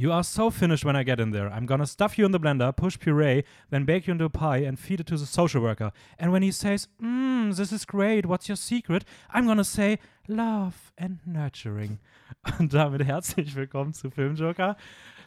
You 0.00 0.12
are 0.12 0.22
so 0.22 0.48
finished 0.50 0.84
when 0.84 0.94
I 0.94 1.02
get 1.02 1.18
in 1.18 1.32
there. 1.32 1.50
I'm 1.52 1.66
gonna 1.66 1.84
stuff 1.84 2.16
you 2.18 2.24
in 2.24 2.30
the 2.30 2.38
blender, 2.38 2.70
push 2.76 2.96
puree, 3.00 3.42
then 3.70 3.84
bake 3.84 4.06
you 4.06 4.12
into 4.12 4.26
a 4.26 4.30
pie 4.30 4.58
and 4.58 4.78
feed 4.78 5.00
it 5.00 5.08
to 5.08 5.16
the 5.16 5.26
social 5.26 5.60
worker. 5.60 5.90
And 6.20 6.30
when 6.30 6.40
he 6.42 6.52
says, 6.52 6.86
Mmm, 7.02 7.52
this 7.56 7.72
is 7.72 7.84
great, 7.84 8.24
what's 8.24 8.48
your 8.48 8.54
secret? 8.56 9.04
I'm 9.34 9.44
gonna 9.46 9.64
say, 9.64 9.98
Love 10.28 10.92
and 10.96 11.18
Nurturing. 11.26 11.98
Und 12.60 12.72
damit 12.72 13.04
herzlich 13.04 13.56
willkommen 13.56 13.92
zu 13.92 14.08
Filmjoker. 14.10 14.76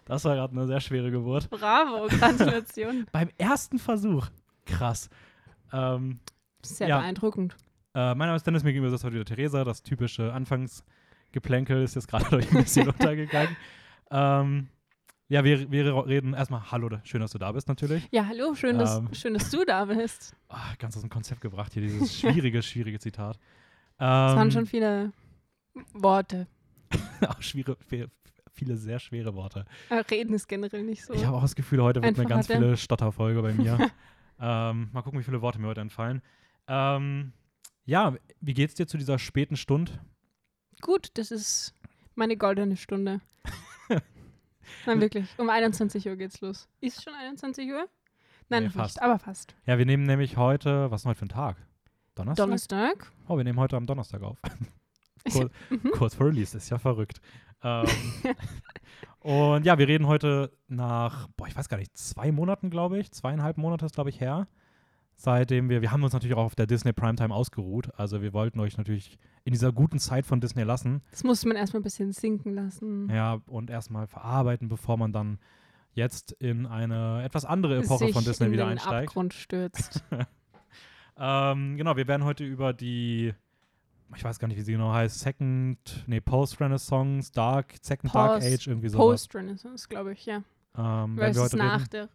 Das 0.05 0.23
war 0.23 0.35
gerade 0.35 0.53
eine 0.53 0.65
sehr 0.67 0.79
schwere 0.79 1.11
Geburt. 1.11 1.49
Bravo, 1.49 2.07
Gratulation. 2.19 3.05
Beim 3.11 3.29
ersten 3.37 3.77
Versuch. 3.77 4.27
Krass. 4.65 5.09
Ähm, 5.73 6.19
Sehr 6.63 6.87
Ja. 6.87 6.99
beeindruckend. 6.99 7.57
äh, 7.93 8.15
mein 8.15 8.27
Name 8.27 8.37
ist 8.37 8.47
Dennis, 8.47 8.63
mir 8.63 8.71
gegenüber 8.71 8.89
sitzt 8.91 9.03
heute 9.03 9.15
wieder 9.15 9.25
Theresa. 9.25 9.65
Das 9.65 9.83
typische 9.83 10.31
Anfangsgeplänkel 10.31 11.83
ist 11.83 11.95
jetzt 11.95 12.07
gerade 12.07 12.25
durch 12.29 12.49
ein 12.53 12.63
bisschen 12.63 12.87
untergegangen. 12.87 13.57
Ähm, 14.11 14.67
ja, 15.29 15.43
wir, 15.45 15.71
wir 15.71 16.05
reden 16.07 16.33
erstmal 16.33 16.71
Hallo, 16.71 16.89
schön, 17.03 17.21
dass 17.21 17.31
du 17.31 17.37
da 17.37 17.51
bist 17.53 17.69
natürlich. 17.69 18.05
Ja, 18.11 18.27
hallo, 18.27 18.53
schön, 18.53 18.77
dass, 18.77 18.97
Ähm. 18.97 19.09
schön, 19.13 19.33
dass 19.33 19.49
du 19.49 19.63
da 19.63 19.85
bist. 19.85 20.35
Ah, 20.49 20.73
ganz 20.77 20.95
aus 20.97 21.01
dem 21.01 21.09
Konzept 21.09 21.39
gebracht 21.39 21.71
hier, 21.73 21.81
dieses 21.81 22.19
schwierige, 22.19 22.61
schwierige 22.61 22.99
Zitat. 22.99 23.37
Es 23.97 24.01
waren 24.01 24.47
Ähm, 24.47 24.51
schon 24.51 24.65
viele 24.65 25.13
Worte. 25.93 26.47
auch 27.27 27.41
schwere, 27.41 27.77
viele 28.51 28.75
sehr 28.75 28.99
schwere 28.99 29.33
Worte. 29.33 29.65
Aber 29.89 30.09
Reden 30.11 30.33
ist 30.33 30.47
generell 30.49 30.83
nicht 30.83 31.05
so. 31.05 31.13
Ich 31.13 31.25
habe 31.25 31.37
auch 31.37 31.41
das 31.43 31.55
Gefühl, 31.55 31.81
heute 31.81 32.03
wird 32.03 32.19
eine 32.19 32.27
ganz 32.27 32.49
hatte. 32.49 32.59
viele 32.59 32.75
Stotterfolge 32.75 33.41
bei 33.41 33.53
mir. 33.53 33.77
ähm, 34.41 34.89
mal 34.91 35.01
gucken, 35.01 35.19
wie 35.19 35.23
viele 35.23 35.41
Worte 35.41 35.59
mir 35.59 35.67
heute 35.67 35.81
entfallen. 35.81 36.21
Ähm, 36.67 37.31
ja, 37.85 38.15
wie 38.41 38.53
geht's 38.53 38.73
dir 38.73 38.87
zu 38.87 38.97
dieser 38.97 39.17
späten 39.17 39.55
Stunde? 39.55 39.93
Gut, 40.81 41.09
das 41.13 41.31
ist 41.31 41.73
meine 42.15 42.35
goldene 42.35 42.75
Stunde. 42.75 43.21
Nein, 44.85 45.01
wirklich. 45.01 45.27
Um 45.37 45.49
21 45.49 46.07
Uhr 46.07 46.15
geht's 46.15 46.41
los. 46.41 46.67
Ist 46.79 46.97
es 46.97 47.03
schon 47.03 47.13
21 47.13 47.69
Uhr? 47.71 47.87
Nein, 48.49 48.63
Nee, 48.63 48.69
fast. 48.69 48.95
nicht, 48.97 49.03
aber 49.03 49.19
fast. 49.19 49.55
Ja, 49.65 49.77
wir 49.77 49.85
nehmen 49.85 50.03
nämlich 50.03 50.37
heute, 50.37 50.91
was 50.91 51.01
ist 51.01 51.03
denn 51.05 51.09
heute 51.11 51.19
für 51.19 51.25
ein 51.25 51.29
Tag? 51.29 51.57
Donnerstag? 52.15 52.45
Donnerstag. 52.45 53.11
Oh, 53.27 53.37
wir 53.37 53.43
nehmen 53.43 53.59
heute 53.59 53.77
am 53.77 53.85
Donnerstag 53.85 54.21
auf. 54.23 54.37
Cool. 55.35 55.51
Mhm. 55.69 55.91
Kurz 55.91 56.15
vor 56.15 56.25
Release, 56.25 56.57
ist 56.57 56.71
ja 56.71 56.79
verrückt. 56.79 57.21
Ähm, 57.61 57.85
und 59.19 59.67
ja, 59.67 59.77
wir 59.77 59.87
reden 59.87 60.07
heute 60.07 60.51
nach, 60.67 61.27
boah, 61.37 61.47
ich 61.47 61.55
weiß 61.55 61.69
gar 61.69 61.77
nicht, 61.77 61.95
zwei 61.95 62.31
Monaten, 62.31 62.71
glaube 62.71 62.97
ich. 62.97 63.11
Zweieinhalb 63.11 63.57
Monate 63.57 63.85
ist, 63.85 63.93
glaube 63.93 64.09
ich, 64.09 64.19
her. 64.19 64.47
Seitdem 65.23 65.69
wir, 65.69 65.83
wir 65.83 65.91
haben 65.91 66.03
uns 66.03 66.13
natürlich 66.13 66.35
auch 66.35 66.45
auf 66.45 66.55
der 66.55 66.65
Disney 66.65 66.93
Primetime 66.93 67.31
ausgeruht. 67.31 67.91
Also 67.95 68.23
wir 68.23 68.33
wollten 68.33 68.59
euch 68.59 68.75
natürlich 68.79 69.19
in 69.43 69.53
dieser 69.53 69.71
guten 69.71 69.99
Zeit 69.99 70.25
von 70.25 70.41
Disney 70.41 70.63
lassen. 70.63 71.03
Das 71.11 71.23
musste 71.23 71.47
man 71.47 71.57
erstmal 71.57 71.81
ein 71.81 71.83
bisschen 71.83 72.11
sinken 72.11 72.55
lassen. 72.55 73.07
Ja, 73.07 73.39
und 73.45 73.69
erstmal 73.69 74.07
verarbeiten, 74.07 74.67
bevor 74.67 74.97
man 74.97 75.13
dann 75.13 75.37
jetzt 75.93 76.31
in 76.31 76.65
eine 76.65 77.21
etwas 77.23 77.45
andere 77.45 77.77
Epoche 77.77 78.05
Sich 78.05 78.13
von 78.15 78.23
Disney 78.23 78.47
in 78.47 78.53
wieder 78.53 78.63
den 78.65 78.71
einsteigt. 78.71 79.09
Abgrund 79.09 79.35
stürzt. 79.35 80.03
Ähm, 81.17 81.77
genau, 81.77 81.95
wir 81.97 82.07
werden 82.07 82.23
heute 82.23 82.43
über 82.43 82.73
die, 82.73 83.33
ich 84.15 84.23
weiß 84.23 84.39
gar 84.39 84.47
nicht, 84.47 84.57
wie 84.57 84.61
sie 84.63 84.71
genau 84.71 84.91
heißt, 84.91 85.19
Second, 85.19 85.77
nee, 86.07 86.19
Post-Renaissance, 86.19 87.31
Dark, 87.31 87.75
Second 87.81 88.15
Dark 88.15 88.41
Post- 88.41 88.47
Age, 88.47 88.67
irgendwie 88.67 88.89
sowas. 88.89 89.03
Post-Renaissance, 89.05 89.87
glaube 89.87 90.13
ich, 90.13 90.25
ja. 90.25 90.41
Ähm, 90.75 91.19
es 91.19 91.35
wir 91.35 91.43
heute 91.43 91.57
nach 91.57 91.81
reden. 91.81 91.89
der 91.91 92.09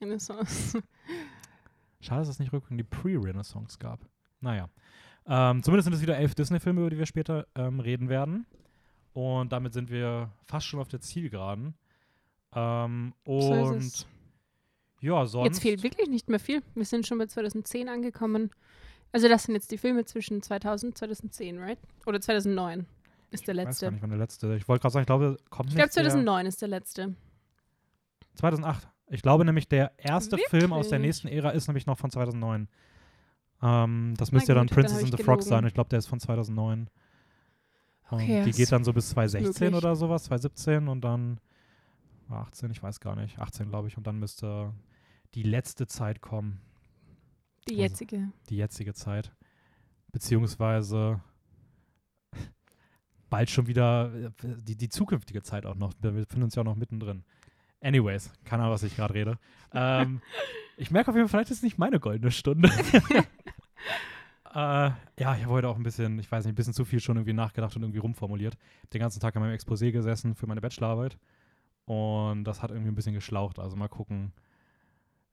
Renaissance. 0.00 0.80
Schade, 2.02 2.20
dass 2.20 2.28
es 2.28 2.38
nicht 2.38 2.52
rückwärts 2.52 2.76
die 2.76 2.82
Pre-Renaissance 2.84 3.78
gab. 3.78 4.00
Naja. 4.40 4.68
Ähm, 5.24 5.62
zumindest 5.62 5.84
sind 5.86 5.94
es 5.94 6.02
wieder 6.02 6.16
elf 6.18 6.34
Disney-Filme, 6.34 6.80
über 6.80 6.90
die 6.90 6.98
wir 6.98 7.06
später 7.06 7.46
ähm, 7.54 7.80
reden 7.80 8.08
werden. 8.10 8.44
Und 9.14 9.52
damit 9.52 9.72
sind 9.72 9.88
wir 9.90 10.30
fast 10.46 10.66
schon 10.66 10.80
auf 10.80 10.88
der 10.88 11.00
Zielgeraden. 11.00 11.74
Ähm, 12.54 13.14
So 13.24 13.32
und 13.52 13.76
es. 13.76 14.06
ja, 15.00 15.24
sonst. 15.26 15.46
Jetzt 15.46 15.62
fehlt 15.62 15.82
wirklich 15.82 16.08
nicht 16.08 16.28
mehr 16.28 16.40
viel. 16.40 16.62
Wir 16.74 16.84
sind 16.84 17.06
schon 17.06 17.18
bei 17.18 17.26
2010 17.26 17.88
angekommen. 17.88 18.50
Also 19.12 19.28
das 19.28 19.44
sind 19.44 19.54
jetzt 19.54 19.70
die 19.70 19.78
Filme 19.78 20.04
zwischen 20.06 20.42
2000 20.42 20.90
und 20.92 20.98
2010, 20.98 21.58
right? 21.58 21.78
Oder 22.06 22.20
2009 22.20 22.86
ist 23.30 23.46
der 23.46 23.54
Ich 23.54 23.58
weiß 23.60 23.64
gar 23.64 23.64
letzte. 23.70 23.92
nicht, 23.92 24.02
wann 24.02 24.10
der 24.10 24.18
letzte. 24.18 24.56
Ich 24.56 24.66
wollte 24.68 24.82
gerade 24.82 24.92
sagen, 24.92 25.02
ich 25.02 25.06
glaube, 25.06 25.36
kommt 25.50 25.68
Ich 25.68 25.74
nicht. 25.76 25.82
glaube 25.82 25.90
2009 25.90 26.46
ist 26.46 26.60
der 26.62 26.68
letzte. 26.68 27.02
Der 27.08 27.16
2008. 28.36 28.88
Ich 29.12 29.22
glaube 29.22 29.44
nämlich, 29.44 29.68
der 29.68 29.92
erste 29.98 30.38
Film 30.48 30.72
aus 30.72 30.88
der 30.88 30.98
Wirklich? 30.98 31.08
nächsten 31.24 31.28
Ära 31.28 31.50
ist 31.50 31.68
nämlich 31.68 31.86
noch 31.86 31.98
von 31.98 32.10
2009. 32.10 32.68
Ähm, 33.62 34.14
das 34.16 34.32
müsste 34.32 34.52
ja 34.52 34.54
dann 34.56 34.66
dann 34.66 34.74
Princess 34.74 34.98
hab 34.98 35.04
and 35.04 35.10
the 35.18 35.22
Frog 35.22 35.38
gelogen. 35.38 35.48
sein. 35.48 35.66
Ich 35.66 35.74
glaube, 35.74 35.90
der 35.90 35.98
ist 35.98 36.06
von 36.06 36.18
2009. 36.18 36.88
Und 38.10 38.20
Okay, 38.20 38.42
die 38.44 38.50
geht 38.52 38.72
dann 38.72 38.84
so 38.84 38.92
bis 38.92 39.10
2016 39.10 39.66
möglich. 39.66 39.78
oder 39.84 39.96
sowas, 39.96 40.24
2017 40.24 40.88
und 40.88 41.02
dann 41.02 41.40
18, 42.28 42.70
ich 42.70 42.82
weiß 42.82 43.00
gar 43.00 43.14
nicht, 43.16 43.38
18 43.38 43.68
glaube 43.68 43.88
ich, 43.88 43.96
und 43.98 44.06
dann 44.06 44.18
müsste 44.18 44.72
die 45.34 45.42
letzte 45.42 45.86
Zeit 45.86 46.20
kommen, 46.22 46.60
Die 47.68 47.72
Also- 47.74 47.82
jetzige. 47.82 48.32
die 48.48 48.56
jetzige 48.56 48.92
Zeit. 48.94 49.32
Beziehungsweise 50.12 51.20
bald 53.30 53.50
schon 53.50 53.66
wieder 53.66 54.12
äh, 54.14 54.30
die, 54.62 54.76
die 54.76 54.88
zukünftige 54.88 55.42
Zeit 55.42 55.64
auch 55.66 55.74
noch. 55.76 55.92
Wir 56.00 56.10
befinden 56.12 56.44
uns 56.44 56.54
ja 56.54 56.62
auch 56.62 56.66
noch 56.66 56.76
mittendrin. 56.76 57.24
Anyways, 57.82 58.32
keine 58.44 58.62
Ahnung, 58.62 58.74
was 58.74 58.82
ich 58.84 58.96
gerade 58.96 59.14
rede. 59.14 59.38
ähm, 59.72 60.20
ich 60.76 60.90
merke 60.90 61.10
auf 61.10 61.16
jeden 61.16 61.28
Fall, 61.28 61.40
vielleicht 61.40 61.50
ist 61.50 61.58
es 61.58 61.62
nicht 61.62 61.78
meine 61.78 61.98
goldene 62.00 62.30
Stunde. 62.30 62.70
äh, 64.54 64.54
ja, 64.54 64.94
ich 65.16 65.24
habe 65.42 65.48
heute 65.48 65.68
auch 65.68 65.76
ein 65.76 65.82
bisschen, 65.82 66.18
ich 66.18 66.30
weiß 66.30 66.44
nicht, 66.44 66.52
ein 66.52 66.56
bisschen 66.56 66.74
zu 66.74 66.84
viel 66.84 67.00
schon 67.00 67.16
irgendwie 67.16 67.32
nachgedacht 67.32 67.74
und 67.76 67.82
irgendwie 67.82 67.98
rumformuliert. 67.98 68.56
Den 68.92 69.00
ganzen 69.00 69.20
Tag 69.20 69.34
an 69.36 69.42
meinem 69.42 69.56
Exposé 69.56 69.90
gesessen 69.92 70.34
für 70.34 70.46
meine 70.46 70.60
Bachelorarbeit. 70.60 71.18
Und 71.84 72.44
das 72.44 72.62
hat 72.62 72.70
irgendwie 72.70 72.90
ein 72.90 72.94
bisschen 72.94 73.14
geschlaucht. 73.14 73.58
Also 73.58 73.76
mal 73.76 73.88
gucken, 73.88 74.32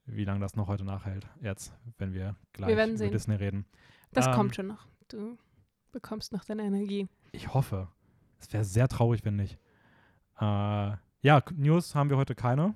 wie 0.06 0.26
lange 0.26 0.40
das 0.40 0.56
noch 0.56 0.68
heute 0.68 0.84
nachhält. 0.84 1.28
Jetzt, 1.42 1.74
wenn 1.98 2.14
wir 2.14 2.36
gleich 2.54 2.76
werden 2.76 2.92
über 2.92 2.98
sehen. 2.98 3.12
Disney 3.12 3.36
reden. 3.36 3.66
Das 4.12 4.28
Ähm, 4.28 4.34
kommt 4.34 4.56
schon 4.56 4.68
noch. 4.68 4.88
Du 5.10 5.38
bekommst 5.92 6.32
noch 6.34 6.44
deine 6.46 6.64
Energie. 6.64 7.08
Ich 7.32 7.54
hoffe. 7.54 7.88
Es 8.40 8.52
wäre 8.54 8.64
sehr 8.64 8.88
traurig, 8.88 9.24
wenn 9.26 9.36
nicht. 9.36 9.60
Äh, 10.40 10.94
ja, 11.22 11.42
News 11.56 11.96
haben 11.96 12.10
wir 12.10 12.18
heute 12.18 12.36
keine. 12.36 12.76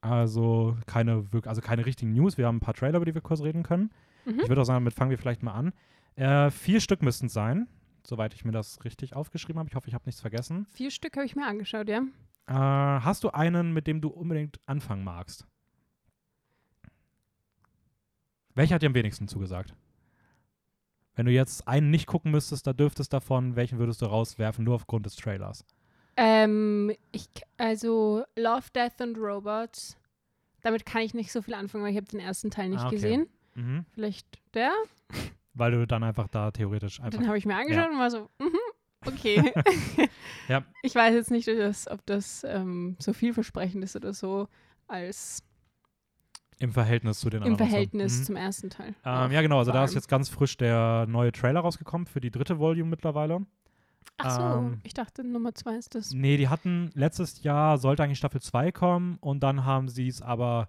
Also 0.00 0.76
keine, 0.86 1.24
also 1.44 1.60
keine 1.60 1.86
richtigen 1.86 2.12
News. 2.12 2.36
Wir 2.36 2.46
haben 2.46 2.56
ein 2.56 2.60
paar 2.60 2.74
Trailer, 2.74 2.96
über 2.96 3.04
die 3.04 3.14
wir 3.14 3.20
kurz 3.20 3.40
reden 3.40 3.62
können. 3.62 3.90
Mhm. 4.24 4.40
Ich 4.40 4.48
würde 4.48 4.60
auch 4.60 4.66
sagen, 4.66 4.84
damit 4.84 4.94
fangen 4.94 5.10
wir 5.10 5.18
vielleicht 5.18 5.42
mal 5.42 5.52
an. 5.52 5.72
Äh, 6.16 6.50
vier 6.50 6.80
Stück 6.80 7.02
müssten 7.02 7.26
es 7.26 7.32
sein, 7.32 7.68
soweit 8.04 8.34
ich 8.34 8.44
mir 8.44 8.52
das 8.52 8.84
richtig 8.84 9.14
aufgeschrieben 9.14 9.58
habe. 9.58 9.68
Ich 9.68 9.76
hoffe, 9.76 9.88
ich 9.88 9.94
habe 9.94 10.04
nichts 10.06 10.20
vergessen. 10.20 10.66
Vier 10.72 10.90
Stück 10.90 11.16
habe 11.16 11.24
ich 11.24 11.36
mir 11.36 11.46
angeschaut, 11.46 11.88
ja. 11.88 12.02
Äh, 12.46 12.52
hast 12.52 13.22
du 13.24 13.30
einen, 13.30 13.72
mit 13.72 13.86
dem 13.86 14.00
du 14.00 14.08
unbedingt 14.08 14.60
anfangen 14.66 15.04
magst? 15.04 15.46
Welcher 18.54 18.74
hat 18.74 18.82
dir 18.82 18.88
am 18.88 18.94
wenigsten 18.94 19.28
zugesagt? 19.28 19.74
Wenn 21.14 21.26
du 21.26 21.32
jetzt 21.32 21.68
einen 21.68 21.90
nicht 21.90 22.06
gucken 22.06 22.30
müsstest, 22.30 22.66
da 22.66 22.72
dürftest 22.72 23.12
davon, 23.12 23.56
welchen 23.56 23.78
würdest 23.78 24.02
du 24.02 24.06
rauswerfen, 24.06 24.64
nur 24.64 24.74
aufgrund 24.74 25.06
des 25.06 25.14
Trailers? 25.16 25.64
Ähm, 26.16 26.92
ich, 27.12 27.28
also 27.56 28.24
Love, 28.36 28.66
Death 28.74 29.00
and 29.00 29.16
Robots. 29.18 29.96
Damit 30.62 30.86
kann 30.86 31.02
ich 31.02 31.14
nicht 31.14 31.32
so 31.32 31.42
viel 31.42 31.54
anfangen, 31.54 31.82
weil 31.84 31.90
ich 31.92 31.96
habe 31.96 32.06
den 32.06 32.20
ersten 32.20 32.50
Teil 32.50 32.68
nicht 32.68 32.80
Ah, 32.82 32.86
okay. 32.86 32.96
gesehen. 32.96 33.26
Mhm. 33.54 33.84
Vielleicht 33.94 34.26
der? 34.54 34.70
Weil 35.54 35.72
du 35.72 35.86
dann 35.86 36.02
einfach 36.04 36.28
da 36.28 36.50
theoretisch 36.50 37.00
einfach. 37.00 37.18
Den 37.18 37.26
habe 37.28 37.36
ich 37.38 37.46
mir 37.46 37.56
angeschaut 37.56 37.90
und 37.90 37.98
war 37.98 38.10
so, 38.10 38.28
mhm, 38.38 38.56
okay. 39.06 39.52
Ja. 40.48 40.62
Ich 40.82 40.94
weiß 40.94 41.14
jetzt 41.14 41.30
nicht, 41.30 41.48
ob 41.48 41.56
das, 41.56 41.88
ob 41.88 42.04
das 42.06 42.44
ähm, 42.44 42.96
so 42.98 43.12
vielversprechend 43.12 43.82
ist 43.84 43.96
oder 43.96 44.12
so, 44.12 44.48
als 44.88 45.42
Im 46.58 46.72
Verhältnis 46.72 47.20
zu 47.20 47.30
den 47.30 47.42
im 47.42 47.52
anderen. 47.52 47.68
Verhältnis 47.68 48.20
Mhm. 48.20 48.24
zum 48.24 48.36
ersten 48.36 48.70
Teil. 48.70 48.94
Ähm, 49.04 49.30
ja, 49.32 49.42
genau. 49.42 49.58
Also 49.58 49.72
da 49.72 49.84
ist 49.84 49.94
jetzt 49.94 50.08
ganz 50.08 50.28
frisch 50.28 50.56
der 50.56 51.06
neue 51.08 51.32
Trailer 51.32 51.60
rausgekommen 51.60 52.06
für 52.06 52.20
die 52.20 52.30
dritte 52.30 52.58
Volume 52.58 52.90
mittlerweile. 52.90 53.44
Ach 54.18 54.30
so, 54.30 54.42
ähm, 54.42 54.80
ich 54.82 54.94
dachte 54.94 55.24
Nummer 55.24 55.54
zwei 55.54 55.76
ist 55.76 55.94
das. 55.94 56.12
Nee, 56.12 56.36
die 56.36 56.48
hatten 56.48 56.90
letztes 56.94 57.42
Jahr 57.42 57.78
sollte 57.78 58.02
eigentlich 58.02 58.18
Staffel 58.18 58.40
2 58.40 58.72
kommen 58.72 59.16
und 59.20 59.42
dann 59.42 59.64
haben 59.64 59.88
sie 59.88 60.08
es 60.08 60.22
aber. 60.22 60.68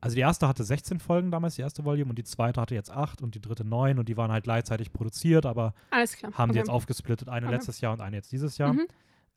Also 0.00 0.16
die 0.16 0.20
erste 0.20 0.48
hatte 0.48 0.64
16 0.64 0.98
Folgen 0.98 1.30
damals, 1.30 1.54
die 1.54 1.62
erste 1.62 1.84
Volume, 1.84 2.10
und 2.10 2.18
die 2.18 2.24
zweite 2.24 2.60
hatte 2.60 2.74
jetzt 2.74 2.90
8 2.90 3.22
und 3.22 3.36
die 3.36 3.40
dritte 3.40 3.64
9 3.64 4.00
und 4.00 4.08
die 4.08 4.16
waren 4.16 4.32
halt 4.32 4.42
gleichzeitig 4.42 4.92
produziert, 4.92 5.46
aber 5.46 5.74
haben 5.92 6.08
die 6.08 6.34
okay. 6.34 6.58
jetzt 6.58 6.70
aufgesplittet, 6.70 7.28
eine 7.28 7.46
Okay. 7.46 7.54
letztes 7.54 7.80
Jahr 7.80 7.92
und 7.92 8.00
eine 8.00 8.16
jetzt 8.16 8.32
dieses 8.32 8.58
Jahr. 8.58 8.72
Mhm. 8.72 8.88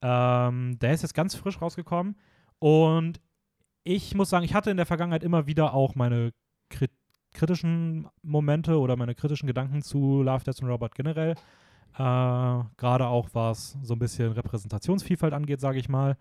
Ähm, 0.02 0.80
der 0.80 0.94
ist 0.94 1.04
jetzt 1.04 1.14
ganz 1.14 1.36
frisch 1.36 1.62
rausgekommen. 1.62 2.16
Und 2.58 3.22
ich 3.84 4.16
muss 4.16 4.32
sagen, 4.32 4.44
ich 4.44 4.56
hatte 4.56 4.72
in 4.72 4.78
der 4.78 4.88
Vergangenheit 4.88 5.24
immer 5.24 5.46
wieder 5.46 5.74
auch 5.74 5.94
meine 5.94 6.34
krit 6.70 6.92
kritischen 7.32 8.08
Momente 8.22 8.80
oder 8.80 8.96
meine 8.96 9.14
kritischen 9.14 9.46
Gedanken 9.46 9.82
zu 9.82 10.24
Love, 10.24 10.46
Death 10.46 10.62
and 10.62 10.72
Robot 10.72 10.96
generell. 10.96 11.36
Äh, 11.98 12.64
Gerade 12.78 13.08
auch 13.08 13.30
was 13.34 13.78
so 13.82 13.94
ein 13.94 14.00
bisschen 14.00 14.32
Repräsentationsvielfalt 14.34 15.34
angeht, 15.34 15.60
sage 15.62 15.80
ich 15.80 15.90
mal. 15.90 16.18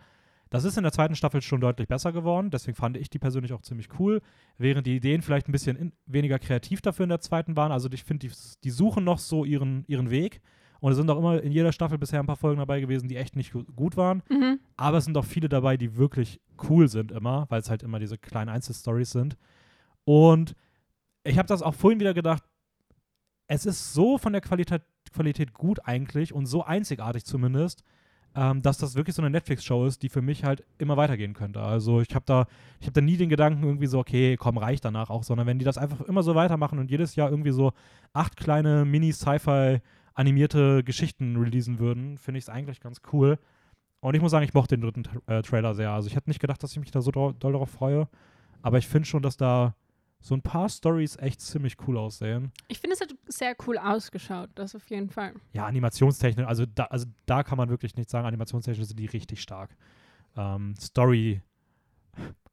Das 0.51 0.63
ist 0.65 0.77
in 0.77 0.85
der 0.85 0.93
zweiten 0.93 1.17
Staffel 1.17 1.43
schon 1.43 1.61
deutlich 1.61 1.89
besser 1.89 2.13
geworden, 2.13 2.51
deswegen 2.51 2.77
fand 2.77 2.97
ich 2.97 3.11
die 3.11 3.19
persönlich 3.19 3.53
auch 3.53 3.63
ziemlich 3.63 3.89
cool, 3.99 4.21
während 4.57 4.87
die 4.87 4.95
Ideen 4.95 5.21
vielleicht 5.23 5.49
ein 5.49 5.53
bisschen 5.53 5.77
in, 5.77 5.93
weniger 6.07 6.39
kreativ 6.39 6.81
dafür 6.81 7.05
in 7.05 7.09
der 7.09 7.21
zweiten 7.21 7.57
waren. 7.57 7.73
Also 7.73 7.89
ich 7.91 8.05
finde, 8.05 8.29
die, 8.29 8.35
die 8.63 8.71
suchen 8.71 9.03
noch 9.03 9.19
so 9.19 9.45
ihren, 9.45 9.85
ihren 9.89 10.11
Weg 10.11 10.41
Und 10.81 10.93
es 10.93 10.99
sind 10.99 11.11
auch 11.11 11.19
immer 11.19 11.43
in 11.43 11.51
jeder 11.51 11.73
Staffel 11.73 11.99
bisher 11.99 12.21
ein 12.21 12.27
paar 12.27 12.37
Folgen 12.37 12.59
dabei 12.61 12.81
gewesen, 12.81 13.09
die 13.09 13.17
echt 13.17 13.35
nicht 13.35 13.53
gu- 13.53 13.65
gut 13.75 13.97
waren. 13.97 14.23
Mhm. 14.29 14.61
Aber 14.77 14.99
es 14.99 15.07
sind 15.07 15.17
auch 15.17 15.25
viele 15.25 15.49
dabei, 15.49 15.77
die 15.77 15.97
wirklich 15.97 16.41
cool 16.69 16.87
sind 16.89 17.11
immer, 17.11 17.47
weil 17.49 17.61
es 17.61 17.71
halt 17.71 17.83
immer 17.83 17.99
diese 17.99 18.19
kleinen 18.19 18.51
Einzelstories 18.51 19.11
sind. 19.11 19.37
Und 20.05 20.55
ich 21.25 21.39
habe 21.39 21.49
das 21.49 21.63
auch 21.63 21.75
vorhin 21.75 21.99
wieder 22.01 22.15
gedacht, 22.15 22.45
es 23.47 23.67
ist 23.67 23.93
so 23.93 24.19
von 24.19 24.33
der 24.33 24.43
Qualität, 24.43 24.83
Qualität 25.13 25.53
gut 25.53 25.81
eigentlich 25.87 26.33
und 26.33 26.47
so 26.47 26.65
einzigartig 26.65 27.25
zumindest, 27.25 27.85
ähm, 28.35 28.63
dass 28.63 28.79
das 28.79 28.95
wirklich 28.95 29.15
so 29.15 29.23
eine 29.23 29.31
Netflix-Show 29.31 29.87
ist, 29.87 30.03
die 30.03 30.09
für 30.09 30.23
mich 30.23 30.45
halt 30.45 30.65
immer 30.79 30.97
weitergehen 30.97 31.35
könnte. 31.35 31.61
Also 31.61 32.01
ich 32.01 32.15
habe 32.15 32.25
da, 32.27 32.47
ich 32.81 32.87
habe 32.87 32.95
da 32.95 33.01
nie 33.01 33.17
den 33.17 33.29
Gedanken 33.29 33.63
irgendwie 33.63 33.87
so, 33.87 33.99
okay, 33.99 34.37
komm, 34.37 34.59
reicht 34.59 34.85
danach 34.85 35.11
auch, 35.11 35.23
sondern 35.23 35.47
wenn 35.47 35.59
die 35.59 35.65
das 35.65 35.79
einfach 35.79 36.01
immer 36.03 36.23
so 36.23 36.35
weitermachen 36.35 36.79
und 36.79 36.91
jedes 36.91 37.15
Jahr 37.17 37.31
irgendwie 37.31 37.53
so 37.53 37.73
acht 38.13 38.37
kleine 38.37 38.85
Mini-Sci-Fi 38.85 39.81
animierte 40.15 40.83
Geschichten 40.85 41.37
releasen 41.37 41.79
würden, 41.79 42.19
finde 42.19 42.39
ich 42.39 42.45
es 42.45 42.49
eigentlich 42.49 42.81
ganz 42.81 43.01
cool. 43.13 43.39
Und 44.01 44.15
ich 44.15 44.21
muss 44.21 44.33
sagen, 44.33 44.45
ich 44.45 44.55
mochte 44.55 44.77
den 44.77 44.83
dritten 44.83 45.05
äh, 45.27 45.43
Trailer 45.43 45.75
sehr. 45.75 45.91
Also 45.91 46.09
ich 46.09 46.17
hätte 46.17 46.29
nicht 46.29 46.41
gedacht, 46.41 46.63
dass 46.63 46.73
ich 46.73 46.79
mich 46.79 46.91
da 46.91 47.01
so 47.01 47.11
doll 47.11 47.35
darauf 47.41 47.71
freue. 47.71 48.09
Aber 48.63 48.79
ich 48.79 48.87
finde 48.87 49.09
schon, 49.09 49.23
dass 49.23 49.37
da 49.37 49.75
so 50.27 50.35
ein 50.35 50.41
paar 50.41 50.71
Stories 50.71 51.17
echt 51.17 51.43
ziemlich 51.43 51.77
cool 51.87 51.99
aussehen. 51.99 52.51
Ich 52.69 52.79
finde, 52.81 52.95
es 52.95 53.01
hat 53.03 53.15
sehr 53.27 53.55
cool 53.67 53.77
ausgeschaut, 53.77 54.49
das 54.55 54.75
auf 54.75 54.89
jeden 54.89 55.11
Fall. 55.11 55.35
Ja, 55.53 55.67
Animationstechnik, 55.67 56.47
also 56.47 56.65
da, 56.65 56.85
also 56.85 57.05
da 57.27 57.43
kann 57.43 57.59
man 57.59 57.69
wirklich 57.69 57.95
nichts 57.95 58.11
sagen. 58.13 58.27
Animationstechnisch 58.27 58.89
sind 58.89 58.99
die 58.99 59.05
richtig 59.05 59.43
stark. 59.43 59.77
Ähm, 60.35 60.75
Story, 60.81 61.43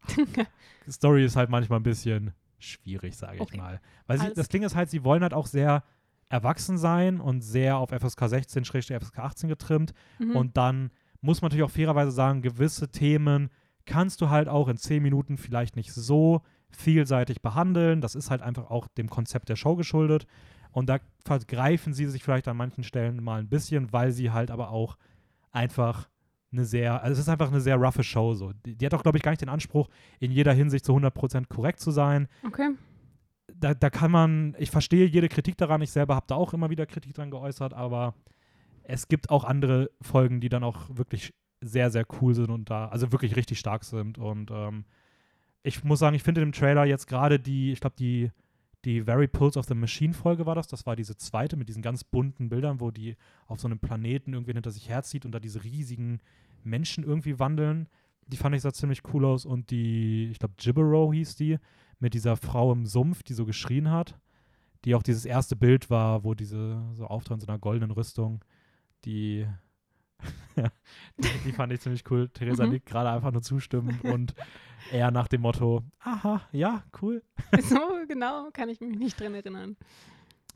Story 0.89 1.23
ist 1.23 1.37
halt 1.37 1.49
manchmal 1.49 1.79
ein 1.79 1.83
bisschen 1.83 2.33
schwierig, 2.59 3.15
sage 3.15 3.35
ich 3.35 3.41
Okay. 3.41 3.57
mal. 3.57 3.79
Weil 4.05 4.19
sie, 4.19 4.33
das 4.33 4.49
Ding 4.49 4.63
ist 4.63 4.75
halt, 4.75 4.89
sie 4.89 5.05
wollen 5.05 5.23
halt 5.23 5.33
auch 5.33 5.47
sehr 5.47 5.85
erwachsen 6.27 6.77
sein 6.77 7.21
und 7.21 7.39
sehr 7.39 7.77
auf 7.77 7.91
FSK 7.91 8.27
16, 8.27 8.65
FSK 8.65 9.19
18 9.19 9.47
getrimmt. 9.47 9.93
Mhm. 10.19 10.35
Und 10.35 10.57
dann 10.57 10.91
muss 11.21 11.41
man 11.41 11.47
natürlich 11.47 11.63
auch 11.63 11.71
fairerweise 11.71 12.11
sagen, 12.11 12.41
gewisse 12.41 12.91
Themen 12.91 13.49
kannst 13.85 14.19
du 14.19 14.29
halt 14.29 14.49
auch 14.49 14.67
in 14.67 14.75
zehn 14.75 15.01
Minuten 15.01 15.37
vielleicht 15.37 15.77
nicht 15.77 15.93
so 15.93 16.41
vielseitig 16.75 17.41
behandeln. 17.41 18.01
Das 18.01 18.15
ist 18.15 18.29
halt 18.29 18.41
einfach 18.41 18.69
auch 18.69 18.87
dem 18.87 19.09
Konzept 19.09 19.49
der 19.49 19.55
Show 19.55 19.75
geschuldet. 19.75 20.27
Und 20.71 20.87
da 20.87 20.99
vergreifen 21.25 21.93
sie 21.93 22.05
sich 22.07 22.23
vielleicht 22.23 22.47
an 22.47 22.57
manchen 22.57 22.83
Stellen 22.83 23.23
mal 23.23 23.39
ein 23.39 23.49
bisschen, 23.49 23.91
weil 23.91 24.11
sie 24.11 24.31
halt 24.31 24.51
aber 24.51 24.71
auch 24.71 24.97
einfach 25.51 26.09
eine 26.51 26.65
sehr, 26.65 27.01
also 27.01 27.13
es 27.13 27.19
ist 27.19 27.29
einfach 27.29 27.49
eine 27.49 27.61
sehr 27.61 27.77
roughe 27.77 28.03
Show 28.03 28.33
so. 28.33 28.51
Die, 28.65 28.75
die 28.75 28.85
hat 28.85 28.93
auch, 28.93 29.03
glaube 29.03 29.17
ich, 29.17 29.23
gar 29.23 29.31
nicht 29.31 29.41
den 29.41 29.49
Anspruch, 29.49 29.89
in 30.19 30.31
jeder 30.31 30.53
Hinsicht 30.53 30.85
zu 30.85 30.93
100% 30.93 31.47
korrekt 31.47 31.79
zu 31.79 31.91
sein. 31.91 32.27
okay. 32.45 32.71
Da, 33.53 33.73
da 33.73 33.89
kann 33.89 34.11
man, 34.11 34.55
ich 34.57 34.71
verstehe 34.71 35.05
jede 35.05 35.27
Kritik 35.27 35.57
daran, 35.57 35.81
ich 35.81 35.91
selber 35.91 36.15
habe 36.15 36.25
da 36.27 36.35
auch 36.35 36.53
immer 36.53 36.69
wieder 36.69 36.85
Kritik 36.85 37.13
dran 37.13 37.29
geäußert, 37.29 37.73
aber 37.73 38.15
es 38.83 39.07
gibt 39.07 39.29
auch 39.29 39.43
andere 39.43 39.91
Folgen, 40.01 40.39
die 40.39 40.49
dann 40.49 40.63
auch 40.63 40.89
wirklich 40.89 41.33
sehr, 41.59 41.91
sehr 41.91 42.05
cool 42.21 42.33
sind 42.33 42.49
und 42.49 42.69
da, 42.69 42.87
also 42.87 43.11
wirklich 43.11 43.35
richtig 43.35 43.59
stark 43.59 43.83
sind. 43.83 44.17
Und 44.17 44.51
ähm, 44.51 44.85
ich 45.63 45.83
muss 45.83 45.99
sagen, 45.99 46.15
ich 46.15 46.23
finde 46.23 46.41
im 46.41 46.51
Trailer 46.51 46.85
jetzt 46.85 47.07
gerade 47.07 47.39
die, 47.39 47.71
ich 47.71 47.79
glaube, 47.79 47.95
die, 47.97 48.31
die 48.85 49.01
Very 49.01 49.27
Pulse 49.27 49.59
of 49.59 49.65
the 49.65 49.75
Machine 49.75 50.13
Folge 50.13 50.45
war 50.45 50.55
das. 50.55 50.67
Das 50.67 50.85
war 50.85 50.95
diese 50.95 51.15
zweite 51.15 51.55
mit 51.55 51.69
diesen 51.69 51.81
ganz 51.81 52.03
bunten 52.03 52.49
Bildern, 52.49 52.79
wo 52.79 52.89
die 52.89 53.15
auf 53.47 53.59
so 53.59 53.67
einem 53.67 53.79
Planeten 53.79 54.33
irgendwie 54.33 54.53
hinter 54.53 54.71
sich 54.71 54.89
herzieht 54.89 55.25
und 55.25 55.31
da 55.33 55.39
diese 55.39 55.63
riesigen 55.63 56.19
Menschen 56.63 57.03
irgendwie 57.03 57.39
wandeln. 57.39 57.87
Die 58.27 58.37
fand 58.37 58.55
ich 58.55 58.61
sah 58.61 58.73
ziemlich 58.73 59.01
cool 59.13 59.25
aus. 59.25 59.45
Und 59.45 59.69
die, 59.69 60.29
ich 60.31 60.39
glaube, 60.39 60.55
Gibbero 60.57 61.13
hieß 61.13 61.35
die, 61.35 61.57
mit 61.99 62.15
dieser 62.15 62.37
Frau 62.37 62.71
im 62.71 62.85
Sumpf, 62.85 63.21
die 63.21 63.33
so 63.33 63.45
geschrien 63.45 63.91
hat. 63.91 64.19
Die 64.83 64.95
auch 64.95 65.03
dieses 65.03 65.25
erste 65.25 65.55
Bild 65.55 65.91
war, 65.91 66.23
wo 66.23 66.33
diese 66.33 66.81
so 66.93 67.05
auftaucht 67.05 67.35
in 67.35 67.41
so 67.41 67.47
einer 67.47 67.59
goldenen 67.59 67.91
Rüstung. 67.91 68.43
Die, 69.05 69.45
die, 71.17 71.29
die 71.45 71.51
fand 71.51 71.71
ich 71.73 71.81
ziemlich 71.81 72.03
cool. 72.11 72.29
Theresa 72.29 72.65
Mhm. 72.65 72.71
nickt 72.71 72.85
gerade 72.85 73.09
einfach 73.09 73.31
nur 73.31 73.41
zustimmend 73.41 74.03
und 74.03 74.33
eher 74.91 75.11
nach 75.11 75.27
dem 75.27 75.41
Motto, 75.41 75.83
aha, 75.99 76.41
ja, 76.51 76.83
cool. 77.01 77.23
so 77.61 77.79
genau 78.07 78.49
kann 78.51 78.69
ich 78.69 78.79
mich 78.81 78.97
nicht 78.97 79.19
dran 79.19 79.33
erinnern. 79.33 79.77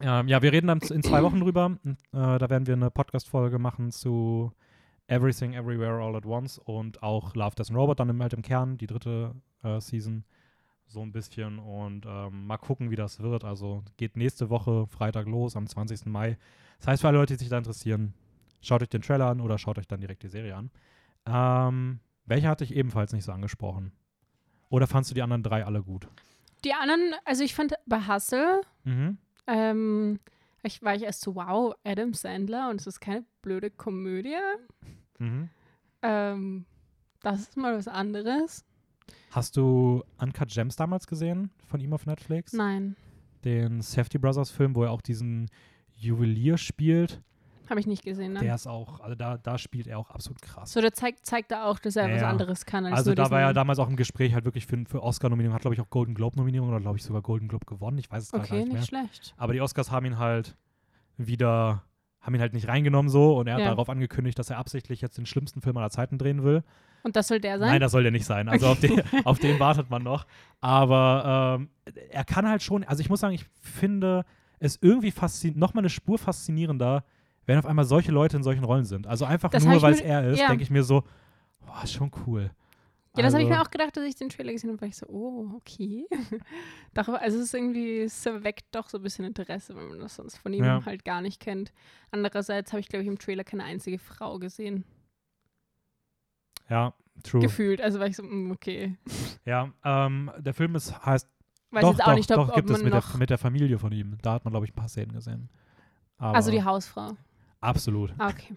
Ähm, 0.02 0.28
ja, 0.28 0.42
wir 0.42 0.52
reden 0.52 0.68
dann 0.68 0.80
in 0.80 1.04
zwei 1.04 1.24
Wochen 1.24 1.40
drüber. 1.40 1.78
Äh, 1.86 1.94
da 2.12 2.50
werden 2.50 2.68
wir 2.68 2.74
eine 2.74 2.92
Podcast-Folge 2.92 3.60
machen 3.60 3.92
zu 3.92 4.52
Everything 5.08 5.54
Everywhere 5.54 6.04
All 6.04 6.16
at 6.16 6.26
Once 6.26 6.58
und 6.58 7.02
auch 7.02 7.36
Love, 7.36 7.56
Death 7.56 7.70
and 7.70 7.78
Robot 7.78 8.00
dann 8.00 8.10
im, 8.10 8.22
halt 8.22 8.34
im 8.34 8.42
Kern, 8.42 8.78
die 8.78 8.88
dritte 8.88 9.34
äh, 9.64 9.80
Season. 9.80 10.26
So 10.88 11.02
ein 11.02 11.12
bisschen 11.12 11.58
und 11.60 12.06
ähm, 12.06 12.46
mal 12.46 12.58
gucken, 12.58 12.92
wie 12.92 12.96
das 12.96 13.20
wird. 13.20 13.44
Also 13.44 13.84
geht 13.98 14.18
nächste 14.18 14.50
Woche 14.50 14.86
Freitag 14.88 15.28
los, 15.28 15.56
am 15.56 15.66
20. 15.66 16.06
Mai. 16.06 16.38
Das 16.80 16.88
heißt, 16.88 17.02
für 17.02 17.08
alle 17.08 17.18
Leute, 17.18 17.34
die 17.34 17.40
sich 17.40 17.50
da 17.50 17.58
interessieren, 17.58 18.14
schaut 18.66 18.82
euch 18.82 18.90
den 18.90 19.02
Trailer 19.02 19.28
an 19.28 19.42
oder 19.42 19.58
schaut 19.58 19.78
euch 19.78 19.88
dann 19.88 20.02
direkt 20.02 20.24
die 20.24 20.28
Serie 20.30 20.56
an. 20.56 20.72
Ähm, 21.26 22.00
welche 22.26 22.48
hatte 22.48 22.64
ich 22.64 22.74
ebenfalls 22.76 23.14
nicht 23.14 23.24
so 23.24 23.32
angesprochen? 23.32 23.92
Oder 24.70 24.88
fandst 24.88 25.12
du 25.12 25.16
die 25.16 25.22
anderen 25.22 25.44
drei 25.44 25.66
alle 25.66 25.84
gut? 25.84 26.08
Die 26.64 26.74
anderen, 26.74 27.14
also 27.26 27.44
ich 27.44 27.54
fand 27.54 27.74
bei 27.86 28.00
Hustle, 28.08 28.62
Mhm. 28.84 29.18
ähm, 29.48 30.20
ich, 30.64 30.82
war 30.82 30.96
ich 30.96 31.04
erst 31.04 31.22
so, 31.22 31.36
wow, 31.36 31.76
Adam 31.84 32.14
Sandler 32.14 32.70
und 32.72 32.82
es 32.82 32.88
ist 32.88 33.00
keine 33.00 33.24
blöde 33.44 33.70
Komödie. 33.70 34.36
Mhm. 35.20 35.50
Ähm, 36.02 36.66
das 37.22 37.42
ist 37.42 37.58
mal 37.58 37.78
was 37.78 37.88
anderes. 37.88 38.66
Hast 39.32 39.58
du 39.58 40.04
Uncut 40.18 40.50
Gems 40.50 40.76
damals 40.76 41.06
gesehen 41.08 41.52
von 41.68 41.80
ihm 41.80 41.94
auf 41.94 42.06
Netflix? 42.08 42.54
Nein, 42.54 42.96
Den 43.44 43.82
Safety 43.82 44.18
Brothers 44.18 44.50
Film, 44.50 44.76
wo 44.76 44.84
er 44.84 44.92
auch 44.92 45.02
diesen 45.02 45.50
Juwelier 45.94 46.58
spielt. 46.58 47.22
Habe 47.70 47.80
ich 47.80 47.88
nicht 47.88 48.04
gesehen. 48.04 48.34
Ne? 48.34 48.40
Der 48.40 48.56
ist 48.56 48.68
auch, 48.68 49.00
also 49.00 49.16
da, 49.16 49.38
da 49.38 49.58
spielt 49.58 49.88
er 49.88 50.00
auch 50.00 50.10
absolut 50.12 50.42
krass. 50.42 50.72
So, 50.72 50.82
der 50.82 50.94
zeigt, 50.94 51.26
zeigt 51.26 51.52
da 51.52 51.66
auch, 51.66 51.80
dass 51.80 51.96
er 51.96 52.08
Ja, 52.10 52.16
was 52.16 52.24
anderes 52.24 52.66
kann. 52.66 52.86
Als 52.86 52.96
also 52.96 53.14
da 53.14 53.30
war 53.32 53.42
er 53.42 53.54
damals 53.54 53.80
auch 53.80 53.88
im 53.90 53.96
Gespräch 53.96 54.34
halt 54.34 54.46
wirklich 54.46 54.66
für, 54.66 54.84
für 54.88 55.02
Oscar-Nominierung, 55.04 55.54
hat 55.56 55.62
glaube 55.62 55.76
ich 55.76 55.82
auch 55.82 55.90
Golden 55.90 56.16
Globe-Nominierung 56.16 56.70
oder 56.70 56.80
glaube 56.80 56.98
ich 56.98 57.04
sogar 57.04 57.22
Golden 57.22 57.48
Globe 57.48 57.66
gewonnen. 57.66 57.98
Ich 57.98 58.10
weiß 58.12 58.24
es 58.24 58.32
gerade 58.32 58.48
gar 58.48 58.52
Okay, 58.58 58.64
nicht 58.64 58.72
mehr. 58.72 58.80
nicht 58.82 58.90
schlecht. 58.90 59.34
Aber 59.38 59.54
die 59.54 59.62
Oscars 59.62 59.92
haben 59.92 60.06
ihn 60.06 60.18
halt 60.20 60.56
wieder, 61.18 61.84
haben 62.22 62.36
ihn 62.36 62.42
halt 62.42 62.54
nicht 62.54 62.68
reingenommen 62.68 63.10
so 63.10 63.38
und 63.38 63.48
er 63.48 63.56
hat 63.56 63.62
Ja. 63.62 63.68
darauf 63.70 63.90
angekündigt, 63.90 64.38
dass 64.40 64.50
er 64.50 64.58
absichtlich 64.58 65.02
jetzt 65.02 65.18
den 65.18 65.26
schlimmsten 65.26 65.62
Film 65.62 65.78
aller 65.78 65.90
Zeiten 65.90 66.18
drehen 66.18 66.44
will. 66.44 66.64
Und 67.04 67.16
das 67.16 67.28
soll 67.28 67.40
der 67.40 67.60
sein? 67.60 67.70
Nein, 67.70 67.82
das 67.82 67.92
soll 67.92 68.02
der 68.04 68.12
nicht 68.12 68.26
sein. 68.26 68.50
Also 68.50 68.68
auf, 68.68 68.80
den, 68.80 69.02
auf 69.26 69.38
den 69.40 69.60
wartet 69.60 69.90
man 69.92 70.02
noch. 70.04 70.26
Aber 70.60 71.58
ähm, 71.60 71.70
er 72.10 72.24
kann 72.26 72.50
halt 72.50 72.64
schon, 72.64 72.84
also 72.84 73.02
ich 73.02 73.10
muss 73.10 73.20
sagen, 73.20 73.36
ich 73.36 73.46
finde 73.62 74.26
es 74.60 74.80
irgendwie 74.82 75.12
faszin 75.12 75.58
noch 75.60 75.74
mal 75.76 75.82
eine 75.82 75.90
Spur 75.90 76.18
faszinierender, 76.18 77.04
wenn 77.46 77.58
auf 77.58 77.66
einmal 77.66 77.86
solche 77.86 78.12
Leute 78.12 78.38
in 78.38 78.44
solchen 78.44 78.64
Rollen 78.64 78.86
sind. 78.86 79.08
Also 79.08 79.26
einfach 79.26 79.50
Das 79.50 79.64
nur, 79.64 79.82
weil 79.82 79.94
es 79.94 80.02
er 80.02 80.30
ist, 80.30 80.40
ja. 80.40 80.48
denke 80.48 80.64
ich 80.64 80.70
mir 80.70 80.84
so, 80.84 81.04
boah, 81.66 81.82
ist 81.84 81.94
schon 81.94 82.12
cool. 82.26 82.52
Ja, 83.18 83.24
das 83.24 83.34
habe 83.34 83.44
ich 83.44 83.50
Also- 83.50 83.60
mir 83.62 83.66
auch 83.66 83.72
gedacht, 83.72 83.96
dass 83.96 84.04
ich 84.04 84.16
den 84.16 84.28
Trailer 84.30 84.52
gesehen 84.52 84.70
habe, 84.72 84.82
war 84.82 84.88
ich 84.90 84.98
so, 84.98 85.06
oh, 85.08 85.50
okay. 85.56 86.06
Also 86.96 87.38
es 87.38 87.46
ist 87.46 87.54
irgendwie, 87.54 88.02
es 88.02 88.26
weckt 88.26 88.66
doch 88.74 88.90
so 88.90 88.98
ein 88.98 89.04
bisschen 89.04 89.24
Interesse, 89.26 89.76
wenn 89.76 89.88
man 89.88 90.00
das 90.00 90.16
sonst 90.16 90.38
von 90.38 90.52
ihm 90.54 90.64
Ja. 90.66 90.84
halt 90.86 91.06
gar 91.06 91.22
nicht 91.22 91.40
kennt. 91.40 91.72
Andererseits 92.12 92.72
habe 92.74 92.82
ich, 92.82 92.90
glaube 92.90 93.04
ich, 93.04 93.08
im 93.08 93.18
Trailer 93.18 93.44
keine 93.46 93.64
einzige 93.64 94.00
Frau 94.00 94.38
gesehen. 94.40 94.84
Ja, 96.70 96.94
true. 97.24 97.42
Gefühlt. 97.42 97.80
Also 97.82 98.00
war 98.00 98.08
ich 98.08 98.16
so, 98.16 98.24
mm, 98.24 98.52
okay. 98.52 98.98
Ja, 99.46 99.72
ähm, 99.84 100.32
der 100.40 100.54
Film 100.54 100.76
ist, 100.76 101.06
heißt, 101.06 101.30
Weiß 101.72 101.82
doch, 101.82 101.92
jetzt 101.92 102.02
auch 102.02 102.06
doch, 102.08 102.16
nicht, 102.16 102.32
ob, 102.32 102.38
doch, 102.38 102.50
ob 102.50 102.56
gibt 102.56 102.70
man 102.70 102.78
es 102.78 102.84
mit 102.84 102.94
der, 102.94 103.04
mit 103.18 103.30
der 103.30 103.38
Familie 103.38 103.78
von 103.80 103.92
ihm. 103.92 104.18
Da 104.22 104.34
hat 104.34 104.46
man, 104.46 104.52
glaube 104.52 104.66
ich, 104.66 104.72
ein 104.72 104.76
paar 104.76 104.88
Szenen 104.90 105.12
gesehen. 105.14 105.50
Aber 106.18 106.36
also 106.36 106.50
die 106.52 106.64
Hausfrau. 106.64 107.12
Absolut. 107.62 108.12
Okay. 108.20 108.56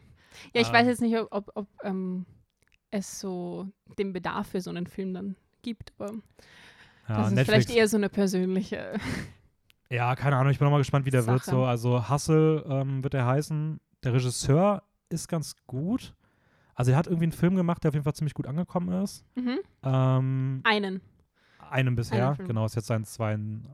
Ja, 0.55 0.61
ich 0.61 0.73
weiß 0.73 0.83
Ähm. 0.83 0.89
jetzt 0.89 1.01
nicht, 1.01 1.17
ob, 1.31 1.51
ob, 1.55 1.67
ähm, 1.83 2.27
es 2.91 3.21
so 3.21 3.69
den 3.99 4.13
Bedarf 4.13 4.49
für 4.49 4.61
so 4.61 4.71
einen 4.71 4.87
Film 4.87 5.13
dann 5.15 5.37
gibt, 5.63 5.93
aber 5.99 6.13
Ja, 7.09 7.17
das 7.19 7.29
ist 7.29 7.35
Netflix, 7.35 7.67
vielleicht 7.67 7.79
eher 7.79 7.89
so 7.89 7.97
eine 7.97 8.09
persönliche. 8.09 8.95
Ja, 9.91 10.15
keine 10.17 10.37
Ahnung, 10.37 10.53
ich 10.53 10.59
bin 10.59 10.69
auch 10.69 10.71
mal 10.73 10.77
gespannt, 10.77 11.07
wie 11.07 11.11
der 11.11 11.27
wird. 11.27 11.45
Sache. 11.45 11.51
So, 11.57 11.65
also 11.65 12.11
Hustle 12.11 12.63
ähm, 12.69 13.03
wird 13.03 13.15
er 13.15 13.25
heißen. 13.25 13.81
Der 14.05 14.13
Regisseur 14.13 14.83
ist 15.09 15.29
ganz 15.29 15.57
gut. 15.67 16.15
Also 16.75 16.91
er 16.91 16.99
hat 16.99 17.07
irgendwie 17.07 17.25
einen 17.25 17.33
Film 17.33 17.57
gemacht, 17.57 17.83
der 17.83 17.89
auf 17.89 17.95
jeden 17.95 18.05
Fall 18.05 18.13
ziemlich 18.13 18.35
gut 18.35 18.47
angekommen 18.47 19.03
ist. 19.03 19.25
Mhm. 19.35 19.59
Ähm, 19.83 20.61
Einen. 20.65 21.01
einen 21.71 21.95
bisher, 21.97 22.33
Einen 22.33 22.47
genau, 22.47 22.67
ist 22.67 22.77
jetzt 22.77 22.87
sein, 22.89 23.05
zwein, 23.07 23.73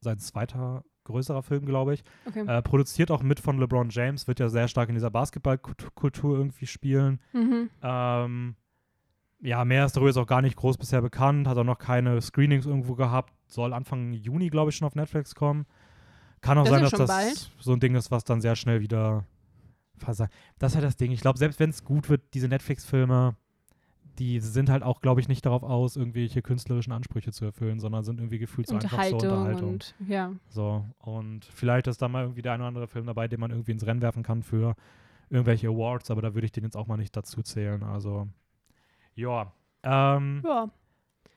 sein 0.00 0.20
zweiter 0.20 0.84
größerer 1.06 1.42
Film, 1.42 1.64
glaube 1.64 1.94
ich. 1.94 2.04
Okay. 2.26 2.44
Äh, 2.46 2.62
produziert 2.62 3.10
auch 3.10 3.22
mit 3.22 3.40
von 3.40 3.58
LeBron 3.58 3.88
James, 3.90 4.28
wird 4.28 4.40
ja 4.40 4.48
sehr 4.48 4.68
stark 4.68 4.88
in 4.88 4.94
dieser 4.94 5.10
Basketballkultur 5.10 6.36
irgendwie 6.36 6.66
spielen. 6.66 7.20
Mhm. 7.32 7.70
Ähm, 7.82 8.56
ja, 9.40 9.64
mehr 9.64 9.84
ist 9.86 9.96
darüber 9.96 10.08
jetzt 10.08 10.16
auch 10.18 10.26
gar 10.26 10.42
nicht 10.42 10.56
groß 10.56 10.78
bisher 10.78 11.02
bekannt, 11.02 11.46
hat 11.46 11.58
auch 11.58 11.64
noch 11.64 11.78
keine 11.78 12.20
Screenings 12.20 12.66
irgendwo 12.66 12.94
gehabt, 12.94 13.32
soll 13.46 13.72
Anfang 13.72 14.12
Juni, 14.12 14.48
glaube 14.48 14.70
ich, 14.70 14.76
schon 14.76 14.86
auf 14.86 14.94
Netflix 14.94 15.34
kommen. 15.34 15.66
Kann 16.40 16.58
auch 16.58 16.64
Das 16.64 16.72
ist 16.72 16.90
sein, 16.90 16.98
dass 16.98 17.08
das 17.08 17.08
bald. 17.08 17.50
so 17.60 17.72
ein 17.72 17.80
Ding 17.80 17.94
ist, 17.94 18.10
was 18.10 18.24
dann 18.24 18.40
sehr 18.40 18.56
schnell 18.56 18.80
wieder 18.80 19.24
versagt. 19.96 20.32
Das 20.58 20.72
ist 20.72 20.76
halt 20.76 20.84
das 20.84 20.96
Ding. 20.96 21.12
Ich 21.12 21.20
glaube, 21.20 21.38
selbst 21.38 21.58
wenn 21.60 21.70
es 21.70 21.84
gut 21.84 22.08
wird, 22.08 22.34
diese 22.34 22.48
Netflix-Filme, 22.48 23.36
die 24.18 24.40
sind 24.40 24.70
halt 24.70 24.82
auch, 24.82 25.00
glaube 25.00 25.20
ich, 25.20 25.28
nicht 25.28 25.44
darauf 25.46 25.62
aus, 25.62 25.96
irgendwelche 25.96 26.42
künstlerischen 26.42 26.92
Ansprüche 26.92 27.32
zu 27.32 27.44
erfüllen, 27.44 27.80
sondern 27.80 28.04
sind 28.04 28.18
irgendwie 28.20 28.38
gefühlt 28.38 28.66
so 28.68 28.74
einfach 28.74 29.04
so 29.04 29.16
Unterhaltung 29.16 29.72
und 29.74 29.94
ja. 30.08 30.32
So, 30.48 30.84
und 30.98 31.44
vielleicht 31.44 31.86
ist 31.86 32.00
da 32.02 32.08
mal 32.08 32.22
irgendwie 32.24 32.42
der 32.42 32.52
ein 32.52 32.60
oder 32.60 32.68
andere 32.68 32.88
Film 32.88 33.06
dabei, 33.06 33.28
den 33.28 33.40
man 33.40 33.50
irgendwie 33.50 33.72
ins 33.72 33.86
Rennen 33.86 34.02
werfen 34.02 34.22
kann 34.22 34.42
für 34.42 34.74
irgendwelche 35.30 35.68
Awards, 35.68 36.10
aber 36.10 36.22
da 36.22 36.34
würde 36.34 36.46
ich 36.46 36.52
den 36.52 36.64
jetzt 36.64 36.76
auch 36.76 36.86
mal 36.86 36.96
nicht 36.96 37.16
dazu 37.16 37.42
zählen. 37.42 37.82
Also, 37.82 38.28
ja. 39.14 39.52
Ähm, 39.82 40.42
Ja. 40.44 40.70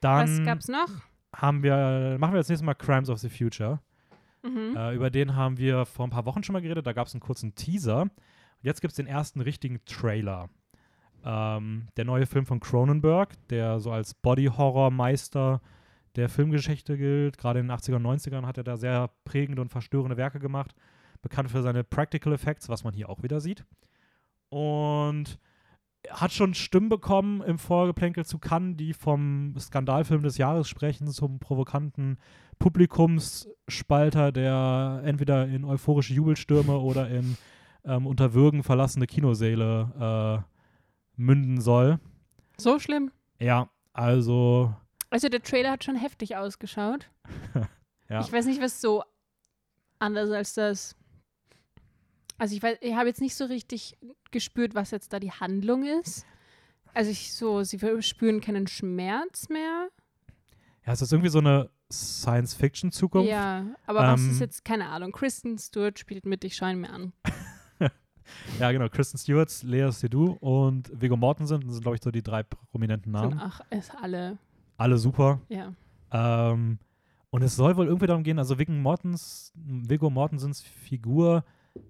dann 0.02 0.40
Was 0.40 0.46
gab's 0.46 0.68
noch? 0.68 0.90
haben 1.36 1.64
wir, 1.64 2.18
machen 2.20 2.34
wir 2.34 2.40
jetzt 2.40 2.50
nächstes 2.50 2.66
Mal 2.66 2.76
Crimes 2.76 3.10
of 3.10 3.20
the 3.20 3.30
Future. 3.30 3.80
Mhm. 4.44 4.76
Äh, 4.76 4.96
über 4.96 5.10
den 5.10 5.36
haben 5.36 5.58
wir 5.58 5.86
vor 5.86 6.08
ein 6.08 6.12
paar 6.12 6.26
Wochen 6.26 6.44
schon 6.44 6.54
mal 6.54 6.62
geredet. 6.62 6.88
Da 6.88 6.94
gab 6.94 7.08
es 7.08 7.14
einen 7.14 7.22
kurzen 7.22 7.56
Teaser. 7.56 8.04
Und 8.04 8.12
jetzt 8.62 8.82
gibt 8.82 8.92
es 8.92 8.96
den 8.96 9.08
ersten 9.08 9.42
richtigen 9.42 9.84
Trailer. 9.86 10.50
Ähm, 11.26 11.88
der 11.98 12.06
neue 12.06 12.26
Film 12.26 12.46
von 12.46 12.60
Cronenberg, 12.60 13.36
der 13.50 13.80
so 13.80 13.92
als 13.92 14.14
Body-Horror-Meister 14.14 15.62
der 16.16 16.30
Filmgeschichte 16.30 16.98
gilt. 16.98 17.38
Gerade 17.38 17.60
in 17.60 17.68
den 17.68 17.78
80er 17.78 17.96
und 17.96 18.06
90ern 18.06 18.46
hat 18.46 18.58
er 18.58 18.64
da 18.64 18.78
sehr 18.78 19.10
prägende 19.26 19.62
und 19.62 19.70
verstörende 19.70 20.18
Werke 20.18 20.40
gemacht. 20.40 20.74
Bekannt 21.22 21.52
für 21.52 21.62
seine 21.62 21.84
Practical 21.84 22.34
Effects, 22.34 22.70
was 22.70 22.84
man 22.84 22.94
hier 22.94 23.10
auch 23.10 23.24
wieder 23.24 23.42
sieht. 23.42 23.66
Und 24.50 25.40
hat 26.10 26.32
schon 26.32 26.54
Stimmen 26.54 26.90
bekommen 26.90 27.42
im 27.42 27.60
Vorgeplänkel 27.60 28.26
zu 28.26 28.40
Cannes, 28.40 28.78
die 28.78 28.94
vom 28.94 29.54
Skandalfilm 29.60 30.24
des 30.24 30.38
Jahres 30.38 30.68
sprechen, 30.68 31.08
zum 31.08 31.40
provokanten 31.40 32.18
Publikumsspalter, 32.58 34.32
der 34.32 35.02
entweder 35.04 35.48
in 35.48 35.66
euphorische 35.66 36.14
Jubelstürme 36.14 36.78
oder 36.78 37.10
in 37.10 37.38
ähm, 37.86 38.08
unter 38.08 38.34
Würgen 38.34 38.64
verlassene 38.64 39.08
Kinosäle 39.08 40.44
äh, 40.46 40.59
münden 41.20 41.62
soll. 41.62 42.00
So 42.58 42.80
schlimm. 42.80 43.12
Ja, 43.40 43.70
also 43.94 44.74
Also 45.12 45.30
der 45.30 45.42
Trailer 45.44 45.72
hat 45.72 45.84
schon 45.84 45.96
heftig 45.96 46.36
ausgeschaut. 46.38 47.10
Ja. 48.12 48.22
Ich 48.22 48.34
weiß 48.34 48.48
nicht, 48.48 48.60
was 48.60 48.82
so 48.82 49.04
anders 50.00 50.32
als 50.32 50.56
das. 50.56 50.96
Also 52.40 52.56
ich 52.56 52.64
weiß, 52.64 52.80
ich 52.82 52.96
habe 52.96 53.08
jetzt 53.08 53.22
nicht 53.22 53.36
so 53.36 53.46
richtig 53.46 54.00
gespürt, 54.32 54.74
was 54.74 54.90
jetzt 54.90 55.14
da 55.14 55.20
die 55.20 55.32
Handlung 55.32 55.86
ist. 55.86 56.26
Also 56.96 57.12
ich 57.12 57.36
so, 57.36 57.62
sie 57.64 57.78
spüren 58.02 58.42
keinen 58.42 58.66
Schmerz 58.66 59.48
mehr. 59.50 59.90
ja, 60.88 60.92
es 60.94 61.04
ist 61.04 61.12
irgendwie 61.14 61.30
so 61.30 61.38
eine 61.38 61.70
Science-Fiction-Zukunft. 61.92 63.30
Ja, 63.30 63.68
aber 63.86 64.00
was 64.00 64.22
Ähm, 64.22 64.32
ist 64.32 64.40
jetzt, 64.40 64.66
keine 64.66 64.88
Ahnung. 64.90 65.12
Kristen 65.12 65.60
Stewart 65.60 66.00
spielt 66.00 66.26
mit, 66.26 66.44
ich 66.44 66.56
schaue 66.56 66.72
ihn 66.72 66.82
mir 66.82 66.90
an. 66.90 67.14
Ja, 68.60 68.72
genau. 68.72 68.90
Kristen 68.90 69.18
Stewart, 69.18 69.52
Lea 69.64 69.92
Seydoux 69.92 70.34
und 70.40 70.92
Viggo 71.00 71.16
Mortensen 71.18 71.62
das 71.62 71.74
sind, 71.76 71.82
glaube 71.84 71.96
ich, 71.98 72.04
so 72.04 72.12
die 72.12 72.24
drei 72.24 72.44
prominenten 72.44 73.12
Sind, 73.14 73.22
Namen. 73.30 73.40
ach, 73.42 73.62
ist 73.70 73.92
alle, 74.02 74.38
Alle 74.78 74.98
super. 74.98 75.40
ja. 75.50 75.74
Ähm, 76.12 76.80
und 77.32 77.44
es 77.44 77.56
soll 77.56 77.78
wohl 77.78 77.86
irgendwie 77.86 78.08
darum 78.08 78.24
gehen, 78.24 78.40
also 78.40 78.58
Viggo, 78.58 78.72
Mortens, 78.72 79.54
Viggo 79.56 80.10
Mortensens 80.10 80.62
Figur 80.62 81.44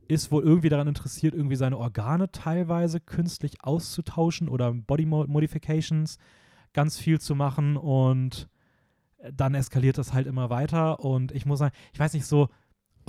ist 0.10 0.32
wohl 0.32 0.44
irgendwie 0.44 0.68
daran 0.68 0.88
interessiert, 0.90 1.34
irgendwie 1.34 1.56
seine 1.56 1.78
Organe 1.78 2.30
teilweise 2.32 3.00
künstlich 3.00 3.64
auszutauschen 3.64 4.50
oder 4.50 4.74
Body 4.74 5.06
Mo- 5.06 5.26
Modifications 5.28 6.18
ganz 6.74 6.98
viel 6.98 7.22
zu 7.22 7.34
machen 7.36 7.78
und 7.78 8.50
dann 9.34 9.56
eskaliert 9.56 9.98
das 9.98 10.14
halt 10.14 10.28
immer 10.28 10.50
weiter 10.50 11.00
und 11.00 11.32
ich 11.32 11.46
muss 11.46 11.60
sagen, 11.60 11.74
ich 11.94 12.00
weiß 12.00 12.14
nicht, 12.14 12.26
so 12.26 12.50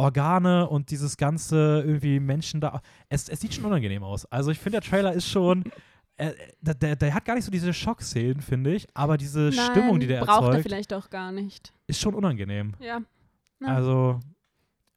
Organe 0.00 0.68
und 0.68 0.90
dieses 0.90 1.16
ganze 1.16 1.82
irgendwie 1.86 2.20
Menschen 2.20 2.60
da, 2.60 2.80
es, 3.08 3.28
es 3.28 3.40
sieht 3.40 3.54
schon 3.54 3.66
unangenehm 3.66 4.02
aus. 4.02 4.24
Also 4.26 4.50
ich 4.50 4.58
finde, 4.58 4.80
der 4.80 4.88
Trailer 4.88 5.12
ist 5.12 5.28
schon, 5.28 5.64
äh, 6.16 6.32
der, 6.60 6.74
der, 6.74 6.96
der 6.96 7.14
hat 7.14 7.24
gar 7.24 7.34
nicht 7.34 7.44
so 7.44 7.50
diese 7.50 7.72
Schockszenen, 7.72 8.40
finde 8.40 8.74
ich, 8.74 8.86
aber 8.94 9.18
diese 9.18 9.50
Nein, 9.54 9.70
Stimmung, 9.70 10.00
die 10.00 10.06
der 10.06 10.20
braucht 10.20 10.44
erzeugt, 10.44 10.56
er 10.56 10.62
vielleicht 10.62 10.94
auch 10.94 11.10
gar 11.10 11.32
nicht. 11.32 11.72
ist 11.86 12.00
schon 12.00 12.14
unangenehm. 12.14 12.72
Ja. 12.80 13.00
Ja. 13.60 13.66
Also, 13.66 14.20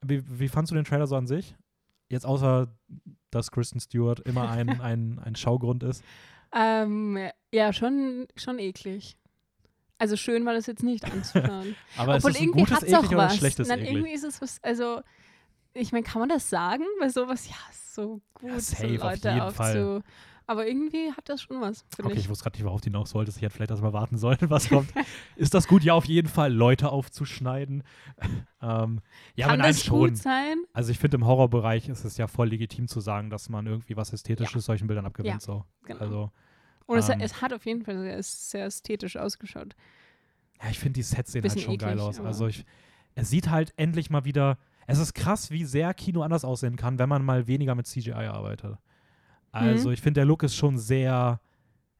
wie, 0.01 0.23
wie 0.39 0.47
fandst 0.47 0.71
du 0.71 0.75
den 0.75 0.85
Trailer 0.85 1.05
so 1.05 1.17
an 1.17 1.27
sich? 1.27 1.53
Jetzt 2.09 2.25
außer, 2.25 2.67
dass 3.29 3.51
Kristen 3.51 3.79
Stewart 3.81 4.21
immer 4.21 4.49
ein, 4.49 4.69
ein, 4.81 5.19
ein 5.19 5.35
Schaugrund 5.35 5.83
ist. 5.83 6.03
Ähm, 6.55 7.17
ja, 7.53 7.73
schon, 7.73 8.27
schon 8.37 8.59
eklig. 8.59 9.17
Also 9.97 10.15
schön 10.17 10.45
war 10.45 10.53
das 10.53 10.65
jetzt 10.65 10.83
nicht 10.83 11.05
anzuschauen. 11.05 11.75
Aber 11.97 12.15
Obwohl 12.15 12.31
ist 12.31 12.35
es 12.35 12.41
ein 12.41 12.43
irgendwie 12.47 12.59
gutes 12.63 12.75
hat 12.75 12.83
es 12.83 12.93
auch 12.93 13.03
eklig 13.03 13.13
oder 13.17 13.29
ein 13.29 13.37
schlechtes 13.37 13.67
Nein, 13.67 13.79
eklig? 13.79 13.91
irgendwie 13.93 14.13
ist 14.13 14.23
es 14.23 14.41
was, 14.41 14.63
also 14.63 15.01
ich 15.73 15.91
meine, 15.91 16.03
kann 16.03 16.19
man 16.19 16.29
das 16.29 16.49
sagen? 16.49 16.83
Bei 16.99 17.09
sowas, 17.09 17.47
ja, 17.49 17.55
so 17.71 18.21
gut, 18.33 18.49
Ja, 18.49 18.59
so 18.59 18.75
safe, 18.75 18.95
auf 18.95 19.03
Leute 19.03 19.29
jeden 19.29 19.41
aufzu... 19.41 19.55
Fall. 19.57 20.03
Aber 20.45 20.67
irgendwie 20.67 21.09
hat 21.13 21.29
das 21.29 21.41
schon 21.41 21.61
was, 21.61 21.85
Okay, 21.97 22.11
ich 22.11 22.19
ich. 22.19 22.29
wusste 22.29 22.43
gerade 22.43 22.57
nicht, 22.57 22.65
worauf 22.65 22.81
du 22.81 22.87
hinaus 22.87 23.15
wolltest. 23.15 23.37
Ich 23.37 23.43
hätte 23.43 23.55
vielleicht 23.55 23.71
erstmal 23.71 23.93
warten 23.93 24.17
sollen, 24.17 24.37
was 24.41 24.67
kommt. 24.67 24.91
ist 25.37 25.53
das 25.53 25.69
gut? 25.69 25.83
Ja, 25.85 25.93
auf 25.93 26.03
jeden 26.03 26.27
Fall, 26.27 26.51
Leute 26.53 26.89
aufzuschneiden. 26.91 27.83
ähm, 28.61 28.99
ja, 29.35 29.45
aber 29.45 29.51
Kann 29.53 29.59
nein, 29.59 29.69
das 29.69 29.83
schon. 29.85 29.99
gut 30.09 30.17
sein? 30.17 30.57
Also 30.73 30.91
ich 30.91 30.99
finde, 30.99 31.15
im 31.15 31.25
Horrorbereich 31.25 31.87
ist 31.87 32.03
es 32.03 32.17
ja 32.17 32.27
voll 32.27 32.49
legitim 32.49 32.89
zu 32.89 32.99
sagen, 32.99 33.29
dass 33.29 33.47
man 33.47 33.65
irgendwie 33.67 33.95
was 33.95 34.11
Ästhetisches 34.11 34.65
solchen 34.65 34.87
Bildern 34.87 35.05
abgewinnt. 35.05 35.35
Ja, 35.35 35.39
So. 35.39 35.63
Genau. 35.85 35.99
Also, 36.01 36.31
Und 36.85 36.97
es, 36.97 37.09
ähm, 37.09 37.19
es 37.21 37.41
hat 37.41 37.53
auf 37.53 37.65
jeden 37.65 37.83
Fall 37.83 37.97
sehr, 38.01 38.21
sehr 38.23 38.65
ästhetisch 38.65 39.15
ausgeschaut. 39.17 39.75
Ja, 40.61 40.69
ich 40.69 40.79
finde 40.79 40.93
die 40.93 41.03
Sets 41.03 41.31
sehen 41.31 41.43
halt 41.47 41.59
schon 41.59 41.77
geil 41.77 41.93
eklig, 41.93 42.03
aus. 42.07 42.19
aber- 42.19 42.27
Also 42.27 42.47
ich, 42.47 42.65
es 43.15 43.29
sieht 43.29 43.49
halt 43.49 43.73
endlich 43.77 44.09
mal 44.09 44.25
wieder. 44.25 44.57
Es 44.87 44.97
ist 44.99 45.13
krass, 45.13 45.49
wie 45.51 45.63
sehr 45.65 45.93
Kino 45.93 46.21
anders 46.23 46.43
aussehen 46.43 46.75
kann, 46.75 46.99
wenn 46.99 47.07
man 47.09 47.23
mal 47.23 47.47
weniger 47.47 47.73
mit 47.75 47.87
CGI 47.87 48.13
arbeitet. 48.27 48.77
Also 49.51 49.89
Mhm. 49.89 49.93
ich 49.93 50.01
finde, 50.01 50.19
der 50.19 50.25
Look 50.25 50.43
ist 50.43 50.55
schon 50.55 50.77
sehr, 50.77 51.39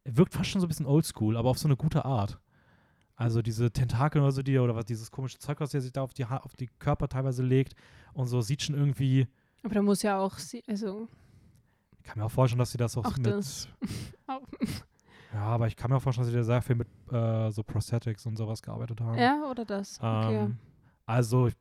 wirkt 0.06 0.34
fast 0.34 0.50
schon 0.50 0.60
so 0.60 0.66
ein 0.68 0.70
bisschen 0.70 0.86
oldschool, 0.86 1.38
aber 1.38 1.50
auf 1.50 1.58
so 1.60 1.68
eine 1.68 1.78
gute 1.78 2.04
Art. 2.04 2.40
Also 3.16 3.42
diese 3.42 3.72
Tentakel 3.72 4.22
oder 4.22 4.32
so, 4.32 4.42
die 4.42 4.56
er- 4.56 4.64
oder 4.64 4.76
was 4.76 4.86
dieses 4.86 5.12
komische 5.12 5.38
Zeug, 5.38 5.60
was 5.60 5.74
er 5.74 5.82
sich 5.82 5.94
da 5.94 6.02
auf 6.02 6.14
die, 6.14 6.26
ha 6.26 6.38
auf 6.38 6.56
die 6.56 6.68
Körper 6.80 7.08
teilweise 7.08 7.44
legt 7.44 7.74
und 8.14 8.26
so, 8.28 8.42
sieht 8.42 8.64
schon 8.64 8.76
irgendwie, 8.76 9.28
Aber 9.62 9.76
da 9.76 9.82
muss 9.82 10.02
ja 10.02 10.18
auch, 10.18 10.38
also, 10.68 11.08
ich 12.04 12.10
kann 12.10 12.20
mir 12.20 12.26
auch 12.26 12.32
vorstellen, 12.32 12.60
dass 12.60 12.72
sie 12.72 12.78
das 12.78 12.98
auch 12.98 13.06
Auch 13.06 13.18
mit, 13.18 13.28
das. 13.28 13.70
Ja, 15.34 15.46
aber 15.46 15.66
ich 15.66 15.76
kann 15.76 15.90
mir 15.90 15.98
auch 15.98 16.02
vorstellen, 16.02 16.28
dass 16.28 16.32
sie 16.32 16.38
da 16.38 16.44
sehr 16.44 16.62
viel 16.62 16.76
mit 16.76 16.88
äh, 17.12 17.50
so 17.50 17.64
Prosthetics 17.64 18.26
und 18.28 18.36
sowas 18.36 18.62
gearbeitet 18.62 19.02
haben. 19.02 19.18
ja, 19.18 19.50
oder 19.50 19.66
das. 19.66 19.98
Okay. 20.00 20.44
Ähm, 20.44 20.58
also 21.08 21.48
ich, 21.48 21.56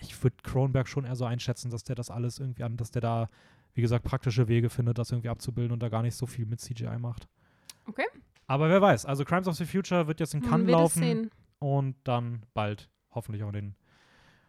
ich 0.00 0.22
würde 0.22 0.36
Cronenberg 0.44 0.86
schon 0.86 1.04
eher 1.04 1.16
so 1.16 1.24
einschätzen, 1.24 1.68
dass 1.70 1.82
der 1.82 1.96
das 1.96 2.10
alles 2.10 2.38
irgendwie 2.38 2.62
an, 2.62 2.76
dass 2.76 2.92
der 2.92 3.02
da, 3.02 3.28
wie 3.74 3.80
gesagt, 3.82 4.04
praktische 4.04 4.46
Wege 4.46 4.70
findet, 4.70 4.98
das 4.98 5.10
irgendwie 5.10 5.30
abzubilden 5.30 5.72
und 5.72 5.82
da 5.82 5.88
gar 5.88 6.02
nicht 6.02 6.14
so 6.14 6.26
viel 6.26 6.46
mit 6.46 6.60
CGI 6.60 6.98
macht. 6.98 7.26
Okay. 7.86 8.06
Aber 8.46 8.68
wer 8.68 8.80
weiß, 8.80 9.04
also 9.04 9.24
Crimes 9.24 9.48
of 9.48 9.56
the 9.56 9.64
Future 9.64 10.06
wird 10.06 10.20
jetzt 10.20 10.34
in 10.34 10.42
Cannes 10.42 10.66
wird 10.68 10.76
es 10.76 10.96
laufen 10.96 11.30
und 11.58 11.96
dann 12.04 12.42
bald 12.54 12.88
hoffentlich 13.10 13.42
auch 13.42 13.48
in 13.48 13.54
den 13.54 13.74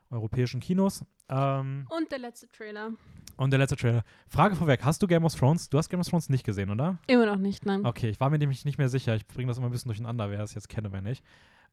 europäischen 0.10 0.60
Kinos. 0.60 1.04
Ähm, 1.30 1.86
Und 1.89 2.12
der 2.12 2.20
letzte 2.20 2.48
Trailer. 2.50 2.92
und 3.38 3.51
der 3.51 3.60
letzte 3.60 3.75
Trailer. 3.75 4.04
Frage 4.28 4.56
vorweg, 4.56 4.84
hast 4.84 5.01
du 5.04 5.08
Game 5.08 5.24
of 5.25 5.36
Thrones? 5.36 5.70
Du 5.70 5.78
hast 5.78 5.89
Game 5.89 6.00
of 6.00 6.08
Thrones 6.08 6.30
nicht 6.30 6.44
gesehen, 6.44 6.70
oder? 6.72 6.98
Immer 7.08 7.25
noch 7.28 7.38
nicht, 7.38 7.66
nein. 7.66 7.86
Okay, 7.86 8.10
ich 8.10 8.20
war 8.20 8.30
mir 8.30 8.39
nämlich 8.39 8.66
nicht 8.66 8.78
mehr 8.78 8.89
sicher. 8.89 9.16
Ich 9.16 9.28
bringe 9.28 9.48
das 9.50 9.58
immer 9.58 9.68
ein 9.68 9.72
bisschen 9.72 9.89
durcheinander, 9.89 10.30
wer 10.32 10.42
es 10.42 10.54
jetzt 10.56 10.70
kenne, 10.70 10.92
wer 10.92 11.01
nicht. 11.01 11.24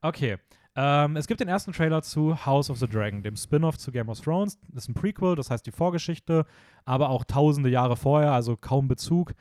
Okay. 0.02 0.37
Ähm, 0.78 1.16
es 1.16 1.26
gibt 1.26 1.40
den 1.40 1.49
ersten 1.49 1.73
Trailer 1.73 2.02
zu 2.02 2.45
House 2.45 2.69
of 2.69 2.78
the 2.78 2.87
Dragon, 2.87 3.23
dem 3.23 3.35
Spin-off 3.37 3.78
zu 3.78 3.90
Game 3.90 4.11
of 4.11 4.21
Thrones. 4.21 4.59
Das 4.69 4.85
ist 4.85 4.88
ein 4.90 4.95
Prequel, 4.95 5.35
das 5.35 5.50
heißt 5.50 5.64
die 5.64 5.71
Vorgeschichte, 5.73 6.45
aber 6.85 7.09
auch 7.09 7.25
tausende 7.25 7.71
Jahre 7.71 7.97
vorher, 7.97 8.33
also 8.33 8.59
kaum 8.59 8.87
Bezug. 8.87 9.33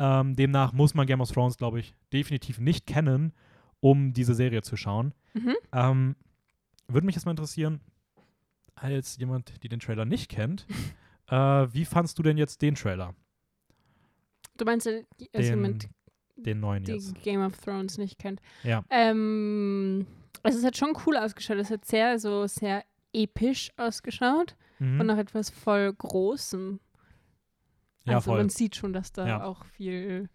Ähm, 0.00 0.34
demnach 0.34 0.72
muss 0.72 0.94
man 0.94 1.06
Game 1.06 1.20
of 1.20 1.30
Thrones, 1.30 1.56
glaube 1.56 1.78
ich, 1.78 1.94
definitiv 2.12 2.58
nicht 2.58 2.86
kennen, 2.88 3.32
um 3.78 4.12
diese 4.12 4.34
Serie 4.34 4.62
zu 4.62 4.76
schauen. 4.76 5.14
Mhm. 5.34 5.54
Ähm, 5.72 6.16
würde 6.88 7.06
mich 7.06 7.14
jetzt 7.14 7.26
mal 7.26 7.30
interessieren, 7.30 7.80
als 8.74 9.16
jemand, 9.18 9.62
die 9.62 9.68
den 9.68 9.80
Trailer 9.80 10.04
nicht 10.04 10.28
kennt, 10.30 10.66
äh, 11.28 11.34
wie 11.36 11.84
fandst 11.84 12.18
du 12.18 12.22
denn 12.22 12.36
jetzt 12.38 12.62
den 12.62 12.74
Trailer? 12.74 13.14
Du 14.56 14.64
meinst, 14.64 14.86
Den, 14.86 15.06
jemand, 15.32 15.88
den 16.36 16.60
neuen 16.60 16.84
die 16.84 16.92
jetzt. 16.92 17.14
Game 17.22 17.40
of 17.44 17.56
Thrones 17.58 17.98
nicht 17.98 18.18
kennt. 18.18 18.40
Ja. 18.62 18.84
Ähm, 18.90 20.06
also 20.42 20.58
es 20.58 20.64
hat 20.64 20.76
schon 20.76 20.92
cool 21.06 21.16
ausgeschaut. 21.16 21.56
Es 21.58 21.70
hat 21.70 21.84
sehr, 21.84 22.18
so 22.18 22.46
sehr 22.46 22.84
episch 23.12 23.70
ausgeschaut 23.76 24.56
Mhm. 24.78 25.00
und 25.00 25.06
nach 25.06 25.18
etwas 25.18 25.48
voll 25.50 25.92
Großem. 25.92 26.80
Ja, 28.04 28.14
also 28.16 28.30
voll. 28.32 28.38
man 28.38 28.48
sieht 28.48 28.74
schon, 28.74 28.92
dass 28.92 29.12
da 29.12 29.26
Ja. 29.28 29.44
auch 29.44 29.64
viel 29.66 30.28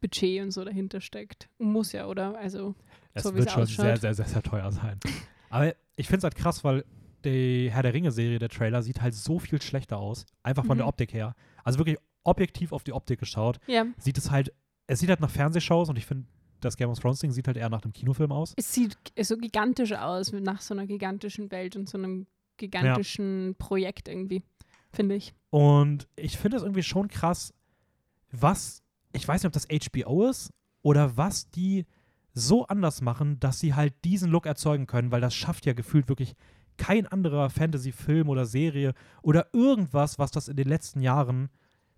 Budget 0.00 0.42
und 0.42 0.50
so 0.50 0.64
dahinter 0.64 1.00
steckt. 1.00 1.48
Muss 1.58 1.92
ja, 1.92 2.06
oder? 2.06 2.36
Also 2.36 2.74
Es 3.14 3.22
so 3.22 3.34
wird 3.34 3.50
schon 3.50 3.62
ausschaut. 3.62 3.84
sehr, 3.86 3.96
sehr, 3.96 4.14
sehr, 4.14 4.26
sehr 4.26 4.42
teuer 4.42 4.70
sein. 4.72 4.98
Aber 5.48 5.74
ich 5.96 6.06
finde 6.06 6.18
es 6.18 6.24
halt 6.24 6.34
krass, 6.34 6.62
weil 6.64 6.84
die 7.24 7.70
Herr 7.70 7.82
der 7.82 7.94
Ringe-Serie, 7.94 8.38
der 8.38 8.48
Trailer, 8.48 8.82
sieht 8.82 9.00
halt 9.02 9.14
so 9.14 9.38
viel 9.38 9.60
schlechter 9.62 9.98
aus. 9.98 10.24
Einfach 10.42 10.64
von 10.64 10.76
Mhm. 10.76 10.80
der 10.80 10.86
Optik 10.88 11.12
her. 11.12 11.34
Also 11.64 11.78
wirklich 11.78 11.98
objektiv 12.24 12.72
auf 12.72 12.84
die 12.84 12.92
Optik 12.92 13.20
geschaut, 13.20 13.58
ja, 13.66 13.86
sieht 13.98 14.18
es 14.18 14.30
halt, 14.30 14.52
es 14.86 15.00
sieht 15.00 15.08
halt 15.08 15.20
nach 15.20 15.30
Fernsehshows 15.30 15.88
und 15.88 15.96
ich 15.96 16.06
finde, 16.06 16.26
das 16.60 16.76
Game 16.76 16.90
of 16.90 16.98
Thrones 16.98 17.20
Ding 17.20 17.30
sieht 17.30 17.46
halt 17.46 17.56
eher 17.56 17.70
nach 17.70 17.82
einem 17.82 17.92
Kinofilm 17.92 18.32
aus. 18.32 18.52
es 18.56 18.72
sieht 18.74 18.96
so 19.20 19.36
gigantisch 19.36 19.92
aus, 19.92 20.32
nach 20.32 20.60
so 20.60 20.74
einer 20.74 20.86
gigantischen 20.86 21.50
Welt 21.50 21.76
und 21.76 21.88
so 21.88 21.96
einem 21.98 22.26
gigantischen 22.56 23.54
Projekt 23.58 24.08
irgendwie, 24.08 24.42
finde 24.92 25.14
ich. 25.14 25.32
Und 25.50 26.08
ich 26.16 26.36
finde 26.36 26.56
es 26.58 26.62
irgendwie 26.62 26.82
schon 26.82 27.08
krass, 27.08 27.54
was, 28.30 28.82
ich 29.12 29.26
weiß 29.26 29.42
nicht, 29.42 29.46
ob 29.46 29.52
das 29.52 29.66
HBO 29.68 30.28
ist 30.28 30.50
oder 30.82 31.16
was 31.16 31.48
die 31.50 31.86
so 32.34 32.66
anders 32.66 33.00
machen, 33.00 33.40
dass 33.40 33.58
sie 33.60 33.74
halt 33.74 33.94
diesen 34.04 34.30
Look 34.30 34.46
erzeugen 34.46 34.86
können, 34.86 35.10
weil 35.10 35.20
das 35.20 35.34
schafft 35.34 35.64
ja 35.66 35.72
gefühlt 35.72 36.08
wirklich 36.08 36.34
kein 36.78 37.06
anderer 37.06 37.50
Fantasy-Film 37.50 38.28
oder 38.28 38.46
Serie 38.46 38.94
oder 39.22 39.48
irgendwas, 39.52 40.18
was 40.18 40.30
das 40.30 40.48
in 40.48 40.56
den 40.56 40.68
letzten 40.68 41.00
Jahren 41.00 41.50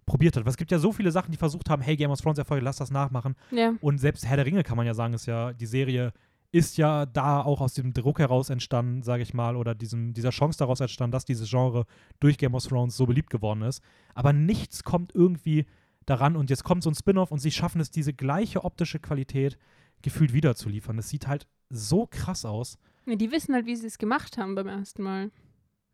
probiert 0.06 0.37
hat. 0.37 0.44
Weil 0.44 0.50
es 0.50 0.56
gibt 0.56 0.72
ja 0.72 0.78
so 0.78 0.92
viele 0.92 1.12
Sachen, 1.12 1.30
die 1.30 1.37
versucht 1.37 1.70
haben, 1.70 1.82
hey, 1.82 1.96
Game 1.96 2.10
of 2.10 2.20
Thrones 2.20 2.38
Erfolg, 2.38 2.62
lass 2.62 2.78
das 2.78 2.90
nachmachen. 2.90 3.37
Ja. 3.50 3.75
Und 3.80 3.99
selbst 3.99 4.26
Herr 4.26 4.37
der 4.37 4.46
Ringe 4.46 4.62
kann 4.62 4.76
man 4.76 4.87
ja 4.87 4.94
sagen, 4.94 5.14
ist 5.14 5.26
ja, 5.26 5.52
die 5.52 5.66
Serie 5.66 6.12
ist 6.52 6.76
ja 6.78 7.06
da 7.06 7.42
auch 7.42 7.60
aus 7.60 7.75
dem 7.75 7.92
Druck 7.92 8.18
heraus 8.18 8.50
entstanden, 8.50 9.02
sage 9.02 9.22
ich 9.22 9.34
mal, 9.34 9.54
oder 9.54 9.75
diesem, 9.75 10.14
dieser 10.14 10.30
Chance 10.30 10.58
daraus 10.58 10.80
entstanden, 10.80 11.12
dass 11.12 11.25
dieses 11.25 11.49
Genre 11.49 11.87
durch 12.18 12.38
Game 12.38 12.54
of 12.54 12.66
Thrones 12.66 12.96
so 12.96 13.06
beliebt 13.06 13.30
geworden 13.30 13.62
ist. 13.62 13.82
Aber 14.14 14.32
nichts 14.32 14.82
kommt 14.82 15.14
irgendwie 15.14 15.66
daran 16.06 16.34
und 16.34 16.50
jetzt 16.50 16.64
kommt 16.64 16.82
so 16.82 16.90
ein 16.90 16.94
Spin-off 16.94 17.30
und 17.30 17.38
sie 17.38 17.52
schaffen 17.52 17.80
es, 17.80 17.90
diese 17.90 18.12
gleiche 18.12 18.64
optische 18.64 18.99
Qualität 18.99 19.58
gefühlt 20.02 20.32
wieder 20.32 20.56
zu 20.56 20.68
liefern. 20.68 20.96
Das 20.96 21.08
sieht 21.08 21.28
halt 21.28 21.46
so 21.68 22.06
krass 22.10 22.44
aus. 22.44 22.78
Ja, 23.10 23.16
Die 23.16 23.30
wissen 23.30 23.54
halt, 23.54 23.66
wie 23.66 23.76
sie 23.76 23.86
es 23.86 23.98
gemacht 23.98 24.38
haben 24.38 24.54
beim 24.54 24.68
ersten 24.68 25.02
Mal. 25.02 25.30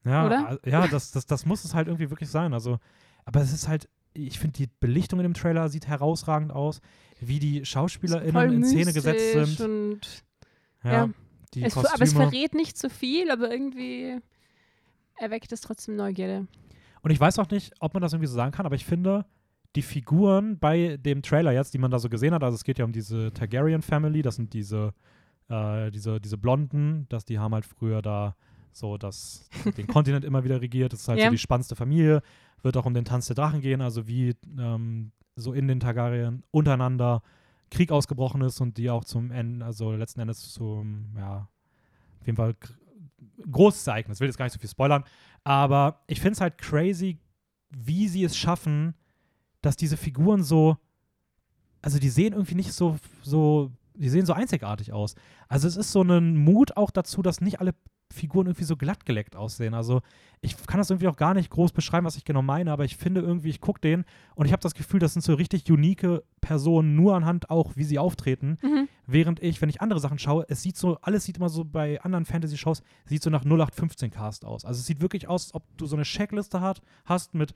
Ja, 0.05 0.27
Oder? 0.27 0.61
ja 0.65 0.87
das, 0.87 1.11
das, 1.11 1.27
das 1.27 1.47
muss 1.47 1.65
es 1.65 1.75
halt 1.75 1.89
irgendwie 1.89 2.11
wirklich 2.11 2.31
sein. 2.31 2.53
Also, 2.55 2.79
aber 3.25 3.41
es 3.41 3.53
ist 3.53 3.67
halt, 3.69 3.89
ich 4.15 4.39
finde, 4.39 4.57
die 4.59 4.69
Belichtung 4.81 5.19
in 5.19 5.25
dem 5.25 5.35
Trailer 5.35 5.69
sieht 5.69 5.89
herausragend 5.89 6.53
aus, 6.53 6.81
wie 7.21 7.39
die 7.39 7.65
SchauspielerInnen 7.65 8.53
in 8.53 8.65
Szene 8.65 8.93
gesetzt 8.93 9.33
sind. 9.33 9.61
Und 9.61 10.25
Ja, 10.85 10.93
ja. 10.93 11.11
die 11.55 11.65
es, 11.65 11.75
Kostüme. 11.75 11.95
aber 11.95 12.05
es 12.05 12.13
verrät 12.13 12.55
nicht 12.55 12.79
zu 12.79 12.89
viel, 12.89 13.31
aber 13.31 13.51
irgendwie 13.51 14.21
erweckt 15.19 15.53
es 15.53 15.61
trotzdem 15.61 15.97
Neugierde. 15.97 16.47
Und 17.03 17.11
ich 17.11 17.21
weiß 17.21 17.39
auch 17.39 17.51
nicht, 17.51 17.73
ob 17.81 17.95
man 17.95 18.03
das 18.03 18.13
irgendwie 18.13 18.29
so 18.29 18.35
sagen 18.37 18.53
kann, 18.53 18.67
aber 18.67 18.75
ich 18.77 18.85
finde, 18.85 19.27
die 19.75 19.83
Figuren 19.83 20.59
bei 20.59 20.97
dem 20.97 21.23
Trailer 21.23 21.53
jetzt, 21.53 21.75
die 21.75 21.79
man 21.79 21.91
da 21.91 21.99
so 21.99 22.09
gesehen 22.09 22.35
hat, 22.35 22.43
also 22.43 22.55
es 22.55 22.65
geht 22.65 22.79
ja 22.79 22.85
um 22.85 22.93
diese 22.93 23.33
Targaryen 23.33 23.83
Family, 23.83 24.23
das 24.23 24.37
sind 24.37 24.53
diese, 24.55 24.93
äh, 25.49 25.91
diese, 25.91 26.21
diese 26.21 26.39
Blonden, 26.39 27.07
dass 27.09 27.25
die 27.25 27.39
haben 27.39 27.55
halt 27.55 27.65
früher 27.67 28.03
da 28.03 28.37
so 28.73 28.99
das, 28.99 29.49
den 29.77 29.87
Kontinent 29.87 30.25
immer 30.25 30.45
wieder 30.45 30.61
regiert. 30.61 30.93
Das 30.93 31.01
ist 31.03 31.09
halt 31.09 31.19
Ja. 31.19 31.27
so 31.27 31.31
die 31.33 31.39
spannendste 31.39 31.77
Familie. 31.77 32.23
Wird 32.63 32.77
auch 32.77 32.87
um 32.87 32.95
den 32.95 33.05
Tanz 33.05 33.27
der 33.27 33.37
Drachen 33.37 33.61
gehen, 33.61 33.81
also 33.81 34.07
wie 34.09 34.35
ähm, 34.59 35.13
so 35.37 35.53
in 35.53 35.69
den 35.69 35.79
Targaryen 35.81 36.43
untereinander 36.51 37.23
Krieg 37.71 37.91
ausgebrochen 37.93 38.41
ist 38.43 38.61
und 38.61 38.77
die 38.79 38.91
auch 38.91 39.05
zum 39.05 39.31
Ende, 39.31 39.65
also 39.65 39.93
letzten 39.93 40.21
Endes 40.21 40.53
zum, 40.53 41.15
ja, 41.17 41.49
auf 42.21 42.27
jeden 42.27 42.37
Fall 42.37 42.55
gr- 42.55 42.73
großes 43.51 43.87
Ereignis. 43.87 44.21
Will 44.21 44.29
jetzt 44.29 44.37
gar 44.39 44.47
nicht 44.47 44.53
so 44.55 44.59
viel 44.59 44.71
spoilern, 44.71 45.05
aber 45.45 46.03
ich 46.07 46.21
finde 46.21 46.33
es 46.33 46.41
halt 46.41 46.59
crazy, 46.59 47.19
wie 47.71 48.09
sie 48.09 48.25
es 48.25 48.37
schaffen, 48.37 48.95
dass 49.63 49.77
diese 49.77 49.97
Figuren 49.97 50.43
so, 50.43 50.77
also 51.83 51.99
die 51.99 52.09
sehen 52.09 52.33
irgendwie 52.33 52.55
nicht 52.55 52.73
so, 52.73 52.97
so, 53.23 53.71
die 53.97 54.09
sehen 54.09 54.27
so 54.27 54.33
einzigartig 54.33 54.93
aus. 54.93 55.15
Also 55.49 55.69
es 55.69 55.77
ist 55.77 55.93
so 55.93 56.03
ein 56.03 56.37
Mut 56.37 56.77
auch 56.77 56.91
dazu, 56.91 57.23
dass 57.23 57.41
nicht 57.41 57.61
alle 57.61 57.75
Figuren 58.13 58.47
irgendwie 58.47 58.65
so 58.65 58.77
glatt 58.77 59.05
geleckt 59.05 59.37
aussehen. 59.37 59.75
Also 59.75 60.01
ich 60.41 60.57
kann 60.67 60.79
das 60.79 60.91
irgendwie 60.91 61.09
auch 61.09 61.17
gar 61.17 61.35
nicht 61.35 61.51
groß 61.51 61.73
beschreiben, 61.73 62.07
was 62.07 62.17
ich 62.17 62.25
genau 62.25 62.43
meine, 62.43 62.71
aber 62.73 62.85
ich 62.85 62.97
finde 62.97 63.21
irgendwie, 63.21 63.51
ich 63.51 63.61
gucke 63.61 63.81
den 63.81 64.05
und 64.35 64.47
ich 64.47 64.53
habe 64.53 64.63
das 64.63 64.75
Gefühl, 64.75 65.01
das 65.01 65.13
sind 65.13 65.23
so 65.23 65.35
richtig 65.35 65.71
unique 65.71 66.23
Personen, 66.41 66.95
nur 66.95 67.17
anhand 67.17 67.51
auch, 67.51 67.73
wie 67.75 67.85
sie 67.85 67.99
auftreten. 67.99 68.59
Mhm. 68.63 68.89
Während 69.07 69.43
ich, 69.43 69.61
wenn 69.61 69.69
ich 69.69 69.81
andere 69.81 70.01
Sachen 70.01 70.19
schaue, 70.19 70.47
es 70.49 70.63
sieht 70.63 70.77
so, 70.77 70.99
alles 71.03 71.25
sieht 71.25 71.39
immer 71.39 71.49
so 71.49 71.65
bei 71.65 72.01
anderen 72.01 72.25
Fantasy-Shows, 72.25 72.83
sieht 73.07 73.23
so 73.23 73.31
nach 73.31 73.45
0815-Cast 73.45 74.45
aus. 74.45 74.65
Also 74.65 74.81
es 74.81 74.87
sieht 74.87 75.01
wirklich 75.01 75.29
aus, 75.29 75.47
als 75.47 75.55
ob 75.55 75.65
du 75.77 75.87
so 75.87 75.97
eine 75.97 76.05
Checkliste 76.05 76.61
hat, 76.61 76.83
hast 77.05 77.35
mit, 77.35 77.55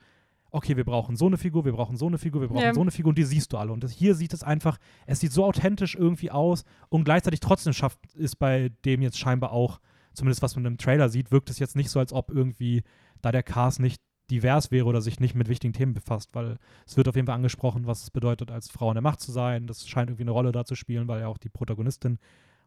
okay, 0.51 0.75
wir 0.77 0.83
brauchen 0.83 1.15
so 1.15 1.27
eine 1.27 1.37
Figur, 1.37 1.65
wir 1.65 1.71
brauchen 1.71 1.95
so 1.97 2.07
eine 2.07 2.17
Figur, 2.17 2.41
wir 2.41 2.49
brauchen 2.49 2.61
Ja. 2.63 2.73
so 2.73 2.81
eine 2.81 2.91
Figur 2.91 3.09
und 3.09 3.17
die 3.17 3.23
siehst 3.23 3.51
du 3.53 3.57
alle. 3.57 3.71
Und 3.71 3.83
das, 3.83 3.91
hier 3.91 4.15
sieht 4.15 4.33
es 4.33 4.43
einfach, 4.43 4.77
es 5.05 5.19
sieht 5.19 5.31
so 5.31 5.45
authentisch 5.45 5.95
irgendwie 5.95 6.29
aus 6.31 6.63
und 6.89 7.03
gleichzeitig 7.05 7.39
trotzdem 7.39 7.73
schafft 7.73 7.99
es 8.15 8.35
bei 8.35 8.69
dem 8.85 9.01
jetzt 9.01 9.17
scheinbar 9.17 9.51
auch, 9.53 9.79
zumindest 10.13 10.41
was 10.41 10.55
man 10.55 10.65
im 10.65 10.77
Trailer 10.77 11.09
sieht, 11.09 11.31
wirkt 11.31 11.49
es 11.49 11.59
jetzt 11.59 11.75
nicht 11.75 11.89
so, 11.89 11.99
als 11.99 12.11
ob 12.13 12.31
irgendwie 12.31 12.83
da 13.21 13.31
der 13.31 13.43
Cast 13.43 13.79
nicht 13.79 14.01
divers 14.29 14.71
wäre 14.71 14.85
oder 14.85 15.01
sich 15.01 15.19
nicht 15.19 15.35
mit 15.35 15.49
wichtigen 15.49 15.73
Themen 15.73 15.93
befasst, 15.93 16.29
weil 16.33 16.57
es 16.85 16.95
wird 16.97 17.07
auf 17.07 17.15
jeden 17.15 17.27
Fall 17.27 17.35
angesprochen, 17.35 17.85
was 17.85 18.03
es 18.03 18.11
bedeutet, 18.11 18.49
als 18.51 18.69
Frau 18.69 18.89
an 18.89 18.95
der 18.95 19.01
Macht 19.01 19.19
zu 19.19 19.31
sein. 19.31 19.67
Das 19.67 19.87
scheint 19.87 20.09
irgendwie 20.09 20.23
eine 20.23 20.31
Rolle 20.31 20.51
da 20.51 20.63
zu 20.65 20.75
spielen, 20.75 21.07
weil 21.07 21.19
ja 21.21 21.27
auch 21.27 21.37
die 21.37 21.49
Protagonistin 21.49 22.17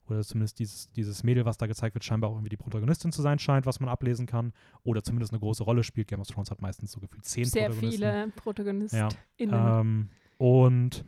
oder 0.08 0.22
zumindest 0.22 0.58
dieses, 0.58 0.90
dieses 0.90 1.22
Mädel, 1.22 1.44
was 1.44 1.56
da 1.56 1.66
gezeigt 1.66 1.94
wird, 1.94 2.04
scheinbar 2.04 2.30
auch 2.30 2.34
irgendwie 2.34 2.50
die 2.50 2.56
Protagonistin 2.56 3.12
zu 3.12 3.22
sein 3.22 3.38
scheint, 3.38 3.66
was 3.66 3.80
man 3.80 3.88
ablesen 3.88 4.26
kann. 4.26 4.52
Oder 4.82 5.02
zumindest 5.02 5.32
eine 5.32 5.40
große 5.40 5.64
Rolle 5.64 5.82
spielt. 5.82 6.08
Game 6.08 6.20
of 6.20 6.28
Thrones 6.28 6.50
hat 6.50 6.60
meistens 6.60 6.92
so 6.92 7.00
gefühlt 7.00 7.24
zehn 7.24 7.44
Sehr 7.44 7.68
Protagonisten. 7.68 7.98
viele 7.98 8.32
Protagonisten. 8.36 8.96
Ja. 9.38 9.80
Ähm, 9.80 10.10
und 10.38 11.04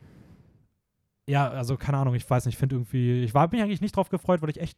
ja, 1.27 1.49
also 1.49 1.77
keine 1.77 1.97
Ahnung, 1.97 2.15
ich 2.15 2.27
weiß 2.27 2.45
nicht, 2.45 2.55
ich 2.55 2.59
finde 2.59 2.75
irgendwie, 2.75 3.23
ich 3.23 3.33
war 3.33 3.49
mich 3.51 3.61
eigentlich 3.61 3.81
nicht 3.81 3.95
drauf 3.95 4.09
gefreut, 4.09 4.41
weil 4.41 4.49
ich 4.49 4.59
echt 4.59 4.77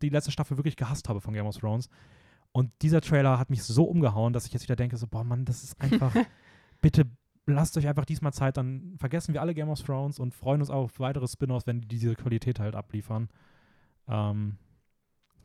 die 0.00 0.08
letzte 0.08 0.30
Staffel 0.30 0.56
wirklich 0.56 0.76
gehasst 0.76 1.08
habe 1.08 1.20
von 1.20 1.34
Game 1.34 1.46
of 1.46 1.56
Thrones. 1.56 1.88
Und 2.52 2.70
dieser 2.82 3.00
Trailer 3.00 3.38
hat 3.38 3.50
mich 3.50 3.62
so 3.62 3.84
umgehauen, 3.84 4.32
dass 4.32 4.46
ich 4.46 4.52
jetzt 4.52 4.62
wieder 4.62 4.76
denke, 4.76 4.96
so, 4.96 5.06
boah, 5.06 5.24
Mann, 5.24 5.44
das 5.44 5.62
ist 5.64 5.80
einfach, 5.80 6.14
bitte 6.80 7.06
lasst 7.46 7.76
euch 7.76 7.88
einfach 7.88 8.04
diesmal 8.04 8.32
Zeit, 8.32 8.56
dann 8.56 8.94
vergessen 8.98 9.34
wir 9.34 9.40
alle 9.40 9.54
Game 9.54 9.68
of 9.68 9.82
Thrones 9.82 10.18
und 10.18 10.34
freuen 10.34 10.60
uns 10.60 10.70
auf 10.70 10.98
weitere 11.00 11.26
Spin-offs, 11.26 11.66
wenn 11.66 11.80
die 11.80 11.88
diese 11.88 12.14
Qualität 12.14 12.60
halt 12.60 12.74
abliefern. 12.74 13.28
Ähm, 14.08 14.56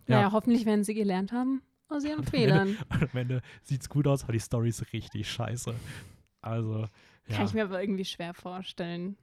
naja, 0.07 0.21
ja. 0.23 0.31
hoffentlich 0.31 0.65
werden 0.65 0.83
sie 0.83 0.93
gelernt 0.93 1.31
haben 1.31 1.61
aus 1.89 2.03
ihren 2.03 2.19
Und 2.19 2.25
am 2.27 2.31
Fehlern. 2.31 2.77
Und 2.89 3.03
am 3.13 3.17
Ende 3.17 3.41
sieht's 3.63 3.89
gut 3.89 4.07
aus, 4.07 4.23
aber 4.23 4.33
die 4.33 4.39
Story 4.39 4.69
ist 4.69 4.93
richtig 4.93 5.29
scheiße. 5.29 5.73
Also, 6.41 6.87
ja. 7.27 7.35
Kann 7.35 7.45
ich 7.45 7.53
mir 7.53 7.63
aber 7.63 7.81
irgendwie 7.81 8.05
schwer 8.05 8.33
vorstellen. 8.33 9.17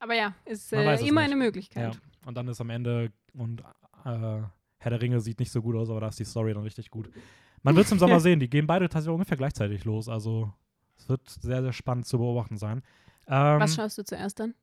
Aber 0.00 0.14
ja, 0.14 0.34
ist 0.44 0.72
äh, 0.72 0.82
immer 0.82 0.92
nicht. 0.92 1.14
eine 1.14 1.36
Möglichkeit. 1.36 1.94
Ja. 1.94 2.00
Und 2.26 2.36
dann 2.36 2.48
ist 2.48 2.60
am 2.60 2.70
Ende 2.70 3.12
und 3.34 3.60
äh, 4.04 4.42
Herr 4.82 4.90
der 4.90 5.00
Ringe 5.00 5.20
sieht 5.20 5.38
nicht 5.38 5.52
so 5.52 5.62
gut 5.62 5.76
aus, 5.76 5.90
aber 5.90 6.00
da 6.00 6.08
ist 6.08 6.18
die 6.18 6.24
Story 6.24 6.52
dann 6.52 6.64
richtig 6.64 6.90
gut. 6.90 7.08
Man 7.62 7.76
wird 7.76 7.86
es 7.86 7.92
im 7.92 7.98
Sommer 8.00 8.18
sehen. 8.18 8.40
Die 8.40 8.50
gehen 8.50 8.66
beide 8.66 8.88
tatsächlich 8.88 9.14
ungefähr 9.14 9.36
gleichzeitig 9.36 9.84
los. 9.84 10.08
Also 10.08 10.52
es 11.02 11.08
wird 11.08 11.28
sehr, 11.28 11.62
sehr 11.62 11.72
spannend 11.72 12.06
zu 12.06 12.18
beobachten 12.18 12.56
sein. 12.56 12.82
Ähm, 13.26 13.60
Was 13.60 13.74
schaust 13.74 13.98
du 13.98 14.04
zuerst 14.04 14.38
dann? 14.40 14.54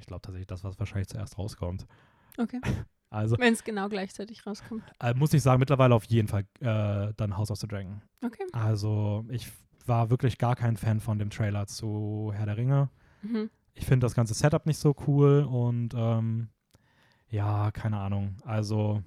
ich 0.00 0.06
glaube 0.06 0.20
tatsächlich, 0.22 0.46
das, 0.48 0.64
was 0.64 0.78
wahrscheinlich 0.78 1.08
zuerst 1.08 1.38
rauskommt. 1.38 1.86
Okay. 2.38 2.60
Also 3.08 3.38
Wenn 3.38 3.52
es 3.52 3.62
genau 3.62 3.88
gleichzeitig 3.88 4.44
rauskommt. 4.44 4.82
äh, 5.00 5.14
muss 5.14 5.32
ich 5.32 5.40
sagen, 5.40 5.60
mittlerweile 5.60 5.94
auf 5.94 6.04
jeden 6.06 6.26
Fall 6.26 6.42
äh, 6.58 7.14
dann 7.16 7.36
House 7.36 7.52
of 7.52 7.58
the 7.58 7.68
Dragon. 7.68 8.02
Okay. 8.22 8.44
Also 8.52 9.24
ich 9.30 9.50
war 9.86 10.10
wirklich 10.10 10.38
gar 10.38 10.56
kein 10.56 10.76
Fan 10.76 10.98
von 10.98 11.16
dem 11.20 11.30
Trailer 11.30 11.68
zu 11.68 12.32
Herr 12.34 12.46
der 12.46 12.56
Ringe. 12.56 12.90
Mhm. 13.22 13.48
Ich 13.74 13.86
finde 13.86 14.04
das 14.04 14.14
ganze 14.14 14.34
Setup 14.34 14.66
nicht 14.66 14.78
so 14.78 14.94
cool 15.06 15.44
und 15.48 15.94
ähm, 15.96 16.48
ja, 17.28 17.70
keine 17.70 17.98
Ahnung. 17.98 18.36
Also 18.44 19.04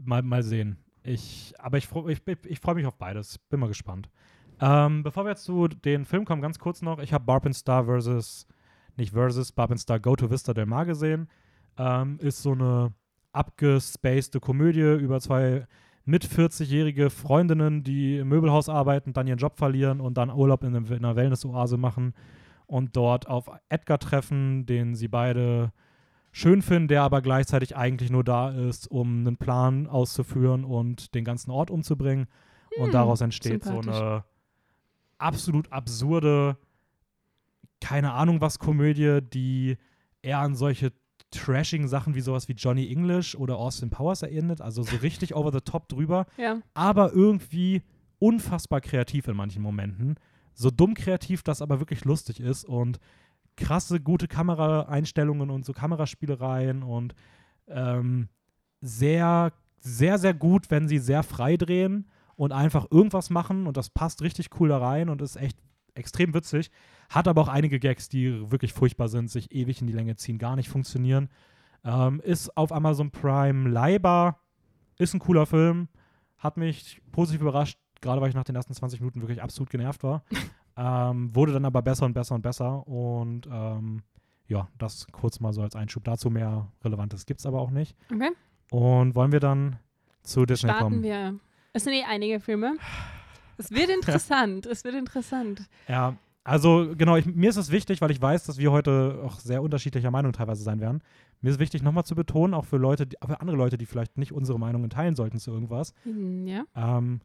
mal, 0.00 0.22
mal 0.22 0.44
sehen. 0.44 0.78
Ich, 1.02 1.52
aber 1.58 1.76
ich, 1.76 1.88
ich, 2.06 2.22
ich, 2.26 2.44
ich 2.46 2.60
freue 2.60 2.76
mich 2.76 2.86
auf 2.86 2.96
beides. 2.96 3.36
Bin 3.36 3.58
mal 3.58 3.66
gespannt. 3.66 4.08
Ähm, 4.60 5.02
bevor 5.02 5.24
wir 5.24 5.30
jetzt 5.30 5.44
zu 5.44 5.68
den 5.68 6.04
Filmen 6.04 6.26
kommen, 6.26 6.42
ganz 6.42 6.58
kurz 6.58 6.82
noch. 6.82 6.98
Ich 6.98 7.12
habe 7.12 7.24
Barb 7.24 7.46
and 7.46 7.56
Star 7.56 7.84
versus, 7.84 8.46
nicht 8.96 9.12
versus, 9.12 9.52
Barb 9.52 9.70
and 9.70 9.80
Star 9.80 9.98
Go 9.98 10.16
to 10.16 10.30
Vista 10.30 10.52
Del 10.52 10.66
Mar 10.66 10.84
gesehen. 10.84 11.28
Ähm, 11.78 12.18
ist 12.20 12.42
so 12.42 12.52
eine 12.52 12.92
abgespacede 13.32 14.40
Komödie 14.40 14.80
über 14.80 15.20
zwei 15.20 15.66
mit 16.04 16.26
40-jährige 16.26 17.08
Freundinnen, 17.08 17.84
die 17.84 18.18
im 18.18 18.28
Möbelhaus 18.28 18.68
arbeiten, 18.68 19.12
dann 19.12 19.26
ihren 19.26 19.38
Job 19.38 19.56
verlieren 19.56 20.00
und 20.00 20.14
dann 20.14 20.30
Urlaub 20.30 20.64
in, 20.64 20.74
einer 20.74 21.16
Wellness-Oase 21.16 21.76
machen 21.76 22.14
und 22.66 22.96
dort 22.96 23.28
auf 23.28 23.50
Edgar 23.68 23.98
treffen, 23.98 24.66
den 24.66 24.94
sie 24.94 25.08
beide 25.08 25.72
schön 26.32 26.62
finden, 26.62 26.88
der 26.88 27.02
aber 27.02 27.22
gleichzeitig 27.22 27.76
eigentlich 27.76 28.10
nur 28.10 28.24
da 28.24 28.50
ist, 28.50 28.90
um 28.90 29.20
einen 29.20 29.36
Plan 29.36 29.86
auszuführen 29.86 30.64
und 30.64 31.14
den 31.14 31.24
ganzen 31.24 31.50
Ort 31.50 31.70
umzubringen. 31.70 32.26
und 32.78 32.86
Hm, 32.86 32.92
daraus 32.92 33.20
entsteht 33.20 33.64
so 33.64 33.80
eine 33.80 34.24
absolut 35.20 35.70
absurde, 35.72 36.56
keine 37.80 38.12
Ahnung 38.12 38.40
was 38.40 38.58
Komödie, 38.58 39.20
die 39.22 39.76
eher 40.22 40.38
an 40.38 40.54
solche 40.54 40.92
trashigen 41.30 41.88
Sachen 41.88 42.14
wie 42.14 42.20
sowas 42.20 42.48
wie 42.48 42.52
Johnny 42.54 42.90
English 42.90 43.36
oder 43.36 43.56
Austin 43.56 43.90
Powers 43.90 44.22
erinnert, 44.22 44.60
also 44.60 44.82
so 44.82 44.96
richtig 44.96 45.34
over 45.34 45.52
the 45.52 45.60
top 45.60 45.88
drüber 45.88 46.26
Ja. 46.36 46.60
aber 46.74 47.12
irgendwie 47.12 47.82
unfassbar 48.18 48.80
kreativ 48.80 49.28
in 49.28 49.36
manchen 49.36 49.62
Momenten. 49.62 50.16
So 50.54 50.70
dumm 50.70 50.94
kreativ, 50.94 51.42
dass 51.42 51.62
aber 51.62 51.78
wirklich 51.78 52.04
lustig 52.04 52.40
ist 52.40 52.64
und 52.64 52.98
krasse, 53.56 54.00
gute 54.00 54.26
Kameraeinstellungen 54.28 55.50
und 55.50 55.64
so 55.64 55.72
Kameraspielereien 55.72 56.82
und 56.82 57.14
ähm, 57.68 58.28
sehr, 58.80 59.52
sehr, 59.78 60.18
sehr 60.18 60.34
gut, 60.34 60.70
wenn 60.70 60.88
sie 60.88 60.98
sehr 60.98 61.22
frei 61.22 61.56
drehen 61.56 62.10
und 62.40 62.52
einfach 62.52 62.86
irgendwas 62.90 63.28
machen 63.28 63.66
und 63.66 63.76
das 63.76 63.90
passt 63.90 64.22
richtig 64.22 64.48
cool 64.58 64.70
da 64.70 64.78
rein 64.78 65.10
und 65.10 65.20
ist 65.20 65.36
echt 65.36 65.58
extrem 65.92 66.32
witzig. 66.32 66.70
Hat 67.10 67.28
aber 67.28 67.42
auch 67.42 67.48
einige 67.48 67.78
Gags, 67.78 68.08
die 68.08 68.50
wirklich 68.50 68.72
furchtbar 68.72 69.08
sind, 69.08 69.30
sich 69.30 69.52
ewig 69.52 69.82
in 69.82 69.86
die 69.86 69.92
Länge 69.92 70.16
ziehen, 70.16 70.38
gar 70.38 70.56
nicht 70.56 70.70
funktionieren. 70.70 71.28
Ähm, 71.84 72.18
ist 72.24 72.56
auf 72.56 72.72
Amazon 72.72 73.10
Prime 73.10 73.68
leihbar, 73.68 74.40
ist 74.96 75.12
ein 75.12 75.20
cooler 75.20 75.44
Film, 75.44 75.88
hat 76.38 76.56
mich 76.56 77.02
positiv 77.12 77.42
überrascht, 77.42 77.78
gerade 78.00 78.22
weil 78.22 78.30
ich 78.30 78.34
nach 78.34 78.44
den 78.44 78.56
ersten 78.56 78.72
20 78.72 79.00
Minuten 79.00 79.20
wirklich 79.20 79.42
absolut 79.42 79.68
genervt 79.68 80.02
war. 80.02 80.24
ähm, 80.78 81.36
wurde 81.36 81.52
dann 81.52 81.66
aber 81.66 81.82
besser 81.82 82.06
und 82.06 82.14
besser 82.14 82.36
und 82.36 82.40
besser 82.40 82.88
und 82.88 83.46
ähm, 83.52 84.02
ja, 84.46 84.66
das 84.78 85.08
kurz 85.12 85.40
mal 85.40 85.52
so 85.52 85.60
als 85.60 85.76
Einschub 85.76 86.04
dazu. 86.04 86.30
Mehr 86.30 86.72
Relevantes 86.82 87.26
gibt 87.26 87.40
es 87.40 87.44
aber 87.44 87.60
auch 87.60 87.70
nicht. 87.70 87.98
Okay. 88.10 88.30
Und 88.70 89.14
wollen 89.14 89.30
wir 89.30 89.40
dann 89.40 89.76
zu 90.22 90.46
Disney 90.46 90.70
Starten 90.70 90.84
kommen? 90.84 91.02
wir. 91.02 91.38
Es 91.72 91.84
sind 91.84 91.92
eh 91.92 92.02
einige 92.04 92.40
Filme. 92.40 92.76
Es 93.56 93.70
wird 93.70 93.90
interessant. 93.94 94.66
es 94.66 94.84
wird 94.84 94.94
interessant. 94.94 95.68
Ja, 95.88 96.16
also 96.42 96.94
genau, 96.96 97.16
ich, 97.16 97.26
mir 97.26 97.50
ist 97.50 97.56
es 97.56 97.70
wichtig, 97.70 98.00
weil 98.00 98.10
ich 98.10 98.20
weiß, 98.20 98.44
dass 98.44 98.58
wir 98.58 98.72
heute 98.72 99.20
auch 99.24 99.38
sehr 99.38 99.62
unterschiedlicher 99.62 100.10
Meinung 100.10 100.32
teilweise 100.32 100.62
sein 100.62 100.80
werden. 100.80 101.02
Mir 101.42 101.50
ist 101.50 101.58
wichtig, 101.60 101.82
nochmal 101.82 102.04
zu 102.04 102.14
betonen, 102.14 102.54
auch 102.54 102.64
für 102.64 102.76
Leute, 102.76 103.06
die, 103.06 103.16
für 103.24 103.40
andere 103.40 103.56
Leute, 103.56 103.78
die 103.78 103.86
vielleicht 103.86 104.18
nicht 104.18 104.32
unsere 104.32 104.58
Meinungen 104.58 104.90
teilen 104.90 105.14
sollten 105.16 105.38
zu 105.38 105.50
irgendwas. 105.52 105.94
Hm, 106.04 106.46
Ja. 106.46 106.64
Ähm, 106.74 107.20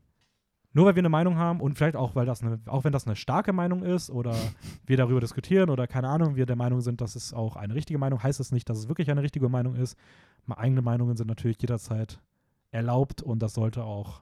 nur 0.73 0.85
weil 0.85 0.95
wir 0.95 1.01
eine 1.01 1.09
Meinung 1.09 1.37
haben 1.37 1.61
und 1.61 1.77
vielleicht 1.77 1.95
auch, 1.95 2.15
weil 2.15 2.25
das 2.25 2.43
eine, 2.43 2.59
auch 2.65 2.83
wenn 2.83 2.91
das 2.91 3.07
eine 3.07 3.15
starke 3.15 3.53
Meinung 3.53 3.81
ist 3.83 4.09
oder 4.09 4.35
wir 4.85 4.97
darüber 4.97 5.21
diskutieren 5.21 5.69
oder 5.69 5.87
keine 5.87 6.09
Ahnung, 6.09 6.35
wir 6.35 6.45
der 6.45 6.57
Meinung 6.57 6.81
sind, 6.81 6.99
dass 6.99 7.15
es 7.15 7.33
auch 7.33 7.55
eine 7.55 7.73
richtige 7.73 7.97
Meinung, 7.97 8.21
heißt 8.21 8.41
es 8.41 8.51
nicht, 8.51 8.69
dass 8.69 8.77
es 8.77 8.89
wirklich 8.89 9.09
eine 9.09 9.21
richtige 9.23 9.47
Meinung 9.47 9.75
ist. 9.75 9.97
Meine 10.45 10.59
eigene 10.59 10.81
Meinungen 10.81 11.15
sind 11.15 11.27
natürlich 11.27 11.57
jederzeit 11.61 12.19
erlaubt 12.71 13.21
und 13.23 13.39
das 13.39 13.53
sollte 13.53 13.85
auch, 13.85 14.21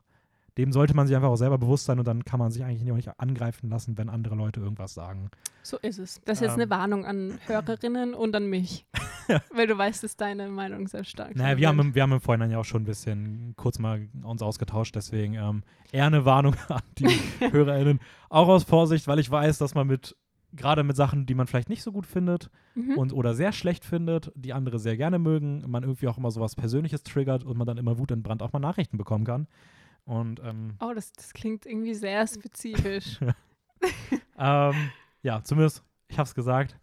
dem 0.58 0.72
sollte 0.72 0.96
man 0.96 1.08
sich 1.08 1.16
einfach 1.16 1.30
auch 1.30 1.36
selber 1.36 1.58
bewusst 1.58 1.86
sein 1.86 1.98
und 2.00 2.08
dann 2.08 2.26
kann 2.26 2.39
man 2.39 2.52
sich 2.52 2.63
eigentlich 2.63 2.92
auch 2.92 2.96
nicht 2.96 3.20
angreifen 3.20 3.70
lassen, 3.70 3.98
wenn 3.98 4.10
andere 4.10 4.36
Leute 4.36 4.60
irgendwas 4.60 4.94
sagen. 4.94 5.30
So 5.63 5.78
ist 5.78 5.98
es. 5.98 6.22
Das 6.26 6.38
ist 6.38 6.42
jetzt 6.42 6.54
eine 6.54 6.63
Ähm. 6.63 6.70
Warnung 6.70 7.06
an 7.06 7.39
Hörerinnen 7.48 8.13
und 8.13 8.36
an 8.36 8.48
mich. 8.48 8.86
Weil 9.54 9.68
du 9.68 9.78
weißt, 9.78 10.04
dass 10.04 10.18
deine 10.18 10.50
Meinung 10.50 10.88
sehr 10.88 11.06
stark 11.06 11.36
Naja, 11.36 11.50
sein 11.52 11.58
wir 11.58 11.68
haben, 11.70 11.96
wir 11.96 12.02
haben 12.04 12.12
im 12.12 12.20
Vorhinein 12.22 12.52
ja 12.52 12.60
auch 12.60 12.66
schon 12.66 12.82
ein 12.84 12.86
bisschen 12.86 13.54
kurz 13.56 13.80
mal 13.80 14.08
uns 14.24 14.42
ausgetauscht, 14.42 14.96
deswegen 14.96 15.36
ähm, 15.36 15.63
eher 15.92 16.06
eine 16.08 16.26
Warnung 16.26 16.56
an 16.68 16.82
die 16.98 17.08
HörerInnen. 17.52 18.00
Auch 18.30 18.48
aus 18.50 18.63
Vorsicht, 18.63 19.08
weil 19.08 19.20
ich 19.20 19.32
weiß, 19.32 19.58
dass 19.58 19.76
man 19.76 19.88
mit, 19.88 20.16
gerade 20.52 20.84
mit 20.84 20.98
Sachen, 20.98 21.26
die 21.26 21.36
man 21.36 21.48
vielleicht 21.48 21.70
nicht 21.70 21.84
so 21.84 21.92
gut 21.92 22.06
findet 22.06 22.50
Mhm. 22.76 22.98
und 22.98 23.13
oder 23.13 23.36
sehr 23.36 23.52
schlecht 23.52 23.86
findet, 23.86 24.32
die 24.36 24.52
andere 24.52 24.80
sehr 24.80 24.98
gerne 24.98 25.20
mögen, 25.20 25.63
man 25.70 25.84
irgendwie 25.84 26.08
auch 26.08 26.18
immer 26.18 26.32
sowas 26.32 26.56
Persönliches 26.56 27.04
triggert 27.04 27.44
und 27.44 27.56
man 27.56 27.68
dann 27.68 27.78
immer 27.78 28.00
wutentbrannt 28.00 28.42
auch 28.42 28.52
mal 28.52 28.58
Nachrichten 28.60 28.98
bekommen 28.98 29.26
kann. 29.26 29.46
Und 30.06 30.39
ähm, 30.44 30.76
Oh, 30.80 30.92
das, 30.94 31.12
das 31.13 31.34
klingt 31.34 31.66
irgendwie 31.66 31.94
sehr 31.96 32.26
spezifisch. 32.28 33.20
ähm, 34.38 34.74
ja, 35.22 35.44
zumindest, 35.44 35.84
ich 36.08 36.18
hab's 36.20 36.36
gesagt. 36.36 36.78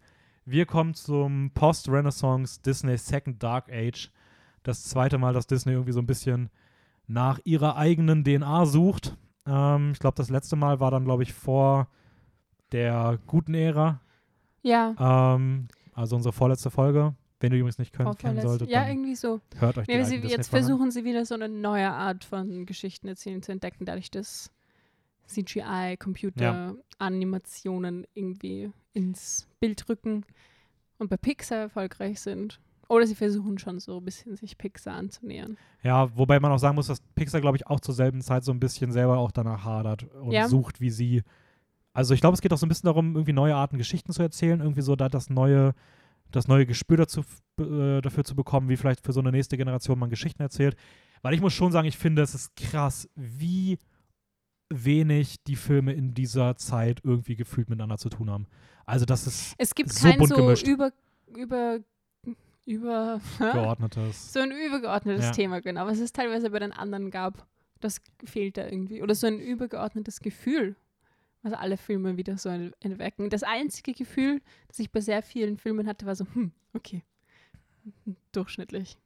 Wir 0.45 0.65
kommen 0.65 0.93
zum 0.95 1.51
Post-Renaissance 1.53 2.61
Disney 2.61 2.97
Second 2.97 3.41
Dark 3.41 3.69
Age. 3.71 4.11
Das 4.63 4.83
zweite 4.83 5.17
Mal, 5.17 5.33
dass 5.33 5.47
Disney 5.47 5.73
irgendwie 5.73 5.91
so 5.91 5.99
ein 5.99 6.07
bisschen 6.07 6.49
nach 7.07 7.39
ihrer 7.43 7.75
eigenen 7.77 8.23
DNA 8.23 8.65
sucht. 8.65 9.15
Ähm, 9.45 9.91
ich 9.91 9.99
glaube, 9.99 10.15
das 10.15 10.29
letzte 10.29 10.55
Mal 10.55 10.79
war 10.79 10.91
dann, 10.91 11.05
glaube 11.05 11.23
ich, 11.23 11.33
vor 11.33 11.87
der 12.71 13.19
guten 13.27 13.53
Ära. 13.53 13.99
ja. 14.63 15.35
Ähm, 15.35 15.67
also 15.93 16.15
unsere 16.15 16.31
vorletzte 16.33 16.71
Folge. 16.71 17.13
Wenn 17.41 17.51
ihr 17.51 17.59
übrigens 17.59 17.77
nicht 17.79 17.93
könnt, 17.93 18.17
kennen 18.19 18.39
solltet, 18.41 18.69
Ja, 18.69 18.87
irgendwie 18.87 19.15
so. 19.15 19.41
hört 19.57 19.77
euch 19.77 19.87
die 19.87 19.91
Ja, 19.93 19.97
alten 19.99 20.09
sie, 20.09 20.15
jetzt 20.15 20.23
Disney-Folgen 20.23 20.43
an. 20.43 20.49
versuchen 20.49 20.91
sie 20.91 21.03
wieder 21.03 21.25
so 21.25 21.35
eine 21.35 21.49
neue 21.49 21.89
Art 21.91 22.23
von 22.23 22.65
Geschichten 22.65 23.07
erzählen 23.07 23.41
zu 23.41 23.51
entdecken, 23.51 23.85
dadurch, 23.85 24.09
dass 24.11 24.51
CGI, 25.27 25.97
Computer, 25.97 26.75
Animationen 26.97 28.05
irgendwie 28.13 28.71
ins 28.93 29.47
Bild 29.59 29.87
rücken 29.89 30.25
und 30.97 31.09
bei 31.09 31.17
Pixar 31.17 31.57
erfolgreich 31.59 32.19
sind. 32.19 32.59
Oder 32.89 33.07
sie 33.07 33.15
versuchen 33.15 33.57
schon 33.57 33.79
so 33.79 33.97
ein 33.97 34.03
bisschen 34.05 34.35
sich 34.35 34.57
Pixar 34.57 34.95
anzunähern. 34.95 35.57
Ja, 35.81 36.15
wobei 36.17 36.39
man 36.41 36.51
auch 36.51 36.57
sagen 36.57 36.75
muss, 36.75 36.87
dass 36.87 36.99
Pixar, 37.15 37.39
glaube 37.39 37.55
ich, 37.55 37.65
auch 37.67 37.79
zur 37.79 37.95
selben 37.95 38.21
Zeit 38.21 38.43
so 38.43 38.51
ein 38.51 38.59
bisschen 38.59 38.91
selber 38.91 39.17
auch 39.17 39.31
danach 39.31 39.63
hadert 39.63 40.03
und 40.15 40.33
Ja. 40.33 40.47
sucht, 40.49 40.81
wie 40.81 40.89
sie. 40.89 41.23
Also 41.93 42.13
ich 42.13 42.19
glaube, 42.19 42.33
es 42.35 42.41
geht 42.41 42.51
auch 42.51 42.57
so 42.57 42.65
ein 42.65 42.69
bisschen 42.69 42.87
darum, 42.87 43.15
irgendwie 43.15 43.31
neue 43.33 43.55
Arten 43.55 43.77
Geschichten 43.77 44.11
zu 44.11 44.21
erzählen, 44.21 44.59
irgendwie 44.59 44.81
so 44.81 44.97
da 44.97 45.07
das 45.07 45.29
neue, 45.29 45.73
das 46.31 46.47
neue 46.47 46.65
Gespür 46.65 46.97
dazu, 46.97 47.21
äh, 47.59 48.01
dafür 48.01 48.23
zu 48.23 48.35
bekommen, 48.35 48.69
wie 48.69 48.77
vielleicht 48.77 49.03
für 49.05 49.13
so 49.13 49.19
eine 49.19 49.31
nächste 49.31 49.57
Generation 49.57 49.99
man 49.99 50.09
Geschichten 50.09 50.41
erzählt. 50.41 50.75
Weil 51.21 51.33
ich 51.33 51.41
muss 51.41 51.53
schon 51.53 51.71
sagen, 51.71 51.87
ich 51.87 51.97
finde, 51.97 52.21
es 52.21 52.33
ist 52.33 52.55
krass, 52.55 53.07
wie 53.15 53.77
wenig 54.69 55.43
die 55.43 55.55
Filme 55.55 55.93
in 55.93 56.13
dieser 56.13 56.55
Zeit 56.55 57.01
irgendwie 57.03 57.35
gefühlt 57.35 57.69
miteinander 57.69 57.97
zu 57.97 58.09
tun 58.09 58.29
haben. 58.29 58.47
Also 58.85 59.05
das 59.05 59.27
ist 59.27 59.53
Es 59.57 59.75
gibt 59.75 59.91
So 59.91 60.07
kein 60.07 60.17
bunt 60.17 60.29
so 60.29 60.35
gemischt. 60.37 60.67
über, 60.67 60.91
über, 61.35 61.79
über, 62.65 63.19
geordnetes. 63.39 64.33
so 64.33 64.39
ein 64.39 64.51
übergeordnetes 64.51 65.25
Ja. 65.25 65.31
Thema, 65.31 65.61
genau, 65.61 65.85
was 65.85 65.99
es 65.99 66.11
teilweise 66.13 66.49
bei 66.49 66.59
den 66.59 66.71
anderen 66.71 67.11
gab. 67.11 67.45
Das 67.81 67.99
fehlt 68.23 68.57
da 68.57 68.65
irgendwie. 68.65 69.01
Oder 69.01 69.15
so 69.15 69.27
ein 69.27 69.39
übergeordnetes 69.39 70.19
Gefühl, 70.21 70.75
was 71.43 71.53
alle 71.53 71.77
Filme 71.77 72.17
wieder 72.17 72.37
so 72.37 72.49
en- 72.49 72.73
entwecken. 72.81 73.29
Das 73.29 73.43
einzige 73.43 73.93
Gefühl, 73.93 74.41
das 74.67 74.79
ich 74.79 74.91
bei 74.91 75.01
sehr 75.01 75.21
vielen 75.23 75.57
Filmen 75.57 75.87
hatte, 75.87 76.05
war 76.05 76.15
so, 76.15 76.25
hm, 76.33 76.51
okay, 76.73 77.03
durchschnittlich. 78.31 78.97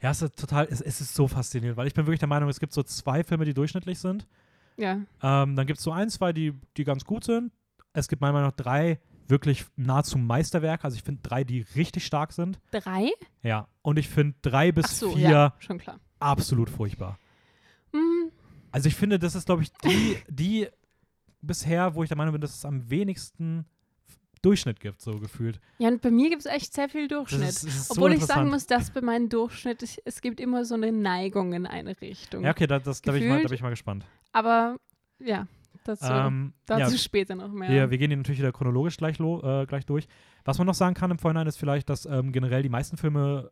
Ja, 0.00 0.10
es 0.10 0.22
ist 0.22 0.38
total, 0.38 0.66
es, 0.70 0.80
es 0.80 1.00
ist 1.00 1.14
so 1.14 1.26
faszinierend, 1.28 1.76
weil 1.76 1.86
ich 1.86 1.94
bin 1.94 2.06
wirklich 2.06 2.20
der 2.20 2.28
Meinung, 2.28 2.48
es 2.48 2.60
gibt 2.60 2.72
so 2.72 2.82
zwei 2.82 3.24
Filme, 3.24 3.44
die 3.44 3.54
durchschnittlich 3.54 3.98
sind. 3.98 4.26
Ja, 4.76 5.00
Ähm, 5.22 5.56
dann 5.56 5.66
gibt 5.66 5.78
es 5.78 5.84
so 5.84 5.90
ein, 5.90 6.08
zwei, 6.08 6.32
die, 6.32 6.52
die 6.76 6.84
ganz 6.84 7.04
gut 7.04 7.24
sind. 7.24 7.50
Es 7.92 8.06
gibt 8.06 8.20
meiner 8.22 8.34
Meinung 8.34 8.48
nach 8.50 8.56
drei 8.56 9.00
wirklich 9.26 9.64
nahezu 9.76 10.18
Meisterwerke. 10.18 10.84
Also 10.84 10.96
ich 10.96 11.02
finde 11.02 11.20
drei, 11.22 11.42
die 11.42 11.62
richtig 11.74 12.06
stark 12.06 12.32
sind. 12.32 12.60
drei? 12.70 13.10
Ja. 13.42 13.66
Und 13.82 13.98
ich 13.98 14.08
finde 14.08 14.36
drei 14.40 14.70
bis 14.70 15.00
so, 15.00 15.10
vier 15.10 15.28
ja, 15.30 15.54
schon 15.58 15.78
klar. 15.78 15.98
absolut 16.20 16.70
furchtbar. 16.70 17.18
Hm, 17.92 18.30
Also 18.70 18.86
ich 18.88 18.94
finde, 18.94 19.18
das 19.18 19.34
ist, 19.34 19.46
glaube 19.46 19.62
ich, 19.64 19.72
die, 19.84 20.16
die 20.28 20.68
bisher, 21.40 21.94
wo 21.94 22.02
ich 22.02 22.08
der 22.08 22.16
Meinung 22.16 22.32
bin, 22.32 22.40
dass 22.40 22.54
es 22.54 22.64
am 22.64 22.88
wenigsten 22.90 23.66
Durchschnitt 24.42 24.78
gibt, 24.80 25.00
so 25.00 25.18
gefühlt. 25.18 25.60
ja, 25.78 25.88
und 25.88 26.00
bei 26.00 26.10
mir 26.10 26.30
gibt 26.30 26.40
es 26.42 26.46
echt 26.46 26.72
sehr 26.72 26.88
viel 26.88 27.08
Das 27.08 27.18
Durchschnitt. 27.18 27.48
ist, 27.48 27.66
das 27.66 27.74
ist 27.74 27.90
Obwohl 27.90 28.12
so 28.12 28.18
ich 28.18 28.24
sagen 28.24 28.50
muss, 28.50 28.66
dass 28.66 28.90
bei 28.90 29.00
meinem 29.00 29.28
Durchschnitt, 29.28 29.82
es, 29.82 29.98
es 30.04 30.20
gibt 30.20 30.38
immer 30.40 30.64
so 30.64 30.74
eine 30.74 30.92
Neigung 30.92 31.52
in 31.54 31.66
eine 31.66 32.00
Richtung. 32.00 32.44
Ja, 32.44 32.50
okay, 32.50 32.66
da, 32.66 32.78
das, 32.78 33.02
da, 33.02 33.12
bin 33.12 33.22
ich 33.22 33.28
mal, 33.28 33.42
da 33.42 33.48
bin 33.48 33.54
ich 33.54 33.62
mal 33.62 33.70
gespannt. 33.70 34.04
Aber 34.32 34.76
ja, 35.18 35.48
dazu, 35.84 36.06
Ähm, 36.06 36.52
dazu 36.66 36.92
ja, 36.92 36.98
später 36.98 37.34
noch 37.34 37.50
mehr. 37.50 37.68
Wir, 37.68 37.90
wir 37.90 37.98
gehen 37.98 38.10
die 38.10 38.16
natürlich 38.16 38.38
wieder 38.38 38.52
chronologisch 38.52 38.96
gleich, 38.96 39.18
äh, 39.18 39.66
gleich 39.66 39.86
durch. 39.86 40.06
Was 40.44 40.58
man 40.58 40.66
noch 40.66 40.74
sagen 40.74 40.94
kann 40.94 41.10
im 41.10 41.18
Vorhinein 41.18 41.46
ist 41.46 41.56
vielleicht, 41.56 41.88
dass 41.90 42.06
ähm, 42.06 42.30
generell 42.32 42.62
die 42.62 42.68
meisten 42.68 42.96
Filme 42.96 43.50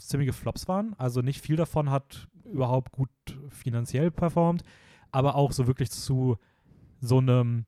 ziemliche 0.00 0.32
Flops 0.32 0.68
waren. 0.68 0.94
Also 0.98 1.20
nicht 1.22 1.40
viel 1.40 1.56
davon 1.56 1.90
hat 1.90 2.28
überhaupt 2.44 2.92
gut 2.92 3.10
finanziell 3.48 4.10
performt, 4.10 4.62
aber 5.10 5.36
auch 5.36 5.52
so 5.52 5.66
wirklich 5.66 5.90
zu 5.90 6.36
so 7.06 7.18
einem 7.18 7.64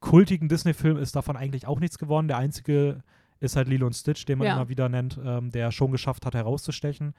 kultigen 0.00 0.48
Disney-Film 0.48 0.96
ist 0.96 1.14
davon 1.14 1.36
eigentlich 1.36 1.66
auch 1.66 1.78
nichts 1.80 1.98
geworden. 1.98 2.28
Der 2.28 2.38
einzige 2.38 3.02
ist 3.38 3.56
halt 3.56 3.68
Lilo 3.68 3.86
und 3.86 3.94
Stitch, 3.94 4.24
den 4.24 4.38
man 4.38 4.46
Ja. 4.46 4.54
immer 4.56 4.68
wieder 4.68 4.88
nennt, 4.88 5.18
ähm, 5.22 5.50
der 5.50 5.70
schon 5.72 5.92
geschafft 5.92 6.26
hat, 6.26 6.34
herauszustechen. 6.34 7.14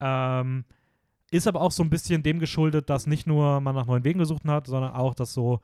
Ähm, 0.00 0.64
ist 1.30 1.46
aber 1.46 1.60
auch 1.60 1.72
so 1.72 1.82
ein 1.82 1.90
bisschen 1.90 2.22
dem 2.22 2.38
geschuldet, 2.40 2.90
dass 2.90 3.06
nicht 3.06 3.26
nur 3.26 3.60
man 3.60 3.74
nach 3.74 3.86
neuen 3.86 4.04
Wegen 4.04 4.18
gesucht 4.18 4.44
hat, 4.46 4.66
sondern 4.66 4.92
auch, 4.92 5.14
dass 5.14 5.32
so 5.32 5.60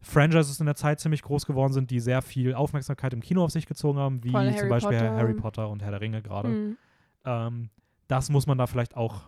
Franchises 0.00 0.58
in 0.58 0.66
der 0.66 0.74
Zeit 0.74 0.98
ziemlich 1.00 1.22
groß 1.22 1.46
geworden 1.46 1.72
sind, 1.72 1.90
die 1.90 2.00
sehr 2.00 2.22
viel 2.22 2.54
Aufmerksamkeit 2.54 3.12
im 3.12 3.20
Kino 3.20 3.44
auf 3.44 3.52
sich 3.52 3.66
gezogen 3.66 3.98
haben, 3.98 4.24
wie 4.24 4.30
Voll 4.32 4.48
zum 4.50 4.56
Harry 4.58 4.68
Beispiel 4.68 4.98
Potter. 4.98 5.14
Harry 5.16 5.34
Potter 5.34 5.68
und 5.68 5.82
Herr 5.82 5.92
der 5.92 6.00
Ringe 6.00 6.22
gerade. 6.22 6.48
Hm. 6.48 6.76
Ähm, 7.24 7.70
das 8.08 8.28
muss 8.30 8.46
man 8.46 8.58
da 8.58 8.66
vielleicht 8.66 8.96
auch 8.96 9.22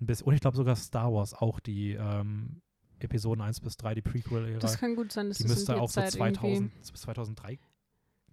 ein 0.00 0.06
bisschen, 0.06 0.26
und 0.26 0.34
ich 0.34 0.40
glaube 0.40 0.56
sogar 0.56 0.76
Star 0.76 1.12
Wars 1.12 1.32
auch 1.34 1.60
die 1.60 1.92
ähm, 1.94 2.60
Episoden 3.00 3.42
1 3.42 3.60
bis 3.60 3.76
3, 3.76 3.94
die 3.94 4.02
Prequel-Ära, 4.02 4.58
Das 4.58 4.78
kann 4.78 4.96
gut 4.96 5.12
sein, 5.12 5.28
dass 5.28 5.38
die 5.38 5.44
das 5.44 5.52
müsste 5.52 5.76
auch 5.76 5.88
so 5.88 6.00
Zeit 6.00 6.12
2000 6.12 6.72
bis 6.92 7.00
2003 7.02 7.58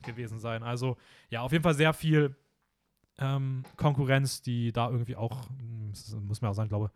gewesen 0.04 0.40
sein. 0.40 0.64
Also 0.64 0.98
ja, 1.30 1.42
auf 1.42 1.52
jeden 1.52 1.64
Fall 1.64 1.74
sehr 1.76 1.94
viel 1.94 2.36
ähm, 3.18 3.64
Konkurrenz, 3.78 4.42
die 4.42 4.72
da 4.72 4.90
irgendwie 4.90 5.16
auch, 5.16 5.48
das 5.92 6.16
muss 6.16 6.42
man 6.42 6.52
auch 6.52 6.56
sagen, 6.56 6.70
glaube 6.70 6.92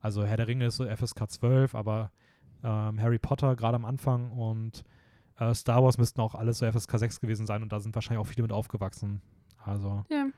also 0.00 0.24
Herr 0.24 0.36
der 0.36 0.46
Ringe 0.46 0.66
ist 0.66 0.76
so 0.76 0.86
FSK 0.86 1.28
12, 1.30 1.74
aber 1.74 2.12
ähm, 2.62 3.00
Harry 3.00 3.18
Potter 3.18 3.56
gerade 3.56 3.76
am 3.76 3.84
Anfang 3.84 4.30
und 4.30 4.84
äh, 5.38 5.54
Star 5.54 5.82
Wars 5.82 5.98
müssten 5.98 6.20
auch 6.20 6.34
alles 6.34 6.58
so 6.58 6.70
FSK 6.70 6.98
6 6.98 7.20
gewesen 7.20 7.46
sein 7.46 7.62
und 7.62 7.72
da 7.72 7.80
sind 7.80 7.94
wahrscheinlich 7.94 8.20
auch 8.20 8.30
viele 8.30 8.42
mit 8.42 8.52
aufgewachsen. 8.52 9.22
Also 9.64 10.04
Ja. 10.08 10.28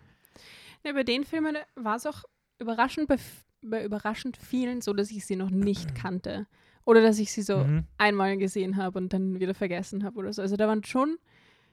ja, 0.85 0.93
bei 0.93 1.05
den 1.05 1.25
Filmen 1.25 1.57
war 1.77 1.97
es 1.97 2.07
auch 2.07 2.25
überraschend 2.59 3.09
bei, 3.09 3.19
bei 3.63 3.85
überraschend 3.85 4.37
vielen 4.37 4.81
so, 4.81 4.93
dass 4.93 5.11
ich 5.11 5.27
sie 5.27 5.37
noch 5.37 5.51
nicht 5.51 5.95
kannte. 5.95 6.47
Oder 6.85 7.03
dass 7.03 7.19
ich 7.19 7.33
sie 7.33 7.43
so 7.43 7.59
mhm. 7.59 7.85
einmal 7.99 8.37
gesehen 8.37 8.77
habe 8.77 8.99
und 8.99 9.13
dann 9.13 9.41
wieder 9.41 9.55
vergessen 9.55 10.05
habe 10.05 10.19
oder 10.19 10.33
so. 10.33 10.43
Also 10.43 10.57
da 10.57 10.67
waren 10.67 10.85
schon 10.85 11.19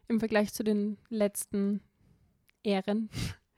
im 0.08 0.20
Vergleich 0.20 0.54
zu 0.54 0.64
den 0.64 0.98
letzten 1.10 1.82
Ehren. 2.64 3.10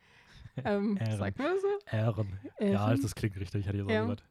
ähm, 0.63 0.97
Ähren. 0.97 1.17
Sagt 1.17 1.39
man 1.39 1.59
so? 1.59 1.67
Ehren. 1.95 2.39
Ja, 2.59 2.89
Ehren? 2.89 3.01
das 3.01 3.15
klingt 3.15 3.37
richtig, 3.37 3.65
hätte 3.65 3.77
ich 3.77 3.83
jetzt 3.83 3.91
Ja. 3.91 4.03
auch 4.03 4.09
gesagt. 4.09 4.23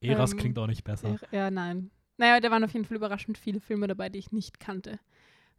Eras 0.00 0.32
Ähm, 0.32 0.38
klingt 0.38 0.58
auch 0.58 0.66
nicht 0.66 0.84
besser. 0.84 1.10
Ja, 1.10 1.18
ja, 1.30 1.50
nein. 1.50 1.90
Naja, 2.16 2.40
da 2.40 2.50
waren 2.50 2.64
auf 2.64 2.72
jeden 2.72 2.84
Fall 2.84 2.96
überraschend 2.96 3.38
viele 3.38 3.60
Filme 3.60 3.86
dabei, 3.86 4.08
die 4.08 4.18
ich 4.18 4.32
nicht 4.32 4.60
kannte. 4.60 4.98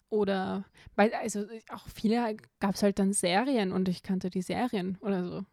Oder, 0.09 0.65
weil, 0.95 1.13
also 1.13 1.45
auch 1.69 1.87
viele 1.87 2.35
gab 2.59 2.75
es 2.75 2.83
halt 2.83 2.99
dann 2.99 3.13
Serien 3.13 3.71
und 3.71 3.87
ich 3.87 4.03
kannte 4.03 4.29
die 4.29 4.41
Serien 4.41 4.97
oder 5.01 5.23
so. 5.23 5.45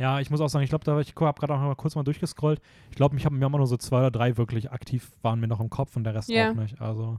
Ja, 0.00 0.18
ich 0.18 0.30
muss 0.30 0.40
auch 0.40 0.48
sagen, 0.48 0.62
ich 0.64 0.70
glaube, 0.70 0.84
da 0.84 0.98
ich 0.98 1.14
habe 1.14 1.38
gerade 1.38 1.54
auch 1.54 1.60
mal 1.60 1.74
kurz 1.76 1.94
mal 1.94 2.02
durchgescrollt. 2.02 2.60
Ich 2.88 2.96
glaube, 2.96 3.14
mich 3.14 3.26
haben 3.26 3.38
mir 3.38 3.44
haben 3.44 3.52
nur 3.52 3.66
so 3.66 3.76
zwei 3.76 3.98
oder 3.98 4.10
drei 4.10 4.36
wirklich 4.38 4.72
aktiv 4.72 5.12
waren 5.20 5.38
mir 5.40 5.46
noch 5.46 5.60
im 5.60 5.68
Kopf 5.68 5.94
und 5.94 6.04
der 6.04 6.14
Rest 6.14 6.30
Ja. 6.30 6.50
auch 6.50 6.54
nicht. 6.54 6.80
Also 6.80 7.18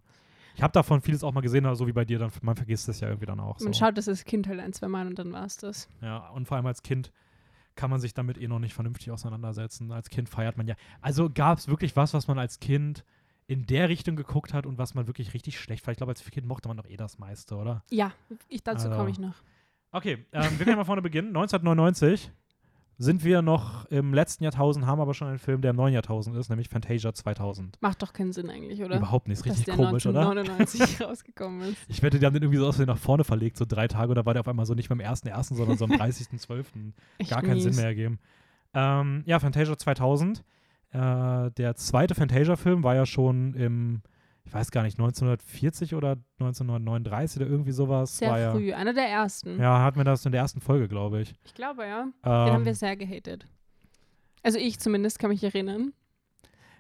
Ich 0.56 0.64
habe 0.64 0.74
davon 0.74 1.00
vieles 1.02 1.24
auch 1.24 1.32
mal 1.32 1.42
gesehen, 1.42 1.66
aber 1.66 1.76
so 1.76 1.86
wie 1.88 1.94
bei 1.94 2.06
dir, 2.06 2.18
dann, 2.20 2.32
man 2.42 2.56
vergisst 2.56 2.90
es 2.90 3.00
ja 3.00 3.08
irgendwie 3.08 3.28
dann 3.28 3.40
auch. 3.40 3.60
Man 3.60 3.72
so. 3.72 3.80
schaut 3.80 3.98
das 3.98 4.08
als 4.10 4.26
Kind 4.26 4.48
halt 4.48 4.60
ein, 4.60 4.74
zwei 4.74 4.88
Mal 4.88 5.06
und 5.08 5.18
dann 5.20 5.32
war 5.32 5.46
es 5.46 5.58
das. 5.58 5.88
Ja, 6.02 6.28
und 6.32 6.48
vor 6.48 6.58
allem 6.58 6.66
als 6.66 6.82
Kind 6.84 7.12
kann 7.76 7.90
man 7.92 8.00
sich 8.02 8.14
damit 8.16 8.38
eh 8.40 8.48
noch 8.48 8.60
nicht 8.60 8.74
vernünftig 8.74 9.12
auseinandersetzen. 9.12 9.92
Als 9.92 10.10
Kind 10.10 10.28
feiert 10.28 10.58
man 10.58 10.68
ja. 10.68 10.76
Also 11.02 11.30
gab 11.30 11.60
es 11.60 11.68
wirklich 11.70 11.96
was, 11.96 12.14
was 12.16 12.28
man 12.28 12.38
als 12.40 12.60
Kind 12.60 13.06
in 13.48 13.66
der 13.68 13.90
Richtung 13.90 14.16
geguckt 14.16 14.54
hat 14.54 14.66
und 14.66 14.78
was 14.80 14.94
man 14.96 15.06
wirklich 15.08 15.34
richtig 15.36 15.60
schlecht 15.60 15.86
fand. 15.86 15.94
Ich 15.94 15.98
glaube, 15.98 16.12
als 16.14 16.24
Kind 16.26 16.48
mochte 16.48 16.68
man 16.68 16.78
doch 16.78 16.88
eh 16.90 16.98
das 16.98 17.18
meiste, 17.20 17.56
oder? 17.56 17.84
Ja, 17.92 18.12
ich, 18.50 18.64
dazu 18.64 18.88
Also- 18.88 18.98
komme 18.98 19.12
ich 19.12 19.20
noch. 19.20 19.36
Okay, 19.94 20.26
ähm, 20.32 20.58
wir 20.58 20.66
können 20.66 20.78
mal 20.78 20.86
vorne 20.86 21.02
beginnen. 21.02 21.30
1999 21.30 22.32
sind 23.02 23.24
wir 23.24 23.42
noch 23.42 23.86
im 23.86 24.14
letzten 24.14 24.44
Jahrtausend, 24.44 24.86
haben 24.86 25.02
aber 25.02 25.16
schon 25.16 25.28
einen 25.28 25.40
Film, 25.40 25.62
der 25.62 25.72
im 25.72 25.78
neuen 25.78 25.94
Jahrtausend 25.94 26.36
ist, 26.38 26.50
nämlich 26.50 26.70
Fantasia 26.70 27.14
2000. 27.14 27.82
Macht 27.82 28.04
doch 28.04 28.14
keinen 28.14 28.32
Sinn 28.32 28.50
eigentlich, 28.50 28.84
oder? 28.84 28.98
Überhaupt 28.98 29.28
nicht, 29.28 29.40
ist 29.40 29.46
Dass 29.48 29.58
richtig 29.58 29.76
komisch, 29.76 30.06
oder? 30.06 30.22
1999 30.30 31.02
rausgekommen 31.08 31.62
ist. 31.62 31.78
Ich 31.88 32.04
wette, 32.04 32.20
die 32.20 32.26
haben 32.26 32.34
den 32.34 32.44
irgendwie 32.44 32.60
so 32.60 32.68
aus 32.68 32.78
nach 32.78 32.98
vorne 32.98 33.24
verlegt, 33.24 33.58
so 33.58 33.66
drei 33.66 33.88
Tage, 33.88 34.12
oder 34.12 34.26
war 34.26 34.34
der 34.34 34.42
auf 34.42 34.48
einmal 34.48 34.68
so 34.68 34.76
nicht 34.76 34.90
beim 34.90 35.00
1.1., 35.00 35.56
sondern 35.56 35.78
so 35.78 35.86
am 35.86 35.92
30.12. 36.00 36.94
Echt 37.18 37.32
Gar 37.32 37.42
keinen 37.42 37.56
mies. 37.56 37.64
Sinn 37.64 37.76
mehr 37.76 37.86
ergeben. 37.86 38.20
Ähm, 38.76 39.24
ja, 39.26 39.40
Fantasia 39.40 39.76
2000. 39.76 40.44
Äh, 40.92 41.52
der 41.52 41.76
zweite 41.76 42.14
Fantasia-Film 42.14 42.84
war 42.84 42.96
ja 42.96 43.06
schon 43.08 43.56
im, 43.56 44.02
ich 44.44 44.54
weiß 44.54 44.72
gar 44.72 44.84
nicht, 44.84 44.98
1940 45.00 45.94
oder 45.96 46.18
1939 46.40 47.42
oder 47.42 47.50
irgendwie 47.50 47.72
sowas. 47.72 48.18
Sehr 48.18 48.30
war 48.30 48.40
ja, 48.40 48.52
früh, 48.52 48.74
einer 48.74 48.94
der 48.94 49.08
ersten. 49.08 49.60
Ja, 49.60 49.82
hatten 49.84 49.98
wir 50.00 50.04
das 50.04 50.26
in 50.26 50.32
der 50.32 50.42
ersten 50.42 50.62
Folge, 50.62 50.88
glaube 50.88 51.22
ich. 51.22 51.34
Ich 51.44 51.54
glaube, 51.54 51.86
ja. 51.86 52.02
Ähm, 52.04 52.12
Den 52.24 52.54
haben 52.54 52.66
wir 52.66 52.76
sehr 52.76 52.96
gehatet. 52.96 53.46
Also 54.44 54.58
ich 54.58 54.80
zumindest 54.80 55.20
kann 55.20 55.30
mich 55.30 55.44
erinnern. 55.44 55.94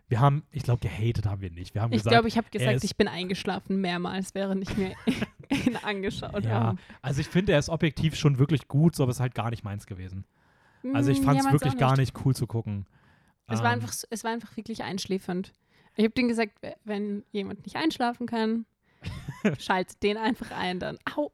wir 0.08 0.19
haben, 0.19 0.43
ich 0.52 0.63
glaube, 0.63 0.80
gehatet 0.80 1.26
haben 1.28 1.41
wir 1.41 1.52
nicht. 1.52 1.74
Wir 1.76 1.82
haben 1.84 1.93
Ich 1.93 2.02
glaube, 2.04 2.28
ich 2.28 2.38
habe 2.38 2.50
gesagt, 2.50 2.84
ich 2.84 2.97
bin 2.97 3.08
eingeschlafen 3.08 3.80
mehrmals, 3.80 4.34
während 4.34 4.67
ich 4.69 4.76
mir 4.78 4.93
ihn 5.50 5.76
angeschaut 5.78 6.43
ja, 6.43 6.50
habe. 6.52 6.78
also 7.02 7.21
ich 7.21 7.28
finde, 7.28 7.54
er 7.54 7.60
ist 7.60 7.69
objektiv 7.69 8.15
schon 8.15 8.39
wirklich 8.39 8.67
gut, 8.67 8.95
so 8.95 9.04
aber 9.04 9.12
es 9.12 9.17
ist 9.17 9.21
halt 9.21 9.36
gar 9.36 9.52
nicht 9.52 9.63
meins 9.63 9.86
gewesen. 9.86 10.26
Also 10.93 11.12
ich 11.12 11.21
Mm, 11.21 11.24
fand 11.24 11.36
ja, 11.36 11.39
es 11.41 11.43
meins 11.45 11.54
wirklich 11.54 11.74
auch 11.76 11.78
gar 11.80 11.97
nicht 11.97 12.26
cool 12.26 12.36
zu 12.36 12.47
gucken. 12.47 12.88
Es, 13.47 13.60
war 13.60 13.67
Ähm, 13.67 13.74
einfach, 13.80 13.93
so- 13.93 14.08
es 14.10 14.24
war 14.24 14.32
einfach 14.32 14.58
wirklich 14.58 14.84
einschläfernd. 14.84 15.54
Ich 15.95 16.04
habe 16.04 16.13
denen 16.13 16.27
gesagt, 16.30 16.54
wenn 16.84 17.23
jemand 17.32 17.63
nicht 17.65 17.75
einschlafen 17.75 18.27
kann, 18.27 18.65
schaltet 19.60 20.01
den 20.04 20.17
einfach 20.17 20.51
ein, 20.51 20.80
dann. 20.80 20.97
Au! 21.15 21.32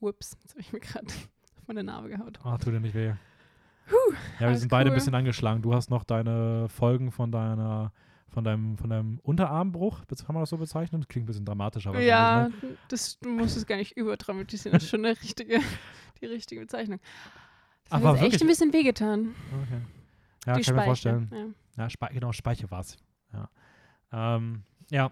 Ups, 0.00 0.36
jetzt 0.42 0.52
habe 0.52 0.60
ich 0.60 0.72
mir 0.72 0.80
gerade 0.80 1.06
auf 1.06 1.28
meine 1.66 1.82
Narbe 1.82 2.08
gehaut. 2.08 2.38
Ah, 2.44 2.56
tut 2.58 2.72
dir 2.72 2.80
nicht 2.80 2.94
weh. 2.94 3.12
ja, 4.38 4.48
wir 4.48 4.56
sind 4.56 4.68
beide 4.68 4.90
ein 4.90 4.94
bisschen 4.94 5.14
angeschlagen. 5.14 5.60
Du 5.62 5.74
hast 5.74 5.90
noch 5.90 6.04
deine 6.04 6.68
Folgen 6.68 7.10
von 7.10 7.32
deiner, 7.32 7.92
von 8.28 8.44
deinem, 8.44 8.76
von 8.78 8.90
deinem 8.90 9.18
Unterarmbruch, 9.24 10.02
kann 10.06 10.34
man 10.34 10.42
das 10.42 10.50
so 10.50 10.56
bezeichnen? 10.58 11.08
Klingt 11.08 11.24
ein 11.24 11.26
bisschen 11.26 11.44
dramatischer. 11.44 11.90
wahrscheinlich, 11.90 12.08
Ja, 12.08 12.48
Ne? 12.48 12.76
das, 12.88 13.18
du 13.18 13.30
musst 13.30 13.56
es 13.56 13.66
gar 13.66 13.76
nicht 13.76 13.96
überdramatisieren. 13.96 14.74
Das 14.74 14.84
ist 14.84 14.90
schon 14.90 15.04
eine 15.04 15.20
richtige, 15.20 15.58
die 16.20 16.26
richtige 16.26 16.60
Bezeichnung. 16.60 17.00
Das 17.90 18.00
Ach, 18.02 18.04
hat 18.16 18.22
echt 18.22 18.40
ein 18.40 18.46
bisschen 18.46 18.72
wehgetan. 18.72 19.34
Okay. 19.64 19.80
Ja, 20.46 20.54
die 20.54 20.60
kann 20.60 20.60
ich 20.60 20.72
mir 20.72 20.82
vorstellen. 20.84 21.54
Ja. 21.76 21.82
Ja, 21.84 21.90
Spe 21.90 22.08
genau, 22.12 22.32
Speiche 22.32 22.70
war 22.70 22.80
es. 22.80 22.96
Ja. 23.32 23.48
Ähm, 24.12 24.62
ja. 24.90 25.10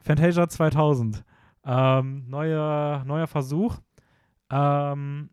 Fantasia 0.00 0.48
2000. 0.48 1.24
Ähm, 1.64 2.28
neuer, 2.28 3.04
neuer 3.04 3.26
Versuch. 3.26 3.78
Ähm, 4.50 5.30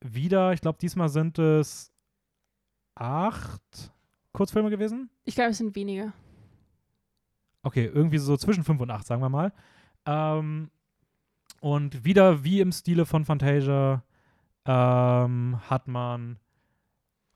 wieder, 0.00 0.52
ich 0.52 0.60
glaube, 0.60 0.78
diesmal 0.78 1.08
sind 1.08 1.38
es 1.38 1.92
acht 2.94 3.92
Kurzfilme 4.32 4.70
gewesen. 4.70 5.10
Ich 5.24 5.34
glaube, 5.34 5.50
es 5.50 5.58
sind 5.58 5.74
weniger. 5.74 6.12
Okay, 7.62 7.86
irgendwie 7.86 8.18
so 8.18 8.36
zwischen 8.36 8.64
5 8.64 8.80
und 8.80 8.90
8, 8.90 9.06
sagen 9.06 9.22
wir 9.22 9.28
mal. 9.28 9.52
Ähm, 10.06 10.70
und 11.60 12.04
wieder 12.04 12.44
wie 12.44 12.60
im 12.60 12.72
Stile 12.72 13.06
von 13.06 13.24
Fantasia 13.24 14.04
ähm, 14.64 15.58
hat 15.68 15.88
man 15.88 16.38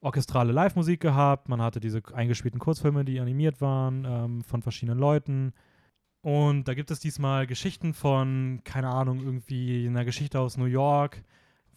orchestrale 0.01 0.53
Live-Musik 0.53 1.01
gehabt, 1.01 1.49
man 1.49 1.61
hatte 1.61 1.81
diese 1.81 2.03
eingespielten 2.15 2.61
Kurzfilme, 2.61 3.05
die 3.05 3.21
animiert 3.21 3.61
waren, 3.61 4.05
ähm, 4.07 4.43
von 4.43 4.63
verschiedenen 4.63 4.99
Leuten. 4.99 5.53
Und 6.23 6.69
da 6.69 6.75
gibt 6.75 6.91
es 6.91 7.01
diesmal 7.01 7.47
Geschichten 7.47 7.95
von, 7.95 8.61
keine 8.65 8.89
Ahnung, 8.89 9.21
irgendwie 9.21 9.87
einer 9.87 10.05
Geschichte 10.05 10.39
aus 10.41 10.57
New 10.57 10.67
York, 10.67 11.23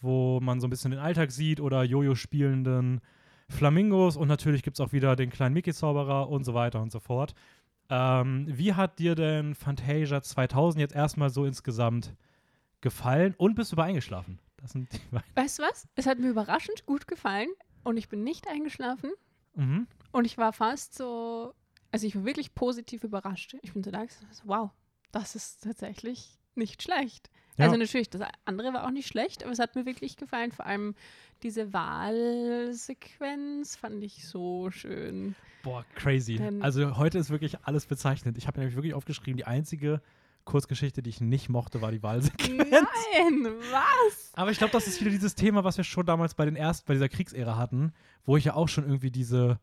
wo 0.00 0.40
man 0.40 0.60
so 0.60 0.66
ein 0.66 0.70
bisschen 0.70 0.90
den 0.90 1.00
Alltag 1.00 1.30
sieht 1.30 1.60
oder 1.60 1.82
Jojo 1.82 2.14
spielenden 2.14 3.00
Flamingos 3.48 4.16
und 4.16 4.28
natürlich 4.28 4.62
gibt 4.62 4.78
es 4.78 4.80
auch 4.80 4.92
wieder 4.92 5.16
den 5.16 5.30
kleinen 5.30 5.54
Mickey-Zauberer 5.54 6.28
und 6.28 6.44
so 6.44 6.54
weiter 6.54 6.80
und 6.80 6.92
so 6.92 7.00
fort. 7.00 7.34
Ähm, 7.90 8.46
wie 8.48 8.72
hat 8.72 8.98
dir 8.98 9.14
denn 9.14 9.54
Fantasia 9.54 10.22
2000 10.22 10.80
jetzt 10.80 10.94
erstmal 10.94 11.30
so 11.30 11.44
insgesamt 11.44 12.14
gefallen 12.80 13.34
und 13.36 13.54
bist 13.54 13.72
du 13.72 13.76
bei 13.76 13.84
eingeschlafen? 13.84 14.38
Das 14.56 14.72
sind 14.72 14.90
die. 14.92 15.00
Weißt 15.34 15.58
du 15.58 15.62
was? 15.62 15.86
Es 15.94 16.06
hat 16.06 16.18
mir 16.18 16.30
überraschend 16.30 16.86
gut 16.86 17.06
gefallen 17.06 17.48
und 17.84 17.96
ich 17.96 18.08
bin 18.08 18.24
nicht 18.24 18.48
eingeschlafen 18.48 19.12
Mhm. 19.54 19.86
und 20.10 20.24
ich 20.24 20.36
war 20.36 20.52
fast 20.52 20.94
so, 20.96 21.54
also 21.92 22.06
ich 22.06 22.16
war 22.16 22.24
wirklich 22.24 22.54
positiv 22.54 23.04
überrascht. 23.04 23.54
Ich 23.62 23.72
bin 23.72 23.84
so 23.84 23.92
da 23.92 24.04
wow, 24.44 24.70
das 25.12 25.36
ist 25.36 25.62
tatsächlich 25.62 26.38
nicht 26.56 26.82
schlecht. 26.82 27.30
Ja. 27.56 27.66
Also 27.66 27.76
natürlich, 27.76 28.10
das 28.10 28.22
andere 28.46 28.72
war 28.72 28.84
auch 28.84 28.90
nicht 28.90 29.06
schlecht, 29.06 29.44
aber 29.44 29.52
es 29.52 29.60
hat 29.60 29.76
mir 29.76 29.86
wirklich 29.86 30.16
gefallen. 30.16 30.50
Vor 30.50 30.66
allem 30.66 30.96
diese 31.44 31.72
Wahlsequenz 31.72 33.76
fand 33.76 34.02
ich 34.02 34.26
so 34.26 34.70
schön. 34.70 35.34
Boah, 35.62 35.84
crazy. 35.94 36.36
Dann- 36.36 36.62
also 36.62 36.96
heute 36.96 37.18
ist 37.18 37.30
wirklich 37.30 37.58
alles 37.62 37.86
bezeichnet. 37.86 38.36
Ich 38.38 38.46
habe 38.46 38.58
nämlich 38.58 38.76
wirklich 38.76 38.94
aufgeschrieben, 38.94 39.36
die 39.36 39.46
einzige 39.46 40.00
Kurzgeschichte, 40.44 41.02
die 41.02 41.10
ich 41.10 41.20
nicht 41.20 41.48
mochte, 41.48 41.80
war 41.80 41.90
die 41.90 42.02
Wahlsequenz. 42.02 42.70
Nein, 42.70 43.46
was? 43.70 44.30
Aber 44.34 44.50
ich 44.50 44.58
glaube, 44.58 44.72
das 44.72 44.86
ist 44.86 45.00
wieder 45.00 45.10
dieses 45.10 45.34
Thema, 45.34 45.64
was 45.64 45.76
wir 45.76 45.84
schon 45.84 46.04
damals 46.06 46.34
bei 46.34 46.44
den 46.44 46.56
ersten, 46.56 46.86
bei 46.86 46.94
dieser 46.94 47.08
Kriegsära 47.08 47.56
hatten, 47.56 47.92
wo 48.24 48.36
ich 48.36 48.44
ja 48.44 48.54
auch 48.54 48.68
schon 48.68 48.84
irgendwie 48.84 49.10
diese, 49.10 49.58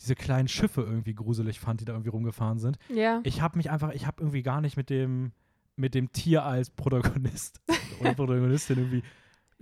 diese 0.00 0.14
kleinen 0.14 0.48
Schiffe 0.48 0.82
irgendwie 0.82 1.14
gruselig 1.14 1.58
fand, 1.60 1.80
die 1.80 1.84
da 1.84 1.92
irgendwie 1.92 2.10
rumgefahren 2.10 2.58
sind. 2.58 2.78
Ja. 2.88 3.20
Ich 3.24 3.40
habe 3.40 3.56
mich 3.56 3.70
einfach, 3.70 3.92
ich 3.92 4.06
habe 4.06 4.20
irgendwie 4.22 4.42
gar 4.42 4.60
nicht 4.60 4.76
mit 4.76 4.90
dem, 4.90 5.32
mit 5.76 5.94
dem 5.94 6.12
Tier 6.12 6.44
als 6.44 6.70
Protagonist 6.70 7.60
oder 8.00 8.14
Protagonistin 8.14 8.78
irgendwie 8.78 9.02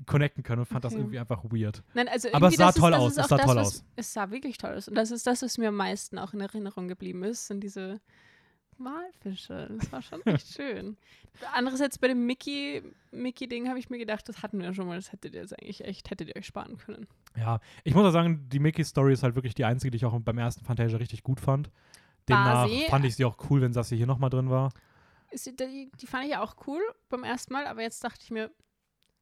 connecten 0.07 0.43
können 0.43 0.61
und 0.61 0.67
fand 0.67 0.85
das 0.85 0.93
Okay. 0.93 1.03
irgendwie 1.03 1.21
einfach 1.21 1.45
weird. 1.45 1.85
Nein, 1.95 2.09
also 2.09 2.29
Aber 2.33 2.49
es 2.49 2.57
sah 2.57 2.67
das 2.67 2.75
ist- 2.77 2.81
toll 2.81 2.91
das 2.91 3.01
aus, 3.01 3.13
ist 3.13 3.19
es 3.19 3.29
sah 3.29 3.37
das, 3.37 3.47
toll 3.47 3.57
was, 3.57 3.67
aus. 3.69 3.85
Es 3.95 4.13
sah 4.13 4.31
wirklich 4.31 4.59
toll 4.59 4.75
aus. 4.75 4.89
Und 4.89 4.97
das 4.97 5.13
ist 5.13 5.25
das, 5.27 5.43
was 5.43 5.57
mir 5.57 5.69
am 5.69 5.77
meisten 5.77 6.19
auch 6.19 6.33
in 6.35 6.41
Erinnerung 6.41 6.89
geblieben 6.89 7.23
ist, 7.23 7.47
sind 7.47 7.63
diese 7.63 8.01
Walfische. 8.79 9.69
Das 9.79 9.93
war 9.93 10.03
schon 10.03 10.25
echt 10.27 10.49
schön. 10.55 10.97
Andererseits 11.53 11.99
bei 11.99 12.09
dem 12.09 12.27
Mickey, 12.27 12.83
Mickey-Ding 13.11 13.69
habe 13.69 13.79
ich 13.79 13.91
mir 13.91 13.99
gedacht, 13.99 14.29
das 14.29 14.43
hatten 14.43 14.59
wir 14.59 14.67
ja 14.67 14.75
schon 14.75 14.87
mal, 14.87 14.97
das 14.97 15.13
hättet 15.13 15.35
ihr 15.35 15.41
jetzt 15.41 15.59
eigentlich 15.59 15.85
echt, 15.85 16.11
hättet 16.11 16.29
ihr 16.29 16.37
euch 16.37 16.47
sparen 16.47 16.77
können. 16.79 17.07
Ja, 17.37 17.61
ich 17.83 17.95
muss 17.95 18.07
auch 18.07 18.13
sagen, 18.13 18.49
die 18.49 18.59
Mickey-Story 18.59 19.13
ist 19.13 19.23
halt 19.23 19.35
wirklich 19.35 19.55
die 19.55 19.65
einzige, 19.65 19.91
die 19.91 19.97
ich 19.97 20.05
auch 20.05 20.19
beim 20.21 20.39
ersten 20.39 20.65
Fantasia 20.65 20.99
richtig 20.99 21.23
gut 21.23 21.41
fand. 21.41 21.71
Demnach 22.29 22.69
sie? 22.69 22.87
fand 22.89 23.05
ich 23.05 23.17
sie 23.17 23.25
auch 23.25 23.37
cool, 23.51 23.61
wenn 23.61 23.73
Sassi 23.73 23.97
hier 23.97 24.07
nochmal 24.07 24.31
drin 24.31 24.51
war. 24.51 24.73
Ist, 25.31 25.47
die, 25.47 25.91
die 26.01 26.07
fand 26.07 26.27
ich 26.27 26.37
auch 26.37 26.55
cool 26.67 26.81
beim 27.09 27.25
ersten 27.25 27.53
Mal, 27.53 27.67
aber 27.67 27.83
jetzt 27.83 28.03
dachte 28.05 28.21
ich 28.23 28.31
mir, 28.31 28.51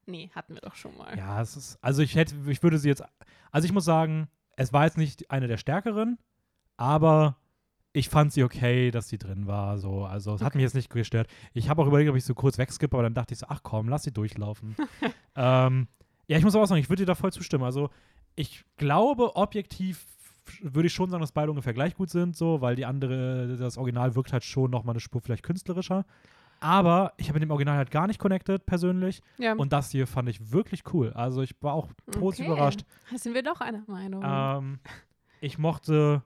nee, 0.06 0.30
hatten 0.34 0.54
wir 0.54 0.60
doch 0.60 0.74
schon 0.74 0.96
mal. 0.96 1.16
Ja, 1.16 1.40
es 1.40 1.56
ist, 1.56 1.78
also 1.82 2.02
ich 2.02 2.14
hätte, 2.14 2.34
ich 2.48 2.62
würde 2.62 2.78
sie 2.78 2.88
jetzt, 2.88 3.02
also 3.50 3.64
ich 3.64 3.72
muss 3.72 3.84
sagen, 3.84 4.28
es 4.56 4.72
war 4.72 4.84
jetzt 4.84 4.98
nicht 4.98 5.30
eine 5.30 5.48
der 5.48 5.56
stärkeren, 5.56 6.18
aber 6.76 7.36
ich 7.92 8.08
fand 8.08 8.32
sie 8.32 8.42
okay, 8.42 8.90
dass 8.90 9.08
sie 9.08 9.18
drin 9.18 9.46
war. 9.46 9.78
So, 9.78 10.04
also 10.04 10.34
es 10.34 10.40
hat 10.40 10.48
Okay. 10.48 10.58
mich 10.58 10.62
jetzt 10.64 10.74
nicht 10.74 10.88
gestört. 10.90 11.28
Ich 11.52 11.68
habe 11.68 11.82
auch 11.82 11.86
überlegt, 11.86 12.10
ob 12.10 12.16
ich 12.16 12.24
so 12.24 12.34
kurz 12.34 12.56
wegskippe, 12.58 12.96
aber 12.96 13.02
dann 13.02 13.14
dachte 13.14 13.34
ich 13.34 13.40
so, 13.40 13.46
ach 13.48 13.60
komm, 13.62 13.88
lass 13.88 14.04
sie 14.04 14.12
durchlaufen. 14.12 14.74
ähm, 15.36 15.88
ja, 16.26 16.38
ich 16.38 16.44
muss 16.44 16.54
aber 16.54 16.64
auch 16.64 16.68
sagen, 16.68 16.80
ich 16.80 16.88
würde 16.88 17.02
dir 17.02 17.06
da 17.06 17.14
voll 17.14 17.32
zustimmen. 17.32 17.64
Also 17.64 17.90
ich 18.34 18.64
glaube, 18.76 19.36
objektiv 19.36 20.06
würde 20.62 20.86
ich 20.86 20.92
schon 20.94 21.10
sagen, 21.10 21.20
dass 21.20 21.32
beide 21.32 21.50
ungefähr 21.50 21.74
gleich 21.74 21.94
gut 21.94 22.10
sind, 22.10 22.34
so, 22.36 22.60
weil 22.60 22.74
die 22.76 22.84
andere, 22.86 23.56
das 23.56 23.76
Original 23.78 24.14
wirkt 24.16 24.32
halt 24.32 24.42
schon 24.44 24.70
nochmal 24.70 24.94
eine 24.94 25.00
Spur 25.00 25.20
vielleicht 25.20 25.42
künstlerischer. 25.44 26.04
Aber 26.60 27.12
ich 27.16 27.28
habe 27.28 27.34
mit 27.40 27.42
dem 27.42 27.50
Original 27.50 27.76
halt 27.76 27.90
gar 27.90 28.06
nicht 28.06 28.18
connected, 28.18 28.64
persönlich. 28.66 29.20
Ja. 29.38 29.52
Und 29.54 29.72
das 29.72 29.90
hier 29.90 30.06
fand 30.06 30.28
ich 30.28 30.52
wirklich 30.52 30.82
cool. 30.94 31.12
Also 31.12 31.42
ich 31.42 31.54
war 31.60 31.74
auch 31.74 31.88
positiv 32.06 32.46
Okay. 32.46 32.54
überrascht. 32.54 32.80
Da 33.10 33.18
sind 33.18 33.34
wir 33.34 33.42
doch 33.42 33.60
einer 33.60 33.82
Meinung. 33.88 34.22
Ähm, 34.24 34.78
ich 35.40 35.58
mochte 35.58 36.22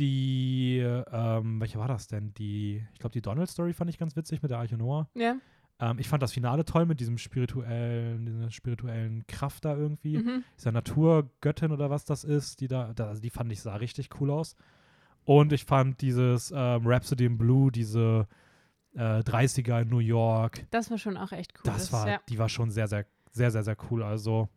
die, 0.00 0.78
ähm, 1.12 1.60
welche 1.60 1.78
war 1.78 1.88
das 1.88 2.08
denn? 2.08 2.34
Die, 2.34 2.84
ich 2.92 2.98
glaube, 2.98 3.12
die 3.12 3.22
Donald-Story 3.22 3.72
fand 3.72 3.90
ich 3.90 3.98
ganz 3.98 4.16
witzig 4.16 4.42
mit 4.42 4.50
der 4.50 4.58
Arche 4.58 4.76
Noah. 4.76 5.08
ja. 5.14 5.36
Ähm, 5.82 5.98
ich 5.98 6.08
fand 6.08 6.22
das 6.22 6.32
Finale 6.32 6.64
toll 6.66 6.84
mit 6.84 7.00
diesem 7.00 7.16
spirituellen, 7.16 8.26
dieser 8.26 8.50
spirituellen 8.50 9.26
Kraft 9.26 9.64
da 9.64 9.74
irgendwie. 9.74 10.18
Mhm. 10.18 10.44
Dieser 10.58 10.72
Naturgöttin 10.72 11.72
oder 11.72 11.88
was 11.88 12.04
das 12.04 12.22
ist, 12.22 12.60
die 12.60 12.68
da, 12.68 12.92
da 12.92 13.08
also 13.08 13.22
die 13.22 13.30
fand 13.30 13.50
ich 13.50 13.62
sah 13.62 13.76
richtig 13.76 14.10
cool 14.20 14.30
aus. 14.30 14.56
Und 15.24 15.52
ich 15.52 15.64
fand 15.64 16.00
dieses 16.02 16.52
ähm, 16.54 16.86
Rhapsody 16.86 17.24
in 17.24 17.38
Blue, 17.38 17.72
diese 17.72 18.26
äh, 18.94 19.20
30er 19.20 19.82
in 19.82 19.88
New 19.88 19.98
York, 19.98 20.66
Das 20.70 20.90
war 20.90 20.98
schon 20.98 21.16
auch 21.16 21.32
echt 21.32 21.54
cool. 21.56 21.62
das 21.64 21.92
war, 21.92 22.08
ja. 22.08 22.20
die 22.28 22.38
war 22.38 22.48
schon 22.48 22.70
sehr, 22.70 22.88
sehr, 22.88 23.06
sehr, 23.30 23.50
sehr, 23.50 23.62
sehr 23.62 23.76
cool. 23.90 24.02
Also, 24.02 24.48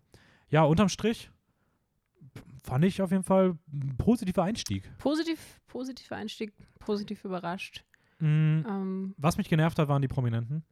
ja, 0.49 0.63
unterm 0.63 0.89
Strich 0.89 1.32
fand 2.63 2.86
ich 2.86 3.02
auf 3.02 3.12
jeden 3.12 3.24
Fall 3.24 3.58
ein 3.72 3.96
positiver 3.98 4.43
Einstieg. 4.43 4.89
Positiv, 4.98 5.62
positiver 5.67 6.15
Einstieg, 6.15 6.54
positiv 6.80 7.24
überrascht. 7.26 7.84
Mm, 8.19 8.62
Ähm, 8.67 9.15
was 9.17 9.38
mich 9.38 9.50
genervt 9.50 9.80
hat, 9.80 9.88
waren 9.88 10.02
die 10.02 10.08
Prominenten. 10.08 10.63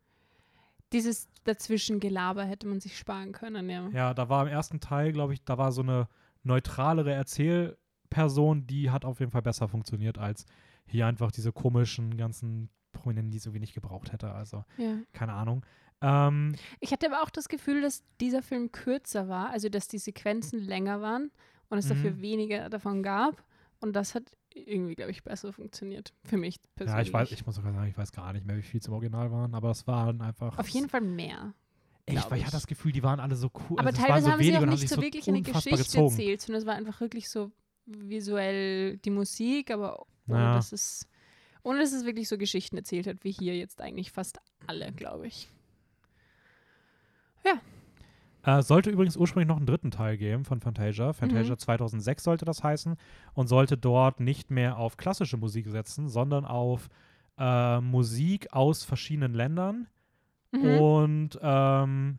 dieses 0.93 1.27
Dazwischengelaber 1.45 2.43
hätte 2.43 2.67
man 2.67 2.79
sich 2.79 2.97
sparen 2.97 3.31
können, 3.31 3.69
ja. 3.69 3.87
Ja, 3.93 4.13
da 4.13 4.29
war 4.29 4.43
im 4.45 4.49
ersten 4.51 4.79
Teil, 4.79 5.11
glaube 5.13 5.33
ich, 5.33 5.43
da 5.43 5.57
war 5.57 5.71
so 5.71 5.81
eine 5.81 6.07
neutralere 6.43 7.13
Erzählperson, 7.13 8.67
die 8.67 8.89
hat 8.91 9.05
auf 9.05 9.19
jeden 9.19 9.31
Fall 9.31 9.41
besser 9.41 9.67
funktioniert 9.67 10.17
als 10.17 10.45
hier 10.85 11.07
einfach 11.07 11.31
diese 11.31 11.51
komischen 11.51 12.17
ganzen 12.17 12.69
Prominenten, 12.91 13.31
die 13.31 13.37
es 13.37 13.45
irgendwie 13.45 13.61
nicht 13.61 13.73
gebraucht 13.73 14.11
hätte. 14.11 14.31
Also, 14.33 14.65
ja. 14.77 14.97
keine 15.13 15.33
Ahnung. 15.33 15.65
Ähm, 16.01 16.55
Ich 16.79 16.91
hatte 16.91 17.07
aber 17.07 17.21
auch 17.23 17.29
das 17.29 17.47
Gefühl, 17.49 17.81
dass 17.81 18.03
dieser 18.19 18.41
Film 18.41 18.71
kürzer 18.71 19.27
war, 19.27 19.49
also 19.51 19.69
dass 19.69 19.87
die 19.87 19.99
Sequenzen 19.99 20.59
länger 20.59 21.01
waren 21.01 21.31
und 21.69 21.77
es 21.77 21.87
dafür 21.87 22.11
Mhm. 22.11 22.21
weniger 22.21 22.69
davon 22.69 23.03
gab. 23.03 23.43
Und 23.79 23.93
das 23.95 24.13
hat 24.15 24.23
irgendwie, 24.53 24.95
glaube 24.95 25.11
ich, 25.11 25.23
besser 25.23 25.53
funktioniert. 25.53 26.13
Für 26.23 26.37
mich 26.37 26.59
persönlich. 26.75 26.97
ja, 26.97 27.07
ich 27.07 27.13
weiß, 27.13 27.31
ich 27.31 27.45
muss 27.45 27.55
sogar 27.55 27.73
sagen, 27.73 27.87
ich 27.89 27.97
weiß 27.97 28.11
gar 28.11 28.33
nicht 28.33 28.45
mehr, 28.45 28.57
wie 28.57 28.61
viel 28.61 28.81
im 28.85 28.93
Original 28.93 29.31
waren, 29.31 29.55
aber 29.55 29.71
es 29.71 29.87
waren 29.87 30.21
einfach. 30.21 30.57
Auf 30.59 30.67
jeden 30.67 30.89
Fall 30.89 31.01
mehr. 31.01 31.53
Echt, 32.05 32.17
glaub 32.17 32.31
weil 32.31 32.37
ich 32.37 32.41
ich. 32.41 32.47
hatte 32.47 32.57
das 32.57 32.67
Gefühl, 32.67 32.91
die 32.91 33.03
waren 33.03 33.19
alle 33.19 33.35
so 33.35 33.49
cool. 33.69 33.79
Aber 33.79 33.89
also 33.89 34.01
teilweise 34.01 34.25
so 34.25 34.31
haben 34.31 34.43
sie 34.43 34.57
auch 34.57 34.65
nicht 34.65 34.89
so 34.89 35.01
wirklich 35.01 35.27
eine 35.29 35.41
Geschichte 35.41 35.77
gezogen. 35.77 36.09
erzählt, 36.11 36.41
sondern 36.41 36.61
es 36.61 36.67
war 36.67 36.75
einfach 36.75 36.99
wirklich 36.99 37.29
so 37.29 37.51
visuell 37.85 38.97
die 38.97 39.09
Musik, 39.09 39.71
aber 39.71 39.99
ohne, 40.27 40.39
Ja. 40.39 40.53
dass, 40.53 40.71
es, 40.71 41.07
ohne 41.63 41.79
dass 41.79 41.93
es 41.93 42.05
wirklich 42.05 42.27
so 42.27 42.37
Geschichten 42.37 42.77
erzählt 42.77 43.07
hat, 43.07 43.23
wie 43.23 43.31
hier 43.31 43.55
jetzt 43.55 43.81
eigentlich 43.81 44.11
fast 44.11 44.39
alle, 44.67 44.91
glaube 44.91 45.27
ich. 45.27 45.49
Äh, 48.43 48.63
sollte 48.63 48.89
übrigens 48.89 49.17
ursprünglich 49.17 49.47
noch 49.47 49.57
einen 49.57 49.67
dritten 49.67 49.91
Teil 49.91 50.17
geben 50.17 50.45
von 50.45 50.61
Fantasia. 50.61 51.13
Fantasia 51.13 51.53
Mhm. 51.53 51.59
2006 51.59 52.23
sollte 52.23 52.43
das 52.45 52.63
heißen 52.63 52.95
und 53.35 53.47
sollte 53.47 53.77
dort 53.77 54.19
nicht 54.19 54.49
mehr 54.49 54.77
auf 54.77 54.97
klassische 54.97 55.37
Musik 55.37 55.67
setzen, 55.67 56.09
sondern 56.09 56.45
auf 56.45 56.89
äh, 57.37 57.79
Musik 57.81 58.51
aus 58.51 58.83
verschiedenen 58.83 59.33
Ländern 59.33 59.87
Mhm. 60.53 60.63
und 60.63 61.39
ähm, 61.41 62.17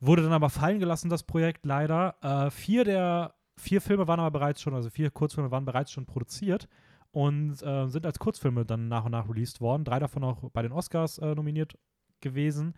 wurde 0.00 0.22
dann 0.22 0.32
aber 0.32 0.48
fallen 0.50 0.80
gelassen, 0.80 1.10
das 1.10 1.22
Projekt 1.22 1.64
leider. 1.66 2.16
Äh, 2.22 2.50
vier 2.50 2.84
der 2.84 3.34
vier 3.58 3.80
Filme 3.82 4.08
waren 4.08 4.18
aber 4.20 4.30
bereits 4.38 4.62
schon, 4.62 4.74
also 4.74 4.88
vier 4.90 5.10
Kurzfilme 5.10 5.50
waren 5.50 5.64
bereits 5.66 5.92
schon 5.92 6.06
produziert 6.06 6.66
und 7.12 7.62
äh, 7.62 7.86
sind 7.88 8.06
als 8.06 8.18
Kurzfilme 8.18 8.64
dann 8.64 8.88
nach 8.88 9.04
und 9.04 9.12
nach 9.12 9.28
released 9.28 9.60
worden. 9.60 9.84
Drei 9.84 9.98
davon 9.98 10.24
auch 10.24 10.50
bei 10.50 10.62
den 10.62 10.72
Oscars 10.72 11.18
äh, 11.18 11.34
nominiert 11.34 11.78
gewesen. 12.20 12.74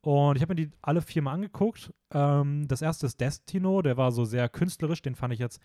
Und 0.00 0.36
ich 0.36 0.42
habe 0.42 0.54
mir 0.54 0.66
die 0.66 0.70
alle 0.80 1.02
vier 1.02 1.22
mal 1.22 1.32
angeguckt. 1.32 1.92
Ähm, 2.12 2.66
das 2.68 2.82
erste 2.82 3.06
ist 3.06 3.20
Destino, 3.20 3.82
der 3.82 3.96
war 3.96 4.12
so 4.12 4.24
sehr 4.24 4.48
künstlerisch, 4.48 5.02
den 5.02 5.14
fand 5.14 5.32
ich 5.32 5.40
jetzt, 5.40 5.60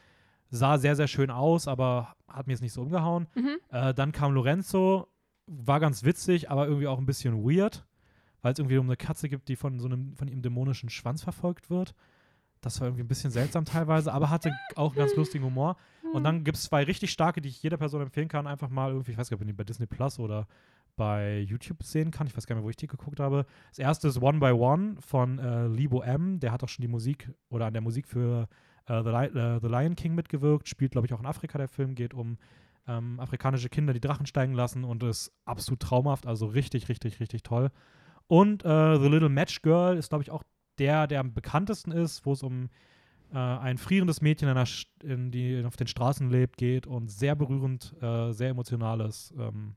sah 0.49 0.77
sehr, 0.77 0.95
sehr 0.95 1.07
schön 1.07 1.31
aus, 1.31 1.67
aber 1.67 2.15
hat 2.27 2.47
mir 2.47 2.53
jetzt 2.53 2.61
nicht 2.61 2.73
so 2.73 2.81
umgehauen. 2.81 3.27
Mhm. 3.35 3.57
Äh, 3.69 3.93
dann 3.93 4.11
kam 4.11 4.33
Lorenzo, 4.33 5.07
war 5.45 5.79
ganz 5.79 6.03
witzig, 6.03 6.49
aber 6.49 6.67
irgendwie 6.67 6.87
auch 6.87 6.97
ein 6.97 7.05
bisschen 7.05 7.43
weird, 7.43 7.85
weil 8.41 8.53
es 8.53 8.59
irgendwie 8.59 8.77
um 8.77 8.87
eine 8.87 8.97
Katze 8.97 9.29
gibt, 9.29 9.49
die 9.49 9.55
von 9.55 9.79
so 9.79 9.87
einem, 9.87 10.15
von 10.15 10.27
ihrem 10.27 10.41
dämonischen 10.41 10.89
Schwanz 10.89 11.23
verfolgt 11.23 11.69
wird. 11.69 11.93
Das 12.61 12.79
war 12.79 12.87
irgendwie 12.87 13.03
ein 13.03 13.07
bisschen 13.09 13.31
seltsam 13.31 13.65
teilweise, 13.65 14.13
aber 14.13 14.29
hatte 14.29 14.53
auch 14.75 14.91
einen 14.91 14.99
ganz 14.99 15.15
lustigen 15.15 15.43
Humor. 15.43 15.75
Und 16.13 16.23
dann 16.23 16.43
gibt 16.43 16.57
es 16.57 16.63
zwei 16.63 16.83
richtig 16.83 17.11
starke, 17.11 17.41
die 17.41 17.49
ich 17.49 17.61
jeder 17.61 17.77
Person 17.77 18.01
empfehlen 18.01 18.29
kann, 18.29 18.47
einfach 18.47 18.69
mal 18.69 18.91
irgendwie, 18.91 19.11
ich 19.11 19.17
weiß 19.17 19.29
gar 19.29 19.43
nicht, 19.43 19.57
bei 19.57 19.63
Disney 19.63 19.85
Plus 19.85 20.19
oder 20.19 20.47
bei 20.95 21.39
YouTube 21.39 21.83
sehen 21.83 22.11
kann. 22.11 22.27
Ich 22.27 22.35
weiß 22.35 22.45
gar 22.45 22.55
nicht 22.55 22.61
mehr, 22.61 22.65
wo 22.65 22.69
ich 22.69 22.75
die 22.75 22.87
geguckt 22.87 23.19
habe. 23.19 23.45
Das 23.69 23.79
erste 23.79 24.07
ist 24.07 24.21
One 24.21 24.39
by 24.39 24.51
One 24.51 24.95
von 24.99 25.39
äh, 25.39 25.67
Libo 25.67 26.01
M. 26.01 26.39
Der 26.39 26.51
hat 26.51 26.63
auch 26.63 26.69
schon 26.69 26.83
die 26.83 26.89
Musik 26.89 27.31
oder 27.49 27.65
an 27.65 27.73
der 27.73 27.81
Musik 27.81 28.07
für 28.07 28.47
äh, 28.87 29.03
The, 29.03 29.09
äh, 29.09 29.59
The 29.61 29.67
Lion 29.67 29.95
King 29.95 30.15
mitgewirkt. 30.15 30.67
Spielt, 30.67 30.91
glaube 30.91 31.07
ich, 31.07 31.13
auch 31.13 31.19
in 31.19 31.25
Afrika 31.25 31.57
der 31.57 31.67
Film. 31.67 31.95
Geht 31.95 32.13
um 32.13 32.37
ähm, 32.87 33.19
afrikanische 33.19 33.69
Kinder, 33.69 33.93
die 33.93 34.01
Drachen 34.01 34.25
steigen 34.25 34.53
lassen 34.53 34.83
und 34.83 35.03
ist 35.03 35.31
absolut 35.45 35.79
traumhaft. 35.79 36.27
Also 36.27 36.47
richtig, 36.47 36.89
richtig, 36.89 37.19
richtig 37.19 37.43
toll. 37.43 37.69
Und 38.27 38.63
äh, 38.65 38.99
The 38.99 39.07
Little 39.07 39.29
Match 39.29 39.61
Girl 39.61 39.97
ist, 39.97 40.09
glaube 40.09 40.23
ich, 40.23 40.31
auch 40.31 40.43
der, 40.79 41.07
der 41.07 41.19
am 41.19 41.33
bekanntesten 41.33 41.91
ist, 41.91 42.25
wo 42.25 42.33
es 42.33 42.43
um 42.43 42.69
äh, 43.31 43.37
ein 43.37 43.77
frierendes 43.77 44.21
Mädchen, 44.21 44.49
in 44.49 44.65
in 45.03 45.31
die 45.31 45.63
auf 45.65 45.75
den 45.75 45.87
Straßen 45.87 46.29
lebt, 46.29 46.57
geht 46.57 46.87
und 46.87 47.09
sehr 47.09 47.35
berührend, 47.35 47.93
äh, 48.01 48.31
sehr 48.31 48.49
emotionales. 48.49 49.33
Ähm, 49.37 49.75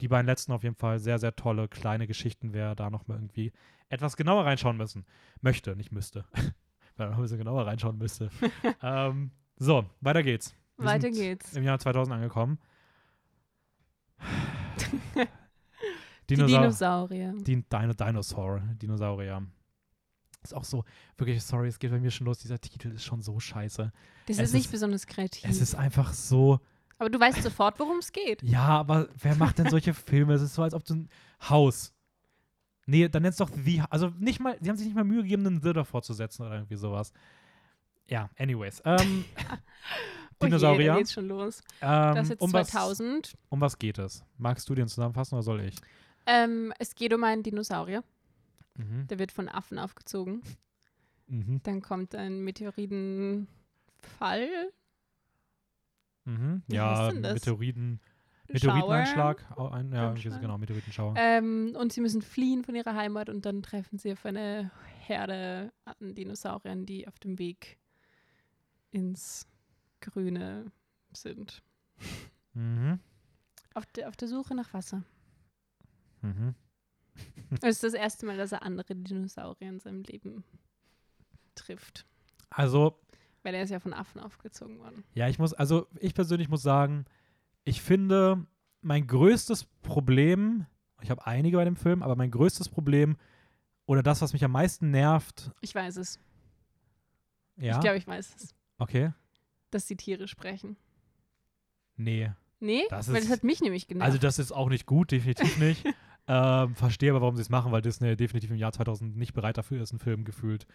die 0.00 0.08
beiden 0.08 0.26
letzten 0.26 0.52
auf 0.52 0.62
jeden 0.62 0.74
Fall 0.76 0.98
sehr, 0.98 1.18
sehr 1.18 1.34
tolle 1.36 1.68
kleine 1.68 2.06
Geschichten, 2.06 2.52
wer 2.52 2.74
da 2.74 2.90
nochmal 2.90 3.18
irgendwie 3.18 3.52
etwas 3.88 4.16
genauer 4.16 4.44
reinschauen 4.44 4.76
müssen. 4.76 5.06
Möchte, 5.40 5.76
nicht 5.76 5.92
müsste. 5.92 6.24
Wer 6.98 7.10
noch 7.10 7.16
ein 7.16 7.22
bisschen 7.22 7.36
genauer 7.36 7.66
reinschauen 7.66 7.98
müsste. 7.98 8.30
ähm, 8.82 9.30
so, 9.56 9.84
weiter 10.00 10.22
geht's. 10.22 10.56
Wir 10.78 10.86
Weiter 10.86 11.10
geht's. 11.10 11.54
Im 11.54 11.62
Jahr 11.62 11.78
2000 11.78 12.16
angekommen. 12.16 12.58
Die 16.28 16.34
Dinosaur 16.34 16.60
Dinosaurier. 16.60 17.34
Din 17.36 17.64
Dino 17.70 17.92
Dinosaur, 17.92 18.62
Dinosaurier. 18.80 19.46
Ist 20.42 20.54
auch 20.54 20.64
so, 20.64 20.84
wirklich, 21.16 21.42
sorry, 21.42 21.68
es 21.68 21.78
geht 21.78 21.90
bei 21.90 22.00
mir 22.00 22.10
schon 22.10 22.26
los. 22.26 22.38
Dieser 22.38 22.60
Titel 22.60 22.92
ist 22.92 23.04
schon 23.04 23.20
so 23.20 23.38
scheiße. 23.38 23.92
Das 24.26 24.38
es 24.38 24.44
ist 24.44 24.54
nicht 24.54 24.64
ist- 24.66 24.72
besonders 24.72 25.06
kreativ. 25.06 25.48
Es 25.48 25.60
ist 25.60 25.74
einfach 25.74 26.12
so, 26.14 26.60
aber 26.98 27.10
du 27.10 27.18
weißt 27.20 27.42
sofort, 27.42 27.78
worum 27.78 27.98
es 27.98 28.12
geht. 28.12 28.42
ja, 28.42 28.66
aber 28.66 29.08
wer 29.20 29.34
macht 29.36 29.58
denn 29.58 29.68
solche 29.70 29.94
Filme? 29.94 30.34
Es 30.34 30.42
ist 30.42 30.54
so, 30.54 30.62
als 30.62 30.74
ob 30.74 30.84
du 30.84 30.94
ein 30.94 31.08
Haus. 31.48 31.92
Nee, 32.86 33.08
dann 33.08 33.22
nennst 33.22 33.40
doch 33.40 33.50
The, 33.52 33.82
also 33.90 34.10
nicht 34.18 34.38
mal, 34.40 34.56
sie 34.60 34.68
haben 34.70 34.76
sich 34.76 34.86
nicht 34.86 34.94
mal 34.94 35.02
Mühe 35.04 35.22
gegeben, 35.22 35.44
einen 35.46 35.60
The 35.60 35.72
davor 35.72 36.02
zu 36.02 36.12
setzen 36.14 36.42
oder 36.46 36.54
irgendwie 36.54 36.76
sowas. 36.76 37.12
Ja, 38.08 38.30
anyways. 38.38 38.80
Ähm, 38.84 39.24
Oh 40.38 40.44
je, 40.44 40.50
Dinosaurier. 40.50 40.94
geht's 40.96 41.12
schon 41.12 41.26
los. 41.28 41.62
ähm, 41.80 42.14
Das 42.14 42.22
ist 42.24 42.28
jetzt 42.30 42.42
um, 42.42 42.52
was, 42.52 42.68
2000. 42.68 43.34
um 43.48 43.60
was 43.60 43.78
geht 43.78 43.98
es? 43.98 44.22
Magst 44.38 44.68
du 44.68 44.74
den 44.76 44.86
zusammenfassen 44.86 45.34
oder 45.34 45.42
soll 45.42 45.60
ich? 45.62 45.74
Ähm, 46.26 46.72
es 46.78 46.94
geht 46.94 47.12
um 47.14 47.24
einen 47.24 47.42
Dinosaurier. 47.42 48.04
Mhm. 48.76 49.06
Der 49.08 49.18
wird 49.18 49.32
von 49.32 49.48
Affen 49.48 49.78
aufgezogen. 49.78 50.42
Mhm. 51.26 51.60
Dann 51.64 51.80
kommt 51.82 52.14
ein 52.14 52.44
Meteoritenfall. 52.44 53.48
Mhm. 56.26 56.62
Ja? 56.68 57.10
Meteoriten. 57.12 58.00
Meteoriteneinschlag. 58.48 59.44
Ein, 59.72 59.92
ja, 59.92 60.12
genau, 60.12 60.58
Meteoritenschauer. 60.58 61.14
Ähm, 61.16 61.76
und 61.78 61.92
sie 61.92 62.00
müssen 62.00 62.22
fliehen 62.22 62.64
von 62.64 62.74
ihrer 62.74 62.94
Heimat 62.94 63.28
und 63.28 63.44
dann 63.44 63.62
treffen 63.62 63.98
sie 63.98 64.12
auf 64.12 64.24
eine 64.24 64.70
Herde 65.00 65.72
an 65.84 66.14
Dinosauriern, 66.14 66.86
die 66.86 67.08
auf 67.08 67.18
dem 67.18 67.38
Weg 67.38 67.78
ins 68.90 69.48
Grüne 70.00 70.70
sind. 71.12 71.62
Mhm. 72.54 73.00
Auf 73.74 73.86
der, 73.86 74.08
auf 74.08 74.16
der 74.16 74.28
Suche 74.28 74.54
nach 74.54 74.72
Wasser. 74.72 75.02
Mhm. 76.22 76.54
Es 77.62 77.76
ist 77.76 77.84
das 77.84 77.94
erste 77.94 78.26
Mal, 78.26 78.36
dass 78.36 78.52
er 78.52 78.62
andere 78.62 78.94
Dinosaurier 78.94 79.68
in 79.68 79.80
seinem 79.80 80.02
Leben 80.02 80.44
trifft. 81.54 82.04
Also, 82.50 82.98
Weil 83.46 83.54
er 83.54 83.62
ist 83.62 83.70
ja 83.70 83.78
von 83.78 83.92
Affen 83.92 84.20
aufgezogen 84.20 84.80
worden. 84.80 85.04
ja, 85.14 85.28
ich 85.28 85.38
muss, 85.38 85.52
also 85.54 85.86
ich 86.00 86.14
persönlich 86.14 86.48
muss 86.48 86.62
sagen, 86.62 87.04
ich 87.62 87.80
finde, 87.80 88.44
mein 88.80 89.06
größtes 89.06 89.66
Problem, 89.82 90.66
ich 91.00 91.10
habe 91.10 91.24
einige 91.28 91.56
bei 91.56 91.64
dem 91.64 91.76
Film, 91.76 92.02
aber 92.02 92.16
mein 92.16 92.32
größtes 92.32 92.68
Problem 92.68 93.16
oder 93.86 94.02
das, 94.02 94.20
was 94.20 94.32
mich 94.32 94.44
am 94.44 94.50
meisten 94.50 94.90
nervt, 94.90 95.52
Ich 95.60 95.72
weiß 95.76 95.96
es. 95.98 96.18
ja, 97.56 97.74
Ich 97.76 97.80
glaube, 97.80 97.98
ich 97.98 98.06
weiß 98.08 98.34
es. 98.36 98.54
okay, 98.78 99.12
Dass 99.70 99.86
die 99.86 99.96
Tiere 99.96 100.26
sprechen. 100.26 100.76
nee, 101.96 102.32
Nee, 102.58 102.82
Das 102.90 103.06
weil 103.08 103.18
ist- 103.18 103.26
das 103.30 103.32
hat 103.38 103.44
mich 103.44 103.60
nämlich 103.60 103.86
genervt. 103.86 104.06
also 104.06 104.18
das 104.18 104.38
ist 104.40 104.50
auch 104.50 104.70
nicht 104.70 104.86
gut, 104.86 105.12
definitiv 105.12 105.56
nicht. 105.58 105.84
ähm, 106.28 106.74
verstehe 106.74 107.10
aber, 107.10 107.20
warum 107.20 107.36
sie 107.36 107.42
es 107.42 107.48
machen, 107.50 107.72
weil 107.72 107.82
Disney 107.82 108.16
definitiv 108.16 108.50
im 108.50 108.56
Jahr 108.56 108.72
2000 108.72 109.16
nicht 109.16 109.32
bereit 109.34 109.58
dafür 109.58 109.80
ist, 109.82 109.92
einen 109.92 110.00
Film 110.00 110.24
gefühlt 110.24 110.66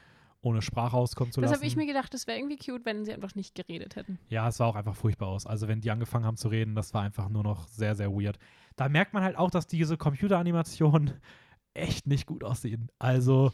ohne 0.44 0.62
Sprache 0.62 0.98
auskommen 0.98 1.32
zu 1.32 1.40
das 1.42 1.52
lassen. 1.52 1.60
habe 1.62 1.68
ich 1.68 1.76
mir 1.76 1.86
gedacht, 1.86 2.14
das 2.14 2.26
wäre 2.26 2.40
irgendwie 2.40 2.58
cute, 2.58 2.84
wenn 2.86 3.06
sie 3.06 3.14
einfach 3.14 3.36
nicht 3.36 3.54
geredet 3.54 3.96
hätten. 3.96 4.18
Ja, 4.30 4.48
es 4.48 4.58
sah 4.58 4.66
auch 4.66 4.76
einfach 4.76 4.96
furchtbar 4.96 5.28
aus. 5.28 5.46
Also, 5.46 5.68
wenn 5.68 5.82
die 5.82 5.92
angefangen 5.92 6.26
haben 6.26 6.38
zu 6.38 6.48
reden, 6.48 6.74
das 6.74 6.94
war 6.94 7.04
einfach 7.04 7.30
nur 7.30 7.44
noch 7.44 7.68
sehr, 7.68 7.94
sehr 7.96 8.12
weird. 8.12 8.40
Da 8.76 8.90
merkt 8.90 9.14
man 9.14 9.24
halt 9.24 9.38
auch, 9.38 9.52
dass 9.52 9.68
diese 9.68 9.98
Computeranimationen 9.98 11.14
echt 11.76 12.08
nicht 12.08 12.26
gut 12.26 12.44
aussehen. 12.44 12.90
Also, 12.98 13.54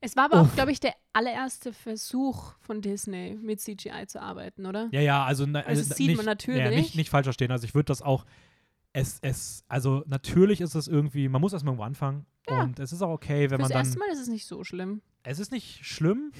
Es 0.00 0.16
war 0.16 0.24
aber 0.24 0.40
auch, 0.40 0.46
Uff. 0.46 0.54
glaube 0.56 0.72
ich, 0.72 0.80
der 0.80 0.94
allererste 1.12 1.72
Versuch 1.72 2.54
von 2.58 2.80
Disney, 2.80 3.38
mit 3.40 3.60
CGI 3.60 4.06
zu 4.08 4.20
arbeiten, 4.20 4.66
oder? 4.66 4.88
ja, 4.90 5.00
ja, 5.00 5.24
also, 5.24 5.46
na, 5.46 5.60
Also, 5.60 5.82
das 5.82 5.92
äh, 5.92 5.94
sieht 5.94 6.06
nicht, 6.08 6.16
man 6.16 6.26
natürlich. 6.26 6.64
Ja, 6.64 6.70
nicht, 6.70 6.96
nicht 6.96 7.10
falsch 7.10 7.26
verstehen. 7.26 7.52
Also, 7.52 7.64
ich 7.66 7.74
würde 7.76 7.86
das 7.86 8.02
auch. 8.02 8.24
Es, 8.96 9.18
es, 9.22 9.64
also 9.68 10.04
natürlich 10.06 10.60
ist 10.60 10.74
es 10.76 10.86
irgendwie, 10.86 11.28
man 11.28 11.40
muss 11.40 11.52
erstmal 11.52 11.72
irgendwo 11.72 11.84
anfangen. 11.84 12.26
Ja. 12.48 12.62
Und 12.62 12.78
es 12.78 12.92
ist 12.92 13.02
auch 13.02 13.10
okay, 13.10 13.50
wenn 13.50 13.58
Fürs 13.58 13.68
man 13.68 13.70
dann. 13.70 13.84
erste 13.86 13.98
Mal 13.98 14.08
ist 14.08 14.20
es 14.20 14.28
nicht 14.28 14.46
so 14.46 14.62
schlimm. 14.62 15.02
Es 15.24 15.40
ist 15.40 15.50
nicht 15.50 15.84
schlimm, 15.84 16.32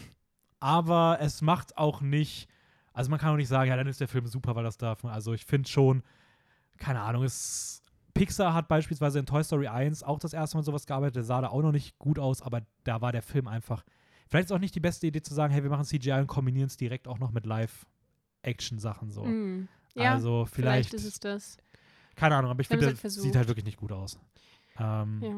aber 0.61 1.19
es 1.21 1.43
macht 1.43 1.77
auch 1.77 2.01
nicht. 2.01 2.49
Also 2.93 3.11
man 3.11 3.19
kann 3.19 3.33
auch 3.33 3.37
nicht 3.37 3.49
sagen, 3.49 3.69
ja, 3.69 3.77
dann 3.77 3.89
ist 3.89 4.01
der 4.01 4.09
Film 4.09 4.27
super, 4.27 4.55
weil 4.55 4.63
das 4.63 4.79
darf. 4.79 5.05
Also 5.05 5.33
ich 5.33 5.45
finde 5.45 5.69
schon, 5.69 6.03
keine 6.79 7.01
Ahnung, 7.01 7.25
es. 7.25 7.83
Pixar 8.15 8.55
hat 8.55 8.69
beispielsweise 8.69 9.19
in 9.19 9.27
Toy 9.27 9.43
Story 9.43 9.67
1 9.67 10.05
auch 10.05 10.21
das 10.21 10.33
erste 10.33 10.57
Mal 10.57 10.63
sowas 10.63 10.87
gearbeitet, 10.87 11.17
der 11.17 11.25
sah 11.25 11.41
da 11.41 11.49
auch 11.49 11.63
noch 11.63 11.73
nicht 11.73 11.99
gut 11.99 12.21
aus, 12.21 12.43
aber 12.43 12.63
da 12.85 13.01
war 13.01 13.11
der 13.11 13.23
Film 13.23 13.49
einfach. 13.49 13.85
Vielleicht 14.29 14.45
ist 14.47 14.53
auch 14.53 14.61
nicht 14.61 14.77
die 14.77 14.81
beste 14.81 15.09
Idee 15.09 15.21
zu 15.21 15.35
sagen, 15.35 15.53
hey, 15.53 15.65
wir 15.65 15.71
machen 15.71 15.85
CGI 15.85 16.13
und 16.13 16.29
kombinieren 16.29 16.69
es 16.69 16.77
direkt 16.77 17.09
auch 17.09 17.19
noch 17.19 17.33
mit 17.33 17.45
Live-Action-Sachen 17.45 19.11
so. 19.11 19.25
Mm. 19.25 19.69
Ja, 19.97 20.13
also 20.13 20.47
vielleicht, 20.47 20.91
vielleicht, 20.91 20.95
ist 20.95 21.05
es 21.05 21.19
das. 21.19 21.59
Keine 22.17 22.37
Ahnung, 22.37 22.51
aber 22.51 22.61
ich 22.61 22.69
finde, 22.69 22.87
der 22.87 22.95
halt 23.03 23.11
sieht 23.13 23.37
halt 23.37 23.49
wirklich 23.49 23.65
nicht 23.65 23.79
gut 23.79 23.93
aus. 23.93 24.19
Ähm, 24.79 25.21
Ja. 25.23 25.35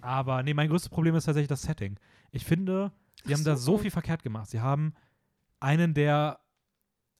Aber 0.00 0.42
nee, 0.42 0.52
mein 0.54 0.68
größtes 0.68 0.88
Problem 0.88 1.14
ist 1.14 1.24
tatsächlich 1.26 1.48
das 1.48 1.62
Setting. 1.62 1.96
Ich 2.32 2.44
finde, 2.44 2.90
sie 3.24 3.32
Ach 3.32 3.38
haben 3.38 3.44
da 3.44 3.56
so. 3.56 3.72
so 3.72 3.78
viel 3.78 3.90
verkehrt 3.92 4.22
gemacht. 4.24 4.50
Sie 4.50 4.60
haben 4.60 4.94
einen 5.60 5.94
der, 5.94 6.40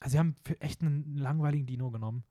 also 0.01 0.13
sie 0.13 0.19
haben 0.19 0.35
für 0.45 0.61
echt 0.61 0.83
einen 0.83 1.17
langweiligen 1.17 1.65
Dino 1.67 1.91
genommen. 1.93 2.25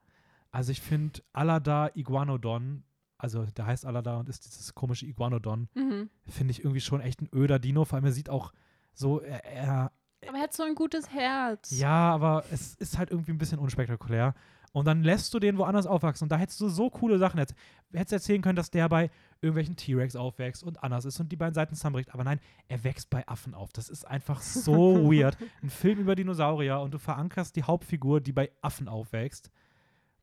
Also 0.51 0.73
ich 0.73 0.81
finde 0.81 1.21
Alada 1.31 1.89
Iguanodon, 1.95 2.83
also 3.17 3.45
der 3.45 3.65
heißt 3.65 3.85
Alada 3.85 4.17
und 4.17 4.27
ist 4.27 4.45
dieses 4.45 4.75
komische 4.75 5.05
Iguanodon, 5.05 5.69
Mhm. 5.73 6.09
finde 6.27 6.51
ich 6.51 6.59
irgendwie 6.59 6.81
schon 6.81 6.99
echt 6.99 7.21
ein 7.21 7.29
öder 7.33 7.57
Dino. 7.59 7.85
Vor 7.85 7.95
allem 7.95 8.05
er 8.05 8.11
sieht 8.11 8.29
auch 8.29 8.51
so, 8.93 9.21
er, 9.21 9.45
er 9.45 9.91
Aber 10.27 10.37
er 10.37 10.43
hat 10.43 10.53
so 10.53 10.63
ein 10.63 10.75
gutes 10.75 11.09
Herz. 11.11 11.71
ja, 11.71 12.13
aber 12.13 12.43
es 12.51 12.75
ist 12.75 12.97
halt 12.97 13.09
irgendwie 13.09 13.31
ein 13.31 13.37
bisschen 13.37 13.59
unspektakulär. 13.59 14.33
Und 14.73 14.85
dann 14.85 15.03
lässt 15.03 15.33
du 15.33 15.39
den 15.39 15.57
woanders 15.57 15.85
aufwachsen. 15.85 16.25
Und 16.25 16.29
da 16.31 16.37
hättest 16.37 16.61
du 16.61 16.69
so 16.69 16.89
coole 16.89 17.17
Sachen. 17.17 17.39
Jetzt 17.39 17.53
hättest 17.91 18.13
erzählen 18.13 18.41
können, 18.41 18.55
dass 18.55 18.71
der 18.71 18.87
bei 18.87 19.09
irgendwelchen 19.41 19.75
T-Rex 19.75 20.15
aufwächst 20.15 20.63
und 20.63 20.81
anders 20.81 21.03
ist 21.03 21.19
und 21.19 21.29
die 21.29 21.35
beiden 21.35 21.53
Seiten 21.53 21.75
zusammenbricht. 21.75 22.13
Aber 22.13 22.23
nein, 22.23 22.39
er 22.69 22.83
wächst 22.85 23.09
bei 23.09 23.27
Affen 23.27 23.53
auf. 23.53 23.73
Das 23.73 23.89
ist 23.89 24.05
einfach 24.05 24.41
so 24.41 25.03
weird. 25.11 25.37
Ein 25.61 25.69
Film 25.69 25.99
über 25.99 26.15
Dinosaurier 26.15 26.79
und 26.79 26.93
du 26.93 26.99
verankerst 26.99 27.55
die 27.57 27.63
Hauptfigur, 27.63 28.21
die 28.21 28.31
bei 28.31 28.49
Affen 28.61 28.87
aufwächst. 28.87 29.51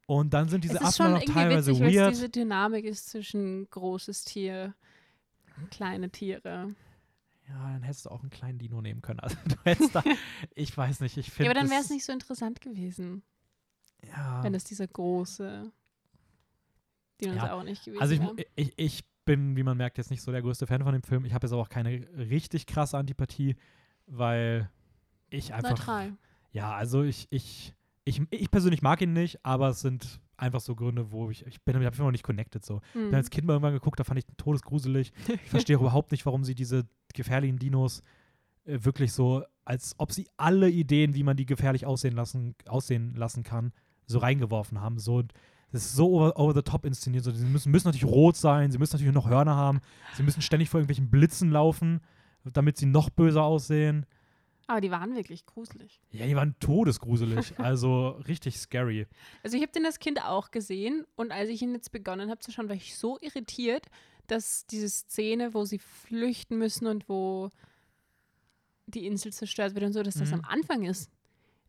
Und 0.07 0.33
dann 0.33 0.49
sind 0.49 0.65
diese 0.65 0.81
Affen 0.81 1.11
noch 1.13 1.21
irgendwie 1.21 1.33
teilweise 1.35 1.73
witzig, 1.79 1.97
weird. 1.97 2.11
diese 2.15 2.31
Dynamik 2.31 2.87
ist 2.87 3.11
zwischen 3.11 3.69
großes 3.69 4.25
Tier, 4.25 4.75
kleine 5.71 6.09
Tiere. 6.09 6.75
Ja, 7.47 7.73
dann 7.73 7.83
hättest 7.83 8.07
du 8.07 8.11
auch 8.11 8.21
einen 8.23 8.31
kleinen 8.31 8.59
Dino 8.59 8.81
nehmen 8.81 9.03
können. 9.03 9.21
Also 9.21 9.37
du 9.47 9.55
hättest 9.65 9.95
da, 9.95 10.03
ich 10.55 10.75
weiß 10.75 11.01
nicht, 11.01 11.19
ich 11.19 11.27
Ja, 11.29 11.33
finde. 11.35 11.51
aber 11.51 11.61
dann 11.61 11.71
wäre 11.71 11.83
es 11.83 11.91
nicht 11.91 12.07
so 12.07 12.13
interessant 12.13 12.63
gewesen, 12.63 13.23
Ja. 14.07 14.43
wenn 14.43 14.55
es 14.55 14.65
dieser 14.65 14.87
große 14.87 15.71
Dinosaurier 17.21 17.65
nicht 17.65 17.85
gewesen 17.85 18.01
Also 18.01 18.15
ich, 18.15 18.21
wäre. 18.21 18.35
ich, 18.55 18.73
ich 18.77 19.05
bin, 19.25 19.57
wie 19.57 19.63
man 19.63 19.77
merkt, 19.77 19.99
jetzt 19.99 20.11
nicht 20.11 20.23
so 20.23 20.31
der 20.33 20.43
größte 20.43 20.67
Fan 20.67 20.83
von 20.83 20.93
dem 20.93 21.03
Film. 21.03 21.25
Ich 21.25 21.35
habe 21.35 21.47
jetzt 21.47 21.53
aber 21.53 21.63
auch 21.63 21.69
keine 21.69 22.07
richtig 22.17 22.67
krasse 22.67 22.97
Antipathie, 22.97 23.57
weil 24.07 24.71
ich 25.31 25.53
einfach. 25.53 25.71
Neutral. 25.71 26.17
Ja, 26.53 26.73
also 26.75 27.03
ich, 27.03 27.27
ich, 27.31 27.75
ich, 28.05 28.23
ich 28.31 28.51
persönlich 28.51 28.81
mag 28.83 29.03
ihn 29.03 29.13
nicht, 29.13 29.45
aber 29.45 29.69
es 29.71 29.81
sind 29.81 30.21
einfach 30.37 30.61
so 30.61 30.75
Gründe, 30.77 31.11
wo 31.11 31.31
ich, 31.31 31.45
ich 31.47 31.61
bin 31.63 31.75
damit 31.75 31.87
einfach 31.89 32.05
noch 32.05 32.13
nicht 32.13 32.23
connected 32.23 32.65
so. 32.65 32.81
Ich 32.91 32.95
Hm. 32.95 33.07
bin 33.11 33.15
als 33.17 33.29
Kind 33.31 33.47
mal 33.47 33.55
irgendwann 33.55 33.75
geguckt, 33.75 33.99
da 34.01 34.05
fand 34.05 34.19
ich 34.21 34.29
ihn 34.29 34.37
todesgruselig. 34.37 35.13
Ich 35.45 35.51
verstehe 35.51 35.77
auch 35.77 35.81
überhaupt 35.83 36.13
nicht, 36.13 36.25
warum 36.25 36.45
sie 36.45 36.55
diese 36.55 36.87
gefährlichen 37.13 37.59
Dinos 37.59 38.03
äh, 38.65 38.79
wirklich 38.83 39.13
so, 39.13 39.45
als 39.65 39.95
ob 39.99 40.13
sie 40.13 40.29
alle 40.37 40.71
Ideen, 40.71 41.15
wie 41.15 41.25
man 41.25 41.37
die 41.37 41.45
gefährlich 41.45 41.85
aussehen 41.85 42.15
lassen, 42.15 42.55
aussehen 42.67 43.15
lassen 43.15 43.43
kann, 43.43 43.73
so 44.09 44.19
reingeworfen 44.19 44.81
haben. 44.81 44.99
So, 44.99 45.23
das 45.71 45.85
ist 45.85 45.95
so 45.95 46.09
over, 46.11 46.39
over 46.39 46.55
the 46.55 46.63
top 46.63 46.85
inszeniert. 46.85 47.25
So, 47.25 47.31
sie 47.31 47.45
müssen, 47.45 47.71
müssen 47.71 47.87
natürlich 47.89 48.05
rot 48.05 48.37
sein, 48.37 48.73
sie 48.73 48.79
müssen 48.79 48.97
natürlich 48.97 49.15
noch 49.15 49.29
Hörner 49.29 49.55
haben, 49.55 49.81
sie 50.17 50.23
müssen 50.23 50.43
ständig 50.43 50.69
vor 50.71 50.81
irgendwelchen 50.81 51.11
Blitzen 51.11 51.51
laufen, 51.51 52.01
damit 52.45 52.77
sie 52.79 52.87
noch 52.87 53.11
böser 53.11 53.45
aussehen. 53.45 54.07
Aber 54.67 54.81
die 54.83 54.91
waren 54.91 55.15
wirklich 55.17 55.47
gruselig. 55.47 56.01
Ja, 56.11 56.27
die 56.27 56.37
waren 56.37 56.55
todesgruselig. 56.61 57.59
also 57.59 58.11
richtig 58.29 58.59
scary. 58.59 59.07
Also 59.43 59.57
ich 59.57 59.63
habe 59.63 59.73
den 59.73 59.87
als 59.87 59.99
Kind 59.99 60.23
auch 60.23 60.51
gesehen 60.51 61.07
und 61.17 61.33
als 61.33 61.49
ich 61.49 61.63
ihn 61.63 61.73
jetzt 61.73 61.91
begonnen 61.93 62.29
habe 62.31 62.41
zu 62.41 62.51
schauen, 62.53 62.69
war 62.69 62.77
ich 62.77 62.97
so 62.97 63.19
irritiert, 63.21 63.87
dass 64.27 64.67
diese 64.67 64.89
Szene, 64.91 65.55
wo 65.55 65.65
sie 65.65 65.79
flüchten 65.79 66.59
müssen 66.59 66.87
und 66.87 67.09
wo 67.09 67.51
die 68.87 69.07
Insel 69.07 69.33
zerstört 69.33 69.75
wird 69.75 69.85
und 69.85 69.93
so, 69.93 70.03
dass 70.03 70.17
das 70.17 70.29
Mhm. 70.31 70.35
am 70.37 70.45
Anfang 70.45 70.85
ist. 70.85 71.11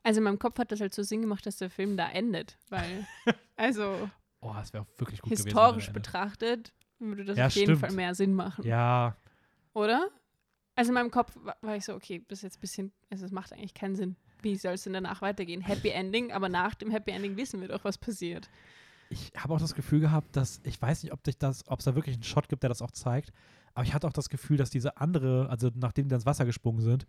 Also 0.03 0.19
in 0.19 0.23
meinem 0.23 0.39
Kopf 0.39 0.57
hat 0.59 0.71
das 0.71 0.79
halt 0.81 0.93
so 0.93 1.03
Sinn 1.03 1.21
gemacht, 1.21 1.45
dass 1.45 1.57
der 1.57 1.69
Film 1.69 1.97
da 1.97 2.09
endet, 2.09 2.57
weil 2.69 3.05
also 3.55 4.09
Oh, 4.41 4.53
das 4.53 4.71
wäre 4.73 4.85
wirklich 4.97 5.21
gut 5.21 5.31
gewesen. 5.31 5.47
historisch 5.47 5.87
er 5.87 5.93
betrachtet 5.93 6.73
würde 7.01 7.23
das 7.25 7.37
Ja, 7.37 7.47
auf 7.47 7.55
jeden 7.55 7.67
stimmt. 7.67 7.79
Fall 7.79 7.91
mehr 7.91 8.13
Sinn 8.13 8.33
machen. 8.33 8.65
Ja, 8.65 9.15
oder? 9.73 10.09
Also 10.75 10.89
in 10.91 10.95
meinem 10.95 11.11
Kopf 11.11 11.35
wa- 11.41 11.55
war 11.61 11.75
ich 11.75 11.85
so, 11.85 11.93
okay, 11.95 12.19
bis 12.19 12.41
jetzt 12.41 12.57
ein 12.57 12.61
bisschen, 12.61 12.91
also 13.09 13.25
es 13.25 13.31
macht 13.31 13.53
eigentlich 13.53 13.73
keinen 13.73 13.95
Sinn. 13.95 14.15
Wie 14.41 14.55
soll 14.55 14.73
es 14.73 14.83
denn 14.83 14.93
danach 14.93 15.21
weitergehen? 15.21 15.61
Happy 15.61 15.89
Ending, 15.89 16.31
aber 16.31 16.47
nach 16.49 16.75
dem 16.75 16.91
Happy 16.91 17.11
Ending 17.11 17.35
wissen 17.37 17.59
wir 17.61 17.67
doch, 17.67 17.83
was 17.83 17.97
passiert. 17.97 18.49
ich 19.09 19.31
habe 19.37 19.53
auch 19.53 19.59
das 19.59 19.75
Gefühl 19.75 19.99
gehabt, 19.99 20.35
dass 20.35 20.61
ich 20.63 20.81
weiß 20.81 21.03
nicht, 21.03 21.13
das, 21.39 21.67
ob 21.67 21.79
es 21.79 21.85
da 21.85 21.95
wirklich 21.95 22.15
einen 22.15 22.23
Shot 22.23 22.47
gibt, 22.49 22.63
der 22.63 22.69
das 22.69 22.81
auch 22.81 22.91
zeigt, 22.91 23.31
aber 23.73 23.83
ich 23.85 23.93
hatte 23.93 24.07
auch 24.07 24.13
das 24.13 24.29
Gefühl, 24.29 24.57
dass 24.57 24.69
diese 24.69 24.97
andere, 24.97 25.49
also 25.49 25.69
nachdem 25.75 26.07
die 26.09 26.15
ins 26.15 26.25
Wasser 26.25 26.45
gesprungen 26.45 26.81
sind, 26.81 27.05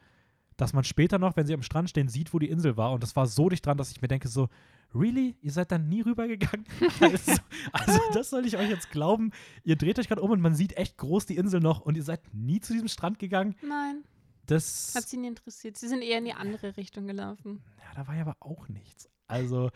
dass 0.61 0.73
man 0.73 0.85
später 0.85 1.19
noch, 1.19 1.37
wenn 1.37 1.47
sie 1.47 1.55
am 1.55 1.63
Strand 1.63 1.91
stehen, 1.91 2.09
sieht, 2.09 2.35
wo 2.35 2.39
die 2.39 2.51
Insel 2.51 2.77
war 2.77 2.93
und 2.93 3.03
das 3.03 3.17
war 3.17 3.27
so 3.27 3.49
dicht 3.49 3.65
dran, 3.65 3.79
dass 3.79 3.91
ich 3.91 4.03
mir 4.03 4.09
denke 4.09 4.29
so, 4.29 4.49
really, 4.95 5.37
ihr 5.41 5.53
seid 5.53 5.73
dann 5.73 5.89
nie 5.89 6.03
rübergegangen? 6.03 6.67
also, 7.01 7.33
also 7.73 8.01
das 8.13 8.31
soll 8.31 8.47
ich 8.47 8.57
euch 8.57 8.69
jetzt 8.69 8.91
glauben. 8.91 9.33
Ihr 9.65 9.77
dreht 9.77 9.99
euch 9.99 10.09
gerade 10.09 10.23
um 10.23 10.31
und 10.31 10.41
man 10.41 10.55
sieht 10.55 10.77
echt 10.77 10.99
groß 10.99 11.27
die 11.27 11.37
Insel 11.37 11.61
noch 11.61 11.81
und 11.81 11.97
ihr 11.97 12.03
seid 12.03 12.23
nie 12.35 12.61
zu 12.61 12.73
diesem 12.73 12.89
Strand 12.89 13.19
gegangen. 13.19 13.57
Nein, 13.63 14.05
Das, 14.47 14.95
hat 14.95 15.09
sie 15.09 15.17
nie 15.17 15.29
interessiert. 15.29 15.77
Sie 15.77 15.89
sind 15.89 16.03
eher 16.03 16.19
in 16.19 16.25
die 16.25 16.35
andere 16.35 16.77
Richtung 16.77 17.07
gelaufen. 17.07 17.63
ja, 17.79 17.95
da 17.95 18.07
war 18.07 18.15
ja 18.15 18.23
aber 18.23 18.37
auch 18.41 18.69
nichts. 18.69 19.09
Also, 19.29 19.71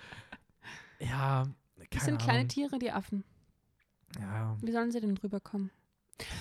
ja, 1.01 1.45
keine 1.77 1.89
Das 1.91 2.05
sind 2.05 2.19
kleine 2.19 2.41
Ahnung. 2.41 2.49
Tiere, 2.49 2.79
die 2.79 2.91
Affen. 2.91 3.25
Ja, 4.21 4.57
Wie 4.61 4.71
sollen 4.71 4.93
sie 4.93 5.01
denn 5.01 5.17
rüberkommen? 5.17 5.71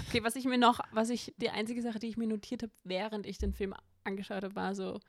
Okay, 0.08 0.24
was 0.24 0.36
ich 0.36 0.46
mir 0.46 0.60
noch, 0.60 0.80
was 0.92 1.10
ich, 1.10 1.34
die 1.38 1.50
einzige 1.50 1.82
Sache, 1.82 1.98
die 1.98 2.08
ich 2.08 2.18
mir 2.18 2.28
notiert 2.28 2.62
habe, 2.62 2.72
während 2.84 3.26
ich 3.26 3.40
den 3.40 3.54
Film 3.54 3.74
angeschaut 4.06 4.44
habe, 4.44 4.56
war 4.56 4.76
so, 4.76 5.00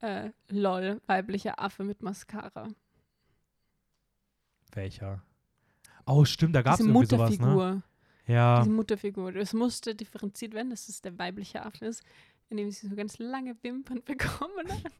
äh, 0.00 0.30
lol, 0.48 1.00
weiblicher 1.06 1.58
Affe 1.60 1.84
mit 1.84 2.02
Mascara. 2.02 2.68
welcher? 4.72 5.22
Oh, 6.06 6.24
stimmt, 6.24 6.54
da 6.54 6.62
gab 6.62 6.74
es 6.74 6.80
irgendwie 6.80 7.06
sowas, 7.06 7.30
Mutterfigur. 7.30 7.70
ne? 7.74 7.82
Ja. 8.26 8.58
Diese 8.60 8.70
Mutterfigur. 8.70 9.36
Es 9.36 9.52
musste 9.52 9.94
differenziert 9.94 10.52
werden, 10.54 10.70
dass 10.70 10.88
es 10.88 11.00
der 11.00 11.18
weibliche 11.18 11.64
Affe 11.64 11.86
ist, 11.86 12.02
indem 12.48 12.70
sie 12.70 12.88
so 12.88 12.96
ganz 12.96 13.18
lange 13.18 13.56
Wimpern 13.62 14.02
bekommen 14.04 14.68
hat. 14.84 14.92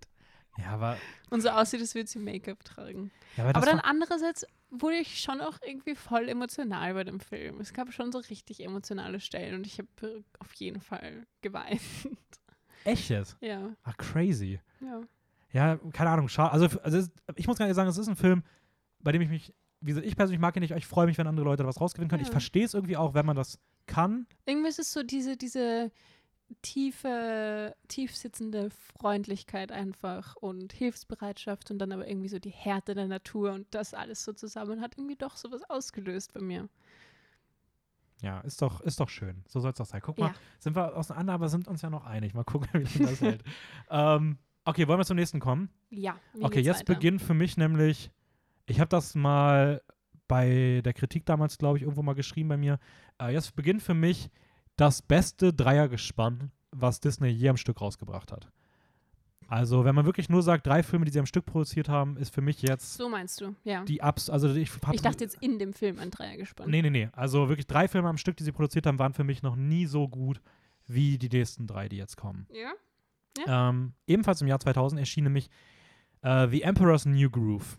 Ja, 0.57 0.67
aber, 0.71 0.97
Und 1.31 1.41
so 1.41 1.49
aussieht, 1.49 1.81
als 1.81 1.95
würde 1.97 2.09
sie 2.09 2.21
Make-up 2.21 2.63
tragen. 2.65 3.11
ja, 3.37 3.45
aber, 3.45 3.57
Aber 3.57 3.67
dann 3.67 3.81
andererseits 3.81 4.47
wurde 4.71 4.97
ich 4.97 5.21
schon 5.21 5.41
auch 5.41 5.59
irgendwie 5.67 5.97
voll 5.97 6.29
emotional 6.29 6.95
bei 6.95 7.03
dem 7.03 7.19
Film. 7.19 7.61
Es 7.61 7.73
gab 7.73 7.93
schon 7.93 8.13
so 8.13 8.19
richtig 8.19 8.61
emotionale 8.63 9.19
Stellen 9.19 9.57
und 9.57 9.67
ich 9.67 9.79
habe 9.79 10.23
auf 10.39 10.53
jeden 10.55 10.81
Fall 10.81 11.27
geweint. 11.43 11.81
Echt 12.85 13.09
jetzt? 13.11 13.37
ja, 13.41 13.75
Ach, 13.83 13.97
crazy. 13.97 14.61
ja. 14.81 15.01
Ja, 15.53 15.77
keine 15.93 16.11
Ahnung, 16.11 16.27
schade. 16.29 16.51
Also, 16.53 16.81
also 16.81 17.09
ich 17.37 17.47
muss 17.47 17.59
gar 17.59 17.67
nicht 17.67 17.77
sagen, 17.77 17.89
es 17.89 17.97
ist 17.97 18.09
ein 18.09 18.17
Film, 18.17 18.43
bei 19.01 19.13
dem 19.13 19.23
ich 19.23 19.29
mich, 19.29 19.55
wie 19.81 19.91
gesagt, 19.93 20.05
ich 20.07 20.17
persönlich 20.17 20.41
mag 20.41 20.57
ihn 20.57 20.61
nicht, 20.61 20.73
aber 20.73 20.79
ich 20.79 20.87
freue 20.87 21.07
mich, 21.07 21.17
wenn 21.17 21.29
andere 21.29 21.45
Leute 21.45 21.63
da 21.63 21.69
was 21.69 21.81
rausgewinnen 21.81 22.09
können. 22.11 22.23
Ich 22.23 22.29
Ja. 22.29 22.33
verstehe 22.33 22.65
es 22.65 22.75
irgendwie 22.75 22.97
auch, 22.97 23.15
wenn 23.15 23.25
man 23.25 23.37
das 23.37 23.61
kann. 23.87 24.27
Irgendwie 24.47 24.69
ist 24.69 24.81
es 24.81 24.93
so 24.93 25.05
diese, 25.05 25.37
diese 25.37 25.93
tiefe, 26.63 27.75
tief 27.89 28.17
sitzende 28.17 28.71
Freundlichkeit 28.71 29.71
einfach 29.73 30.37
und 30.37 30.73
Hilfsbereitschaft 30.73 31.71
und 31.71 31.79
dann 31.79 31.93
aber 31.93 32.09
irgendwie 32.09 32.29
so 32.29 32.39
die 32.39 32.51
Härte 32.51 32.95
der 32.95 33.07
Natur 33.07 33.53
und 33.53 33.67
das 33.71 33.95
alles 33.95 34.25
so 34.25 34.33
zusammen 34.33 34.81
hat 34.81 34.95
irgendwie 34.97 35.17
doch 35.17 35.37
sowas 35.37 35.63
ausgelöst 35.69 36.33
bei 36.33 36.41
mir. 36.41 36.69
Ja, 38.25 38.41
ist 38.41 38.63
doch, 38.63 38.81
ist 38.81 38.99
doch 39.01 39.09
schön. 39.11 39.45
So 39.47 39.61
soll 39.61 39.73
es 39.73 39.77
doch 39.77 39.85
sein. 39.87 40.01
Guck 40.03 40.19
mal, 40.19 40.29
Ja. 40.29 40.35
sind 40.59 40.75
wir 40.75 40.97
auseinander, 40.97 41.35
aber 41.35 41.49
sind 41.51 41.69
uns 41.69 41.83
ja 41.83 41.91
noch 41.91 42.05
einig. 42.07 42.33
Mal 42.35 42.45
gucken, 42.45 42.69
wie 42.95 42.99
das 43.05 43.21
hält. 43.21 43.43
Ähm, 43.91 44.39
okay, 44.65 44.89
wollen 44.89 44.99
wir 44.99 45.05
zum 45.05 45.17
nächsten 45.17 45.41
kommen? 45.41 45.69
Ja. 45.91 46.17
Okay, 46.41 46.61
jetzt 46.61 46.81
weiter? 46.81 46.95
beginnt 46.95 47.21
für 47.23 47.35
mich 47.35 47.57
nämlich, 47.57 48.11
ich 48.67 48.81
habe 48.81 48.89
das 48.89 49.15
mal 49.15 49.83
bei 50.27 50.81
der 50.85 50.95
Kritik 50.95 51.27
damals, 51.27 51.59
glaube 51.59 51.77
ich, 51.77 51.83
irgendwo 51.83 52.03
mal 52.03 52.15
geschrieben 52.15 52.49
bei 52.49 52.57
mir. 52.57 52.79
Äh, 53.21 53.33
jetzt 53.35 53.55
beginnt 53.57 53.83
für 53.83 53.95
mich 53.95 54.31
das 54.77 55.03
beste 55.03 55.53
Dreiergespann, 55.53 56.51
was 56.71 57.01
Disney 57.01 57.29
je 57.29 57.51
am 57.51 57.57
Stück 57.59 57.81
rausgebracht 57.81 58.33
hat. 58.33 58.49
Also, 59.49 59.85
wenn 59.85 59.95
man 59.95 60.05
wirklich 60.07 60.29
nur 60.29 60.43
sagt, 60.43 60.67
drei 60.67 60.83
Filme, 60.83 61.05
die 61.05 61.13
sie 61.13 61.19
am 61.19 61.27
Stück 61.27 61.47
produziert 61.47 61.89
haben, 61.89 62.17
ist 62.17 62.35
für 62.35 62.41
mich 62.41 62.63
jetzt 62.63 62.95
So 62.95 63.09
meinst 63.09 63.41
du, 63.41 63.55
ja. 63.65 63.85
die 63.85 64.03
Abs. 64.03 64.31
Also, 64.31 64.53
ich, 64.55 64.71
Ich 64.93 65.03
dachte 65.03 65.25
jetzt 65.25 65.37
in 65.41 65.59
dem 65.59 65.73
Film 65.73 65.99
ein 65.99 66.11
Dreier 66.11 66.37
gespannt. 66.37 66.71
Nee, 66.71 66.83
nee, 66.83 66.91
nee. 66.91 67.09
Also, 67.13 67.49
wirklich 67.49 67.67
drei 67.67 67.89
Filme 67.89 68.09
am 68.09 68.17
Stück, 68.19 68.37
die 68.37 68.45
sie 68.45 68.53
produziert 68.53 68.87
haben, 68.87 68.99
waren 68.99 69.15
für 69.15 69.25
mich 69.25 69.43
noch 69.43 69.57
nie 69.57 69.87
so 69.87 70.09
gut 70.09 70.41
wie 70.87 71.19
die 71.19 71.29
nächsten 71.29 71.67
drei, 71.67 71.89
die 71.89 71.97
jetzt 71.97 72.17
kommen. 72.17 72.47
Ja? 72.53 72.73
Ähm, 73.47 73.95
ebenfalls 74.07 74.41
im 74.43 74.49
Jahr 74.49 74.61
2000 74.61 75.01
erschien 75.01 75.25
nämlich 75.25 75.51
äh, 76.23 76.49
The 76.49 76.63
Emperor's 76.63 77.05
New 77.05 77.31
Groove. 77.31 77.79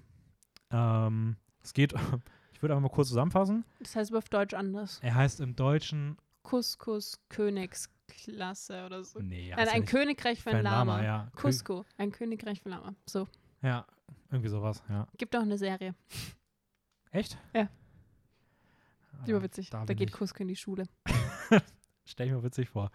Ähm, 0.71 1.37
es 1.63 1.73
geht, 1.73 1.93
ich 2.53 2.61
würde 2.61 2.73
einfach 2.73 2.89
mal 2.89 2.93
kurz 2.93 3.09
zusammenfassen. 3.09 3.65
Das 3.79 3.95
heißt 3.95 4.11
aber 4.11 4.19
auf 4.19 4.29
Deutsch 4.29 4.53
anders. 4.53 4.99
Er 5.01 5.15
heißt 5.15 5.39
im 5.39 5.55
Deutschen, 5.55 6.17
Couscous 6.43 7.19
Königsklasse 8.15 8.85
oder 8.85 9.03
so. 9.03 9.19
nee, 9.19 9.49
Nein, 9.49 9.57
heißt 9.59 9.67
er 9.69 9.73
ein 9.75 9.81
nicht. 9.81 9.91
Königreich 9.91 10.41
für 10.41 10.49
ein 10.51 10.57
Für 10.57 10.61
Lama. 10.63 11.03
ja. 11.03 11.31
Cusco, 11.35 11.85
ein 11.97 12.11
Königreich 12.11 12.61
für 12.61 12.69
Lama. 12.69 12.93
So, 13.05 13.27
Ja, 13.61 13.85
irgendwie 14.31 14.49
sowas, 14.49 14.83
ja. 14.89 15.07
gibt 15.17 15.35
auch 15.35 15.41
eine 15.41 15.57
Serie. 15.57 15.95
Echt? 17.11 17.37
Ja. 17.53 17.69
Ah, 19.13 19.27
Überwitzig. 19.27 19.69
Da, 19.69 19.85
bin 19.85 19.97
geht 19.97 20.09
ich- 20.09 20.15
Cusco 20.15 20.41
in 20.41 20.47
die 20.47 20.55
Schule. 20.55 20.85
Stell 22.05 22.27
ich 22.27 22.33
mir 22.33 22.43
witzig 22.43 22.69
vor. 22.69 22.91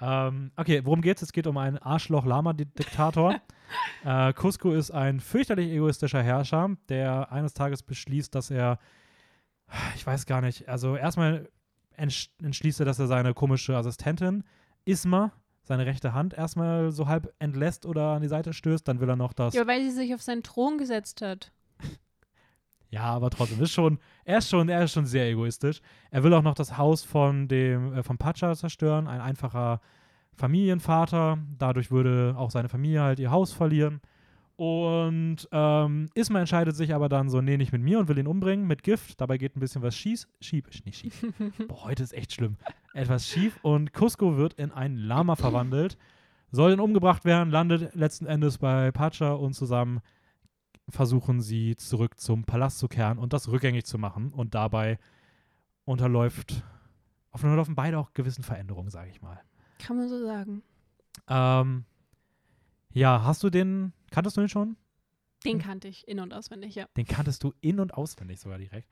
Ähm, 0.00 0.50
okay, 0.56 0.84
worum 0.84 1.00
geht's? 1.02 1.22
Es 1.22 1.32
geht 1.32 1.46
um 1.46 1.56
einen 1.56 1.78
Arschloch-Lama-Diktator. 1.78 3.40
äh, 4.04 4.32
Cusco 4.32 4.72
ist 4.72 4.90
ein 4.90 5.20
fürchterlich 5.20 5.70
egoistischer 5.70 6.22
Herrscher, 6.22 6.76
der 6.88 7.30
eines 7.32 7.54
Tages 7.54 7.82
beschließt, 7.82 8.34
dass 8.34 8.50
er 8.50 8.78
ich 9.96 10.06
weiß 10.06 10.26
gar 10.26 10.40
nicht. 10.42 10.68
Also 10.68 10.94
erstmal 10.94 11.48
entschließt 11.96 12.80
er, 12.80 12.86
dass 12.86 12.98
er 12.98 13.06
seine 13.06 13.34
komische 13.34 13.76
Assistentin 13.76 14.44
Isma, 14.84 15.32
seine 15.62 15.86
rechte 15.86 16.12
Hand, 16.12 16.34
erstmal 16.34 16.92
so 16.92 17.08
halb 17.08 17.32
entlässt 17.38 17.86
oder 17.86 18.08
an 18.10 18.22
die 18.22 18.28
Seite 18.28 18.52
stößt. 18.52 18.86
Dann 18.86 19.00
will 19.00 19.08
er 19.08 19.16
noch 19.16 19.32
das. 19.32 19.54
Ja, 19.54 19.66
weil 19.66 19.82
sie 19.82 19.90
sich 19.90 20.14
auf 20.14 20.22
seinen 20.22 20.42
Thron 20.42 20.78
gesetzt 20.78 21.22
hat. 21.22 21.52
Ja, 22.94 23.06
aber 23.06 23.28
trotzdem 23.30 23.60
ist 23.60 23.72
schon, 23.72 23.98
er 24.24 24.38
ist 24.38 24.48
schon, 24.48 24.68
er 24.68 24.84
ist 24.84 24.92
schon 24.92 25.04
sehr 25.04 25.28
egoistisch. 25.28 25.80
Er 26.12 26.22
will 26.22 26.32
auch 26.32 26.42
noch 26.42 26.54
das 26.54 26.78
Haus 26.78 27.02
von 27.02 27.48
dem, 27.48 27.92
äh, 27.92 28.04
von 28.04 28.18
Pacha 28.18 28.54
zerstören, 28.54 29.08
ein 29.08 29.20
einfacher 29.20 29.80
Familienvater. 30.36 31.38
Dadurch 31.58 31.90
würde 31.90 32.36
auch 32.38 32.52
seine 32.52 32.68
Familie 32.68 33.02
halt 33.02 33.18
ihr 33.18 33.32
Haus 33.32 33.52
verlieren. 33.52 34.00
Und 34.56 35.48
ähm, 35.50 36.08
Isma 36.14 36.38
entscheidet 36.38 36.76
sich 36.76 36.94
aber 36.94 37.08
dann 37.08 37.28
so, 37.28 37.40
nee, 37.40 37.56
nicht 37.56 37.72
mit 37.72 37.82
mir 37.82 37.98
und 37.98 38.08
will 38.08 38.18
ihn 38.18 38.28
umbringen 38.28 38.66
mit 38.66 38.84
Gift. 38.84 39.20
Dabei 39.20 39.36
geht 39.36 39.56
ein 39.56 39.60
bisschen 39.60 39.82
was 39.82 39.96
schief. 39.96 40.26
Schief, 40.40 40.66
nicht 40.84 40.98
schief. 40.98 41.24
Boah, 41.68 41.84
heute 41.84 42.02
ist 42.04 42.12
echt 42.12 42.32
schlimm. 42.32 42.56
Etwas 42.92 43.26
schief 43.26 43.58
und 43.62 43.92
Cusco 43.92 44.36
wird 44.36 44.54
in 44.54 44.70
ein 44.70 44.96
Lama 44.96 45.34
verwandelt, 45.34 45.98
soll 46.52 46.70
dann 46.70 46.80
umgebracht 46.80 47.24
werden, 47.24 47.50
landet 47.50 47.94
letzten 47.96 48.26
Endes 48.26 48.58
bei 48.58 48.92
Pacha 48.92 49.32
und 49.32 49.54
zusammen 49.54 50.00
versuchen 50.88 51.40
sie 51.40 51.76
zurück 51.76 52.20
zum 52.20 52.44
Palast 52.44 52.78
zu 52.78 52.88
kehren 52.88 53.18
und 53.18 53.32
das 53.32 53.48
rückgängig 53.48 53.84
zu 53.84 53.98
machen. 53.98 54.32
Und 54.32 54.54
dabei 54.54 54.98
unterläuft, 55.84 56.62
unterlaufen 57.32 57.74
beide 57.74 57.98
auch 57.98 58.12
gewissen 58.12 58.44
Veränderungen, 58.44 58.90
sage 58.90 59.10
ich 59.10 59.20
mal. 59.20 59.40
Kann 59.78 59.96
man 59.96 60.08
so 60.08 60.24
sagen. 60.24 60.62
Ähm, 61.28 61.84
ja, 62.92 63.24
hast 63.24 63.42
du 63.42 63.50
den, 63.50 63.92
kanntest 64.14 64.36
du 64.36 64.40
den 64.40 64.48
schon? 64.48 64.76
Den 65.44 65.58
kannte 65.58 65.88
ich 65.88 66.08
in- 66.08 66.20
und 66.20 66.32
auswendig, 66.32 66.74
ja. 66.74 66.86
Den 66.96 67.04
kanntest 67.06 67.42
du 67.44 67.52
in- 67.60 67.80
und 67.80 67.92
auswendig 67.94 68.40
sogar 68.40 68.56
direkt. 68.58 68.88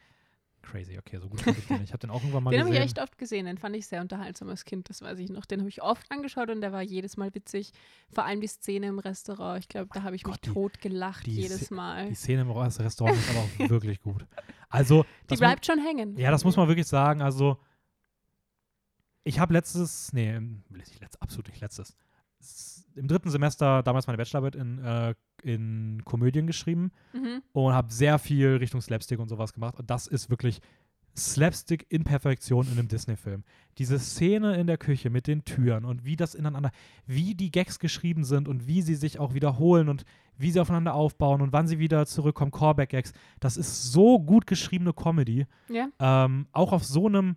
Crazy, 0.61 0.97
okay, 0.97 1.19
so 1.19 1.29
gut 1.29 1.43
kannte 1.43 1.59
ich 1.59 1.67
den. 1.67 1.79
nicht. 1.79 1.87
Ich 1.89 1.93
habe 1.93 2.01
den 2.01 2.11
auch 2.11 2.21
irgendwann 2.21 2.45
mal 2.45 2.51
Den 2.53 2.61
habe 2.61 2.71
gesehen. 2.71 2.85
ich 2.85 2.91
echt 2.91 3.01
oft 3.01 3.19
gesehen. 3.19 3.47
Den 3.47 3.59
fand 3.59 3.75
ich 3.75 3.87
sehr 3.89 4.01
unterhaltsam 4.01 4.49
als 4.49 4.65
Kind, 4.65 4.89
das 4.91 5.03
weiß 5.03 5.19
ich 5.19 5.29
noch. 5.29 5.45
Den 5.45 5.59
habe 5.61 5.69
ich 5.69 5.83
oft 5.83 6.09
angeschaut 6.13 6.51
und 6.51 6.61
der 6.61 6.71
war 6.73 6.83
jedes 6.83 7.17
Mal 7.17 7.35
witzig. 7.35 7.73
Vor 8.13 8.25
allem 8.27 8.41
die 8.41 8.47
Szene 8.47 8.87
im 8.87 9.01
Restaurant. 9.01 9.59
Ich 9.59 9.69
glaube, 9.69 9.89
da 9.93 10.03
habe 10.05 10.15
ich 10.15 10.25
mich 10.25 10.35
Gott, 10.35 10.45
die- 10.47 10.51
tot 10.53 10.81
gelacht 10.81 11.27
die 11.27 11.33
jedes 11.33 11.71
Mal. 11.73 12.05
Die 12.05 12.11
Die, 12.11 12.15
Szene 12.15 12.43
im 12.43 12.51
Restaurant 12.53 13.17
ist 13.17 13.31
aber 13.31 13.41
auch 13.41 13.49
wirklich 13.71 14.01
gut. 14.03 14.25
Also, 14.69 15.05
mu- 15.31 15.37
bleibt 15.37 15.67
schon 15.67 15.81
hängen. 15.81 16.17
Ja, 16.17 16.31
das 16.31 16.45
muss 16.45 16.57
man 16.57 16.69
wirklich 16.69 16.87
sagen. 16.87 17.23
Also, 17.23 17.59
ich 19.25 19.39
habe 19.41 19.53
letztes, 19.55 20.13
nee, 20.13 20.39
nicht 20.69 21.01
letzt, 21.01 21.21
absolut 21.21 21.49
nicht 21.49 21.61
letztes. 21.61 21.97
Im 22.95 23.09
dritten 23.09 23.31
Semester 23.31 23.83
damals 23.83 24.07
meine 24.07 24.17
Bachelorarbeit 24.19 24.55
in, 24.57 24.79
äh, 24.85 25.15
in 25.43 26.03
Komödien 26.05 26.47
geschrieben 26.47 26.91
Mhm. 27.13 27.43
und 27.53 27.73
habe 27.73 27.93
sehr 27.93 28.19
viel 28.19 28.57
Richtung 28.57 28.81
Slapstick 28.81 29.19
und 29.19 29.29
sowas 29.29 29.53
gemacht. 29.53 29.79
Und 29.79 29.91
das 29.91 30.07
ist 30.07 30.31
wirklich 30.31 30.61
Slapstick 31.15 31.85
in 31.91 32.05
Perfektion 32.05 32.67
in 32.67 32.73
einem 32.79 32.89
Disney-Film. 32.89 33.45
Diese 33.77 33.99
Szene 33.99 34.57
in 34.57 34.67
der 34.67 34.79
Küche 34.79 35.11
mit 35.11 35.27
den 35.27 35.45
Türen 35.45 35.85
und 35.85 36.07
wie 36.07 36.17
das 36.17 36.35
ineinander, 36.35 36.71
wie 37.07 37.35
die 37.35 37.51
Gags 37.51 37.79
geschrieben 37.79 38.25
sind 38.25 38.49
und 38.49 38.67
wie 38.67 38.81
sie 38.81 38.95
sich 38.95 39.19
auch 39.19 39.35
wiederholen 39.35 39.91
und 39.91 40.05
wie 40.39 40.51
sie 40.51 40.59
aufeinander 40.61 40.95
aufbauen 40.95 41.43
und 41.43 41.53
wann 41.53 41.67
sie 41.67 41.79
wieder 41.79 42.07
zurückkommen, 42.07 42.51
Callback-Gags. 42.51 43.13
Das 43.41 43.59
ist 43.59 43.93
so 43.93 44.21
gut 44.21 44.47
geschriebene 44.47 44.95
Comedy 44.95 45.47
Ja. 45.69 45.89
ähm, 45.99 46.47
auch 46.53 46.73
auf 46.73 46.85
so 46.85 47.07
einem 47.09 47.37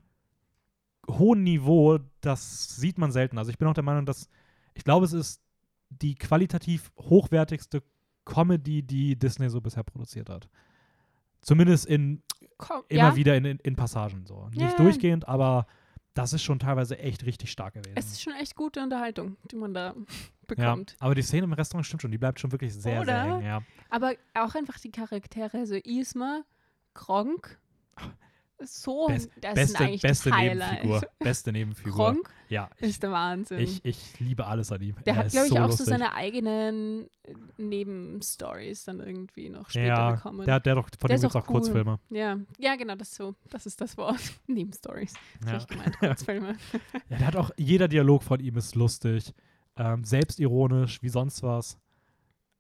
hohen 1.10 1.44
Niveau, 1.44 2.00
das 2.22 2.78
sieht 2.78 2.98
man 2.98 3.12
selten. 3.12 3.38
Also 3.38 3.52
ich 3.52 3.58
bin 3.58 3.68
auch 3.68 3.74
der 3.74 3.84
Meinung, 3.84 4.06
dass 4.06 4.30
ich 4.74 4.84
glaube, 4.84 5.06
es 5.06 5.14
ist 5.14 5.42
die 5.90 6.16
qualitativ 6.16 6.92
hochwertigste 6.98 7.84
Comedy, 8.26 8.82
die 8.84 9.16
Disney 9.18 9.50
so 9.50 9.62
bisher 9.62 9.84
produziert 9.84 10.30
hat. 10.30 10.50
Zumindest 11.42 11.86
in 11.86 12.24
Komm, 12.58 12.84
immer 12.88 13.10
ja, 13.10 13.16
wieder 13.16 13.36
in, 13.38 13.46
in, 13.46 13.58
in 13.60 13.76
Passagen 13.76 14.26
so. 14.26 14.48
Nicht 14.50 14.62
Ja, 14.62 14.70
ja. 14.70 14.76
durchgehend, 14.78 15.28
aber 15.28 15.68
das 16.16 16.34
ist 16.34 16.42
schon 16.44 16.60
teilweise 16.60 16.98
echt 16.98 17.26
richtig 17.26 17.52
stark 17.52 17.74
gewesen. 17.76 17.94
es 17.96 18.06
ist 18.14 18.22
schon 18.22 18.34
echt 18.34 18.56
gute 18.56 18.82
Unterhaltung, 18.82 19.38
die 19.52 19.56
man 19.58 19.74
da 19.74 19.94
ja, 19.94 20.04
bekommt. 20.48 20.96
aber 21.00 21.14
die 21.14 21.22
Szene 21.22 21.44
im 21.44 21.54
Restaurant 21.54 21.86
stimmt 21.86 22.02
schon, 22.02 22.12
die 22.12 22.18
bleibt 22.18 22.40
schon 22.40 22.52
wirklich 22.52 22.74
sehr, 22.74 22.82
sehr 22.82 23.02
Oder? 23.02 23.38
eng. 23.40 23.46
Ja. 23.46 23.62
Aber 23.90 24.14
auch 24.34 24.56
einfach 24.56 24.80
die 24.80 24.92
Charaktere, 24.92 25.58
also 25.60 25.76
Isma, 25.76 26.44
Gronk, 26.94 27.60
so, 28.64 29.08
Best- 29.08 29.30
das 29.42 29.54
Beste, 29.54 29.68
sind 29.78 29.82
eigentlich 29.82 30.02
beste 30.02 30.30
Nebenfigur. 30.32 31.02
Beste 31.20 31.52
Nebenfigur. 31.52 31.94
Gronk 31.94 32.30
Ja, 32.50 32.70
ich, 32.78 32.90
ist 32.90 33.04
der 33.04 33.12
Wahnsinn. 33.12 33.60
ich, 33.60 33.84
ich 33.84 34.20
liebe 34.20 34.46
alles 34.46 34.72
an 34.72 34.82
ihm. 34.82 34.96
der 35.06 35.14
Er 35.14 35.16
hat, 35.18 35.32
glaube 35.32 35.48
ich, 35.48 35.54
so 35.54 35.60
auch 35.60 35.68
lustig. 35.68 35.86
so 35.86 35.92
seine 35.92 36.14
eigenen 36.14 37.10
äh, 37.24 37.34
Nebenstories 37.58 38.84
dann 38.86 39.00
irgendwie 39.00 39.50
noch 39.50 39.70
später 39.70 39.88
ja, 39.88 40.12
bekommen. 40.12 40.46
Der, 40.46 40.60
der 40.60 40.76
doch, 40.76 40.90
von 40.98 41.08
Der 41.08 41.18
dem 41.18 41.22
gibt 41.22 41.30
es 41.32 41.36
auch 41.36 41.42
auch 41.44 41.48
cool. 41.50 41.54
Kurzfilme. 41.56 42.00
ja. 42.10 42.38
ja, 42.58 42.76
genau, 42.76 42.96
das 42.96 43.10
ist 43.10 43.16
so. 43.18 43.36
Das 43.50 43.66
ist 43.66 43.80
das 43.82 43.98
Wort. 43.98 44.20
Nebenstories. 44.48 45.14
Das 45.42 45.46
Ja. 45.48 45.52
ja. 45.54 45.58
ich 45.60 45.68
gemeint, 45.68 46.00
Kurzfilme. 46.00 46.56
ja, 47.10 47.18
der 47.18 47.28
hat 47.28 47.36
auch, 47.36 47.52
jeder 47.58 47.88
Dialog 47.88 48.24
von 48.24 48.40
ihm 48.40 48.58
ist 48.58 48.76
lustig, 48.76 49.34
ähm, 49.78 50.04
selbstironisch, 50.04 51.02
wie 51.04 51.10
sonst 51.10 51.44
was. 51.44 51.78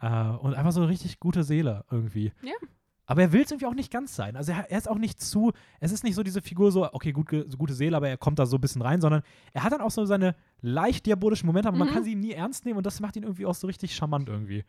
Äh, 0.01 0.07
und 0.09 0.53
einfach 0.55 0.71
so 0.73 0.81
eine 0.81 0.89
richtig 0.89 1.19
gute 1.19 1.43
Seele 1.43 1.85
irgendwie. 1.89 2.33
Ja. 2.43 2.53
Aber 3.07 3.21
er 3.21 3.31
will 3.33 3.43
es 3.43 3.51
irgendwie 3.51 3.67
auch 3.67 3.73
nicht 3.75 3.91
ganz 3.91 4.15
sein. 4.15 4.35
Also 4.35 4.51
er, 4.51 4.69
er 4.71 4.77
ist 4.77 4.89
auch 4.89 4.97
nicht 4.97 5.21
zu, 5.21 5.51
es 5.79 5.91
ist 5.91 6.03
nicht 6.03 6.15
so 6.15 6.23
diese 6.23 6.41
Figur 6.41 6.71
so, 6.71 6.91
okay, 6.91 7.11
gut, 7.11 7.29
so 7.29 7.57
gute 7.57 7.73
Seele, 7.75 7.95
aber 7.97 8.09
er 8.09 8.17
kommt 8.17 8.39
da 8.39 8.45
so 8.47 8.57
ein 8.57 8.61
bisschen 8.61 8.81
rein, 8.81 8.99
sondern 8.99 9.21
er 9.53 9.63
hat 9.63 9.71
dann 9.73 9.81
auch 9.81 9.91
so 9.91 10.05
seine 10.05 10.35
leicht 10.61 11.05
diabolischen 11.05 11.45
Momente, 11.45 11.67
aber 11.67 11.77
man 11.77 11.87
Mhm. 11.89 11.93
kann 11.93 12.03
sie 12.03 12.13
ihm 12.13 12.19
nie 12.19 12.31
ernst 12.31 12.65
nehmen 12.65 12.77
und 12.77 12.85
das 12.85 12.99
macht 12.99 13.15
ihn 13.15 13.23
irgendwie 13.23 13.45
auch 13.45 13.53
so 13.53 13.67
richtig 13.67 13.95
charmant 13.95 14.27
irgendwie. 14.27 14.63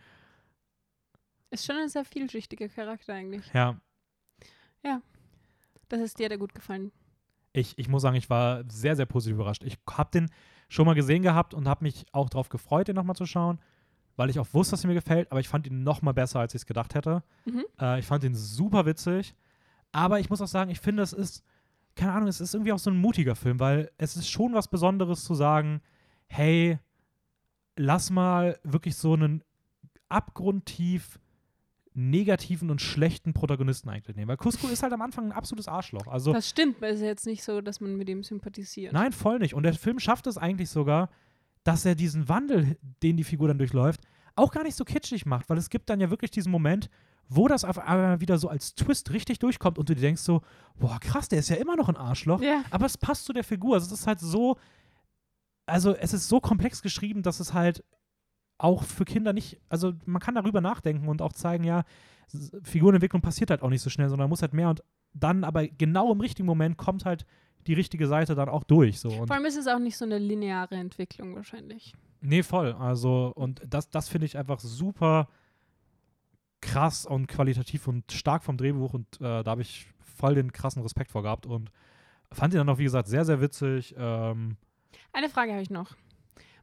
Ist 1.51 1.65
schon 1.65 1.77
ein 1.77 1.89
sehr 1.89 2.05
vielschichtiger 2.05 2.69
Charakter 2.69 3.15
eigentlich. 3.15 3.45
Ja, 3.55 3.81
Das 5.89 6.01
ist 6.01 6.19
dir 6.19 6.29
der 6.29 6.39
gut 6.39 6.53
gefallen. 6.55 6.91
ich, 7.53 7.79
ich 7.79 7.89
muss 7.89 8.03
sagen, 8.03 8.17
ich 8.17 8.29
war 8.29 8.65
sehr, 8.69 8.97
sehr 8.97 9.07
positiv 9.07 9.37
überrascht. 9.37 9.63
Ich 9.65 9.79
habe 9.91 10.11
den 10.11 10.29
schon 10.69 10.85
mal 10.85 10.95
gesehen 10.95 11.23
gehabt 11.23 11.55
und 11.55 11.69
habe 11.69 11.85
mich 11.85 12.05
auch 12.13 12.29
darauf 12.29 12.49
gefreut, 12.49 12.89
den 12.89 12.97
nochmal 12.97 13.15
zu 13.17 13.25
schauen, 13.25 13.61
weil 14.17 14.31
ich 14.31 14.39
auch 14.39 14.49
wusste, 14.53 14.73
dass 14.73 14.85
er 14.85 14.89
mir 14.89 14.95
gefällt, 14.95 15.31
aber 15.31 15.41
ich 15.41 15.49
fand 15.49 15.67
ihn 15.67 15.83
nochmal 15.83 16.15
besser, 16.15 16.41
als 16.41 16.55
ich 16.55 16.63
es 16.63 16.67
gedacht 16.67 16.95
hätte. 16.95 17.23
Mhm. 17.45 17.65
Äh, 17.81 18.01
ich 18.01 18.07
fand 18.07 18.25
ihn 18.25 18.35
super 18.35 18.87
witzig, 18.87 19.35
aber 19.93 20.21
ich 20.21 20.31
muss 20.31 20.41
auch 20.41 20.49
sagen, 20.49 20.71
ich 20.71 20.81
finde, 20.81 21.03
es 21.03 21.13
ist, 21.13 21.45
keine 21.95 22.13
Ahnung, 22.13 22.29
es 22.29 22.41
ist 22.41 22.55
irgendwie 22.55 22.73
auch 22.73 22.79
so 22.79 22.91
ein 22.91 22.97
mutiger 22.97 23.37
Film, 23.37 23.61
weil 23.61 23.91
es 23.99 24.17
ist 24.17 24.29
schon 24.29 24.55
was 24.55 24.69
Besonderes 24.69 25.25
zu 25.25 25.35
sagen, 25.35 25.81
hey, 26.27 26.79
lass 27.77 28.11
mal 28.11 28.59
wirklich 28.65 28.97
so 28.97 29.13
einen 29.15 29.43
abgrundtief 30.09 31.19
negativen 31.97 32.71
und 32.71 32.83
schlechten 32.83 33.33
Protagonisten 33.33 33.89
eigentlich 33.89 34.17
nehmen. 34.17 34.29
Weil 34.29 34.37
Cusco 34.37 34.69
ist 34.69 34.83
halt 34.83 34.93
am 34.93 35.01
Anfang 35.01 35.27
ein 35.27 35.33
absolutes 35.33 35.67
Arschloch. 35.67 36.07
Also 36.07 36.33
Das 36.33 36.49
stimmt, 36.49 36.81
weil 36.83 36.91
es 36.91 36.97
ist 36.97 37.03
ja 37.03 37.09
jetzt 37.09 37.27
nicht 37.27 37.43
so, 37.43 37.63
dass 37.63 37.81
man 37.81 37.97
mit 37.97 38.09
ihm 38.09 38.23
sympathisiert. 38.23 38.93
Nein, 38.93 39.13
voll 39.13 39.39
nicht. 39.39 39.55
Und 39.55 39.63
der 39.63 39.73
Film 39.73 39.99
schafft 39.99 40.27
es 40.27 40.37
eigentlich 40.37 40.69
sogar, 40.69 41.09
dass 41.67 41.85
er 41.85 41.97
diesen 41.97 42.29
Wandel, 42.29 42.79
den 43.03 43.17
die 43.17 43.25
Figur 43.25 43.49
dann 43.49 43.59
durchläuft, 43.59 44.01
auch 44.37 44.53
gar 44.53 44.63
nicht 44.63 44.77
so 44.77 44.85
kitschig 44.85 45.27
macht, 45.27 45.49
weil 45.49 45.59
es 45.59 45.69
gibt 45.71 45.91
dann 45.91 45.99
ja 46.01 46.11
wirklich 46.11 46.31
diesen 46.31 46.53
Moment, 46.53 46.89
wo 47.29 47.49
das 47.49 47.65
auf 47.65 47.79
einmal 47.79 48.21
wieder 48.21 48.39
so 48.39 48.49
als 48.49 48.75
Twist 48.77 49.11
richtig 49.11 49.41
durchkommt 49.41 49.79
und 49.79 49.89
du 49.89 49.95
dir 49.95 50.01
denkst 50.03 50.23
so, 50.23 50.43
boah, 50.79 51.01
krass, 51.01 51.29
der 51.29 51.41
ist 51.41 51.49
ja 51.49 51.57
immer 51.57 51.75
noch 51.75 51.89
ein 51.89 51.97
Arschloch, 51.97 52.41
Ja. 52.41 52.63
aber 52.71 52.87
es 52.87 52.97
passt 52.97 53.25
zu 53.25 53.33
der 53.33 53.43
Figur. 53.43 53.75
Also 53.75 53.93
es 53.93 54.01
ist 54.01 54.07
halt 54.07 54.21
so, 54.21 54.57
also 55.67 55.97
es 55.97 56.13
ist 56.13 56.29
so 56.29 56.41
komplex 56.41 56.83
geschrieben, 56.83 57.23
dass 57.23 57.41
es 57.41 57.53
halt 57.53 57.83
auch 58.59 58.85
für 58.85 59.05
Kinder 59.05 59.33
nicht, 59.33 59.59
also 59.69 59.93
man 60.05 60.23
kann 60.23 60.37
darüber 60.37 60.61
nachdenken 60.61 61.09
und 61.09 61.21
auch 61.21 61.33
zeigen, 61.33 61.65
ja, 61.65 61.83
Figurenentwicklung 62.63 63.23
passiert 63.23 63.51
halt 63.51 63.63
auch 63.63 63.71
nicht 63.71 63.83
so 63.83 63.91
schnell, 63.91 64.09
sondern 64.09 64.29
muss 64.29 64.43
halt 64.43 64.53
mehr 64.55 64.69
und 64.71 64.83
dann 65.15 65.43
aber 65.45 65.67
genau 65.67 66.13
im 66.13 66.21
richtigen 66.21 66.47
Moment 66.47 66.77
kommt 66.77 67.05
halt 67.05 67.27
die 67.67 67.75
richtige 67.75 68.07
Seite 68.07 68.35
dann 68.35 68.49
auch 68.49 68.65
durch. 68.65 69.01
So. 69.01 69.09
Und 69.09 69.27
Vor 69.27 69.37
allem 69.37 69.45
ist 69.45 69.57
es 69.57 69.67
auch 69.67 69.79
nicht 69.79 69.97
so 69.97 70.05
eine 70.05 70.19
lineare 70.19 70.77
Entwicklung 70.77 71.35
wahrscheinlich. 71.35 71.95
Nee, 72.21 72.43
voll. 72.43 72.73
Also, 72.73 73.33
und 73.35 73.63
das, 73.67 73.91
das 73.91 74.09
finde 74.09 74.27
ich 74.27 74.39
einfach 74.39 74.61
super 74.61 75.29
krass 76.61 77.07
und 77.07 77.27
qualitativ 77.27 77.87
und 77.87 78.11
stark 78.11 78.43
vom 78.43 78.57
Drehbuch 78.57 78.95
und 78.95 79.21
äh, 79.21 79.43
da 79.43 79.51
habe 79.51 79.63
ich 79.63 79.87
voll 80.01 80.35
den 80.35 80.53
krassen 80.53 80.83
Respekt 80.83 81.11
vor 81.11 81.23
gehabt 81.23 81.47
und 81.47 81.71
fand 82.33 82.55
ihn 82.55 82.59
dann 82.59 82.69
auch, 82.69 82.79
wie 82.79 82.85
gesagt, 82.85 83.09
sehr, 83.09 83.25
sehr 83.25 83.41
witzig. 83.41 83.95
Ähm, 83.97 84.57
Eine 85.13 85.29
Frage 85.29 85.53
habe 85.53 85.63
ich 85.63 85.71
noch. 85.71 85.95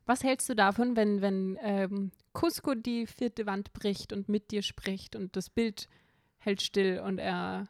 Was 0.05 0.23
hältst 0.23 0.49
du 0.49 0.55
davon, 0.55 0.97
wenn, 0.97 1.21
wenn 1.21 1.57
ähm, 1.61 2.11
Cusco 2.33 2.73
die 2.73 3.07
vierte 3.07 3.45
Wand 3.45 3.71
bricht 3.71 4.11
und 4.11 4.27
mit 4.27 4.51
dir 4.51 4.61
spricht 4.61 5.15
und 5.15 5.35
das 5.37 5.49
Bild 5.49 5.87
hält 6.39 6.61
still 6.61 6.99
und 6.99 7.19
er 7.19 7.67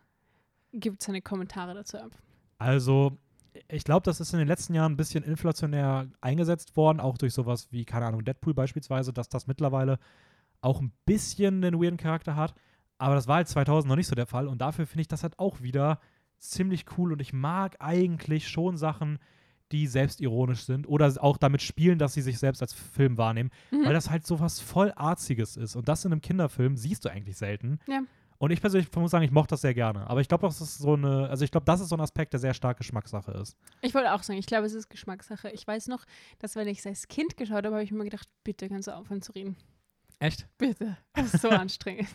gibt 0.71 1.03
seine 1.03 1.21
Kommentare 1.21 1.75
dazu 1.75 1.97
ab? 1.97 2.11
also, 2.63 3.17
ich 3.67 3.83
glaube, 3.83 4.03
das 4.03 4.19
ist 4.19 4.33
in 4.33 4.39
den 4.39 4.47
letzten 4.47 4.73
Jahren 4.73 4.93
ein 4.93 4.97
bisschen 4.97 5.23
inflationär 5.23 6.07
eingesetzt 6.21 6.75
worden, 6.75 6.99
auch 6.99 7.17
durch 7.17 7.33
sowas 7.33 7.67
wie, 7.71 7.85
keine 7.85 8.05
Ahnung, 8.05 8.23
Deadpool 8.25 8.53
beispielsweise, 8.53 9.13
dass 9.13 9.29
das 9.29 9.47
mittlerweile 9.47 9.99
auch 10.61 10.81
ein 10.81 10.91
bisschen 11.05 11.63
einen 11.63 11.81
weirden 11.81 11.97
Charakter 11.97 12.35
hat. 12.35 12.53
Aber 12.97 13.15
das 13.15 13.27
war 13.27 13.37
halt 13.37 13.47
2000 13.47 13.89
noch 13.89 13.95
nicht 13.97 14.07
so 14.07 14.15
der 14.15 14.27
Fall 14.27 14.47
und 14.47 14.59
dafür 14.61 14.85
finde 14.85 15.01
ich 15.01 15.07
das 15.07 15.23
halt 15.23 15.37
auch 15.39 15.61
wieder 15.61 15.99
ziemlich 16.39 16.85
cool 16.97 17.11
und 17.13 17.21
ich 17.21 17.33
mag 17.33 17.75
eigentlich 17.79 18.47
schon 18.47 18.77
Sachen, 18.77 19.19
die 19.71 19.87
selbstironisch 19.87 20.63
sind 20.65 20.87
oder 20.87 21.11
auch 21.21 21.37
damit 21.37 21.61
spielen, 21.61 21.97
dass 21.97 22.13
sie 22.13 22.21
sich 22.21 22.37
selbst 22.37 22.61
als 22.61 22.73
Film 22.73 23.17
wahrnehmen, 23.17 23.49
Mhm. 23.71 23.85
weil 23.85 23.93
das 23.93 24.09
halt 24.09 24.25
so 24.25 24.39
was 24.39 24.59
voll 24.59 24.93
Arziges 24.95 25.57
ist 25.57 25.75
und 25.75 25.87
das 25.89 26.05
in 26.05 26.11
einem 26.11 26.21
Kinderfilm 26.21 26.77
siehst 26.77 27.05
du 27.05 27.09
eigentlich 27.09 27.37
selten. 27.37 27.79
Ja. 27.87 28.01
Und 28.43 28.51
ich 28.51 28.59
persönlich 28.59 28.93
muss 28.93 29.11
sagen, 29.11 29.23
ich 29.23 29.31
mochte 29.31 29.51
das 29.51 29.61
sehr 29.61 29.73
gerne. 29.73 30.05
Aber 30.09 30.19
ich 30.19 30.27
glaube, 30.27 30.45
das 30.45 30.59
ist 30.59 30.77
so 30.79 30.95
eine, 30.95 31.29
also 31.29 31.45
ich 31.45 31.51
glaube, 31.51 31.63
das 31.63 31.79
ist 31.79 31.87
so 31.87 31.95
ein 31.95 32.01
Aspekt, 32.01 32.33
der 32.33 32.41
sehr 32.41 32.53
stark 32.53 32.75
Geschmackssache 32.77 33.31
ist. 33.31 33.55
Ich 33.81 33.93
wollte 33.93 34.11
auch 34.13 34.21
sagen, 34.21 34.37
ich 34.37 34.47
glaube, 34.47 34.65
es 34.65 34.73
ist 34.73 34.89
Geschmackssache. 34.89 35.49
Ich 35.51 35.65
weiß 35.65 35.87
noch, 35.87 36.03
dass 36.39 36.57
wenn 36.57 36.67
ich 36.67 36.79
es 36.79 36.85
als 36.85 37.07
Kind 37.07 37.37
geschaut 37.37 37.63
habe, 37.63 37.71
habe 37.71 37.83
ich 37.85 37.93
mir 37.93 38.03
gedacht, 38.03 38.27
bitte 38.43 38.67
kannst 38.67 38.89
du 38.89 38.95
aufhören 38.97 39.21
zu 39.21 39.31
reden. 39.31 39.55
Echt? 40.19 40.45
Bitte. 40.57 40.97
Das 41.13 41.33
ist 41.33 41.41
so 41.41 41.47
anstrengend. 41.51 42.09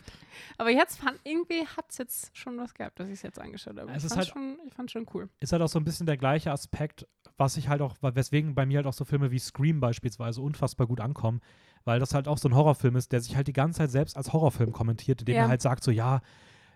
Aber 0.59 0.69
jetzt 0.69 0.99
fand, 0.99 1.19
irgendwie 1.23 1.65
hat 1.65 1.85
es 1.89 1.97
jetzt 1.97 2.37
schon 2.37 2.59
was 2.59 2.75
gehabt, 2.75 2.99
dass 2.99 3.07
ich 3.07 3.13
es 3.15 3.21
jetzt 3.23 3.39
angeschaut 3.39 3.79
habe. 3.79 3.91
Es 3.91 4.03
ich 4.03 4.09
fand 4.09 4.19
halt- 4.19 4.27
schon, 4.29 4.57
ich 4.67 4.73
fand 4.75 4.91
schon 4.91 5.07
cool. 5.15 5.29
Ist 5.39 5.51
halt 5.51 5.63
auch 5.63 5.67
so 5.67 5.79
ein 5.79 5.83
bisschen 5.83 6.05
der 6.05 6.17
gleiche 6.17 6.51
Aspekt, 6.51 7.07
was 7.37 7.57
ich 7.57 7.69
halt 7.69 7.81
auch, 7.81 7.95
weswegen 8.01 8.53
bei 8.53 8.67
mir 8.67 8.77
halt 8.77 8.85
auch 8.87 8.93
so 8.93 9.03
Filme 9.03 9.31
wie 9.31 9.39
Scream 9.39 9.79
beispielsweise 9.79 10.41
unfassbar 10.41 10.85
gut 10.85 10.99
ankommen, 11.01 11.41
weil 11.85 11.99
das 11.99 12.13
halt 12.13 12.27
auch 12.27 12.37
so 12.37 12.47
ein 12.49 12.55
Horrorfilm 12.55 12.95
ist, 12.95 13.11
der 13.11 13.21
sich 13.21 13.35
halt 13.35 13.47
die 13.47 13.53
ganze 13.53 13.77
Zeit 13.79 13.91
selbst 13.91 14.17
als 14.17 14.33
Horrorfilm 14.33 14.71
kommentiert, 14.71 15.21
indem 15.21 15.35
Ja. 15.35 15.43
er 15.43 15.47
halt 15.49 15.61
sagt 15.61 15.83
so, 15.83 15.91
ja, 15.91 16.21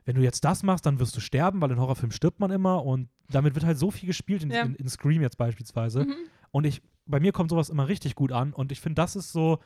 wenn 0.05 0.15
du 0.15 0.21
jetzt 0.21 0.43
das 0.43 0.63
machst, 0.63 0.85
dann 0.85 0.99
wirst 0.99 1.15
du 1.15 1.21
sterben, 1.21 1.61
weil 1.61 1.71
in 1.71 1.79
Horrorfilmen 1.79 2.11
stirbt 2.11 2.39
man 2.39 2.51
immer 2.51 2.83
und 2.85 3.09
damit 3.29 3.55
wird 3.55 3.65
halt 3.65 3.77
so 3.77 3.89
viel 3.91 4.07
gespielt 4.07 4.43
in, 4.43 4.51
Ja. 4.51 4.63
in, 4.63 4.75
in 4.75 4.89
Scream 4.89 5.21
jetzt 5.21 5.37
beispielsweise. 5.37 6.03
Mhm. 6.05 6.13
Und 6.51 6.65
ich, 6.65 6.81
bei 7.05 7.19
mir 7.19 7.31
kommt 7.31 7.49
sowas 7.49 7.69
immer 7.69 7.87
richtig 7.87 8.15
gut 8.15 8.31
an. 8.31 8.53
Und 8.53 8.71
ich 8.71 8.81
finde, 8.81 8.95
das 8.95 9.15
ist 9.15 9.31
so 9.31 9.59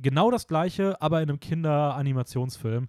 genau 0.00 0.30
das 0.30 0.46
Gleiche, 0.46 1.00
aber 1.00 1.22
in 1.22 1.28
einem 1.30 1.40
Kinderanimationsfilm. 1.40 2.88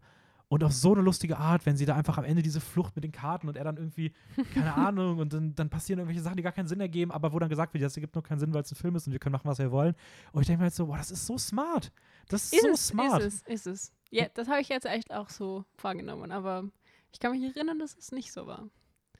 Und 0.53 0.63
auf 0.63 0.71
so 0.71 0.93
eine 0.93 1.01
lustige 1.01 1.39
Art, 1.39 1.65
wenn 1.65 1.77
sie 1.77 1.85
da 1.87 1.95
einfach 1.95 2.19
am 2.19 2.25
Ende 2.25 2.43
diese 2.43 2.61
Flucht 2.61 2.95
mit 2.95 3.03
den 3.03 3.11
Karten 3.11 3.47
und 3.47 3.57
er 3.57 3.63
dann 3.63 3.77
irgendwie, 3.77 4.13
keine 4.53 4.73
Ahnung, 4.75 5.17
und 5.17 5.33
dann, 5.33 5.55
dann 5.55 5.69
passieren 5.71 5.97
irgendwelche 5.97 6.21
Sachen, 6.21 6.37
die 6.37 6.43
gar 6.43 6.51
keinen 6.51 6.67
Sinn 6.67 6.79
ergeben, 6.79 7.11
aber 7.11 7.33
wo 7.33 7.39
dann 7.39 7.49
gesagt 7.49 7.73
wird, 7.73 7.83
das 7.83 7.97
ergibt 7.97 8.13
nur 8.13 8.23
keinen 8.23 8.37
Sinn, 8.37 8.53
weil 8.53 8.61
es 8.61 8.71
ein 8.71 8.75
Film 8.75 8.95
ist 8.95 9.07
und 9.07 9.13
wir 9.13 9.19
können 9.19 9.33
machen, 9.33 9.49
was 9.49 9.57
wir 9.57 9.71
wollen. 9.71 9.95
Und 10.31 10.41
ich 10.41 10.47
denke 10.47 10.59
mir 10.59 10.65
halt 10.65 10.75
so, 10.75 10.85
boah, 10.85 10.97
das 10.97 11.09
ist 11.09 11.25
so 11.25 11.39
smart. 11.39 11.91
Das 12.27 12.43
ist, 12.43 12.53
Ist 12.53 12.61
so 12.61 12.69
es, 12.69 12.87
smart. 12.89 13.23
ist 13.23 13.41
es, 13.47 13.65
ist 13.65 13.65
es. 13.67 13.93
Ja, 14.11 14.27
das 14.31 14.47
habe 14.47 14.61
ich 14.61 14.69
jetzt 14.69 14.85
echt 14.85 15.11
auch 15.11 15.29
so 15.29 15.65
wahrgenommen, 15.81 16.31
aber 16.31 16.65
ich 17.11 17.19
kann 17.19 17.31
mich 17.31 17.41
erinnern, 17.43 17.79
dass 17.79 17.97
es 17.97 18.11
nicht 18.11 18.31
so 18.31 18.45
war. 18.45 18.69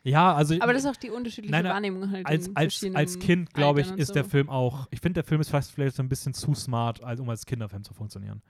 Ja, 0.04 0.36
also 0.36 0.54
Aber 0.60 0.74
das 0.74 0.84
ist 0.84 0.90
auch 0.92 0.98
die 0.98 1.10
unterschiedliche 1.10 1.52
Nein, 1.52 1.64
nein, 1.64 1.74
Wahrnehmung 1.74 2.12
halt 2.12 2.28
als, 2.28 2.56
als, 2.56 2.86
als 2.94 3.18
Kind, 3.18 3.54
glaube 3.56 3.82
ich, 3.82 3.90
ist 3.92 4.14
der 4.14 4.26
so. 4.26 4.30
Film 4.30 4.50
auch, 4.50 4.88
ich 4.92 5.00
finde, 5.00 5.16
der 5.16 5.24
Film 5.24 5.42
ist 5.42 5.50
vielleicht, 5.50 5.72
vielleicht 5.72 5.96
so 5.96 6.04
ein 6.04 6.10
bisschen 6.10 6.36
zu 6.36 6.54
smart, 6.54 7.04
als, 7.04 7.20
um 7.20 7.30
als 7.30 7.46
Kinderfilm 7.48 7.84
zu 7.84 7.96
funktionieren. 7.96 8.44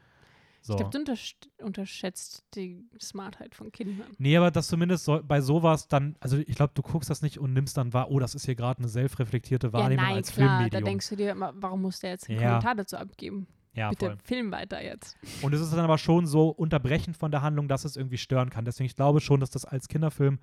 So. 0.66 0.74
Ich 0.74 0.78
glaube, 0.78 0.92
du 0.92 0.98
untersch 1.00 1.36
unterschätzt 1.62 2.46
die 2.56 2.86
Smartheit 3.02 3.54
von 3.54 3.72
Kindern. 3.72 4.08
Nee, 4.18 4.38
aber 4.38 4.50
dass 4.50 4.68
zumindest 4.68 5.04
so, 5.04 5.22
bei 5.22 5.42
sowas 5.42 5.88
dann, 5.90 6.16
also 6.22 6.38
ich 6.38 6.56
glaube, 6.56 6.72
du 6.74 6.82
guckst 6.82 7.10
das 7.10 7.22
nicht 7.22 7.38
und 7.38 7.52
nimmst 7.52 7.76
dann 7.76 7.92
wahr, 7.94 8.10
oh, 8.10 8.18
das 8.20 8.34
ist 8.34 8.46
hier 8.46 8.56
gerade 8.56 8.80
eine 8.80 8.88
selbstreflektierte 8.88 9.68
Ja, 9.68 9.74
Wahrnehmung 9.74 10.06
nein, 10.06 10.16
als 10.16 10.32
klar, 10.32 10.58
Filmmedium. 10.60 10.82
da 10.84 10.90
denkst 10.90 11.10
du 11.10 11.16
dir 11.18 11.32
immer, 11.32 11.52
warum 11.58 11.82
muss 11.82 12.00
der 12.00 12.12
jetzt 12.12 12.30
einen 12.30 12.40
Ja. 12.40 12.48
Kommentar 12.48 12.76
dazu 12.76 12.96
abgeben? 12.98 13.48
ja, 13.76 13.90
Bitte 13.90 14.06
voll. 14.06 14.18
film 14.24 14.52
weiter 14.52 14.82
jetzt. 14.82 15.18
Und 15.42 15.52
es 15.54 15.60
ist 15.60 15.72
dann 15.74 15.80
aber 15.82 15.98
schon 15.98 16.28
so 16.28 16.50
unterbrechend 16.50 17.18
von 17.18 17.32
der 17.32 17.42
Handlung, 17.42 17.68
dass 17.68 17.84
es 17.86 17.96
irgendwie 17.98 18.18
stören 18.18 18.50
kann. 18.50 18.64
Deswegen, 18.66 18.86
ich 18.86 18.96
glaube 18.96 19.20
schon, 19.20 19.40
dass 19.42 19.50
das 19.50 19.66
als 19.66 19.88
Kinderfilm 19.90 20.40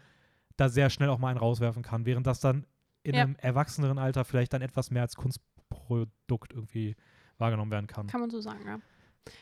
da 0.57 0.69
sehr 0.69 0.91
schnell 0.91 1.09
auch 1.09 1.19
mal 1.19 1.29
einen 1.29 1.39
rauswerfen 1.39 1.83
kann, 1.83 2.05
während 2.07 2.27
das 2.27 2.41
dann 2.41 2.67
in 3.05 3.15
Ja. 3.15 3.23
einem 3.23 3.37
erwachseneren 3.37 3.99
Alter 3.99 4.25
vielleicht 4.27 4.53
dann 4.53 4.61
etwas 4.63 4.91
mehr 4.91 5.03
als 5.03 5.15
Kunstprodukt 5.17 6.53
irgendwie 6.53 6.97
wahrgenommen 7.39 7.71
werden 7.71 7.87
kann. 7.87 8.07
Kann 8.09 8.21
man 8.21 8.31
so 8.31 8.41
sagen, 8.41 8.61
ja. 8.67 8.79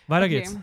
Weiter 0.06 0.26
Okay, 0.26 0.40
geht's. 0.40 0.56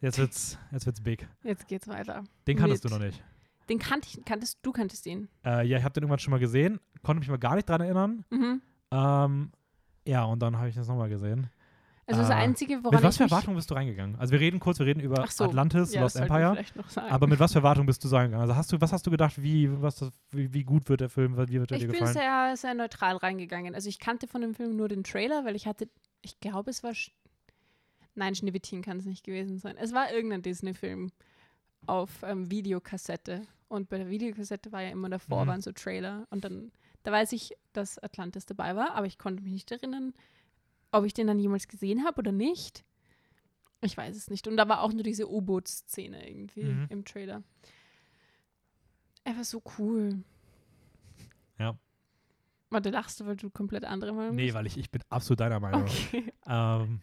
Jetzt 0.00 0.18
wird's, 0.18 0.58
jetzt 0.70 0.86
wird's 0.86 1.00
big. 1.00 1.26
Jetzt 1.42 1.66
geht's 1.66 1.88
weiter. 1.88 2.24
Den 2.46 2.58
kanntest 2.58 2.84
Mit- 2.84 2.92
du 2.92 2.96
noch 2.98 3.04
nicht. 3.04 3.22
Den 3.70 3.78
kannt 3.78 4.04
ich, 4.06 4.22
kanntest 4.26 4.58
du 4.62 4.72
kanntest 4.72 5.06
ihn. 5.06 5.28
Äh, 5.44 5.66
ja, 5.66 5.78
ich 5.78 5.84
habe 5.84 5.94
den 5.94 6.02
irgendwann 6.02 6.18
schon 6.18 6.32
mal 6.32 6.38
gesehen, 6.40 6.78
konnte 7.02 7.20
mich 7.20 7.28
mal 7.30 7.38
gar 7.38 7.54
nicht 7.54 7.66
dran 7.66 7.80
erinnern. 7.80 8.24
Mhm. 8.30 8.60
Ähm, 8.90 9.52
ja, 10.06 10.24
und 10.24 10.40
dann 10.40 10.58
habe 10.58 10.68
ich 10.68 10.74
das 10.74 10.86
nochmal 10.86 11.08
gesehen. 11.08 11.48
Also 12.06 12.20
das 12.20 12.30
Ah. 12.30 12.34
Einzige, 12.36 12.84
woran 12.84 12.96
mit 12.96 13.02
was 13.02 13.14
ich 13.14 13.18
für 13.18 13.24
Erwartungen 13.24 13.56
bist 13.56 13.70
du 13.70 13.74
reingegangen? 13.74 14.16
Also 14.16 14.32
wir 14.32 14.40
reden 14.40 14.60
kurz, 14.60 14.78
wir 14.78 14.84
reden 14.84 15.00
über 15.00 15.26
so, 15.30 15.44
Atlantis, 15.44 15.94
ja, 15.94 16.02
Lost 16.02 16.16
Empire. 16.16 16.62
Aber 17.08 17.26
mit 17.26 17.40
was 17.40 17.52
für 17.54 17.60
Erwartungen 17.60 17.86
bist 17.86 18.04
du 18.04 18.08
so 18.08 18.16
reingegangen? 18.16 18.42
Also 18.42 18.54
hast 18.56 18.70
du, 18.70 18.78
was 18.82 18.92
hast 18.92 19.06
du 19.06 19.10
gedacht, 19.10 19.42
wie, 19.42 19.70
was 19.80 19.96
das, 19.96 20.10
wie, 20.30 20.52
wie 20.52 20.64
gut 20.64 20.86
wird 20.90 21.00
der 21.00 21.08
Film, 21.08 21.34
wie 21.48 21.58
wird 21.60 21.70
er 21.70 21.76
ich 21.78 21.84
dir 21.84 21.88
bin 21.88 21.92
gefallen? 22.00 22.12
sehr, 22.12 22.56
sehr 22.58 22.74
neutral 22.74 23.16
reingegangen. 23.16 23.74
Also 23.74 23.88
ich 23.88 23.98
kannte 23.98 24.26
von 24.28 24.42
dem 24.42 24.54
Film 24.54 24.76
nur 24.76 24.88
den 24.88 25.02
Trailer, 25.02 25.46
weil 25.46 25.56
ich 25.56 25.66
hatte, 25.66 25.88
ich 26.20 26.38
glaube, 26.40 26.68
es 26.70 26.82
war, 26.82 26.92
nein, 28.14 28.34
Schneewittchen 28.34 28.82
kann 28.82 28.98
es 28.98 29.06
nicht 29.06 29.24
gewesen 29.24 29.58
sein. 29.58 29.76
Es 29.76 29.92
war 29.92 30.12
irgendein 30.12 30.42
Disney-Film 30.42 31.10
auf 31.86 32.22
ähm, 32.22 32.50
Videokassette. 32.50 33.42
Und 33.68 33.88
bei 33.88 33.98
der 33.98 34.08
Videokassette 34.08 34.72
war 34.72 34.82
ja 34.82 34.90
immer 34.90 35.08
davor, 35.10 35.44
Mhm. 35.44 35.48
waren 35.48 35.60
so 35.60 35.72
Trailer. 35.72 36.26
Und 36.30 36.44
dann, 36.44 36.70
da 37.02 37.12
weiß 37.12 37.32
ich, 37.32 37.52
dass 37.72 37.98
Atlantis 37.98 38.46
dabei 38.46 38.76
war, 38.76 38.92
aber 38.94 39.06
ich 39.06 39.18
konnte 39.18 39.42
mich 39.42 39.52
nicht 39.52 39.70
erinnern, 39.72 40.14
ob 40.92 41.04
ich 41.04 41.12
den 41.14 41.26
dann 41.26 41.38
jemals 41.40 41.66
gesehen 41.68 42.04
habe 42.04 42.18
oder 42.20 42.32
nicht. 42.32 42.84
Ich 43.80 43.96
weiß 43.96 44.16
es 44.16 44.30
nicht. 44.30 44.46
Und 44.48 44.56
da 44.56 44.68
war 44.68 44.80
auch 44.82 44.92
nur 44.92 45.02
diese 45.02 45.28
U-Boot-Szene 45.30 46.28
irgendwie 46.28 46.64
Mhm. 46.64 46.86
im 46.88 47.04
Trailer. 47.04 47.42
Er 49.24 49.36
war 49.36 49.44
so 49.44 49.62
cool. 49.78 50.22
Ja. 51.58 51.76
Warte, 52.70 52.90
lachst 52.90 53.20
du, 53.20 53.26
weil 53.26 53.36
du 53.36 53.50
komplett 53.50 53.84
andere 53.84 54.12
Meinung 54.12 54.34
Nee, 54.36 54.52
weil 54.54 54.66
ich, 54.66 54.76
ich 54.78 54.90
bin 54.90 55.02
absolut 55.08 55.40
deiner 55.40 55.60
Meinung. 55.60 55.82
Okay. 55.82 56.32
Ähm, 56.46 57.00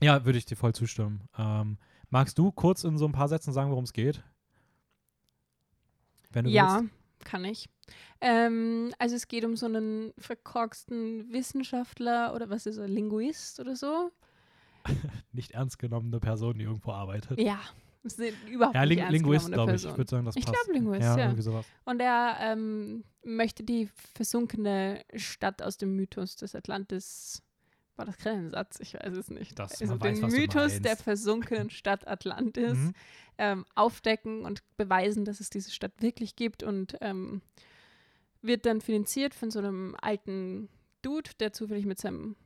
ja, 0.00 0.24
würde 0.24 0.38
ich 0.38 0.44
dir 0.46 0.56
voll 0.56 0.74
zustimmen. 0.74 1.22
Ähm, 1.38 1.78
magst 2.10 2.38
du 2.38 2.52
kurz 2.52 2.84
in 2.84 2.98
so 2.98 3.06
ein 3.06 3.12
paar 3.12 3.28
Sätzen 3.28 3.52
sagen, 3.52 3.70
worum 3.70 3.84
es 3.84 3.92
geht? 3.92 4.22
Wenn 6.32 6.44
du 6.44 6.50
Ja, 6.50 6.80
willst. 6.80 6.94
kann 7.24 7.44
ich. 7.44 7.68
Ähm, 8.20 8.92
also 8.98 9.16
es 9.16 9.26
geht 9.28 9.44
um 9.44 9.56
so 9.56 9.66
einen 9.66 10.12
verkorksten 10.18 11.32
Wissenschaftler 11.32 12.34
oder 12.34 12.50
was 12.50 12.66
ist 12.66 12.76
er, 12.76 12.86
Linguist 12.88 13.58
oder 13.60 13.74
so. 13.76 14.10
Nicht 15.32 15.52
ernst 15.52 15.78
genommene 15.78 16.20
Person, 16.20 16.54
die 16.58 16.64
irgendwo 16.64 16.92
arbeitet. 16.92 17.38
Ja, 17.40 17.60
überhaupt 18.50 18.74
Ja, 18.74 18.86
nicht 18.86 18.98
Ling 18.98 19.10
Linguist, 19.10 19.52
glaube 19.52 19.74
ich. 19.74 19.84
Ich 19.84 19.96
würde 19.96 20.10
sagen, 20.10 20.24
das 20.24 20.36
Ich 20.36 20.46
passt. 20.46 20.64
glaub, 20.64 20.74
Linguist, 20.74 21.02
ja. 21.02 21.18
ja. 21.18 21.24
irgendwie 21.24 21.42
sowas. 21.42 21.66
Und 21.84 22.00
er 22.00 22.36
ähm, 22.40 23.04
möchte 23.22 23.62
die 23.62 23.90
versunkene 24.14 25.04
Stadt 25.16 25.60
aus 25.62 25.76
dem 25.76 25.96
Mythos 25.96 26.36
des 26.36 26.54
Atlantis. 26.54 27.42
War 28.00 28.06
das 28.06 28.16
gerade 28.16 28.38
ein 28.38 28.50
Satz? 28.50 28.78
Ich 28.80 28.94
weiß 28.94 29.14
es 29.14 29.28
nicht. 29.30 29.58
Das- 29.58 29.78
also 29.80 30.00
weiß, 30.00 30.18
den 30.20 30.30
du 30.30 30.34
Mythos 30.34 30.80
der 30.80 30.96
versunkenen 30.96 31.68
Stadt 31.70 32.08
Atlantis 32.08 32.78
Mhm. 32.78 32.92
ähm, 33.36 33.66
aufdecken 33.74 34.46
und 34.46 34.62
beweisen, 34.78 35.26
dass 35.26 35.38
es 35.40 35.50
diese 35.50 35.70
Stadt 35.70 35.92
wirklich 36.00 36.34
gibt 36.34 36.62
und 36.62 36.96
ähm, 37.02 37.42
wird 38.40 38.64
dann 38.64 38.80
finanziert 38.80 39.34
von 39.34 39.50
so 39.50 39.58
einem 39.58 39.94
alten 40.00 40.70
Dude, 41.02 41.30
der 41.40 41.52
zufällig 41.52 41.84
mit 41.84 41.98
seinem 42.00 42.36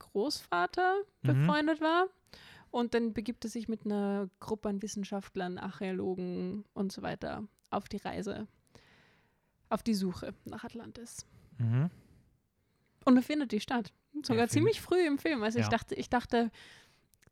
Großvater 0.00 0.96
Mhm. 1.22 1.26
befreundet 1.28 1.80
war. 1.80 2.06
Und 2.72 2.92
dann 2.94 3.12
begibt 3.14 3.44
er 3.44 3.50
sich 3.50 3.68
mit 3.68 3.84
einer 3.84 4.28
Gruppe 4.40 4.68
an 4.68 4.82
Wissenschaftlern, 4.82 5.58
Archäologen 5.58 6.64
und 6.74 6.90
so 6.90 7.02
weiter 7.02 7.46
auf 7.70 7.88
die 7.88 7.98
Reise, 7.98 8.48
auf 9.68 9.84
die 9.84 9.94
Suche 9.94 10.34
nach 10.44 10.64
Atlantis. 10.64 11.24
Mhm. 11.58 11.88
Und 13.04 13.16
er 13.16 13.22
findet 13.22 13.52
die 13.52 13.60
Stadt. 13.60 13.92
Sogar 14.22 14.48
ziemlich 14.48 14.80
früh 14.80 15.06
im 15.06 15.18
Film. 15.18 15.42
Also 15.42 15.58
ich 15.58 15.64
Ja. 15.66 15.70
dachte, 15.70 15.94
ich 15.94 16.08
dachte, 16.08 16.50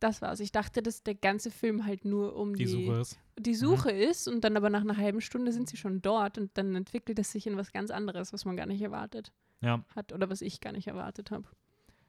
das 0.00 0.20
war's. 0.20 0.40
Ich 0.40 0.50
dachte, 0.50 0.82
dass 0.82 1.02
der 1.04 1.14
ganze 1.14 1.50
Film 1.50 1.86
halt 1.86 2.04
nur 2.04 2.34
um 2.36 2.54
Die 2.56 2.64
die, 2.64 2.70
Suche 2.70 3.00
ist. 3.00 3.18
die 3.38 3.54
Suche 3.54 3.90
ist 3.92 4.26
und 4.26 4.42
dann 4.42 4.56
aber 4.56 4.68
nach 4.68 4.80
einer 4.80 4.96
halben 4.96 5.20
Stunde 5.20 5.52
sind 5.52 5.68
sie 5.68 5.76
schon 5.76 6.02
dort 6.02 6.38
und 6.38 6.50
dann 6.58 6.74
entwickelt 6.74 7.18
es 7.20 7.30
sich 7.30 7.46
in 7.46 7.56
was 7.56 7.70
ganz 7.72 7.90
anderes, 7.90 8.32
was 8.32 8.44
man 8.44 8.56
gar 8.56 8.66
nicht 8.66 8.82
erwartet 8.82 9.32
Ja. 9.60 9.84
hat 9.94 10.12
oder 10.12 10.28
was 10.28 10.40
ich 10.42 10.60
gar 10.60 10.72
nicht 10.72 10.88
erwartet 10.88 11.30
habe. 11.30 11.44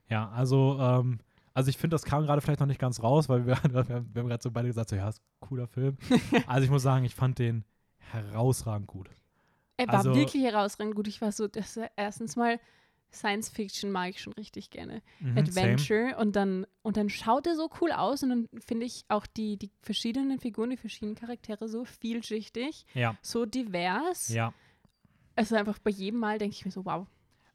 Ja, 0.09 0.30
also, 0.32 0.78
ähm, 0.80 1.19
also 1.53 1.69
ich 1.69 1.78
finde, 1.78 1.93
das 1.93 2.03
kam 2.03 2.24
gerade 2.24 2.41
vielleicht 2.41 2.59
noch 2.61 2.67
nicht 2.67 2.80
ganz 2.82 3.01
raus, 3.03 3.30
weil 3.30 3.45
wir, 3.45 3.57
wir 3.71 3.80
haben, 3.88 4.11
haben 4.15 4.28
gerade 4.28 4.41
so 4.41 4.49
beide 4.49 4.67
gesagt, 4.69 4.89
so, 4.89 4.95
ja, 4.95 5.07
ist 5.09 5.19
ein 5.21 5.47
cooler 5.47 5.67
Film. 5.67 5.97
also 6.47 6.65
ich 6.65 6.71
muss 6.71 6.82
sagen, 6.82 7.05
ich 7.05 7.13
fand 7.13 7.38
den 7.38 7.63
herausragend 7.99 8.88
gut. 8.88 9.09
Er 9.78 9.88
war 9.88 9.95
Also- 9.97 10.15
wirklich 10.15 10.43
herausragend 10.43 10.95
gut. 10.95 11.07
Ich 11.07 11.21
war 11.21 11.32
so, 11.32 11.47
das, 11.47 11.80
erstens 11.95 12.36
mal 12.36 12.59
Science 13.14 13.49
Fiction 13.49 13.91
mag 13.91 14.09
ich 14.09 14.22
schon 14.22 14.34
richtig 14.34 14.70
gerne. 14.70 15.01
Mhm, 15.20 15.38
Adventure 15.38 16.18
und 16.18 16.36
dann 16.36 16.66
und 16.82 16.97
dann 16.97 17.09
schaut 17.09 17.47
er 17.47 17.55
so 17.55 17.70
cool 17.82 17.91
aus 17.91 18.24
und 18.24 18.30
dann 18.30 18.49
finde 18.59 18.86
ich 18.86 19.05
auch 19.07 19.26
die, 19.26 19.57
die 19.57 19.72
verschiedenen 19.82 20.39
Figuren, 20.39 20.70
die 20.72 20.78
verschiedenen 20.78 21.16
Charaktere 21.16 21.68
so 21.68 21.86
vielschichtig, 21.86 22.86
Same. 22.93 23.01
Ja, 23.01 23.16
so 23.22 23.45
divers. 23.45 24.30
ja. 24.30 24.53
Also 25.36 25.55
einfach 25.55 25.80
bei 25.80 25.89
jedem 25.91 26.20
Mal 26.20 26.38
denke 26.38 26.55
ich 26.55 26.64
mir 26.66 26.72
so, 26.72 26.86
wow. 26.86 27.07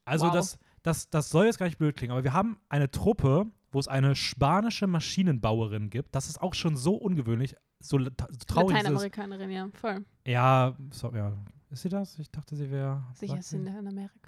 Also 0.03 0.25
Wow. 0.25 0.33
das, 0.33 0.59
das, 0.83 1.09
das 1.09 1.29
soll 1.29 1.45
jetzt 1.45 1.59
gar 1.59 1.65
nicht 1.65 1.77
blöd 1.77 1.95
klingen, 1.95 2.11
aber 2.11 2.23
wir 2.23 2.33
haben 2.33 2.59
eine 2.67 2.89
Truppe, 2.91 3.45
wo 3.71 3.79
es 3.79 3.87
eine 3.87 4.15
spanische 4.15 4.87
Maschinenbauerin 4.87 5.89
gibt. 5.89 6.15
Das 6.15 6.27
ist 6.27 6.41
auch 6.41 6.53
schon 6.55 6.75
so 6.75 6.95
ungewöhnlich, 6.95 7.55
so, 7.79 7.99
so 7.99 8.09
traurig. 8.47 8.75
Lateinamerikanerin, 8.75 9.51
ja, 9.51 9.69
voll. 9.73 10.03
Ja, 10.25 10.75
so, 10.91 11.13
ja. 11.13 11.37
Ist 11.69 11.83
sie 11.83 11.89
das? 11.89 12.17
Ich 12.17 12.31
dachte, 12.31 12.55
sie 12.55 12.69
wäre. 12.71 13.03
Sicher 13.13 13.41
sind 13.43 13.65
sie, 13.65 13.69
in 13.71 13.87
Amerika. 13.87 14.18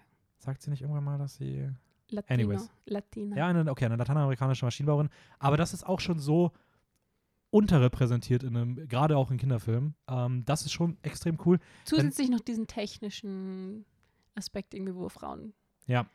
Sagt 0.41 0.61
sie 0.61 0.69
nicht 0.69 0.81
irgendwann 0.81 1.03
mal, 1.03 1.17
dass 1.17 1.35
sie. 1.35 1.69
Latino. 2.09 2.33
Anyways. 2.33 2.69
Latina. 2.85 3.37
Ja, 3.37 3.47
eine, 3.47 3.71
okay, 3.71 3.85
eine 3.85 3.95
lateinamerikanische 3.95 4.65
Maschinenbauerin. 4.65 5.09
Aber 5.39 5.55
das 5.55 5.73
ist 5.73 5.85
auch 5.85 5.99
schon 6.01 6.19
so 6.19 6.51
unterrepräsentiert 7.51 8.43
in 8.43 8.55
einem, 8.55 8.87
gerade 8.87 9.17
auch 9.17 9.29
in 9.31 9.37
Kinderfilmen. 9.37 9.95
Ähm, 10.09 10.43
das 10.45 10.63
ist 10.65 10.71
schon 10.71 10.97
extrem 11.03 11.37
cool. 11.45 11.59
Zusätzlich 11.85 12.29
noch 12.29 12.39
diesen 12.39 12.67
technischen 12.67 13.85
Aspekt 14.35 14.73
irgendwie, 14.73 14.95
wo 14.95 15.09
Frauen 15.09 15.53
Ja. 15.85 16.05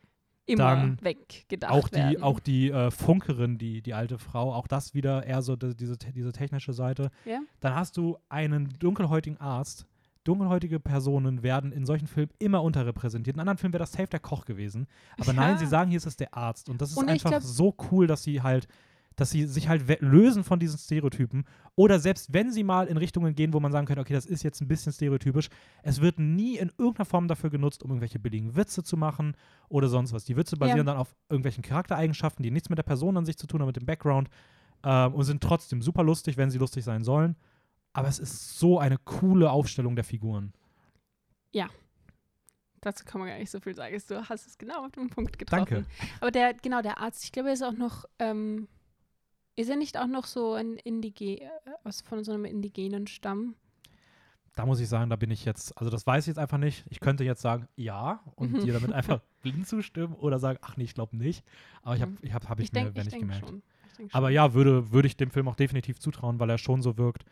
immer 0.46 0.96
weggedacht 1.02 1.72
auch 1.72 1.88
die, 1.88 1.96
werden. 1.96 2.22
auch 2.22 2.40
die 2.40 2.70
äh, 2.70 2.90
Funkerin, 2.90 3.58
die, 3.58 3.82
die 3.82 3.92
alte 3.94 4.18
Frau, 4.18 4.54
auch 4.54 4.66
das 4.66 4.94
wieder 4.94 5.24
eher 5.26 5.42
so 5.42 5.56
die, 5.56 5.74
diese, 5.76 5.96
diese 5.98 6.32
technische 6.32 6.72
Seite. 6.72 7.10
ja? 7.26 7.40
Dann 7.60 7.74
hast 7.74 7.96
du 7.98 8.16
einen 8.28 8.70
dunkelhäutigen 8.78 9.38
Arzt. 9.38 9.86
Dunkelhäutige 10.26 10.80
Personen 10.80 11.42
werden 11.42 11.72
in 11.72 11.86
solchen 11.86 12.06
Filmen 12.06 12.30
immer 12.38 12.62
unterrepräsentiert. 12.62 13.36
In 13.36 13.40
anderen 13.40 13.58
Filmen 13.58 13.72
wäre 13.72 13.82
das 13.82 13.92
safe 13.92 14.08
der 14.08 14.20
Koch 14.20 14.44
gewesen. 14.44 14.86
Aber 15.18 15.32
nein, 15.32 15.52
Ja. 15.54 15.58
sie 15.58 15.66
sagen, 15.66 15.90
hier 15.90 15.96
ist 15.98 16.06
es 16.06 16.16
der 16.16 16.34
Arzt. 16.34 16.68
Und 16.68 16.80
das 16.80 16.90
ist 16.90 16.96
Und 16.96 17.08
einfach 17.08 17.30
glaub- 17.30 17.42
so 17.42 17.74
cool, 17.90 18.06
dass 18.06 18.22
sie 18.22 18.42
halt, 18.42 18.68
dass 19.16 19.30
sie 19.30 19.46
sich 19.46 19.66
halt 19.68 20.00
lösen 20.02 20.44
von 20.44 20.58
diesen 20.58 20.78
Stereotypen. 20.78 21.44
Oder 21.74 21.98
selbst 21.98 22.34
wenn 22.34 22.50
sie 22.52 22.64
mal 22.64 22.86
in 22.86 22.98
Richtungen 22.98 23.34
gehen, 23.34 23.54
wo 23.54 23.60
man 23.60 23.72
sagen 23.72 23.86
könnte, 23.86 24.02
okay, 24.02 24.12
das 24.12 24.26
ist 24.26 24.42
jetzt 24.42 24.60
ein 24.60 24.68
bisschen 24.68 24.92
stereotypisch, 24.92 25.48
es 25.82 26.02
wird 26.02 26.18
nie 26.18 26.58
in 26.58 26.70
irgendeiner 26.76 27.06
Form 27.06 27.26
dafür 27.26 27.48
genutzt, 27.48 27.82
um 27.82 27.90
irgendwelche 27.90 28.18
billigen 28.18 28.56
Witze 28.56 28.82
zu 28.82 28.98
machen 28.98 29.34
oder 29.70 29.88
sonst 29.88 30.12
was. 30.12 30.24
Die 30.26 30.36
Witze 30.36 30.56
basieren 30.58 30.84
dann 30.86 30.98
auf 30.98 31.14
irgendwelchen 31.30 31.62
Charaktereigenschaften, 31.62 32.42
die 32.42 32.50
nichts 32.50 32.68
mit 32.68 32.76
der 32.78 32.82
Person 32.82 33.16
an 33.16 33.24
sich 33.24 33.38
zu 33.38 33.46
tun 33.46 33.60
haben, 33.60 33.68
mit 33.68 33.76
dem 33.76 33.86
Background 33.86 34.28
ähm, 34.84 35.14
und 35.14 35.24
sind 35.24 35.42
trotzdem 35.42 35.80
super 35.80 36.02
lustig, 36.04 36.36
wenn 36.36 36.50
sie 36.50 36.58
lustig 36.58 36.84
sein 36.84 37.02
sollen. 37.02 37.36
Aber 37.96 38.08
es 38.08 38.18
ist 38.18 38.58
so 38.58 38.78
eine 38.78 38.98
coole 38.98 39.50
Aufstellung 39.50 39.96
der 39.96 40.04
Figuren. 40.04 40.52
Dazu 42.82 43.04
kann 43.04 43.20
man 43.20 43.28
gar 43.30 43.38
nicht 43.38 43.50
so 43.50 43.58
viel 43.58 43.74
sagen. 43.74 44.00
Du 44.06 44.28
hast 44.28 44.46
es 44.46 44.58
genau 44.58 44.84
auf 44.84 44.92
den 44.92 45.08
Punkt 45.10 45.38
getroffen. 45.40 45.64
Danke. 45.64 45.86
Aber 46.20 46.30
der, 46.30 46.54
genau, 46.54 46.82
der 46.82 46.98
Arzt, 47.00 47.24
ich 47.24 47.32
glaube, 47.32 47.48
er 47.48 47.54
ist 47.54 47.62
auch 47.64 47.72
noch, 47.72 48.04
ähm, 48.20 48.68
ist 49.56 49.68
er 49.70 49.76
nicht 49.76 49.98
auch 49.98 50.06
noch 50.06 50.24
so 50.26 50.52
ein 50.52 50.76
Indige, 50.76 51.40
äh, 51.40 51.48
aus 51.82 52.02
von 52.02 52.22
so 52.22 52.32
einem 52.32 52.44
indigenen 52.44 53.08
Stamm? 53.08 53.56
Da 54.54 54.66
muss 54.66 54.78
ich 54.78 54.88
sagen, 54.88 55.10
da 55.10 55.16
bin 55.16 55.30
ich 55.32 55.44
jetzt, 55.44 55.76
also 55.76 55.90
das 55.90 56.06
weiß 56.06 56.24
ich 56.24 56.28
jetzt 56.28 56.38
einfach 56.38 56.58
nicht. 56.58 56.84
Ich 56.88 57.00
könnte 57.00 57.24
jetzt 57.24 57.42
sagen, 57.42 57.66
ja, 57.74 58.20
und 58.36 58.52
Mhm. 58.52 58.60
dir 58.60 58.74
damit 58.74 58.92
einfach 58.92 59.20
blind 59.42 59.66
zustimmen 59.66 60.14
oder 60.14 60.38
sagen, 60.38 60.58
ach 60.62 60.76
nee, 60.76 60.84
ich 60.84 60.94
glaube 60.94 61.16
nicht. 61.16 61.44
Aber 61.82 61.96
ich 61.96 62.02
habe 62.02 62.12
Mhm. 62.12 62.18
ich 62.22 62.32
hab, 62.34 62.48
hab 62.48 62.60
ich, 62.60 62.66
Ich 62.66 62.72
mir 62.72 62.80
denke 62.82 62.94
wenn 62.94 63.00
ich 63.00 63.04
nicht 63.06 63.14
denk 63.14 63.22
gemerkt. 63.22 63.48
schon. 63.48 63.62
Ich 63.88 63.92
denk 63.94 64.14
Aber 64.14 64.28
schon. 64.28 64.34
ja, 64.34 64.54
würde, 64.54 64.92
würde 64.92 65.08
ich 65.08 65.16
dem 65.16 65.30
Film 65.30 65.48
auch 65.48 65.56
definitiv 65.56 65.98
zutrauen, 65.98 66.38
weil 66.38 66.50
er 66.50 66.58
schon 66.58 66.82
so 66.82 66.96
wirkt, 66.98 67.24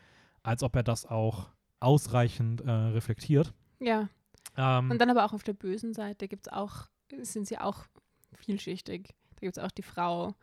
als 0.45 0.63
ob 0.63 0.75
er 0.75 0.83
das 0.83 1.05
auch 1.05 1.49
ausreichend 1.79 2.61
äh, 2.61 2.71
reflektiert. 2.71 3.53
Ja, 3.79 4.09
Ähm, 4.57 4.91
und 4.91 4.99
dann 4.99 5.09
aber 5.09 5.25
auch 5.25 5.33
auf 5.33 5.43
der 5.43 5.53
bösen 5.53 5.93
Seite 5.93 6.27
gibt 6.27 6.47
es 6.47 6.53
auch, 6.53 6.87
sind 7.21 7.47
sie 7.47 7.57
auch 7.57 7.85
vielschichtig. 8.33 9.09
Da 9.35 9.39
gibt 9.41 9.57
es 9.57 9.63
auch 9.63 9.71
die 9.71 9.83
Frau, 9.83 10.35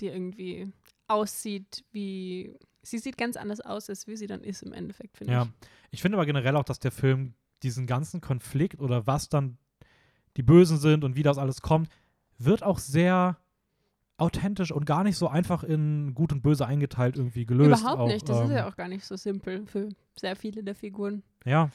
die 0.00 0.06
irgendwie 0.06 0.72
aussieht 1.08 1.84
wie, 1.92 2.54
sie 2.82 2.98
sieht 2.98 3.18
ganz 3.18 3.36
anders 3.36 3.60
aus, 3.60 3.88
als 3.90 4.06
wie 4.06 4.16
sie 4.16 4.26
dann 4.26 4.42
ist 4.42 4.62
im 4.62 4.72
Endeffekt, 4.72 5.18
finde 5.18 5.32
ja, 5.32 5.42
ich. 5.42 5.68
ich 5.90 6.02
finde 6.02 6.16
aber 6.16 6.26
generell 6.26 6.56
auch, 6.56 6.64
dass 6.64 6.78
der 6.78 6.92
Film 6.92 7.34
diesen 7.62 7.86
ganzen 7.86 8.20
Konflikt 8.20 8.80
oder 8.80 9.06
was 9.06 9.28
dann 9.28 9.58
die 10.36 10.42
Bösen 10.42 10.78
sind 10.78 11.04
und 11.04 11.16
wie 11.16 11.22
das 11.22 11.38
alles 11.38 11.60
kommt, 11.62 11.88
wird 12.38 12.62
auch 12.62 12.78
sehr 12.78 13.36
authentisch 14.18 14.72
und 14.72 14.86
gar 14.86 15.04
nicht 15.04 15.16
so 15.16 15.28
einfach 15.28 15.64
in 15.64 16.14
Gut 16.14 16.32
und 16.32 16.42
Böse 16.42 16.66
eingeteilt 16.66 17.16
irgendwie 17.16 17.46
gelöst. 17.46 17.80
Überhaupt 17.80 18.00
auch, 18.00 18.06
nicht. 18.08 18.28
Das 18.28 18.38
ist 18.38 18.50
ähm, 18.50 18.56
ja 18.56 18.68
auch 18.68 18.76
gar 18.76 18.88
nicht 18.88 19.04
so 19.04 19.16
simpel 19.16 19.66
für 19.66 19.88
sehr 20.16 20.36
viele 20.36 20.62
der 20.62 20.74
Figuren. 20.74 21.22
Ja, 21.44 21.70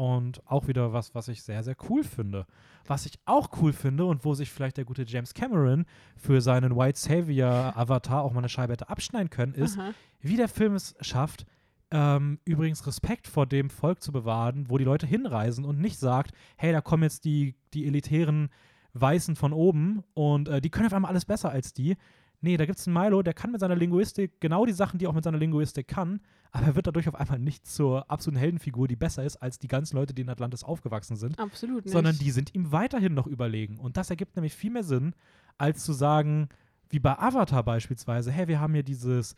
und 0.00 0.40
auch 0.46 0.66
wieder 0.66 0.94
was, 0.94 1.14
was 1.14 1.28
ich 1.28 1.42
sehr, 1.42 1.62
sehr 1.62 1.76
cool 1.90 2.04
finde. 2.04 2.46
Was 2.86 3.04
ich 3.04 3.18
auch 3.26 3.50
cool 3.60 3.74
finde 3.74 4.06
und 4.06 4.24
wo 4.24 4.32
sich 4.32 4.50
vielleicht 4.50 4.78
der 4.78 4.86
gute 4.86 5.02
James 5.02 5.34
Cameron 5.34 5.84
für 6.16 6.40
seinen 6.40 6.74
White 6.74 6.98
Savior 6.98 7.76
Avatar 7.76 8.22
auch 8.22 8.32
mal 8.32 8.38
eine 8.38 8.48
Scheibe 8.48 8.72
hätte 8.72 8.88
abschneiden 8.88 9.28
können, 9.28 9.52
ist, 9.52 9.78
Aha. 9.78 9.92
wie 10.20 10.36
der 10.36 10.48
Film 10.48 10.74
es 10.74 10.94
schafft, 11.02 11.44
ähm, 11.90 12.38
übrigens 12.46 12.86
Respekt 12.86 13.28
vor 13.28 13.44
dem 13.44 13.68
Volk 13.68 14.02
zu 14.02 14.10
bewahren, 14.10 14.70
wo 14.70 14.78
die 14.78 14.84
Leute 14.84 15.06
hinreisen 15.06 15.66
und 15.66 15.78
nicht 15.78 15.98
sagt, 15.98 16.32
hey, 16.56 16.72
da 16.72 16.80
kommen 16.80 17.02
jetzt 17.02 17.26
die, 17.26 17.56
die 17.74 17.86
elitären 17.86 18.48
Weißen 18.94 19.36
von 19.36 19.52
oben 19.52 20.02
und 20.14 20.48
äh, 20.48 20.60
die 20.60 20.70
können 20.70 20.86
auf 20.86 20.92
einmal 20.92 21.10
alles 21.10 21.24
besser 21.24 21.50
als 21.50 21.72
die. 21.72 21.96
Nee, 22.42 22.56
da 22.56 22.64
gibt 22.64 22.78
es 22.78 22.86
einen 22.88 22.94
Milo, 22.96 23.22
der 23.22 23.34
kann 23.34 23.52
mit 23.52 23.60
seiner 23.60 23.76
Linguistik 23.76 24.40
genau 24.40 24.64
die 24.64 24.72
Sachen, 24.72 24.98
die 24.98 25.04
er 25.04 25.10
auch 25.10 25.14
mit 25.14 25.24
seiner 25.24 25.36
Linguistik 25.36 25.86
kann, 25.88 26.20
aber 26.52 26.68
er 26.68 26.74
wird 26.74 26.86
dadurch 26.86 27.06
auf 27.06 27.14
einmal 27.14 27.38
nicht 27.38 27.66
zur 27.66 28.10
absoluten 28.10 28.38
Heldenfigur, 28.40 28.88
die 28.88 28.96
besser 28.96 29.22
ist 29.24 29.36
als 29.36 29.58
die 29.58 29.68
ganzen 29.68 29.96
Leute, 29.96 30.14
die 30.14 30.22
in 30.22 30.30
Atlantis 30.30 30.64
aufgewachsen 30.64 31.16
sind 31.16 31.38
Absolut 31.38 31.84
nicht. 31.84 31.92
sondern 31.92 32.16
die 32.16 32.30
sind 32.30 32.54
ihm 32.54 32.72
weiterhin 32.72 33.12
noch 33.12 33.26
überlegen. 33.26 33.78
Und 33.78 33.98
das 33.98 34.08
ergibt 34.08 34.36
nämlich 34.36 34.54
viel 34.54 34.70
mehr 34.70 34.84
Sinn, 34.84 35.14
als 35.58 35.84
zu 35.84 35.92
sagen, 35.92 36.48
wie 36.88 36.98
bei 36.98 37.18
Avatar 37.18 37.62
beispielsweise, 37.62 38.32
hey, 38.32 38.48
wir 38.48 38.58
haben 38.58 38.72
hier 38.72 38.82
dieses 38.84 39.36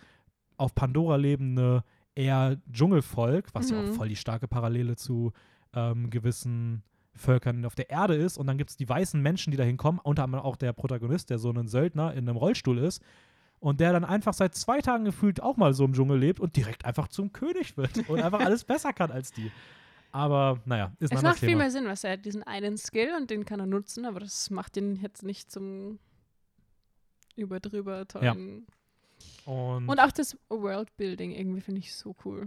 auf 0.56 0.72
Pandora 0.74 1.16
lebende 1.16 1.82
eher 2.14 2.56
Dschungelvolk, 2.70 3.48
was 3.52 3.70
ja 3.70 3.80
auch 3.80 3.84
Mhm. 3.86 3.94
voll 3.94 4.08
die 4.10 4.16
starke 4.16 4.46
Parallele 4.46 4.94
zu 4.96 5.32
ähm, 5.74 6.08
gewissen 6.08 6.82
Völkern 7.14 7.64
auf 7.64 7.74
der 7.74 7.90
Erde 7.90 8.14
ist. 8.14 8.38
Und 8.38 8.46
dann 8.46 8.58
gibt 8.58 8.70
es 8.70 8.76
die 8.76 8.88
weißen 8.88 9.20
Menschen, 9.20 9.50
die 9.50 9.56
da 9.56 9.64
hinkommen, 9.64 10.00
unter 10.02 10.24
anderem 10.24 10.44
auch 10.44 10.56
der 10.56 10.72
Protagonist, 10.72 11.30
der 11.30 11.38
so 11.38 11.50
ein 11.50 11.68
Söldner 11.68 12.12
in 12.12 12.28
einem 12.28 12.36
Rollstuhl 12.36 12.78
ist. 12.78 13.02
Und 13.60 13.78
der 13.80 13.92
dann 13.92 14.04
einfach 14.04 14.34
seit 14.34 14.56
zwei 14.56 14.80
Tagen 14.80 15.04
gefühlt 15.04 15.40
auch 15.40 15.56
mal 15.56 15.72
so 15.72 15.84
im 15.84 15.92
Dschungel 15.92 16.18
lebt 16.18 16.40
und 16.40 16.56
direkt 16.56 16.84
einfach 16.84 17.06
zum 17.08 17.32
König 17.32 17.76
wird 17.76 18.08
und 18.08 18.20
einfach 18.20 18.40
alles 18.40 18.64
besser 18.64 18.92
kann 18.92 19.12
als 19.12 19.30
die. 19.32 19.52
Aber 20.10 20.60
naja, 20.66 20.92
ist 20.98 21.12
ein 21.12 21.18
es 21.18 21.22
macht 21.22 21.38
viel 21.38 21.50
Thema. 21.50 21.60
mehr 21.60 21.70
Sinn, 21.70 21.86
was 21.86 22.04
er 22.04 22.12
hat 22.12 22.24
diesen 22.24 22.42
einen 22.42 22.76
Skill 22.76 23.14
und 23.16 23.30
den 23.30 23.44
kann 23.44 23.60
er 23.60 23.66
nutzen, 23.66 24.04
aber 24.04 24.20
das 24.20 24.50
macht 24.50 24.76
ihn 24.76 24.96
jetzt 24.96 25.22
nicht 25.22 25.50
zum 25.50 25.98
überdrüber 27.36 28.06
tollen. 28.06 28.66
Und, 29.44 29.88
Und 29.88 30.00
auch 30.00 30.12
das 30.12 30.36
Worldbuilding 30.48 31.30
irgendwie 31.32 31.60
finde 31.60 31.80
ich 31.80 31.94
so 31.94 32.14
cool. 32.24 32.46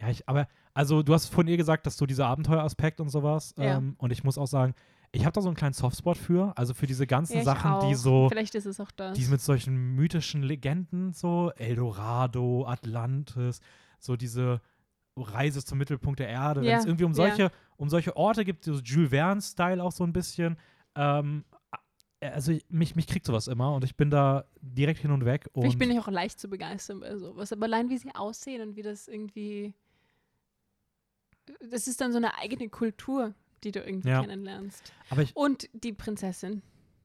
Ja, 0.00 0.08
ich, 0.10 0.28
aber, 0.28 0.48
also 0.74 1.02
du 1.02 1.12
hast 1.14 1.26
von 1.26 1.46
ihr 1.48 1.56
gesagt, 1.56 1.86
dass 1.86 1.96
du 1.96 2.06
dieser 2.06 2.26
Abenteueraspekt 2.26 3.00
und 3.00 3.08
sowas, 3.08 3.54
Ja. 3.58 3.78
ähm, 3.78 3.94
und 3.98 4.10
ich 4.12 4.22
muss 4.24 4.38
auch 4.38 4.46
sagen, 4.46 4.74
ich 5.10 5.24
habe 5.24 5.32
da 5.32 5.40
so 5.40 5.48
einen 5.48 5.56
kleinen 5.56 5.72
Softspot 5.72 6.18
für, 6.18 6.52
also 6.56 6.74
für 6.74 6.86
diese 6.86 7.06
ganzen 7.06 7.34
Ja, 7.34 7.38
ich 7.40 7.44
Sachen, 7.44 7.78
die 7.88 7.94
auch. 7.94 7.98
so, 7.98 8.28
Vielleicht 8.28 8.54
ist 8.54 8.66
es 8.66 8.78
auch 8.78 8.90
das. 8.90 9.16
die 9.16 9.24
mit 9.26 9.40
solchen 9.40 9.94
mythischen 9.94 10.42
Legenden, 10.42 11.12
so 11.14 11.50
Eldorado, 11.56 12.66
Atlantis, 12.66 13.60
so 13.98 14.16
diese 14.16 14.60
Reise 15.16 15.64
zum 15.64 15.78
Mittelpunkt 15.78 16.20
der 16.20 16.28
Erde, 16.28 16.60
wenn 16.60 16.68
Ja, 16.68 16.78
es 16.78 16.84
irgendwie 16.84 17.04
um 17.04 17.12
ja. 17.12 17.16
solche, 17.16 17.50
um 17.76 17.88
solche 17.88 18.16
Orte 18.16 18.44
gibt, 18.44 18.64
so 18.64 18.74
Jules 18.74 19.10
Verne-Style 19.10 19.82
auch 19.82 19.92
so 19.92 20.04
ein 20.04 20.12
bisschen, 20.12 20.56
ähm, 20.94 21.44
also 22.20 22.52
mich, 22.68 22.94
mich 22.96 23.06
kriegt 23.06 23.24
sowas 23.26 23.46
immer 23.48 23.72
und 23.74 23.84
ich 23.84 23.96
bin 23.96 24.10
da 24.10 24.44
direkt 24.60 25.00
hin 25.00 25.10
und 25.10 25.24
weg. 25.24 25.48
Und 25.52 25.62
Vielleicht 25.62 25.78
bin 25.78 25.90
ich 25.90 25.98
auch 25.98 26.08
leicht 26.08 26.38
zu 26.38 26.48
begeistern 26.48 27.00
bei 27.00 27.16
sowas. 27.16 27.52
Aber 27.52 27.64
allein 27.66 27.88
wie 27.90 27.96
sie 27.98 28.12
aussehen 28.14 28.60
und 28.62 28.76
wie 28.76 28.82
das 28.82 29.08
irgendwie. 29.08 29.72
Das 31.70 31.86
ist 31.88 32.00
dann 32.00 32.12
so 32.12 32.18
eine 32.18 32.36
eigene 32.38 32.68
Kultur, 32.68 33.34
die 33.64 33.72
du 33.72 33.80
irgendwie 33.80 34.08
Ja. 34.08 34.20
kennenlernst. 34.20 34.92
aber 35.10 35.22
ich, 35.22 35.34
Und 35.36 35.68
die 35.72 35.92
Prinzessin, 35.92 36.62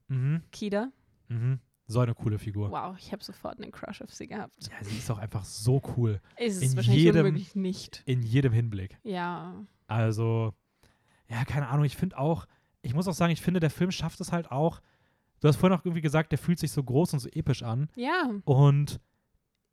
mhm, 0.08 0.42
Kida. 0.52 0.92
mhm, 1.30 1.60
so 1.88 2.00
eine 2.00 2.14
coole 2.16 2.40
Figur. 2.40 2.72
Wow, 2.72 2.96
ich 2.98 3.12
habe 3.12 3.24
sofort 3.24 3.60
einen 3.62 3.72
Crush 3.72 4.02
auf 4.02 4.14
sie 4.14 4.28
gehabt. 4.28 4.54
Ja, 4.68 4.84
sie 4.84 4.98
ist 4.98 5.10
auch 5.12 5.18
einfach 5.18 5.44
so 5.46 5.82
cool. 5.98 6.22
Ist 6.38 6.58
es 6.58 6.62
In 6.72 6.76
wahrscheinlich 6.78 7.04
jedem- 7.04 7.26
unmöglich 7.26 7.56
nicht. 7.56 8.04
In 8.06 8.22
jedem 8.24 8.54
Hinblick. 8.54 8.98
Ja. 9.04 9.54
Also, 9.88 10.54
ja, 11.30 11.44
keine 11.46 11.68
Ahnung. 11.68 11.86
Ich 11.86 11.98
finde 11.98 12.18
auch, 12.18 12.46
ich 12.82 12.94
muss 12.94 13.08
auch 13.08 13.14
sagen, 13.14 13.34
ich 13.34 13.42
finde, 13.42 13.60
der 13.60 13.70
Film 13.70 13.92
schafft 13.92 14.20
es 14.22 14.32
halt 14.32 14.52
auch. 14.52 14.82
Du 15.42 15.48
hast 15.50 15.58
vorhin 15.58 15.78
auch 15.78 15.84
irgendwie 15.84 16.02
gesagt, 16.02 16.32
der 16.32 16.40
fühlt 16.40 16.58
sich 16.60 16.72
so 16.72 16.82
groß 16.84 17.14
und 17.14 17.20
so 17.20 17.30
episch 17.30 17.64
an. 17.64 17.90
Ja. 17.96 18.30
Und 18.46 19.00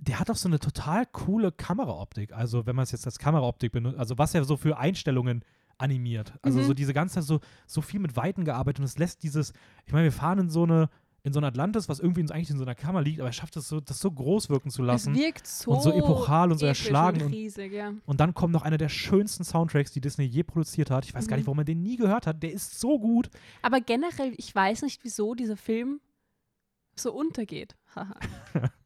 der 0.03 0.19
hat 0.19 0.31
auch 0.31 0.37
so 0.37 0.49
eine 0.49 0.59
total 0.59 1.05
coole 1.07 1.53
Kameraoptik. 1.53 2.33
Also, 2.33 2.65
wenn 2.67 2.75
man 2.75 2.85
es 2.85 2.93
jetzt 2.93 3.07
als 3.07 3.19
Kameraoptik 3.19 3.73
benutzt, 3.73 3.99
also 3.99 4.17
was 4.19 4.35
er 4.35 4.45
so 4.45 4.57
für 4.57 4.79
Einstellungen 4.79 5.45
animiert. 5.79 6.33
Also, 6.43 6.61
Mhm. 6.61 6.65
so 6.65 6.75
diese 6.75 6.93
ganze 6.95 7.17
Zeit 7.17 7.25
so, 7.25 7.41
so 7.67 7.81
viel 7.83 8.01
mit 8.01 8.17
Weiten 8.17 8.45
gearbeitet 8.45 8.81
und 8.81 8.85
es 8.87 8.99
lässt 8.99 9.23
dieses, 9.23 9.53
ich 9.87 9.93
meine, 9.93 10.05
wir 10.05 10.13
fahren 10.13 10.39
in 10.39 10.51
so 10.51 10.63
eine, 10.65 10.89
in 11.23 11.35
so 11.35 11.41
ein 11.41 11.45
Atlantis, 11.45 11.87
was 11.89 12.01
irgendwie 12.01 12.23
uns 12.23 12.31
eigentlich 12.31 12.49
in 12.49 12.57
so 12.57 12.65
einer 12.65 12.75
Kammer 12.75 13.03
liegt, 13.03 13.21
aber 13.21 13.29
er 13.29 13.33
schafft 13.35 13.55
es 13.59 13.69
so, 13.69 13.79
das 13.81 14.01
so 14.01 14.11
groß 14.11 14.49
wirken 14.49 14.71
zu 14.71 14.83
lassen. 14.83 15.13
Es 15.15 15.19
wirkt 15.21 15.47
so. 15.47 15.71
und 15.73 15.83
so 15.83 15.93
epochal 15.93 16.51
und 16.51 16.57
so 16.57 16.65
erschlagen 16.65 17.21
Und 17.23 17.33
riesig, 17.33 17.73
ja. 17.73 17.93
Und 18.07 18.21
dann 18.21 18.33
kommt 18.33 18.55
noch 18.55 18.63
einer 18.63 18.79
der 18.79 18.89
schönsten 18.89 19.45
Soundtracks, 19.45 19.93
die 19.93 20.01
Disney 20.01 20.25
je 20.25 20.45
produziert 20.45 20.91
hat. 20.91 21.05
Ich 21.05 21.13
weiß 21.15 21.29
gar 21.29 21.37
Mhm. 21.37 21.41
nicht, 21.41 21.47
warum 21.47 21.57
man 21.59 21.67
den 21.67 21.83
nie 21.83 21.97
gehört 21.97 22.27
hat. 22.27 22.43
Der 22.43 22.53
ist 22.53 22.81
so 22.81 22.99
gut. 22.99 23.29
Aber 23.61 23.83
generell, 23.83 24.33
ich 24.39 24.55
weiß 24.55 24.81
nicht, 24.83 25.05
wieso 25.05 25.35
dieser 25.35 25.59
Film 25.59 26.01
so 26.97 27.13
untergeht. 27.13 27.77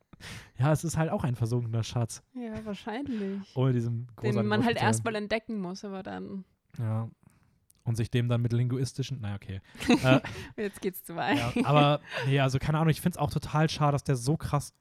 Ja, 0.58 0.72
es 0.72 0.84
ist 0.84 0.96
halt 0.96 1.10
auch 1.10 1.24
ein 1.24 1.34
versunkener 1.34 1.82
Schatz. 1.82 2.22
ja, 2.34 2.64
wahrscheinlich. 2.64 3.56
Ohne 3.56 3.72
diesen 3.72 4.06
Den 4.22 4.46
man 4.46 4.64
halt 4.64 4.76
erstmal 4.80 5.14
entdecken 5.16 5.60
muss, 5.60 5.84
aber 5.84 6.02
dann. 6.02 6.44
Ja. 6.78 7.08
Und 7.86 7.96
sich 7.96 8.10
dem 8.10 8.28
dann 8.28 8.40
mit 8.40 8.52
linguistischen, 8.52 9.20
naja, 9.20 9.34
okay. 9.36 9.60
äh, 10.04 10.20
Jetzt 10.56 10.80
geht's 10.80 11.04
zu 11.04 11.16
weit. 11.16 11.36
ja, 11.36 11.66
aber, 11.66 12.00
nee, 12.26 12.40
also 12.40 12.58
keine 12.58 12.78
Ahnung, 12.78 12.90
ich 12.90 13.00
finde 13.00 13.16
es 13.16 13.18
auch 13.18 13.30
total 13.30 13.68
schade, 13.68 13.92
dass 13.92 14.04
der 14.04 14.16
so 14.16 14.36
krass 14.38 14.72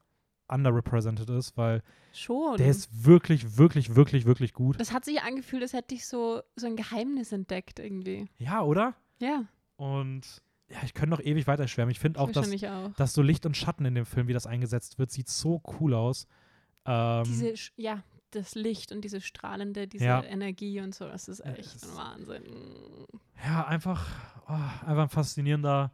underrepresented 0.48 1.28
ist, 1.30 1.56
weil 1.56 1.82
Schon. 2.12 2.56
der 2.56 2.68
ist 2.68 3.04
wirklich, 3.04 3.56
wirklich, 3.58 3.94
wirklich, 3.94 4.24
wirklich 4.24 4.52
gut. 4.52 4.78
das 4.80 4.92
hat 4.92 5.04
sich 5.04 5.20
angefühlt, 5.22 5.62
als 5.62 5.72
hätte 5.72 5.94
ich 5.94 6.06
so, 6.06 6.42
so 6.56 6.66
ein 6.66 6.76
Geheimnis 6.76 7.32
entdeckt 7.32 7.78
irgendwie. 7.78 8.28
Ja, 8.38 8.62
oder? 8.62 8.94
Ja, 9.20 9.44
Und 9.76 10.42
ja, 10.70 10.78
ich 10.84 10.94
könnte 10.94 11.10
noch 11.10 11.20
ewig 11.20 11.46
weiter 11.46 11.68
schwärmen. 11.68 11.90
Ich 11.92 12.00
finde 12.00 12.20
auch, 12.20 12.30
dass, 12.30 12.50
auch. 12.64 12.92
dass 12.96 13.12
so 13.12 13.22
Licht 13.22 13.46
und 13.46 13.56
Schatten 13.56 13.84
in 13.84 13.94
dem 13.94 14.06
Film, 14.06 14.28
wie 14.28 14.32
das 14.32 14.46
eingesetzt 14.46 14.98
wird, 14.98 15.10
sieht 15.10 15.28
so 15.28 15.62
cool 15.80 15.94
aus. 15.94 16.26
Ähm, 16.86 17.24
Diese, 17.26 17.54
ja, 17.76 18.02
das 18.30 18.54
Licht 18.54 18.90
und 18.92 19.02
diese 19.02 19.20
strahlende, 19.20 19.86
diese 19.86 20.04
Ja. 20.04 20.22
Energie 20.24 20.80
und 20.80 20.94
so, 20.94 21.06
das 21.06 21.28
ist 21.28 21.40
echt 21.44 21.76
es 21.76 21.82
ein 21.88 21.96
Wahnsinn. 21.96 22.42
ja, 23.44 23.64
einfach, 23.66 24.06
oh, 24.48 24.86
einfach 24.86 25.04
ein 25.04 25.08
faszinierender 25.08 25.92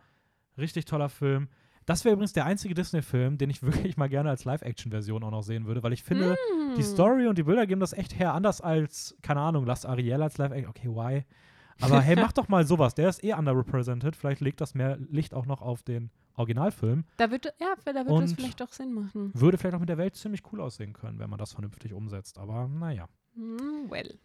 Richtig 0.59 0.85
toller 0.85 1.09
Film. 1.09 1.49
Das 1.87 2.05
wäre 2.05 2.13
übrigens 2.13 2.33
der 2.35 2.45
einzige 2.45 2.75
Disney-Film, 2.75 3.39
den 3.39 3.51
ich 3.51 3.63
wirklich 3.63 3.97
mal 3.97 4.09
gerne 4.09 4.31
als 4.31 4.45
Live-Action-Version 4.45 5.23
auch 5.25 5.31
noch 5.31 5.43
sehen 5.43 5.67
würde, 5.67 5.83
weil 5.83 5.93
ich 5.93 6.03
finde, 6.03 6.37
Hm. 6.37 6.75
die 6.77 6.83
Story 6.83 7.27
und 7.27 7.39
die 7.39 7.43
Bilder 7.45 7.67
geben 7.67 7.81
das 7.81 7.93
echt 7.93 8.19
her, 8.19 8.35
anders 8.35 8.61
als, 8.61 9.17
keine 9.23 9.41
Ahnung, 9.41 9.65
lasst 9.67 9.87
Ariel 9.87 10.23
als 10.23 10.39
Live-Action. 10.39 10.69
Okay, 10.71 10.89
why? 10.89 11.25
Aber 11.81 12.01
hey, 12.01 12.17
mach 12.21 12.33
doch 12.33 12.49
mal 12.49 12.67
sowas. 12.67 12.95
Der 12.95 13.09
ist 13.09 13.23
eh 13.25 13.33
underrepresented. 13.35 14.17
Vielleicht 14.17 14.41
legt 14.41 14.61
das 14.61 14.75
mehr 14.75 14.97
Licht 15.11 15.35
auch 15.35 15.47
noch 15.47 15.63
auf 15.63 15.83
den 15.83 16.11
Originalfilm. 16.35 17.05
Da 17.17 17.31
wird, 17.31 17.47
ja, 17.61 17.75
da 17.85 17.93
das 17.93 18.07
Und- 18.07 18.35
vielleicht 18.35 18.63
auch 18.63 18.73
Sinn 18.73 18.93
machen. 18.93 19.31
Würde 19.35 19.59
vielleicht 19.59 19.75
auch 19.77 19.81
mit 19.81 19.89
der 19.89 19.99
Welt 19.99 20.17
ziemlich 20.17 20.43
cool 20.53 20.61
aussehen 20.61 20.93
können, 20.93 21.19
wenn 21.19 21.31
man 21.31 21.39
das 21.39 21.53
vernünftig 21.53 21.93
umsetzt. 21.93 22.39
Aber 22.39 22.69
naja. 22.69 23.09
Hm, 23.35 23.91
well. 23.91 24.19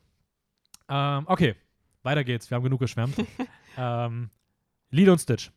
Ähm, 0.88 1.24
okay, 1.28 1.56
weiter 2.04 2.24
geht's. 2.24 2.50
Wir 2.50 2.56
haben 2.56 2.64
genug 2.64 2.80
geschwärmt. 2.80 3.16
ähm, 3.78 4.30
Lilo 4.92 5.14
und 5.14 5.20
Stitch. 5.20 5.52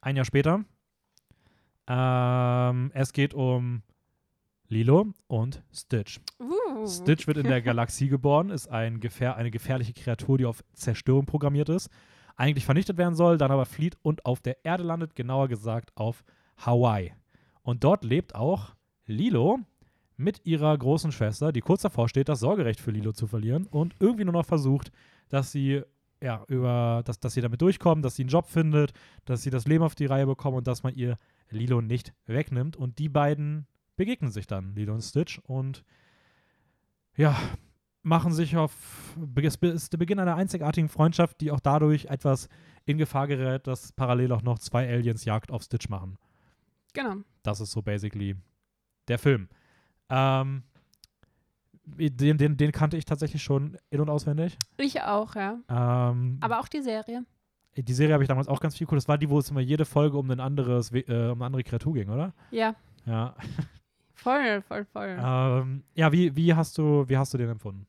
Ein 0.00 0.16
Jahr 0.16 0.24
später. 0.24 0.64
Ähm, 1.86 2.90
es 2.94 3.12
geht 3.12 3.34
um 3.34 3.82
Lilo 4.70 5.12
und 5.26 5.62
Stitch. 5.72 6.20
Uh. 6.38 6.86
Stitch 6.86 7.26
wird 7.26 7.38
in 7.38 7.48
der 7.48 7.60
Galaxie 7.62 8.08
geboren, 8.08 8.50
ist 8.50 8.68
ein 8.68 9.00
gefähr 9.00 9.36
eine 9.36 9.50
gefährliche 9.50 9.92
Kreatur, 9.92 10.38
die 10.38 10.46
auf 10.46 10.62
Zerstörung 10.74 11.26
programmiert 11.26 11.68
ist, 11.68 11.90
eigentlich 12.36 12.64
vernichtet 12.64 12.96
werden 12.96 13.16
soll, 13.16 13.36
dann 13.36 13.50
aber 13.50 13.66
flieht 13.66 13.98
und 14.02 14.24
auf 14.24 14.40
der 14.40 14.64
Erde 14.64 14.84
landet, 14.84 15.16
genauer 15.16 15.48
gesagt 15.48 15.90
auf 15.96 16.22
Hawaii. 16.56 17.12
Und 17.62 17.82
dort 17.82 18.04
lebt 18.04 18.36
auch 18.36 18.76
Lilo 19.06 19.58
mit 20.16 20.46
ihrer 20.46 20.78
großen 20.78 21.10
Schwester, 21.10 21.50
die 21.50 21.62
kurz 21.62 21.82
davor 21.82 22.08
steht, 22.08 22.28
das 22.28 22.40
Sorgerecht 22.40 22.80
für 22.80 22.92
Lilo 22.92 23.12
zu 23.12 23.26
verlieren 23.26 23.66
und 23.66 23.96
irgendwie 23.98 24.24
nur 24.24 24.34
noch 24.34 24.46
versucht, 24.46 24.92
dass 25.28 25.50
sie 25.50 25.82
ja 26.22 26.44
über 26.46 27.02
dass, 27.04 27.18
dass 27.18 27.34
sie 27.34 27.40
damit 27.40 27.60
durchkommen, 27.60 28.02
dass 28.02 28.14
sie 28.14 28.22
einen 28.22 28.30
Job 28.30 28.46
findet, 28.46 28.92
dass 29.24 29.42
sie 29.42 29.50
das 29.50 29.66
Leben 29.66 29.82
auf 29.82 29.96
die 29.96 30.06
Reihe 30.06 30.26
bekommen 30.26 30.58
und 30.58 30.66
dass 30.68 30.84
man 30.84 30.94
ihr 30.94 31.16
Lilo 31.50 31.80
nicht 31.80 32.12
wegnimmt. 32.26 32.76
Und 32.76 32.98
die 32.98 33.08
beiden 33.08 33.66
begegnen 34.00 34.30
sich 34.30 34.46
dann, 34.46 34.74
Lilo 34.74 34.94
und 34.94 35.02
Stitch, 35.02 35.40
und 35.40 35.84
ja, 37.16 37.36
machen 38.02 38.32
sich 38.32 38.56
auf. 38.56 38.72
Es 39.36 39.56
ist 39.56 39.92
der 39.92 39.98
Beginn 39.98 40.18
einer 40.18 40.36
einzigartigen 40.36 40.88
Freundschaft, 40.88 41.38
die 41.42 41.50
auch 41.50 41.60
dadurch 41.60 42.06
etwas 42.06 42.48
in 42.86 42.96
Gefahr 42.96 43.26
gerät, 43.26 43.66
dass 43.66 43.92
parallel 43.92 44.32
auch 44.32 44.40
noch 44.40 44.58
zwei 44.58 44.88
Aliens 44.88 45.26
Jagd 45.26 45.50
auf 45.50 45.62
Stitch 45.64 45.90
machen. 45.90 46.16
Genau. 46.94 47.16
Das 47.42 47.60
ist 47.60 47.72
so 47.72 47.82
basically 47.82 48.36
der 49.06 49.18
Film. 49.18 49.48
Ähm, 50.08 50.62
den, 51.84 52.38
den, 52.38 52.56
den 52.56 52.72
kannte 52.72 52.96
ich 52.96 53.04
tatsächlich 53.04 53.42
schon 53.42 53.76
in- 53.90 54.00
und 54.00 54.08
auswendig. 54.08 54.56
Ich 54.78 55.02
auch, 55.02 55.34
ja. 55.34 55.58
Ähm, 55.68 56.38
Aber 56.40 56.60
auch 56.60 56.68
die 56.68 56.80
Serie. 56.80 57.26
die 57.76 57.92
Serie 57.92 58.14
habe 58.14 58.24
ich 58.24 58.28
damals 58.28 58.48
auch 58.48 58.60
ganz 58.60 58.78
viel 58.78 58.86
cool. 58.90 58.96
Das 58.96 59.08
war 59.08 59.18
die, 59.18 59.28
wo 59.28 59.38
es 59.38 59.50
immer 59.50 59.60
jede 59.60 59.84
Folge 59.84 60.16
um, 60.16 60.30
ein 60.30 60.40
anderes, 60.40 60.90
äh, 60.92 61.02
um 61.28 61.42
eine 61.42 61.44
andere 61.44 61.64
Kreatur 61.64 61.92
ging, 61.92 62.08
oder? 62.08 62.32
Ja, 62.50 62.74
Ja. 63.04 63.34
Voll, 64.22 64.62
voll, 64.62 64.84
voll. 64.84 65.16
ähm, 65.20 65.84
ja, 65.94 66.12
wie, 66.12 66.34
wie, 66.36 66.54
hast 66.54 66.76
du, 66.78 67.08
wie 67.08 67.16
hast 67.16 67.32
du 67.34 67.38
den 67.38 67.48
empfunden? 67.50 67.86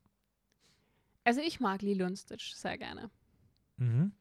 Also 1.23 1.41
ich 1.41 1.59
mag 1.59 1.82
Lilo 1.82 2.05
und 2.05 2.17
Stitch 2.17 2.53
sehr 2.53 2.77
gerne. 2.77 3.09
Mhm. 3.77 4.11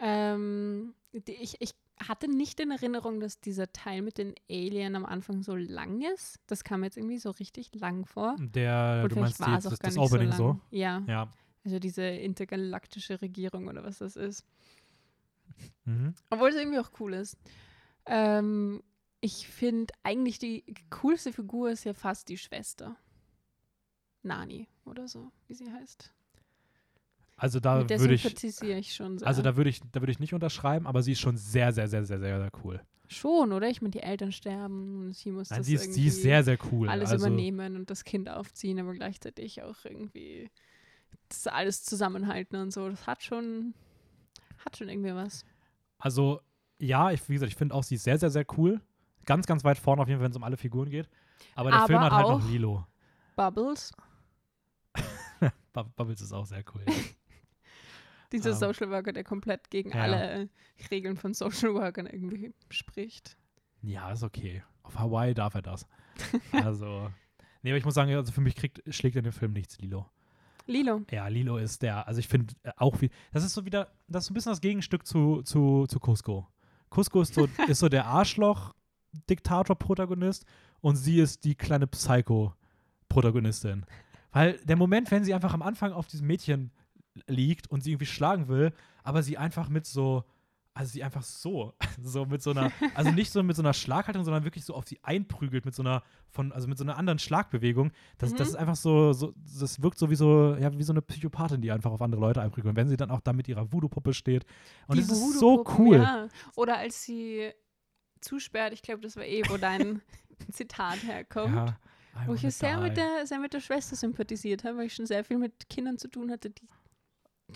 Ähm, 0.00 0.94
die, 1.12 1.32
ich, 1.34 1.60
ich 1.60 1.74
hatte 2.02 2.26
nicht 2.28 2.58
in 2.60 2.70
Erinnerung, 2.70 3.20
dass 3.20 3.38
dieser 3.40 3.72
Teil 3.72 4.02
mit 4.02 4.18
den 4.18 4.34
Alien 4.50 4.96
am 4.96 5.04
Anfang 5.04 5.42
so 5.42 5.54
lang 5.54 6.00
ist. 6.14 6.40
Das 6.46 6.64
kam 6.64 6.80
mir 6.80 6.86
jetzt 6.86 6.96
irgendwie 6.96 7.18
so 7.18 7.30
richtig 7.30 7.74
lang 7.74 8.06
vor. 8.06 8.36
Der, 8.38 9.00
Und 9.04 9.12
du 9.12 9.20
meinst 9.20 9.40
war 9.40 9.48
die, 9.48 9.54
es 9.54 9.66
auch 9.66 9.70
das, 9.70 9.78
das 9.80 9.98
Opening 9.98 10.32
so 10.32 10.36
so? 10.54 10.60
Ja, 10.70 11.02
Ja. 11.06 11.28
also 11.64 11.78
diese 11.78 12.02
intergalaktische 12.02 13.20
Regierung 13.20 13.68
oder 13.68 13.84
was 13.84 13.98
das 13.98 14.16
ist. 14.16 14.44
Mhm. 15.84 16.14
Obwohl 16.30 16.48
es 16.48 16.56
irgendwie 16.56 16.78
auch 16.78 16.90
cool 16.98 17.14
ist. 17.14 17.36
Ähm, 18.06 18.82
ich 19.22 19.46
finde 19.46 19.94
eigentlich 20.02 20.38
die 20.40 20.64
coolste 20.90 21.32
Figur 21.32 21.70
ist 21.70 21.84
ja 21.84 21.94
fast 21.94 22.28
die 22.28 22.36
Schwester. 22.36 22.96
Nani 24.22 24.68
oder 24.84 25.08
so, 25.08 25.30
wie 25.46 25.54
sie 25.54 25.72
heißt. 25.72 26.12
Also 27.36 27.60
da 27.60 27.88
würde 27.88 28.14
ich, 28.14 28.24
ich 28.24 28.94
schon 28.94 29.18
sehr. 29.18 29.26
also 29.26 29.42
da 29.42 29.56
würde 29.56 29.70
ich, 29.70 29.80
da 29.90 30.00
würde 30.00 30.12
ich 30.12 30.20
nicht 30.20 30.34
unterschreiben, 30.34 30.86
aber 30.86 31.02
sie 31.02 31.12
ist 31.12 31.20
schon 31.20 31.36
sehr, 31.36 31.72
sehr, 31.72 31.88
sehr, 31.88 32.04
sehr, 32.04 32.18
sehr, 32.18 32.38
sehr 32.38 32.50
cool. 32.64 32.80
schon, 33.08 33.52
oder? 33.52 33.68
Ich 33.68 33.80
meine, 33.80 33.92
die 33.92 34.02
Eltern 34.02 34.32
sterben 34.32 35.06
und 35.06 35.16
sie 35.16 35.30
muss 35.30 35.50
Nein, 35.50 35.60
das 35.60 35.66
sie 35.66 35.74
ist, 35.74 35.84
irgendwie 35.84 36.00
sie 36.00 36.08
ist 36.08 36.22
sehr, 36.22 36.44
sehr 36.44 36.58
cool. 36.70 36.88
alles 36.88 37.10
also, 37.10 37.26
übernehmen 37.26 37.76
und 37.76 37.90
das 37.90 38.04
Kind 38.04 38.28
aufziehen, 38.28 38.78
aber 38.80 38.92
gleichzeitig 38.92 39.62
auch 39.62 39.84
irgendwie 39.84 40.50
das 41.28 41.46
alles 41.46 41.84
zusammenhalten 41.84 42.56
und 42.56 42.72
so. 42.72 42.88
Das 42.88 43.06
hat 43.06 43.22
schon, 43.22 43.74
hat 44.64 44.76
schon 44.76 44.88
irgendwie 44.88 45.14
was. 45.14 45.44
Also, 45.98 46.40
ja, 46.78 47.12
ich, 47.12 47.28
wie 47.28 47.34
gesagt, 47.34 47.52
ich 47.52 47.58
finde 47.58 47.74
auch, 47.74 47.84
sie 47.84 47.94
ist 47.94 48.04
sehr, 48.04 48.18
sehr, 48.18 48.30
sehr 48.30 48.46
cool. 48.56 48.80
Ganz, 49.24 49.46
ganz 49.46 49.64
weit 49.64 49.78
vorne 49.78 50.02
auf 50.02 50.08
jeden 50.08 50.18
Fall, 50.18 50.24
wenn 50.24 50.30
es 50.32 50.36
um 50.36 50.42
alle 50.44 50.56
Figuren 50.56 50.90
geht. 50.90 51.08
Aber 51.54 51.70
der 51.70 51.78
Aber 51.80 51.86
Film 51.86 52.00
hat 52.00 52.12
halt 52.12 52.28
noch 52.28 52.42
auch- 52.44 52.48
Lilo. 52.48 52.86
Bubbles, 53.36 53.92
Bub- 55.72 55.94
Bubbles 55.96 56.20
ist 56.20 56.32
auch 56.32 56.44
sehr 56.46 56.64
cool. 56.74 56.84
dieser 58.32 58.50
Ähm, 58.50 58.56
Social 58.56 58.90
Worker, 58.90 59.12
der 59.12 59.24
komplett 59.24 59.70
gegen 59.70 59.90
ja. 59.90 60.02
alle 60.02 60.48
Regeln 60.90 61.16
von 61.16 61.34
Social 61.34 61.74
Workern 61.74 62.06
irgendwie 62.06 62.54
spricht. 62.70 63.36
ja, 63.82 64.10
ist 64.12 64.22
okay. 64.22 64.62
Auf 64.82 64.98
Hawaii 64.98 65.34
darf 65.34 65.54
er 65.54 65.62
das. 65.62 65.86
Also, 66.52 67.10
nee, 67.62 67.70
aber 67.70 67.78
ich 67.78 67.84
muss 67.84 67.94
sagen, 67.94 68.12
also 68.14 68.32
für 68.32 68.40
mich 68.42 68.54
kriegt, 68.54 68.82
schlägt 68.92 69.16
in 69.16 69.24
dem 69.24 69.32
Film 69.32 69.52
nichts 69.52 69.78
Lilo. 69.78 70.10
Lilo. 70.66 71.02
Ja, 71.10 71.26
Lilo 71.28 71.56
ist 71.56 71.82
der, 71.82 72.06
also 72.06 72.20
ich 72.20 72.28
finde 72.28 72.54
äh, 72.62 72.70
auch 72.76 73.00
wie, 73.00 73.10
das 73.32 73.42
ist 73.44 73.54
so 73.54 73.64
wieder, 73.64 73.90
das 74.08 74.24
ist 74.24 74.28
so 74.28 74.32
ein 74.32 74.34
bisschen 74.34 74.52
das 74.52 74.60
Gegenstück 74.60 75.06
zu, 75.06 75.42
zu, 75.42 75.86
zu 75.88 75.98
Cusco. 75.98 76.46
Cusco 76.90 77.22
ist 77.22 77.34
so, 77.34 77.48
ist 77.66 77.78
so 77.80 77.88
der 77.88 78.06
Arschloch-Diktator-Protagonist 79.12 80.44
und 80.80 80.96
sie 80.96 81.20
ist 81.20 81.44
die 81.44 81.54
kleine 81.54 81.86
Psycho-Protagonistin. 81.86 83.84
Weil 84.32 84.58
der 84.64 84.76
Moment, 84.76 85.10
wenn 85.10 85.24
sie 85.24 85.34
einfach 85.34 85.52
am 85.54 85.62
Anfang 85.62 85.92
auf 85.92 86.06
diesem 86.06 86.26
Mädchen 86.26 86.70
liegt 87.26 87.70
und 87.70 87.82
sie 87.82 87.90
irgendwie 87.92 88.06
schlagen 88.06 88.48
will, 88.48 88.72
aber 89.04 89.22
sie 89.22 89.36
einfach 89.36 89.68
mit 89.68 89.84
so, 89.84 90.24
also 90.72 90.90
sie 90.90 91.04
einfach 91.04 91.22
so, 91.22 91.74
so 92.02 92.24
mit 92.24 92.42
so 92.42 92.52
einer, 92.52 92.72
also 92.94 93.10
nicht 93.10 93.30
so 93.30 93.42
mit 93.42 93.54
so 93.56 93.60
einer 93.62 93.74
Schlaghaltung, 93.74 94.24
sondern 94.24 94.44
wirklich 94.44 94.64
so 94.64 94.72
auf 94.74 94.86
sie 94.88 94.98
einprügelt 95.02 95.66
mit 95.66 95.74
so 95.74 95.82
einer, 95.82 96.02
von, 96.30 96.50
also 96.52 96.66
mit 96.68 96.78
so 96.78 96.84
einer 96.84 96.96
anderen 96.96 97.18
Schlagbewegung. 97.18 97.92
Das, 98.16 98.32
Mhm. 98.32 98.36
das 98.38 98.48
ist 98.48 98.56
einfach 98.56 98.76
so, 98.76 99.12
so, 99.12 99.34
das 99.36 99.82
wirkt 99.82 99.98
so 99.98 100.08
wie 100.08 100.14
so, 100.14 100.56
ja, 100.58 100.72
wie 100.78 100.82
so 100.82 100.94
eine 100.94 101.02
Psychopathin, 101.02 101.60
die 101.60 101.70
einfach 101.70 101.90
auf 101.90 102.00
andere 102.00 102.22
Leute 102.22 102.40
einprügelt. 102.40 102.70
Und 102.70 102.76
wenn 102.76 102.88
sie 102.88 102.96
dann 102.96 103.10
auch 103.10 103.20
da 103.20 103.34
mit 103.34 103.48
ihrer 103.48 103.70
Voodoo-Puppe 103.70 104.14
steht. 104.14 104.46
Und 104.86 104.96
Die 104.96 105.02
es 105.02 105.10
ist 105.10 105.38
so 105.38 105.62
cool. 105.78 105.98
Ja. 105.98 106.28
Oder 106.56 106.78
als 106.78 107.02
sie 107.02 107.50
zusperrt, 108.22 108.72
ich 108.72 108.82
glaube, 108.82 109.00
das 109.00 109.16
war 109.16 109.24
eh, 109.24 109.42
wo 109.48 109.56
dein 109.56 110.00
Zitat 110.52 111.02
herkommt. 111.02 111.54
Ja, 111.54 111.76
Wo 112.26 112.34
ich 112.34 112.42
sehr 112.54 112.78
mit, 112.78 112.96
der, 112.96 113.26
sehr 113.26 113.38
mit 113.38 113.52
der 113.52 113.60
Schwester 113.60 113.96
sympathisiert 113.96 114.64
habe, 114.64 114.78
weil 114.78 114.86
ich 114.86 114.94
schon 114.94 115.06
sehr 115.06 115.24
viel 115.24 115.38
mit 115.38 115.68
Kindern 115.68 115.98
zu 115.98 116.08
tun 116.08 116.30
hatte, 116.30 116.50
die 116.50 116.66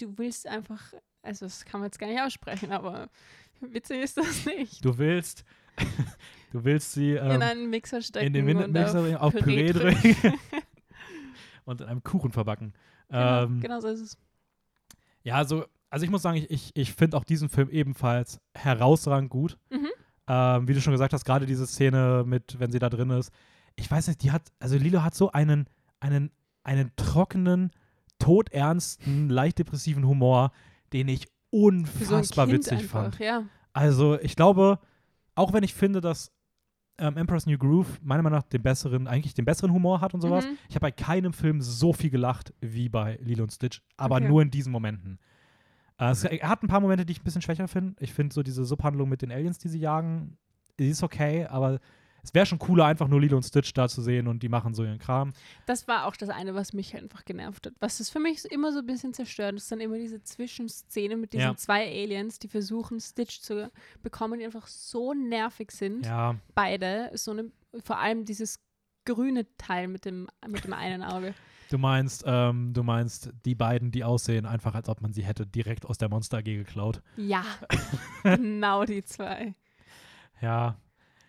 du 0.03 0.19
willst 0.19 0.47
einfach, 0.47 0.93
also 1.23 1.47
das 1.47 1.64
kann 1.64 1.81
man 1.81 1.89
jetzt 1.89 1.99
gar 1.99 2.07
nicht 2.07 2.21
aussprechen, 2.21 2.73
aber 2.73 3.09
witzig 3.61 4.03
ist 4.03 4.17
das 4.17 4.45
nicht. 4.47 4.85
Du 4.85 4.97
willst, 4.99 5.45
du 6.53 6.64
willst 6.64 6.93
sie 6.93 7.12
ähm, 7.12 7.31
in 7.33 7.43
einen 7.43 7.71
Mixer 7.71 8.03
stecken 8.03 8.27
in 8.27 8.33
den 8.33 8.45
Min 8.45 8.73
Mixer 8.73 9.23
auf 9.23 9.35
Püree 9.35 9.73
drücken. 9.73 10.14
drücken 10.21 10.39
und 11.64 11.81
in 11.81 11.87
einem 11.87 12.03
Kuchen 12.03 12.33
verbacken. 12.33 12.75
genau, 13.09 13.45
ähm, 13.45 13.61
genau 13.61 13.81
so 13.81 13.89
ist 13.89 14.01
es. 14.01 14.19
Ja, 15.23 15.37
also, 15.37 15.64
also 15.91 16.05
ich 16.05 16.11
muss 16.11 16.23
sagen, 16.23 16.39
ich, 16.39 16.51
ich, 16.51 16.71
ich 16.75 16.93
finde 16.93 17.17
auch 17.17 17.25
diesen 17.25 17.49
Film 17.49 17.69
ebenfalls 17.71 18.41
herausragend 18.55 19.31
gut. 19.31 19.59
Mhm. 19.71 19.91
Ähm, 20.29 20.66
wie 20.66 20.74
du 20.74 20.81
schon 20.81 20.93
gesagt 20.93 21.12
hast, 21.12 21.24
gerade 21.24 21.47
diese 21.47 21.66
Szene 21.66 22.24
mit, 22.27 22.59
wenn 22.59 22.72
sie 22.72 22.79
da 22.79 22.89
drin 22.91 23.11
ist. 23.11 23.31
Ich 23.77 23.91
weiß 23.91 24.09
nicht, 24.09 24.22
die 24.22 24.33
hat, 24.33 24.43
also 24.59 24.77
Lilo 24.77 25.03
hat 25.03 25.14
so 25.14 25.31
einen, 25.33 25.66
einen, 26.01 26.31
einen 26.64 26.91
trockenen, 26.97 27.70
todernsten, 28.18 29.29
leicht 29.29 29.59
depressiven 29.59 30.07
Humor, 30.07 30.51
den 30.93 31.09
ich 31.09 31.22
so 31.22 31.29
unfassbar 31.66 32.47
kind 32.47 32.59
witzig 32.59 32.79
einfach, 32.81 33.03
fand. 33.03 33.18
ja. 33.18 33.45
Also 33.72 34.18
ich 34.20 34.37
glaube, 34.37 34.79
auch 35.35 35.53
wenn 35.53 35.62
ich 35.62 35.74
finde, 35.74 36.01
dass 36.01 36.33
ähm, 36.99 37.16
Emperor's 37.16 37.47
New 37.47 37.59
Groove 37.59 38.01
meiner 38.03 38.22
Meinung 38.22 38.39
nach 38.39 38.47
den 38.49 38.62
besseren, 38.62 39.07
eigentlich 39.07 39.35
den 39.35 39.45
besseren 39.45 39.72
Humor 39.72 40.01
hat 40.01 40.14
und 40.14 40.22
sowas, 40.22 40.45
Mhm. 40.47 40.59
ich 40.68 40.74
habe 40.74 40.81
bei 40.87 40.91
keinem 40.93 41.33
Film 41.33 41.61
so 41.61 41.93
viel 41.93 42.11
gelacht 42.11 42.53
wie 42.61 42.89
bei 42.89 43.18
Lilo 43.22 43.43
und 43.45 43.53
Stitch, 43.53 43.83
aber 43.97 44.16
Okay. 44.16 44.29
nur 44.29 44.43
in 44.43 44.51
diesen 44.51 44.72
Momenten. 44.72 45.18
Äh, 45.99 46.11
es, 46.11 46.24
er 46.24 46.49
hat 46.49 46.62
ein 46.62 46.68
paar 46.68 46.80
Momente, 46.80 47.07
die 47.07 47.12
ich 47.12 47.20
ein 47.20 47.24
bisschen 47.24 47.42
schwächer 47.42 47.68
finde. 47.68 47.94
Ich 48.01 48.12
finde 48.12 48.34
so 48.34 48.42
diese 48.42 48.64
Subhandlung 48.64 49.09
mit 49.09 49.22
den 49.22 49.32
Aliens, 49.32 49.59
die 49.59 49.68
sie 49.68 49.78
jagen, 49.78 50.36
die 50.78 50.88
ist 50.88 51.03
okay, 51.03 51.47
aber 51.47 51.80
es 52.22 52.34
wäre 52.34 52.44
schon 52.44 52.59
cooler, 52.59 52.86
einfach 52.86 53.07
nur 53.07 53.20
Lilo 53.20 53.36
und 53.36 53.44
Stitch 53.44 53.72
da 53.72 53.88
zu 53.88 54.03
sehen 54.03 54.26
und 54.26 54.42
die 54.42 54.49
machen 54.49 54.74
so 54.74 54.82
ihren 54.82 54.99
Kram. 54.99 55.32
Das 55.66 55.86
war 55.86 56.07
auch 56.07 56.16
das 56.16 56.28
eine, 56.28 56.57
was 56.57 56.72
mich 56.72 56.97
einfach 56.97 57.24
genervt 57.24 57.66
hat. 57.66 57.74
Was 57.78 58.01
es 58.01 58.11
für 58.11 58.18
mich 58.18 58.44
immer 58.47 58.72
so 58.72 58.80
ein 58.80 58.86
bisschen 58.86 59.14
zerstört, 59.14 59.55
ist 59.55 59.70
dann 59.70 59.80
immer 59.80 59.97
diese 59.97 60.20
Zwischenszene 60.22 61.16
mit 61.16 61.32
diesen 61.32 61.51
Ja. 61.51 61.57
zwei 61.57 61.86
Aliens, 61.86 62.40
die 62.40 62.49
versuchen, 62.49 62.99
Stitch 62.99 63.40
zu 63.40 63.70
bekommen, 64.03 64.40
die 64.40 64.44
einfach 64.44 64.66
so 64.66 65.14
nervig 65.14 65.70
sind. 65.70 66.05
Ja, 66.05 66.34
Beide. 66.57 67.11
So 67.14 67.30
eine, 67.30 67.53
vor 67.84 67.99
allem 67.99 68.24
dieses 68.24 68.59
grüne 69.05 69.47
Teil 69.57 69.86
mit 69.86 70.05
dem, 70.05 70.26
mit 70.49 70.64
dem 70.64 70.72
einen 70.72 71.05
Auge. 71.05 71.32
Du 71.71 71.79
meinst, 71.79 72.25
ähm, 72.27 72.73
du 72.73 72.83
meinst 72.83 73.33
die 73.45 73.55
beiden, 73.55 73.91
die 73.91 74.05
aussehen, 74.05 74.47
einfach 74.47 74.75
als 74.75 74.89
ob 74.89 75.01
man 75.01 75.12
sie 75.12 75.25
hätte 75.25 75.47
direkt 75.47 75.87
aus 75.87 75.99
der 75.99 76.09
Monster 76.09 76.39
AG 76.39 76.45
geklaut. 76.45 77.03
Ja, 77.17 77.45
genau 78.23 78.85
die 78.85 79.05
zwei. 79.05 79.55
Ja. 80.41 80.77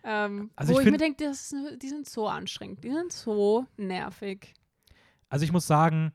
Ähm, 0.04 0.50
Also 0.56 0.74
wo 0.74 0.80
ich 0.80 0.86
ich, 0.86 0.92
mir 0.92 0.98
denke, 0.98 1.32
die 1.80 1.88
sind 1.88 2.08
so 2.08 2.28
anstrengend, 2.28 2.84
die 2.84 2.90
sind 2.90 3.12
so 3.12 3.66
nervig. 3.76 4.54
Also 5.28 5.44
ich 5.44 5.52
muss 5.52 5.66
sagen, 5.66 6.12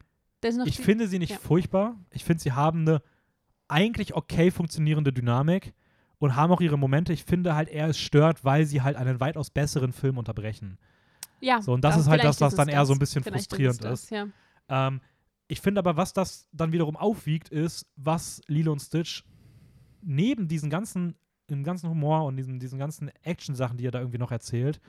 ich 0.66 0.78
die, 0.78 0.84
finde 0.84 1.08
sie 1.08 1.20
nicht 1.20 1.32
ja. 1.32 1.38
furchtbar. 1.38 1.96
Ich 2.12 2.24
finde, 2.26 2.42
sie 2.42 2.52
haben 2.52 2.82
eine 2.82 3.02
eigentlich 3.68 4.16
okay 4.16 4.52
funktionierende 4.52 5.14
Dynamik 5.14 5.74
und 6.18 6.36
haben 6.36 6.52
auch 6.52 6.62
ihre 6.62 6.78
Momente. 6.78 7.14
Ich 7.14 7.24
finde 7.24 7.56
halt 7.56 7.70
eher, 7.70 7.88
es 7.88 8.00
stört, 8.00 8.44
weil 8.44 8.66
sie 8.66 8.82
halt 8.82 8.98
einen 8.98 9.20
weitaus 9.20 9.50
besseren 9.50 9.94
Film 9.94 10.18
unterbrechen. 10.18 10.78
Ja, 11.44 11.62
So, 11.62 11.74
und 11.74 11.84
das 11.84 11.96
da- 11.96 12.02
ist 12.02 12.08
halt 12.08 12.24
das, 12.24 12.42
was 12.42 12.56
dann 12.56 12.68
eher 12.70 12.86
so 12.86 12.94
ein 12.94 13.00
bisschen 13.00 13.24
Vielleicht 13.24 13.50
frustrierend 13.50 13.84
es 13.84 14.08
das, 14.08 14.10
Ja. 14.10 14.28
Ähm, 14.70 15.02
ich 15.48 15.60
finde 15.62 15.80
aber, 15.80 15.98
was 15.98 16.14
das 16.14 16.48
dann 16.52 16.72
wiederum 16.72 16.96
aufwiegt, 16.96 17.50
ist, 17.50 17.86
was 17.96 18.42
Lilo 18.48 18.72
und 18.72 18.80
Stitch 18.80 19.24
neben 20.02 20.48
diesen 20.48 20.70
ganzen, 20.70 21.16
dem 21.50 21.64
ganzen 21.64 21.90
Humor 21.90 22.26
und 22.26 22.38
diesen, 22.38 22.60
diesen 22.60 22.80
ganzen 22.80 23.10
Action-Sachen, 23.24 23.78
die 23.78 23.86
er 23.86 23.92
da 23.92 24.00
irgendwie 24.00 24.18
noch 24.18 24.32
erzählt, 24.32 24.80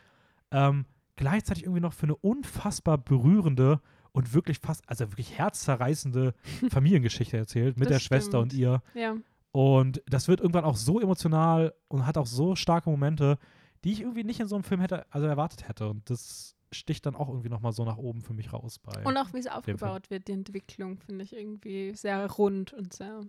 ähm, 0.50 0.86
gleichzeitig 1.16 1.64
irgendwie 1.64 1.80
noch 1.80 1.92
für 1.92 2.05
eine 2.05 2.16
unfassbar 2.16 2.98
berührende 2.98 3.80
und 4.12 4.32
wirklich 4.32 4.59
fast, 4.61 4.88
also 4.88 5.11
wirklich 5.11 5.38
herzzerreißende 5.38 6.34
Familiengeschichte 6.70 7.36
erzählt 7.36 7.76
mit 7.76 7.90
Das 7.90 7.96
der 7.96 8.00
Schwester 8.00 8.38
und 8.40 8.52
stimmt. 8.52 8.61
ihr. 8.62 8.82
ja. 8.94 9.16
Und 9.52 10.02
das 10.07 10.26
wird 10.26 10.40
irgendwann 10.40 10.64
auch 10.64 10.74
so 10.76 11.00
emotional 11.00 11.74
und 11.86 12.07
hat 12.07 12.18
auch 12.18 12.26
so 12.26 12.57
starke 12.57 12.90
Momente, 12.90 13.38
die 13.85 13.93
ich 13.93 14.01
irgendwie 14.01 14.24
nicht 14.24 14.41
in 14.41 14.49
so 14.49 14.57
einem 14.57 14.64
Film 14.64 14.80
hätte, 14.80 15.07
also 15.12 15.26
erwartet 15.26 15.68
hätte. 15.68 15.89
Und 15.89 16.09
das 16.11 16.57
sticht 16.72 17.07
dann 17.07 17.14
auch 17.14 17.28
irgendwie 17.28 17.51
nochmal 17.51 17.72
so 17.72 17.85
nach 17.85 17.99
oben 17.99 18.22
für 18.22 18.35
mich 18.35 18.53
raus 18.53 18.78
bei. 18.78 19.05
Und 19.05 19.16
auch 19.16 19.32
wie 19.32 19.39
es 19.39 19.47
aufgebaut 19.47 20.11
wird, 20.11 20.28
die 20.28 20.32
Entwicklung, 20.32 20.99
finde 20.99 21.24
ich 21.24 21.35
irgendwie 21.35 21.95
sehr 21.95 22.26
rund 22.32 22.72
und 22.72 22.93
sehr. 22.93 23.22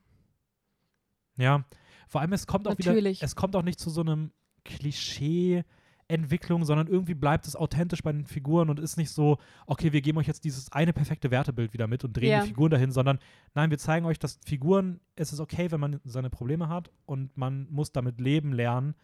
Ja, 1.38 1.66
vor 2.08 2.22
allem 2.22 2.34
es 2.34 2.48
kommt 2.48 2.68
auch 2.68 2.78
Natürlich. 2.78 3.18
wieder, 3.20 3.26
es 3.26 3.36
kommt 3.36 3.56
auch 3.56 3.64
nicht 3.64 3.80
zu 3.80 3.90
so 3.90 4.02
einem 4.02 4.32
Klischee-Entwicklung, 4.64 6.64
sondern 6.64 6.88
irgendwie 6.88 7.14
bleibt 7.14 7.46
es 7.48 7.56
authentisch 7.56 8.04
bei 8.04 8.12
den 8.14 8.26
Figuren 8.26 8.70
und 8.70 8.80
ist 8.80 8.98
nicht 8.98 9.12
so, 9.12 9.38
okay, 9.66 9.92
wir 9.92 10.02
geben 10.02 10.18
euch 10.18 10.28
jetzt 10.28 10.46
dieses 10.46 10.72
eine 10.72 10.94
perfekte 10.94 11.32
Wertebild 11.32 11.74
wieder 11.74 11.88
mit 11.88 12.04
und 12.04 12.16
drehen 12.16 12.32
Ja. 12.32 12.42
die 12.42 12.48
Figuren 12.48 12.72
dahin, 12.72 12.92
sondern 12.92 13.20
nein, 13.54 13.70
wir 13.70 13.78
zeigen 13.78 14.06
euch, 14.06 14.20
dass 14.20 14.40
Figuren, 14.46 15.02
es 15.16 15.34
ist 15.34 15.40
okay, 15.40 15.72
wenn 15.72 15.80
man 15.80 16.00
seine 16.06 16.30
Probleme 16.30 16.70
hat 16.70 16.92
und 17.06 17.36
man 17.38 17.68
muss 17.70 17.92
damit 17.92 18.20
leben 18.22 18.54
lernen. 18.54 18.96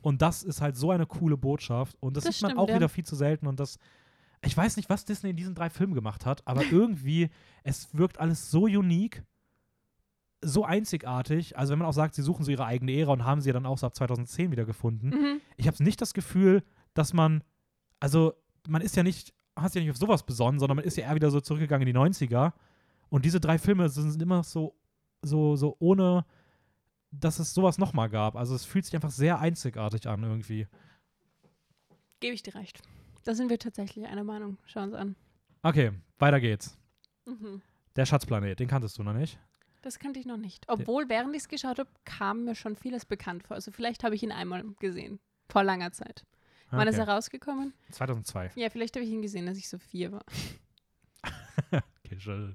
Und 0.00 0.22
das 0.22 0.42
ist 0.42 0.60
halt 0.60 0.76
so 0.76 0.90
eine 0.90 1.06
coole 1.06 1.36
Botschaft 1.36 1.96
und 2.00 2.16
das, 2.16 2.24
Das 2.24 2.36
sieht 2.36 2.42
man 2.42 2.50
stimmt, 2.50 2.60
auch 2.60 2.68
ja. 2.68 2.76
wieder 2.76 2.88
viel 2.88 3.04
zu 3.04 3.16
selten 3.16 3.46
und 3.46 3.58
das 3.60 3.78
ich 4.42 4.56
weiß 4.56 4.76
nicht, 4.76 4.88
was 4.88 5.04
Disney 5.04 5.30
in 5.30 5.36
diesen 5.36 5.54
drei 5.54 5.70
Filmen 5.70 5.94
gemacht 5.94 6.26
hat, 6.26 6.46
aber 6.46 6.62
irgendwie, 6.70 7.30
es 7.64 7.88
wirkt 7.96 8.18
alles 8.20 8.50
so 8.50 8.62
unique, 8.62 9.22
so 10.40 10.64
einzigartig. 10.64 11.58
Also 11.58 11.72
wenn 11.72 11.80
man 11.80 11.88
auch 11.88 11.92
sagt, 11.92 12.14
sie 12.14 12.22
suchen 12.22 12.44
so 12.44 12.50
ihre 12.50 12.64
eigene 12.64 12.92
Ära 12.92 13.12
und 13.12 13.24
haben 13.24 13.40
sie 13.40 13.48
ja 13.48 13.52
dann 13.52 13.66
auch 13.66 13.78
so 13.78 13.86
ab 13.86 13.96
2010 13.96 14.52
wieder 14.52 14.64
gefunden. 14.64 15.08
Mhm. 15.08 15.40
Ich 15.56 15.66
habe 15.66 15.82
nicht 15.82 16.00
das 16.00 16.14
Gefühl, 16.14 16.62
dass 16.94 17.12
man, 17.12 17.42
also 17.98 18.34
man 18.68 18.82
ist 18.82 18.96
ja 18.96 19.02
nicht, 19.02 19.34
hast 19.56 19.74
ja 19.74 19.80
nicht 19.80 19.90
auf 19.90 19.96
sowas 19.96 20.24
besonnen, 20.24 20.60
sondern 20.60 20.76
man 20.76 20.84
ist 20.84 20.96
ja 20.96 21.04
eher 21.04 21.16
wieder 21.16 21.30
so 21.30 21.40
zurückgegangen 21.40 21.86
in 21.86 21.92
die 21.92 21.98
90er. 21.98 22.52
Und 23.08 23.24
diese 23.24 23.40
drei 23.40 23.58
Filme 23.58 23.88
sind 23.88 24.22
immer 24.22 24.44
so, 24.44 24.76
so, 25.22 25.56
so 25.56 25.76
ohne, 25.80 26.24
dass 27.10 27.38
es 27.38 27.54
sowas 27.54 27.78
nochmal 27.78 28.08
gab. 28.08 28.36
Also 28.36 28.54
es 28.54 28.64
fühlt 28.64 28.84
sich 28.84 28.94
einfach 28.94 29.10
sehr 29.10 29.38
einzigartig 29.40 30.06
an 30.08 30.22
irgendwie. 30.22 30.66
Gebe 32.20 32.34
ich 32.34 32.42
dir 32.42 32.54
recht. 32.54 32.82
Da 33.24 33.34
sind 33.34 33.50
wir 33.50 33.58
tatsächlich 33.58 34.06
einer 34.06 34.24
Meinung. 34.24 34.58
Schau 34.66 34.82
uns 34.82 34.94
an. 34.94 35.16
Okay, 35.62 35.92
weiter 36.18 36.40
geht's. 36.40 36.78
Mhm. 37.26 37.62
Der 37.96 38.06
Schatzplanet, 38.06 38.60
den 38.60 38.68
kanntest 38.68 38.98
du 38.98 39.02
noch 39.02 39.12
nicht? 39.12 39.38
Das 39.82 39.98
kannte 39.98 40.18
ich 40.18 40.26
noch 40.26 40.36
nicht. 40.36 40.64
Obwohl, 40.68 41.08
während 41.08 41.34
ich 41.34 41.42
es 41.42 41.48
geschaut 41.48 41.78
habe, 41.78 41.90
kam 42.04 42.44
mir 42.44 42.54
schon 42.54 42.76
vieles 42.76 43.04
bekannt 43.04 43.44
vor. 43.44 43.54
Also 43.54 43.70
vielleicht 43.70 44.02
habe 44.04 44.14
ich 44.14 44.22
ihn 44.22 44.32
einmal 44.32 44.64
gesehen. 44.80 45.20
Vor 45.48 45.62
langer 45.64 45.92
Zeit. 45.92 46.24
Wann 46.70 46.86
ist 46.88 46.96
Okay. 46.98 47.08
er 47.08 47.14
rausgekommen? 47.14 47.72
2002. 47.92 48.50
Ja, 48.56 48.68
vielleicht 48.70 48.94
habe 48.96 49.04
ich 49.04 49.10
ihn 49.10 49.22
gesehen, 49.22 49.48
als 49.48 49.56
ich 49.58 49.68
so 49.68 49.78
vier 49.78 50.12
war. 50.12 50.24
Okay. 52.04 52.54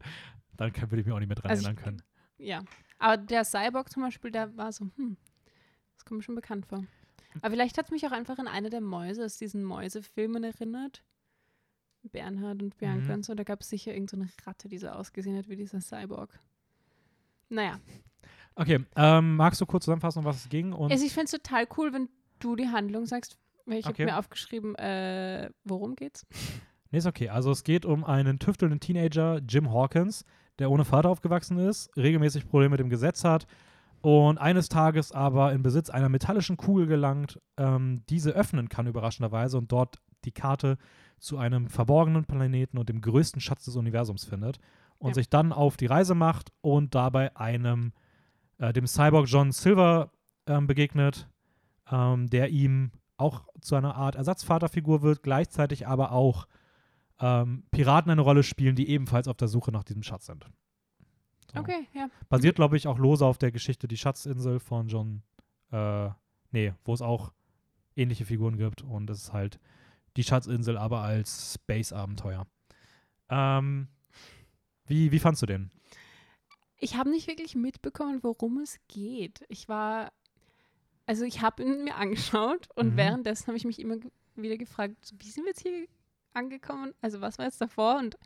Dann 0.58 0.74
kann, 0.74 0.90
würde 0.90 1.02
ich 1.02 1.06
mich 1.06 1.14
auch 1.14 1.20
nicht 1.20 1.28
mehr 1.28 1.36
dran 1.36 1.52
Also 1.52 1.64
erinnern 1.68 1.84
können. 1.84 2.02
Ja. 2.44 2.64
Aber 3.00 3.18
der 3.18 3.44
Cyborg 3.44 3.90
zum 3.92 4.04
Beispiel, 4.04 4.32
der 4.32 4.56
war 4.58 4.72
so, 4.72 4.90
hm, 4.98 5.18
das 5.96 6.06
kommt 6.06 6.20
mir 6.20 6.24
schon 6.24 6.36
bekannt 6.36 6.66
vor. 6.66 6.84
Aber 7.42 7.50
vielleicht 7.52 7.78
hat 7.78 7.86
es 7.86 7.92
mich 7.92 8.06
auch 8.06 8.12
einfach 8.12 8.38
an 8.38 8.48
eine 8.48 8.70
der 8.70 8.82
Mäuse 8.82 9.26
aus 9.26 9.38
diesen 9.38 9.64
Mäusefilmen 9.64 10.44
erinnert. 10.44 11.04
Bernhard 12.04 12.62
und 12.62 12.78
Bianca 12.78 13.08
Mhm. 13.10 13.14
und 13.16 13.26
so. 13.26 13.34
Da 13.34 13.44
gab 13.44 13.62
es 13.62 13.70
sicher 13.70 13.94
irgendeine 13.94 14.30
Ratte, 14.46 14.68
die 14.68 14.78
so 14.78 14.88
ausgesehen 14.90 15.38
hat 15.38 15.48
wie 15.48 15.56
dieser 15.56 15.80
Cyborg. 15.82 16.38
Naja. 17.50 17.80
Okay, 18.56 18.86
ähm, 18.96 19.36
magst 19.38 19.60
du 19.62 19.66
kurz 19.66 19.86
zusammenfassen, 19.86 20.20
um 20.20 20.26
was 20.26 20.38
es 20.44 20.50
ging? 20.50 20.74
Und 20.74 20.92
Also 20.92 21.06
ich 21.06 21.14
fände 21.14 21.26
es 21.26 21.32
total 21.32 21.68
cool, 21.78 21.94
wenn 21.94 22.10
du 22.40 22.56
die 22.56 22.68
Handlung 22.68 23.06
sagst. 23.06 23.38
Weil 23.66 23.80
ich 23.80 23.86
Okay. 23.88 24.04
habe 24.04 24.12
mir 24.12 24.18
aufgeschrieben, 24.20 24.76
äh, 24.76 25.50
worum 25.64 25.96
geht's? 25.96 26.26
Nee, 26.92 26.98
ist 26.98 27.06
okay. 27.08 27.30
Also 27.30 27.50
es 27.52 27.64
geht 27.64 27.86
um 27.86 28.04
einen 28.04 28.38
tüftelnden 28.38 28.80
Teenager, 28.82 29.40
Jim 29.48 29.72
Hawkins, 29.72 30.26
der 30.60 30.70
ohne 30.72 30.86
Vater 30.86 31.10
aufgewachsen 31.10 31.58
ist, 31.58 31.96
regelmäßig 31.98 32.48
Probleme 32.48 32.72
mit 32.72 32.80
dem 32.80 32.90
Gesetz 32.90 33.24
hat 33.24 33.48
und 34.02 34.38
eines 34.38 34.70
Tages 34.70 35.12
aber 35.12 35.54
in 35.54 35.64
Besitz 35.64 35.90
einer 35.90 36.10
metallischen 36.10 36.58
Kugel 36.58 36.88
gelangt, 36.88 37.40
ähm, 37.58 38.04
diese 38.10 38.32
öffnen 38.32 38.70
kann 38.70 38.88
überraschenderweise 38.88 39.58
und 39.58 39.72
dort 39.72 39.98
die 40.26 40.32
Karte 40.32 40.78
zu 41.20 41.38
einem 41.38 41.68
verborgenen 41.68 42.26
Planeten 42.26 42.78
und 42.78 42.90
dem 42.90 43.02
größten 43.02 43.42
Schatz 43.42 43.66
des 43.66 43.76
Universums 43.76 44.26
findet 44.26 44.60
und 45.00 45.10
Ja. 45.10 45.14
sich 45.16 45.30
dann 45.30 45.52
auf 45.54 45.78
die 45.78 45.86
Reise 45.86 46.16
macht 46.16 46.52
und 46.62 46.96
dabei 46.96 47.36
einem, 47.36 47.94
äh, 48.58 48.74
dem 48.74 48.88
Cyborg 48.88 49.28
John 49.28 49.52
Silver 49.52 50.12
ähm, 50.48 50.68
begegnet, 50.68 51.30
ähm, 51.90 52.30
der 52.30 52.50
ihm 52.50 52.92
auch 53.18 53.46
zu 53.62 53.76
einer 53.76 53.96
Art 53.96 54.16
Ersatzvaterfigur 54.16 55.02
wird, 55.02 55.24
gleichzeitig 55.24 55.88
aber 55.88 56.12
auch 56.12 56.48
ähm, 57.24 57.64
Piraten 57.72 58.12
eine 58.12 58.22
Rolle 58.22 58.44
spielen, 58.44 58.76
die 58.76 58.90
ebenfalls 58.90 59.30
auf 59.30 59.38
der 59.38 59.48
Suche 59.48 59.72
nach 59.72 59.86
diesem 59.86 60.04
Schatz 60.04 60.26
sind. 60.26 60.46
So. 61.54 61.60
Okay, 61.62 61.88
ja. 61.94 62.10
Basiert, 62.28 62.56
glaube 62.58 62.76
ich, 62.76 62.86
auch 62.86 62.98
lose 63.00 63.26
auf 63.26 63.38
der 63.38 63.52
Geschichte 63.52 63.88
Die 63.88 63.96
Schatzinsel 63.96 64.60
von 64.60 64.90
John, 64.90 65.24
äh, 65.72 66.10
nee, 66.52 66.74
wo 66.84 66.94
es 66.94 67.02
auch 67.02 67.32
ähnliche 67.96 68.26
Figuren 68.26 68.58
gibt 68.58 68.82
und 68.82 69.10
es 69.10 69.24
ist 69.24 69.34
halt 69.34 69.58
die 70.18 70.24
Schatzinsel, 70.24 70.78
aber 70.78 71.00
als 71.02 71.54
Space-Abenteuer. 71.54 72.46
Ähm, 73.30 73.88
wie, 74.86 75.12
wie 75.14 75.20
fandst 75.20 75.42
du 75.42 75.46
den? 75.46 75.72
Ich 76.80 76.98
habe 76.98 77.10
nicht 77.10 77.28
wirklich 77.28 77.56
mitbekommen, 77.56 78.20
worum 78.22 78.58
es 78.58 78.80
geht. 78.90 79.46
Ich 79.48 79.70
war, 79.70 80.12
also 81.06 81.24
ich 81.24 81.42
habe 81.42 81.64
ihn 81.64 81.86
mir 81.86 81.96
angeschaut 82.44 82.68
und 82.76 82.94
Mhm. 82.94 82.98
währenddessen 82.98 83.48
habe 83.48 83.58
ich 83.58 83.64
mich 83.64 83.80
immer 83.80 83.96
wieder 84.36 84.58
gefragt, 84.58 85.14
wie 85.18 85.30
sind 85.30 85.44
wir 85.46 85.52
jetzt 85.52 85.62
hier 85.62 85.88
angekommen? 86.34 86.94
Also 87.02 87.22
was 87.22 87.38
war 87.38 87.46
jetzt 87.46 87.62
davor 87.62 87.98
und 87.98 88.18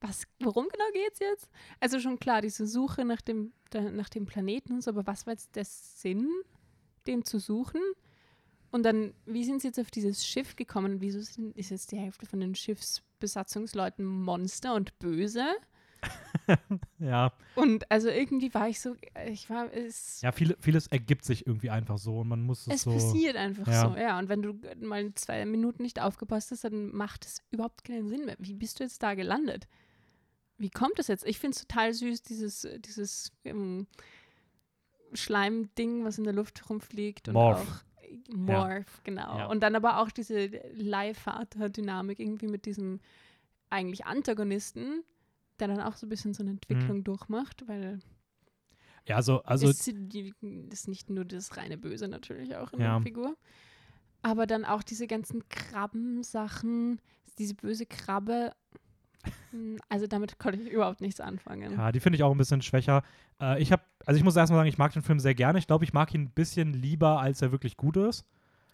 was, 0.00 0.24
worum 0.40 0.68
genau 0.68 0.84
geht 0.92 1.12
es 1.14 1.18
jetzt? 1.20 1.50
Also 1.80 2.00
schon 2.00 2.18
klar, 2.18 2.42
diese 2.42 2.66
Suche 2.66 3.04
nach 3.04 3.20
dem, 3.20 3.52
nach 3.72 4.08
dem 4.08 4.26
Planeten 4.26 4.74
und 4.74 4.82
so, 4.82 4.90
aber 4.90 5.06
was 5.06 5.26
war 5.26 5.32
jetzt 5.32 5.56
der 5.56 5.64
Sinn, 5.64 6.28
den 7.06 7.24
zu 7.24 7.38
suchen? 7.38 7.80
Und 8.70 8.84
dann, 8.84 9.14
wie 9.26 9.44
sind 9.44 9.62
sie 9.62 9.68
jetzt 9.68 9.80
auf 9.80 9.90
dieses 9.90 10.24
Schiff 10.24 10.54
gekommen? 10.54 11.00
Wieso 11.00 11.20
sind, 11.20 11.56
ist 11.56 11.70
jetzt 11.70 11.90
die 11.92 11.98
Hälfte 11.98 12.26
von 12.26 12.40
den 12.40 12.54
Schiffsbesatzungsleuten 12.54 14.04
Monster 14.04 14.74
und 14.74 14.96
böse? 14.98 15.46
Ja, 16.98 17.32
Und 17.54 17.90
also 17.90 18.08
irgendwie 18.08 18.52
war 18.52 18.68
ich 18.68 18.80
so, 18.80 18.94
ich 19.26 19.48
war, 19.48 19.72
es, 19.72 20.20
ja 20.20 20.32
viele, 20.32 20.56
vieles 20.60 20.86
ergibt 20.86 21.24
sich 21.24 21.46
irgendwie 21.46 21.70
einfach 21.70 21.98
so 21.98 22.20
und 22.20 22.28
man 22.28 22.42
muss 22.42 22.66
es, 22.66 22.74
es 22.74 22.82
so. 22.82 22.92
passiert 22.92 23.36
einfach 23.36 23.66
ja. 23.66 23.88
so, 23.88 23.96
ja. 23.96 24.18
Und 24.18 24.28
wenn 24.28 24.42
du 24.42 24.60
mal 24.80 25.12
zwei 25.14 25.44
Minuten 25.46 25.82
nicht 25.82 26.00
aufgepasst 26.00 26.50
hast, 26.50 26.64
dann 26.64 26.94
macht 26.94 27.24
es 27.24 27.42
überhaupt 27.50 27.84
keinen 27.84 28.08
Sinn 28.08 28.26
mehr. 28.26 28.36
Wie 28.38 28.54
bist 28.54 28.80
du 28.80 28.84
jetzt 28.84 29.02
da 29.02 29.14
gelandet? 29.14 29.66
Wie 30.58 30.70
kommt 30.70 30.98
das 30.98 31.08
jetzt? 31.08 31.26
Ich 31.26 31.38
finde 31.38 31.54
es 31.54 31.66
total 31.66 31.94
süß, 31.94 32.22
dieses, 32.22 32.68
dieses 32.80 33.32
ähm, 33.44 33.86
Schleimding, 35.14 36.04
was 36.04 36.18
in 36.18 36.24
der 36.24 36.34
Luft 36.34 36.68
rumfliegt. 36.68 37.28
Und 37.28 37.34
Morph. 37.34 37.60
Auch, 37.60 38.34
Morph, 38.34 39.00
genau. 39.04 39.38
Ja. 39.38 39.46
Und 39.46 39.62
dann 39.62 39.74
aber 39.74 39.98
auch 39.98 40.10
diese 40.10 40.48
Leihvater-Dynamik 40.74 42.18
irgendwie 42.18 42.48
mit 42.48 42.66
diesem 42.66 43.00
eigentlich 43.70 44.04
Antagonisten, 44.04 45.04
der 45.60 45.68
dann 45.68 45.80
auch 45.80 45.96
so 45.96 46.06
ein 46.06 46.08
bisschen 46.08 46.34
so 46.34 46.42
eine 46.42 46.52
Entwicklung 46.52 47.04
durchmacht, 47.04 47.64
weil 47.68 47.98
Ja, 49.06 49.16
also, 49.16 49.42
also 49.44 49.68
ist, 49.68 49.86
die, 49.86 50.32
ist 50.70 50.88
nicht 50.88 51.10
nur 51.10 51.24
das 51.24 51.56
reine 51.56 51.76
Böse 51.78 52.08
natürlich 52.08 52.56
auch 52.56 52.72
in 52.72 52.80
Ja. 52.80 52.94
der 52.94 53.02
Figur. 53.02 53.36
Aber 54.22 54.46
dann 54.46 54.64
auch 54.64 54.82
diese 54.82 55.06
ganzen 55.06 55.48
Krabben-Sachen, 55.48 57.00
diese 57.38 57.54
böse 57.54 57.86
Krabbe. 57.86 58.52
hm, 59.50 59.78
Also 59.88 60.06
damit 60.06 60.38
konnte 60.38 60.60
ich 60.60 60.70
überhaupt 60.70 61.00
nichts 61.00 61.20
anfangen. 61.20 61.72
Ja, 61.72 61.92
die 61.92 62.00
finde 62.00 62.16
ich 62.16 62.22
auch 62.22 62.30
ein 62.30 62.38
bisschen 62.38 62.62
schwächer. 62.62 63.02
Äh, 63.40 63.60
ich 63.62 63.72
habe, 63.72 63.82
also 64.06 64.18
ich 64.18 64.24
muss 64.24 64.36
erstmal 64.36 64.58
sagen, 64.60 64.68
ich 64.68 64.78
mag 64.78 64.92
den 64.92 65.02
Film 65.02 65.20
sehr 65.20 65.34
gerne. 65.34 65.58
Ich 65.58 65.66
glaube, 65.66 65.84
ich 65.84 65.92
mag 65.92 66.14
ihn 66.14 66.22
ein 66.22 66.30
bisschen 66.30 66.72
lieber, 66.74 67.20
als 67.20 67.40
er 67.42 67.50
wirklich 67.52 67.76
gut 67.76 67.96
ist. 67.96 68.24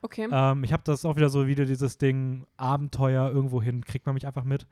Okay. 0.02 0.28
Ähm, 0.30 0.62
ich 0.64 0.72
habe 0.72 0.82
das 0.84 1.04
auch 1.04 1.16
wieder 1.16 1.30
so 1.30 1.46
wieder 1.46 1.64
dieses 1.64 1.98
Ding 1.98 2.46
Abenteuer 2.56 3.30
irgendwo 3.30 3.62
hin, 3.62 3.84
kriegt 3.84 4.06
man 4.06 4.14
mich 4.14 4.26
einfach 4.26 4.44
mit. 4.44 4.66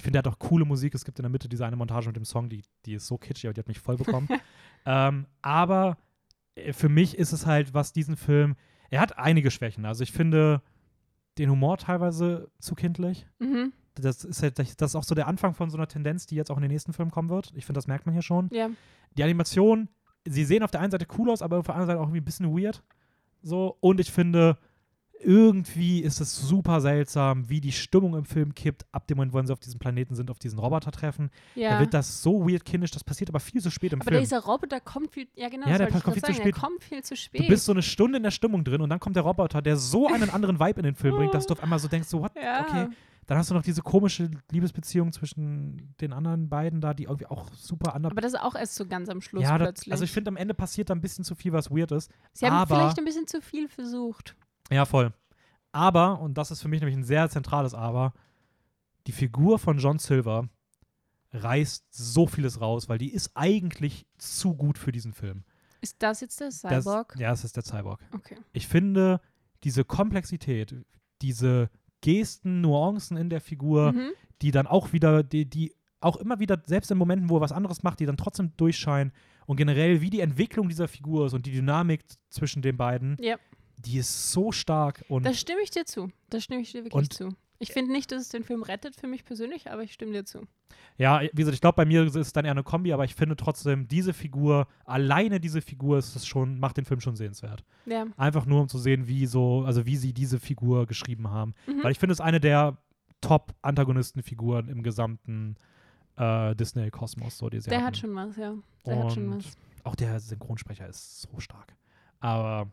Ich 0.00 0.02
finde, 0.02 0.18
er 0.18 0.20
hat 0.20 0.28
auch 0.28 0.38
coole 0.38 0.64
Musik. 0.64 0.94
Es 0.94 1.04
gibt 1.04 1.18
in 1.18 1.24
der 1.24 1.30
Mitte 1.30 1.46
diese 1.46 1.66
eine 1.66 1.76
Montage 1.76 2.06
mit 2.06 2.16
dem 2.16 2.24
Song, 2.24 2.48
die, 2.48 2.62
die 2.86 2.94
ist 2.94 3.06
so 3.06 3.18
kitschig, 3.18 3.48
aber 3.48 3.52
die 3.52 3.60
hat 3.60 3.68
mich 3.68 3.80
voll 3.80 3.98
bekommen. 3.98 4.28
ähm, 4.86 5.26
aber 5.42 5.98
äh, 6.54 6.72
für 6.72 6.88
mich 6.88 7.18
ist 7.18 7.32
es 7.32 7.44
halt, 7.44 7.74
was 7.74 7.92
diesen 7.92 8.16
Film, 8.16 8.56
Er 8.88 9.02
hat 9.02 9.18
einige 9.18 9.50
Schwächen. 9.50 9.84
Also 9.84 10.02
ich 10.02 10.10
finde 10.10 10.62
den 11.36 11.50
Humor 11.50 11.76
teilweise 11.76 12.50
zu 12.60 12.74
kindlich. 12.74 13.26
Mhm. 13.40 13.74
Das 13.94 14.24
ist, 14.24 14.42
halt, 14.42 14.58
das 14.58 14.72
ist 14.72 14.96
auch 14.96 15.04
so 15.04 15.14
der 15.14 15.26
Anfang 15.26 15.52
von 15.52 15.68
so 15.68 15.76
einer 15.76 15.86
Tendenz, 15.86 16.24
die 16.24 16.34
jetzt 16.34 16.50
auch 16.50 16.56
in 16.56 16.62
den 16.62 16.70
nächsten 16.70 16.94
Filmen 16.94 17.10
kommen 17.10 17.28
wird. 17.28 17.52
Ich 17.54 17.66
finde, 17.66 17.76
das 17.76 17.86
merkt 17.86 18.06
man 18.06 18.14
hier 18.14 18.22
schon. 18.22 18.48
Ja. 18.52 18.70
Die 19.18 19.22
Animation, 19.22 19.90
sie 20.24 20.46
sehen 20.46 20.62
auf 20.62 20.70
der 20.70 20.80
einen 20.80 20.92
Seite 20.92 21.06
cool 21.18 21.28
aus, 21.28 21.42
aber 21.42 21.58
auf 21.58 21.66
der 21.66 21.74
anderen 21.74 21.88
Seite 21.88 22.00
auch 22.00 22.04
irgendwie 22.04 22.22
ein 22.22 22.24
bisschen 22.24 22.56
weird. 22.56 22.82
So, 23.42 23.76
und 23.80 24.00
ich 24.00 24.10
finde, 24.10 24.56
irgendwie 25.22 26.00
ist 26.00 26.20
es 26.20 26.34
super 26.36 26.80
seltsam, 26.80 27.48
wie 27.48 27.60
die 27.60 27.72
Stimmung 27.72 28.14
im 28.16 28.24
Film 28.24 28.54
kippt, 28.54 28.86
ab 28.92 29.06
dem 29.06 29.16
Moment, 29.18 29.32
wo 29.32 29.42
sie 29.42 29.52
auf 29.52 29.60
diesem 29.60 29.78
Planeten 29.78 30.14
sind, 30.14 30.30
auf 30.30 30.38
diesen 30.38 30.58
Roboter 30.58 30.90
treffen. 30.90 31.30
Ja. 31.54 31.70
Da 31.74 31.80
wird 31.80 31.94
das 31.94 32.22
so 32.22 32.48
weird 32.48 32.64
kindisch, 32.64 32.90
das 32.90 33.04
passiert 33.04 33.30
aber 33.30 33.40
viel 33.40 33.60
zu 33.60 33.70
spät 33.70 33.92
im 33.92 34.00
aber 34.00 34.10
Film. 34.10 34.22
dieser 34.22 34.40
Roboter 34.40 34.80
kommt 34.80 35.12
viel, 35.12 35.28
ja 35.34 35.48
genau, 35.48 35.66
Ja, 35.68 35.78
das 35.78 35.90
der 35.92 36.00
kommt 36.00 36.14
viel 36.14 36.22
zu 36.22 36.32
sagen, 36.32 36.36
der 36.44 36.50
spät. 36.52 36.54
kommt 36.62 36.82
viel 36.84 37.02
zu 37.02 37.16
spät. 37.16 37.40
Du 37.42 37.48
bist 37.48 37.64
so 37.64 37.72
eine 37.72 37.82
Stunde 37.82 38.16
in 38.16 38.22
der 38.22 38.30
Stimmung 38.30 38.64
drin 38.64 38.80
und 38.80 38.90
dann 38.90 39.00
kommt 39.00 39.16
der 39.16 39.22
Roboter, 39.22 39.62
der 39.62 39.76
so 39.76 40.06
einen 40.08 40.30
anderen 40.30 40.58
Vibe 40.58 40.80
in 40.80 40.84
den 40.84 40.94
Film 40.94 41.16
bringt, 41.16 41.34
dass 41.34 41.46
du 41.46 41.52
auf 41.54 41.62
einmal 41.62 41.78
so 41.78 41.88
denkst, 41.88 42.08
so, 42.08 42.20
what? 42.22 42.32
ja. 42.40 42.66
Okay. 42.66 42.88
Dann 43.26 43.38
hast 43.38 43.48
du 43.48 43.54
noch 43.54 43.62
diese 43.62 43.80
komische 43.82 44.28
Liebesbeziehung 44.50 45.12
zwischen 45.12 45.94
den 46.00 46.12
anderen 46.12 46.48
beiden 46.48 46.80
da, 46.80 46.94
die 46.94 47.04
irgendwie 47.04 47.26
auch 47.26 47.52
super 47.54 47.94
anders. 47.94 48.10
Aber 48.10 48.20
das 48.20 48.32
ist 48.32 48.40
auch 48.40 48.56
erst 48.56 48.74
so 48.74 48.86
ganz 48.86 49.08
am 49.08 49.20
Schluss 49.20 49.44
Ja, 49.44 49.56
das, 49.56 49.66
plötzlich. 49.68 49.92
also 49.92 50.02
ich 50.02 50.10
finde, 50.10 50.30
am 50.30 50.36
Ende 50.36 50.52
passiert 50.52 50.90
da 50.90 50.94
ein 50.96 51.00
bisschen 51.00 51.22
zu 51.24 51.36
viel, 51.36 51.52
was 51.52 51.70
weird 51.70 51.92
ist. 51.92 52.10
Sie 52.32 52.44
haben 52.46 52.54
aber- 52.56 52.74
vielleicht 52.74 52.98
ein 52.98 53.04
bisschen 53.04 53.28
zu 53.28 53.40
viel 53.40 53.68
versucht. 53.68 54.34
Ja, 54.70 54.84
voll. 54.84 55.12
Aber, 55.72 56.20
und 56.20 56.34
das 56.38 56.50
ist 56.50 56.62
für 56.62 56.68
mich 56.68 56.80
nämlich 56.80 56.96
ein 56.96 57.04
sehr 57.04 57.28
zentrales 57.30 57.74
Aber, 57.74 58.12
die 59.06 59.12
Figur 59.12 59.58
von 59.58 59.78
John 59.78 59.98
Silver 59.98 60.48
reißt 61.32 61.86
so 61.90 62.26
vieles 62.26 62.60
raus, 62.60 62.88
weil 62.88 62.98
die 62.98 63.12
ist 63.12 63.30
eigentlich 63.34 64.06
zu 64.18 64.54
gut 64.54 64.78
für 64.78 64.92
diesen 64.92 65.12
Film. 65.12 65.44
Ist 65.80 65.96
das 66.02 66.20
jetzt 66.20 66.40
der 66.40 66.48
Das- 66.48 66.84
Cyborg? 66.84 67.14
ja, 67.18 67.32
es 67.32 67.44
ist 67.44 67.56
der 67.56 67.62
Cyborg. 67.64 68.00
Okay. 68.14 68.36
Ich 68.52 68.66
finde, 68.66 69.20
diese 69.64 69.84
Komplexität, 69.84 70.74
diese 71.22 71.70
Gesten, 72.00 72.60
Nuancen 72.60 73.16
in 73.16 73.30
der 73.30 73.40
Figur, 73.40 73.92
Mhm. 73.92 74.10
die 74.42 74.50
dann 74.50 74.66
auch 74.66 74.92
wieder, 74.92 75.22
die, 75.22 75.48
die 75.48 75.74
auch 76.00 76.16
immer 76.16 76.40
wieder, 76.40 76.60
selbst 76.66 76.90
in 76.90 76.98
Momenten, 76.98 77.28
wo 77.28 77.36
er 77.36 77.40
was 77.42 77.52
anderes 77.52 77.82
macht, 77.82 78.00
die 78.00 78.06
dann 78.06 78.16
trotzdem 78.16 78.52
durchscheinen 78.56 79.12
und 79.46 79.56
generell, 79.56 80.00
wie 80.00 80.08
die 80.10 80.20
Entwicklung 80.20 80.68
dieser 80.68 80.88
Figur 80.88 81.26
ist 81.26 81.34
und 81.34 81.44
die 81.46 81.52
Dynamik 81.52 82.04
zwischen 82.30 82.62
den 82.62 82.76
beiden, 82.78 83.16
Ja, 83.20 83.36
die 83.84 83.98
ist 83.98 84.32
so 84.32 84.52
stark 84.52 85.04
und 85.08 85.24
da 85.24 85.32
stimme 85.34 85.60
ich 85.62 85.70
dir 85.70 85.84
zu. 85.84 86.10
Da 86.28 86.40
stimme 86.40 86.60
ich 86.62 86.72
dir 86.72 86.84
wirklich 86.84 86.94
Und- 86.94 87.12
zu. 87.12 87.28
Ich 87.62 87.72
finde 87.74 87.92
nicht, 87.92 88.10
dass 88.10 88.22
es 88.22 88.28
den 88.30 88.42
Film 88.42 88.62
rettet 88.62 88.96
für 88.96 89.06
mich 89.06 89.22
persönlich, 89.26 89.70
aber 89.70 89.82
ich 89.82 89.92
stimme 89.92 90.12
dir 90.12 90.24
zu. 90.24 90.46
Ja, 90.96 91.20
wie 91.20 91.28
gesagt, 91.36 91.54
ich 91.54 91.60
glaube, 91.60 91.76
bei 91.76 91.84
mir 91.84 92.04
ist 92.06 92.14
es 92.14 92.32
dann 92.32 92.46
eher 92.46 92.52
eine 92.52 92.62
Kombi, 92.62 92.90
aber 92.94 93.04
ich 93.04 93.14
finde 93.14 93.36
trotzdem, 93.36 93.86
diese 93.86 94.14
Figur, 94.14 94.66
alleine 94.86 95.40
diese 95.40 95.60
Figur 95.60 95.98
ist 95.98 96.16
es 96.16 96.26
schon, 96.26 96.58
macht 96.58 96.78
den 96.78 96.86
Film 96.86 97.00
schon 97.00 97.16
sehenswert. 97.16 97.62
Ja. 97.84 98.06
Einfach 98.16 98.46
nur, 98.46 98.62
um 98.62 98.68
zu 98.70 98.78
sehen, 98.78 99.06
wie 99.08 99.26
so, 99.26 99.62
also 99.66 99.84
wie 99.84 99.96
sie 99.96 100.14
diese 100.14 100.40
Figur 100.40 100.86
geschrieben 100.86 101.28
haben. 101.28 101.52
Mhm. 101.66 101.82
Weil 101.84 101.92
ich 101.92 101.98
finde 101.98 102.14
es 102.14 102.20
eine 102.22 102.40
der 102.40 102.78
Top-Antagonistenfiguren 103.20 104.68
im 104.68 104.82
gesamten 104.82 105.56
äh, 106.16 106.54
Disney-Kosmos, 106.56 107.36
so 107.38 107.48
die 107.50 107.60
sie 107.60 107.68
Der 107.70 107.78
hatten. 107.78 107.86
hat 107.88 107.96
schon 107.98 108.14
was, 108.14 108.36
ja. 108.36 108.54
Der 108.86 109.04
hat 109.04 109.12
schon 109.12 109.28
Und 109.32 109.36
was. 109.44 109.56
Auch 109.84 109.94
der 109.96 110.18
Synchronsprecher 110.20 110.88
ist 110.88 111.22
so 111.22 111.40
stark. 111.40 111.74
Aber, 112.20 112.70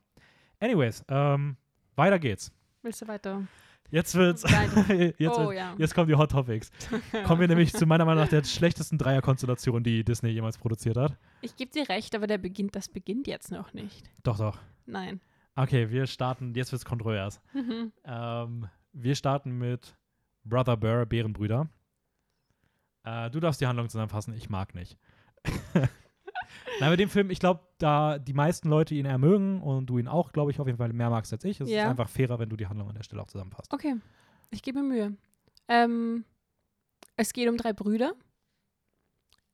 anyways, 0.59 1.03
ähm, 1.07 1.57
weiter 1.95 2.19
geht's. 2.19 2.51
Willst 2.81 3.01
du 3.01 3.07
weiter? 3.07 3.43
Jetzt 3.89 4.15
wird's. 4.15 4.43
Jetzt, 5.17 5.37
oh 5.37 5.51
ja. 5.51 5.73
jetzt 5.77 5.95
kommen 5.95 6.09
die 6.09 6.15
Hot 6.15 6.31
Topics. 6.31 6.71
Kommen 7.25 7.39
wir 7.39 7.47
nämlich 7.47 7.71
zu 7.73 7.85
meiner 7.85 8.03
Meinung 8.03 8.23
nach 8.23 8.29
der 8.29 8.43
schlechtesten 8.45 8.97
Dreierkonstellation, 8.97 9.81
die 9.81 10.03
Disney 10.03 10.29
jemals 10.29 10.57
produziert 10.57 10.97
hat. 10.97 11.15
Ich 11.41 11.55
gebe 11.55 11.71
dir 11.71 11.87
recht, 11.87 12.13
aber 12.13 12.27
der 12.27 12.37
beginnt, 12.37 12.75
das 12.75 12.89
beginnt 12.89 13.27
jetzt 13.27 13.49
noch 13.49 13.73
nicht. 13.73 14.09
Doch, 14.23 14.37
doch. 14.37 14.59
Nein. 14.85 15.21
Okay, 15.55 15.89
wir 15.89 16.05
starten, 16.05 16.53
jetzt 16.53 16.71
wird's 16.71 16.85
kontrovers. 16.85 17.41
Mhm. 17.53 17.93
Ähm, 18.03 18.67
wir 18.91 19.15
starten 19.15 19.57
mit 19.57 19.95
Brother 20.43 20.75
Burr, 20.75 21.05
Bärenbrüder. 21.05 21.69
Äh, 23.03 23.29
du 23.31 23.39
darfst 23.39 23.61
die 23.61 23.67
Handlung 23.67 23.89
zusammenfassen, 23.89 24.33
ich 24.33 24.49
mag 24.49 24.75
nicht. 24.75 24.97
Nein, 26.79 26.89
bei 26.91 26.95
dem 26.95 27.09
Film, 27.09 27.29
ich 27.29 27.39
glaube, 27.39 27.61
da 27.79 28.19
die 28.19 28.33
meisten 28.33 28.69
Leute 28.69 28.93
ihn 28.95 29.05
eher 29.05 29.17
mögen 29.17 29.61
und 29.61 29.87
du 29.87 29.97
ihn 29.97 30.07
auch, 30.07 30.31
glaube 30.31 30.51
ich, 30.51 30.59
auf 30.59 30.67
jeden 30.67 30.77
Fall 30.77 30.91
mehr 30.93 31.09
magst 31.09 31.31
als 31.33 31.43
ich. 31.43 31.59
Es 31.59 31.69
Ja. 31.69 31.83
ist 31.83 31.89
einfach 31.89 32.09
fairer, 32.09 32.39
wenn 32.39 32.49
du 32.49 32.55
die 32.57 32.67
Handlung 32.67 32.89
an 32.89 32.95
der 32.95 33.03
Stelle 33.03 33.21
auch 33.21 33.27
zusammenfasst. 33.27 33.73
Okay, 33.73 33.95
ich 34.51 34.61
gebe 34.61 34.81
mir 34.81 34.87
Mühe. 34.87 35.17
Ähm, 35.67 36.23
es 37.15 37.33
geht 37.33 37.49
um 37.49 37.57
drei 37.57 37.73
Brüder. 37.73 38.13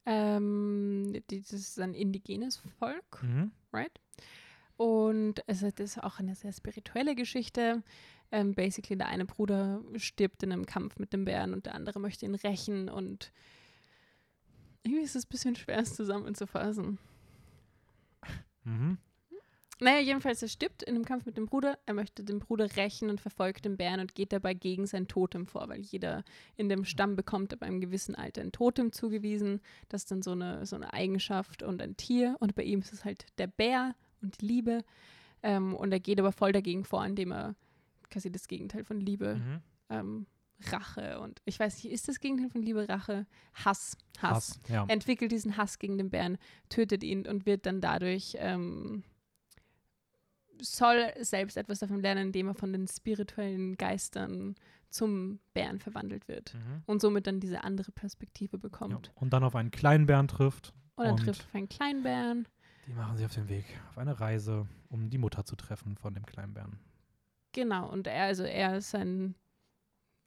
Ähm, 0.06 1.14
das 1.28 1.52
ist 1.54 1.80
ein 1.80 1.94
indigenes 1.94 2.58
Volk, 2.78 3.24
Mhm. 3.24 3.52
right? 3.72 4.00
Und 4.76 5.42
es 5.48 5.62
ist 5.62 6.04
auch 6.04 6.20
eine 6.20 6.36
sehr 6.36 6.52
spirituelle 6.52 7.16
Geschichte. 7.16 7.84
Ähm, 8.32 8.54
basically, 8.56 8.98
der 8.98 9.08
eine 9.08 9.26
Bruder 9.26 9.82
stirbt 9.96 10.44
in 10.44 10.52
einem 10.52 10.66
Kampf 10.66 10.98
mit 10.98 11.14
dem 11.14 11.24
Bären 11.26 11.54
und 11.54 11.68
der 11.68 11.76
andere 11.76 12.00
möchte 12.00 12.26
ihn 12.26 12.36
rächen 12.36 12.90
und 12.90 13.32
irgendwie 14.84 15.04
ist 15.04 15.16
es 15.16 15.26
ein 15.26 15.30
bisschen 15.30 15.56
schwer, 15.56 15.78
es 15.80 15.96
zusammenzufassen. 15.96 16.98
Mhm. 18.64 18.98
Naja, 19.80 20.00
jedenfalls, 20.00 20.42
er 20.42 20.48
stirbt 20.48 20.84
in 20.84 20.96
einem 20.96 21.04
Kampf 21.04 21.26
mit 21.26 21.36
dem 21.36 21.48
Bruder. 21.48 21.78
Er 21.86 21.94
möchte 21.94 22.24
den 22.24 22.40
Bruder 22.40 22.74
rächen 22.78 23.10
und 23.10 23.20
verfolgt 23.20 23.66
den 23.66 23.76
Bären 23.76 24.00
und 24.00 24.16
geht 24.16 24.32
dabei 24.32 24.54
gegen 24.54 24.86
sein 24.86 25.08
Totem 25.08 25.46
vor, 25.48 25.68
weil 25.68 25.82
jeder 25.82 26.24
in 26.56 26.70
dem 26.70 26.86
Stamm 26.86 27.16
bekommt 27.16 27.52
ab 27.54 27.64
einem 27.64 27.82
gewissen 27.82 28.16
Alter 28.16 28.42
ein 28.42 28.52
Totem 28.52 28.92
zugewiesen. 28.94 29.60
Das 29.90 30.04
ist 30.04 30.12
dann 30.12 30.22
so 30.22 30.32
eine, 30.32 30.66
so 30.66 30.76
eine 30.76 30.94
Eigenschaft 30.94 31.64
und 31.64 31.82
ein 31.82 31.98
Tier. 31.98 32.38
Und 32.40 32.56
bei 32.56 32.64
ihm 32.64 32.80
ist 32.80 32.94
es 32.94 33.04
halt 33.04 33.26
der 33.40 33.48
Bär 33.48 33.96
und 34.22 34.40
die 34.42 34.46
Liebe. 34.46 34.84
Ähm, 35.42 35.76
und 35.76 35.92
er 35.92 36.00
geht 36.00 36.20
aber 36.20 36.32
voll 36.32 36.52
dagegen 36.54 36.86
vor, 36.86 37.06
indem 37.06 37.32
er 37.34 37.56
quasi 38.10 38.32
das 38.32 38.48
Gegenteil 38.48 38.86
von 38.86 39.02
Liebe, 39.02 39.36
Mhm. 39.36 39.62
ähm, 39.90 40.26
Rache 40.72 41.20
und 41.20 41.42
ich 41.46 41.60
weiß 41.60 41.84
nicht, 41.84 41.92
ist 41.94 42.08
das 42.08 42.20
Gegenteil 42.20 42.50
von 42.50 42.62
Liebe 42.62 42.88
Rache? 42.88 43.26
Hass. 43.54 43.98
Hass 44.20 44.60
Hass. 44.60 44.60
Ja. 44.70 44.86
entwickelt 44.88 45.32
diesen 45.32 45.58
Hass 45.58 45.80
gegen 45.80 45.98
den 45.98 46.10
Bären, 46.10 46.38
tötet 46.70 47.04
ihn 47.04 47.28
und 47.28 47.46
wird 47.46 47.66
dann 47.66 47.82
dadurch, 47.82 48.36
ähm, 48.40 49.04
soll 50.62 51.12
selbst 51.20 51.58
etwas 51.58 51.80
davon 51.80 52.00
lernen, 52.02 52.28
indem 52.28 52.48
er 52.50 52.54
von 52.56 52.72
den 52.72 52.88
spirituellen 52.88 53.76
Geistern 53.76 54.56
zum 54.90 55.40
Bären 55.54 55.80
verwandelt 55.80 56.28
wird 56.28 56.54
Mhm. 56.54 56.84
und 56.86 57.02
somit 57.02 57.26
dann 57.28 57.40
diese 57.40 57.64
andere 57.64 57.92
Perspektive 57.92 58.58
Ja. 58.58 58.62
bekommt. 58.62 59.12
Und 59.16 59.34
dann 59.34 59.44
auf 59.44 59.56
einen 59.56 59.72
kleinen 59.72 60.06
Bären 60.06 60.28
trifft. 60.28 60.74
Und 60.96 61.06
dann 61.06 61.14
Und- 61.16 61.22
trifft 61.26 61.46
auf 61.46 61.56
einen 61.56 61.68
kleinen 61.70 62.04
Bären. 62.04 62.48
Die 62.88 62.94
machen 62.94 63.18
sich 63.18 63.26
auf 63.26 63.34
den 63.34 63.50
Weg, 63.50 63.66
auf 63.90 63.98
eine 63.98 64.20
Reise, 64.20 64.68
um 64.90 65.10
die 65.10 65.18
Mutter 65.18 65.44
zu 65.46 65.56
treffen 65.56 65.98
von 65.98 66.14
dem 66.14 66.26
kleinen 66.26 66.54
Bären. 66.54 66.80
Genau, 67.54 67.90
und 67.90 68.08
er, 68.08 68.26
also 68.26 68.44
er 68.44 68.78
ist 68.78 68.92
sein, 68.92 69.36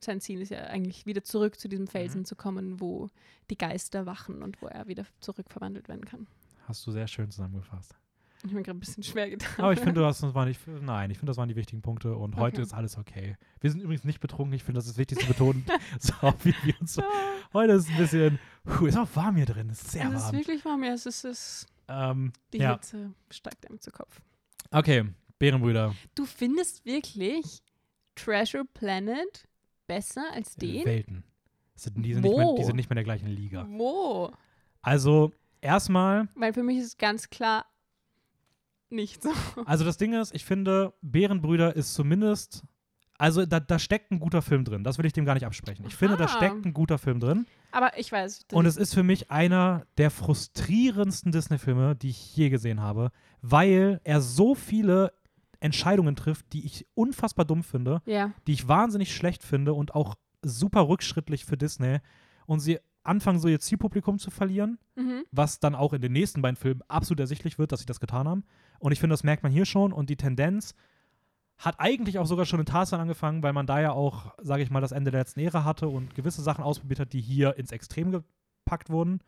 sein 0.01 0.21
Ziel 0.21 0.41
ist 0.43 0.51
ja 0.51 0.59
eigentlich 0.65 1.07
wieder 1.07 1.25
zurück 1.25 1.59
zu 1.59 1.69
diesem 1.69 1.87
Felsen 1.87 2.21
Mhm. 2.21 2.25
zu 2.27 2.37
kommen, 2.37 2.81
wo 2.81 3.11
die 3.51 3.57
Geister 3.59 4.07
wachen 4.07 4.43
und 4.43 4.61
wo 4.63 4.67
er 4.67 4.87
wieder 4.89 5.05
zurückverwandelt 5.21 5.89
werden 5.89 6.05
kann. 6.05 6.27
Hast 6.67 6.87
du 6.87 6.91
sehr 6.93 7.07
schön 7.09 7.31
zusammengefasst. 7.31 7.95
Ich 8.39 8.45
habe 8.45 8.57
mir 8.57 8.63
gerade 8.63 8.77
ein 8.77 8.81
bisschen 8.81 9.03
schwer 9.03 9.31
getan. 9.31 9.51
Aber 9.65 9.73
ich 9.73 9.81
finde, 9.81 10.03
das 10.03 10.23
waren 10.35 10.49
nicht, 10.49 10.61
nein, 10.67 11.11
ich 11.11 11.19
finde, 11.19 11.31
das 11.31 11.39
waren 11.39 11.49
die 11.49 11.57
wichtigen 11.57 11.81
Punkte 11.81 12.15
und 12.17 12.37
heute 12.37 12.57
Okay. 12.57 12.63
ist 12.67 12.75
alles 12.75 12.99
okay. 12.99 13.37
Wir 13.61 13.71
sind 13.71 13.81
übrigens 13.83 14.05
nicht 14.05 14.21
betrunken, 14.21 14.53
ich 14.55 14.63
finde, 14.63 14.79
das 14.79 14.87
ist 14.87 14.99
wichtig 14.99 15.19
zu 15.19 15.27
betonen. 15.27 15.65
so 15.99 16.13
wie 16.45 16.55
wir 16.63 16.75
uns 16.81 16.95
so. 16.95 17.03
Ah, 17.03 17.07
Heute 17.55 17.73
ist 17.73 17.89
ein 17.89 17.97
bisschen, 17.97 18.39
puh, 18.65 18.87
ist 18.87 18.99
auch 18.99 19.09
warm 19.15 19.37
hier 19.37 19.47
drin, 19.47 19.71
ist 19.71 19.91
sehr 19.91 20.07
es 20.09 20.15
ist 20.15 20.23
warm. 20.25 20.33
wirklich 20.37 20.65
warm, 20.65 20.85
ja, 20.85 20.93
es 20.93 21.07
ist, 21.07 21.25
es 21.25 21.67
Ähm, 21.89 22.33
Die 22.53 22.59
ja, 22.59 22.75
Hitze 22.75 23.15
steigt 23.31 23.67
einem 23.69 23.81
zu 23.81 23.91
Kopf. 23.91 24.21
okay, 24.71 25.05
Bärenbrüder. 25.39 25.95
Du 26.15 26.27
findest 26.27 26.85
wirklich 26.85 27.63
Treasure 28.17 28.65
Planet 28.65 29.47
besser 29.87 30.25
als 30.33 30.57
den? 30.57 30.85
Welten. 30.85 31.25
Sind, 31.75 32.03
die, 32.03 32.15
sind 32.15 32.23
nicht 32.23 32.37
mehr, 32.37 32.47
Wo? 32.47 32.57
die 32.57 32.65
sind 32.65 32.77
nicht 32.77 32.89
mehr 32.89 32.95
in 32.95 33.05
der 33.05 33.05
gleichen 33.05 33.29
Liga. 33.29 33.67
Wo? 33.69 34.33
Also, 34.81 35.33
erstmal, 35.61 36.29
Weil 36.35 36.55
für 36.55 36.63
mich 36.63 36.79
ist 36.79 36.87
es 36.87 36.97
ganz 36.97 37.29
klar 37.29 37.67
nicht 38.89 39.23
so. 39.23 39.31
also 39.67 39.85
das 39.85 39.99
Ding 39.99 40.15
ist, 40.15 40.35
ich 40.35 40.45
finde, 40.45 40.95
Bärenbrüder 41.03 41.75
ist 41.77 41.95
zumindest, 41.95 42.63
also 43.19 43.45
da, 43.47 43.61
da 43.61 43.79
steckt 43.79 44.11
ein 44.11 44.21
guter 44.21 44.43
Film 44.43 44.65
drin. 44.65 44.85
Das 44.85 44.99
will 44.99 45.07
ich 45.07 45.13
dem 45.13 45.25
gar 45.25 45.35
nicht 45.35 45.47
absprechen. 45.47 45.85
Ich 45.87 45.97
finde, 45.97 46.17
da 46.17 46.25
Aha. 46.25 46.37
steckt 46.37 46.65
ein 46.65 46.73
guter 46.73 46.99
Film 46.99 47.21
drin. 47.21 47.47
Aber 47.73 47.99
ich 47.99 48.11
weiß. 48.13 48.47
Und 48.53 48.67
es 48.67 48.77
ist 48.77 48.95
für 48.95 49.03
mich 49.03 49.31
einer 49.31 49.87
der 49.99 50.11
frustrierendsten 50.11 51.33
Disney-Filme, 51.33 51.97
die 51.97 52.11
ich 52.11 52.37
je 52.37 52.49
gesehen 52.49 52.81
habe, 52.81 53.11
weil 53.43 54.01
er 54.05 54.21
so 54.21 54.55
viele 54.55 55.13
Entscheidungen 55.61 56.17
trifft, 56.17 56.53
die 56.53 56.65
ich 56.65 56.87
unfassbar 56.95 57.45
dumm 57.45 57.63
finde, 57.63 58.03
ja. 58.07 58.33
die 58.47 58.53
ich 58.53 58.69
wahnsinnig 58.69 59.15
schlecht 59.15 59.43
finde 59.43 59.75
und 59.75 59.95
auch 59.95 60.15
super 60.45 60.89
rückschrittlich 60.89 61.45
für 61.45 61.57
Disney. 61.57 61.99
Und 62.47 62.61
sie 62.61 62.79
anfangen, 63.03 63.39
so 63.39 63.49
ihr 63.49 63.61
Zielpublikum 63.61 64.19
zu 64.19 64.31
verlieren, 64.31 64.79
Mhm. 64.97 65.25
was 65.31 65.61
dann 65.61 65.75
auch 65.75 65.93
in 65.93 66.01
den 66.01 66.13
nächsten 66.13 66.43
beiden 66.43 66.57
Filmen 66.57 66.83
absolut 66.89 67.21
ersichtlich 67.21 67.59
wird, 67.59 67.71
dass 67.73 67.81
sie 67.81 67.87
das 67.87 68.01
getan 68.01 68.27
haben. 68.27 68.45
Und 68.79 68.93
ich 68.93 69.01
finde, 69.01 69.13
das 69.15 69.25
merkt 69.25 69.43
man 69.43 69.53
hier 69.53 69.65
schon. 69.67 69.93
Und 69.93 70.09
die 70.11 70.17
Tendenz 70.17 70.75
hat 71.59 71.77
eigentlich 71.79 72.19
auch 72.19 72.27
sogar 72.27 72.47
schon 72.47 72.61
in 72.61 72.67
Tarzan 72.67 73.01
angefangen, 73.01 73.43
weil 73.43 73.53
man 73.53 73.67
da 73.67 73.81
ja 73.81 73.93
auch, 73.93 74.35
sage 74.43 74.63
ich 74.63 74.71
mal, 74.71 74.81
das 74.81 74.93
Ende 74.93 75.11
der 75.11 75.21
letzten 75.21 75.41
Ära 75.41 75.65
hatte 75.65 75.89
und 75.89 76.15
gewisse 76.15 76.43
Sachen 76.43 76.65
ausprobiert 76.65 77.01
hat, 77.01 77.13
die 77.13 77.21
hier 77.21 77.57
ins 77.57 77.73
Extrem 77.73 78.11
gepackt 78.11 78.91
wurden. 78.91 79.21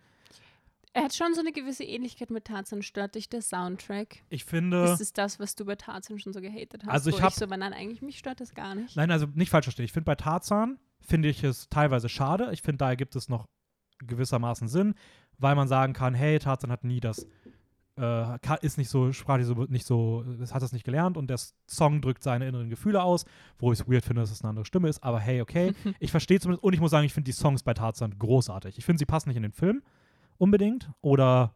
Er 0.92 1.04
hat 1.04 1.14
schon 1.14 1.34
so 1.34 1.40
eine 1.40 1.52
gewisse 1.52 1.84
Ähnlichkeit 1.84 2.30
mit 2.30 2.46
Tarzan. 2.46 2.82
Stört 2.82 3.14
dich 3.14 3.28
der 3.28 3.42
Soundtrack? 3.42 4.22
Ich 4.30 4.44
finde. 4.44 4.84
Das 4.84 5.00
ist 5.00 5.18
das, 5.18 5.38
was 5.38 5.54
du 5.54 5.64
bei 5.64 5.76
Tarzan 5.76 6.18
schon 6.18 6.32
so 6.32 6.40
gehatet 6.40 6.82
hast. 6.84 6.90
Also 6.90 7.10
ich 7.10 7.16
wo 7.16 7.22
hab- 7.22 7.30
ich 7.30 7.36
so, 7.36 7.44
aber 7.44 7.56
nein, 7.56 7.72
eigentlich 7.72 8.02
mich 8.02 8.18
stört 8.18 8.40
das 8.40 8.54
gar 8.54 8.74
nicht. 8.74 8.96
Nein, 8.96 9.10
also 9.10 9.26
nicht 9.34 9.50
falsch 9.50 9.66
verstehen. 9.66 9.84
Ich 9.84 9.92
finde 9.92 10.06
bei 10.06 10.14
Tarzan 10.14 10.78
finde 11.00 11.28
ich 11.28 11.44
es 11.44 11.68
teilweise 11.68 12.08
schade. 12.08 12.50
Ich 12.52 12.62
finde, 12.62 12.78
daher 12.78 12.96
gibt 12.96 13.16
es 13.16 13.28
noch 13.28 13.46
gewissermaßen 13.98 14.68
Sinn, 14.68 14.94
weil 15.38 15.54
man 15.54 15.68
sagen 15.68 15.92
kann, 15.92 16.14
hey, 16.14 16.38
Tarzan 16.38 16.70
hat 16.70 16.84
nie 16.84 17.00
das, 17.00 17.26
äh, 17.96 18.38
ist 18.60 18.78
nicht 18.78 18.90
so, 18.90 19.12
sprachlich 19.12 19.46
so, 19.46 19.54
nicht 19.68 19.86
so, 19.86 20.22
das 20.38 20.54
hat 20.54 20.62
es 20.62 20.72
nicht 20.72 20.84
gelernt 20.84 21.16
und 21.16 21.28
der 21.28 21.38
Song 21.66 22.00
drückt 22.00 22.22
seine 22.22 22.46
inneren 22.46 22.70
Gefühle 22.70 23.02
aus, 23.02 23.24
wo 23.58 23.72
ich 23.72 23.80
es 23.80 23.88
weird 23.88 24.04
finde, 24.04 24.22
dass 24.22 24.30
es 24.30 24.42
eine 24.42 24.50
andere 24.50 24.64
Stimme 24.64 24.88
ist, 24.88 25.02
aber 25.02 25.18
hey, 25.18 25.40
okay. 25.40 25.72
ich 25.98 26.10
verstehe 26.10 26.38
zumindest, 26.38 26.62
und 26.62 26.72
ich 26.74 26.80
muss 26.80 26.90
sagen, 26.92 27.06
ich 27.06 27.12
finde 27.12 27.26
die 27.26 27.32
Songs 27.32 27.62
bei 27.62 27.74
Tarzan 27.74 28.16
großartig. 28.18 28.78
Ich 28.78 28.84
finde, 28.84 28.98
sie 29.00 29.06
passen 29.06 29.28
nicht 29.30 29.36
in 29.36 29.42
den 29.42 29.52
Film 29.52 29.82
unbedingt 30.38 30.90
oder 31.00 31.54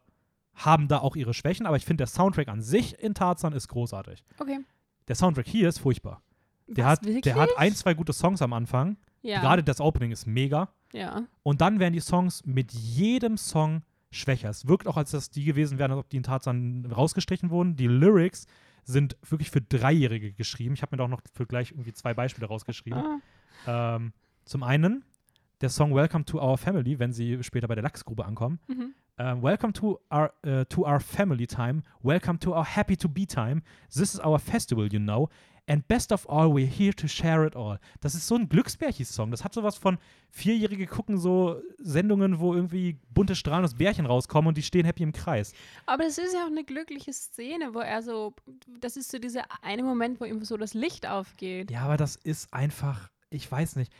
haben 0.55 0.87
da 0.87 0.99
auch 0.99 1.15
ihre 1.15 1.33
Schwächen, 1.33 1.65
aber 1.65 1.77
ich 1.77 1.85
finde, 1.85 2.01
der 2.01 2.07
Soundtrack 2.07 2.47
an 2.47 2.61
sich 2.61 2.99
in 2.99 3.15
Tarzan 3.15 3.53
ist 3.53 3.67
großartig. 3.69 4.23
Okay. 4.37 4.59
Der 5.07 5.15
Soundtrack 5.15 5.47
hier 5.47 5.67
ist 5.67 5.79
furchtbar. 5.79 6.21
Der, 6.67 6.85
Was, 6.85 6.91
hat, 6.91 7.05
wirklich? 7.05 7.21
der 7.23 7.35
hat 7.35 7.49
ein, 7.57 7.73
zwei 7.73 7.93
gute 7.93 8.13
Songs 8.13 8.41
am 8.41 8.53
Anfang. 8.53 8.97
ja. 9.21 9.41
Gerade 9.41 9.63
das 9.63 9.81
Opening 9.81 10.11
ist 10.11 10.27
mega. 10.27 10.69
Ja. 10.93 11.23
Und 11.41 11.59
dann 11.61 11.79
werden 11.79 11.93
die 11.93 11.99
Songs 11.99 12.45
mit 12.45 12.71
jedem 12.71 13.37
Song 13.37 13.81
schwächer. 14.11 14.49
Es 14.49 14.67
wirkt 14.67 14.87
auch, 14.87 14.95
als 14.95 15.11
dass 15.11 15.31
die 15.31 15.43
gewesen 15.43 15.79
wären, 15.79 15.91
als 15.91 15.99
ob 16.01 16.09
die 16.09 16.17
in 16.17 16.23
Tarzan 16.23 16.85
rausgestrichen 16.85 17.49
wurden. 17.49 17.75
Die 17.75 17.87
Lyrics 17.87 18.45
sind 18.83 19.17
wirklich 19.27 19.49
für 19.49 19.61
Dreijährige 19.61 20.33
geschrieben. 20.33 20.75
Ich 20.75 20.83
habe 20.83 20.93
mir 20.93 20.97
da 20.97 21.05
auch 21.05 21.09
noch 21.09 21.21
für 21.33 21.47
gleich 21.47 21.71
irgendwie 21.71 21.93
zwei 21.93 22.13
Beispiele 22.13 22.47
rausgeschrieben. 22.47 23.19
Ah. 23.65 23.95
Ähm, 23.95 24.13
zum 24.45 24.61
einen 24.61 25.03
der 25.63 25.69
Song 25.69 25.95
Welcome 25.95 26.25
to 26.25 26.39
Our 26.39 26.57
Family, 26.57 26.99
wenn 26.99 27.13
sie 27.13 27.41
später 27.41 27.69
bei 27.69 27.75
der 27.75 27.83
Lachsgrube 27.83 28.25
ankommen. 28.25 28.59
Mhm. 28.67 28.93
Ähm, 29.17 29.41
welcome 29.41 29.71
to 29.71 29.97
our, 30.11 30.33
äh, 30.41 30.65
to 30.65 30.85
our 30.85 30.99
family 30.99 31.47
time. 31.47 31.83
Welcome 32.01 32.37
to 32.39 32.51
our 32.51 32.65
happy 32.65 32.97
to 32.97 33.07
be 33.07 33.25
time. 33.25 33.61
This 33.89 34.13
is 34.13 34.19
our 34.19 34.39
festival, 34.39 34.91
you 34.91 34.99
know. 34.99 35.29
And 35.65 35.87
best 35.87 36.11
of 36.11 36.27
all, 36.27 36.49
we're 36.49 36.67
here 36.67 36.93
to 36.93 37.07
share 37.07 37.47
it 37.47 37.55
all. 37.55 37.79
Das 38.01 38.13
ist 38.13 38.27
so 38.27 38.35
ein 38.35 38.49
Glücksbärchen-Song. 38.49 39.31
Das 39.31 39.45
hat 39.45 39.53
sowas 39.53 39.77
von 39.77 39.97
Vierjährige 40.31 40.85
gucken 40.85 41.17
so 41.17 41.61
Sendungen, 41.77 42.41
wo 42.41 42.53
irgendwie 42.53 42.99
bunte 43.13 43.33
Strahlen 43.33 43.63
aus 43.63 43.75
Bärchen 43.75 44.05
rauskommen 44.05 44.49
und 44.49 44.57
die 44.57 44.63
stehen 44.63 44.85
happy 44.85 45.03
im 45.03 45.13
Kreis. 45.13 45.53
Aber 45.85 46.03
das 46.03 46.17
ist 46.17 46.33
ja 46.33 46.43
auch 46.43 46.51
eine 46.51 46.65
glückliche 46.65 47.13
Szene, 47.13 47.73
wo 47.73 47.79
er 47.79 48.01
so, 48.01 48.33
das 48.81 48.97
ist 48.97 49.09
so 49.09 49.17
dieser 49.17 49.43
eine 49.61 49.83
Moment, 49.83 50.19
wo 50.19 50.25
ihm 50.25 50.43
so 50.43 50.57
das 50.57 50.73
Licht 50.73 51.07
aufgeht. 51.07 51.71
Ja, 51.71 51.83
aber 51.83 51.95
das 51.95 52.17
ist 52.17 52.53
einfach, 52.53 53.09
ich 53.29 53.49
weiß 53.49 53.77
nicht. 53.77 53.93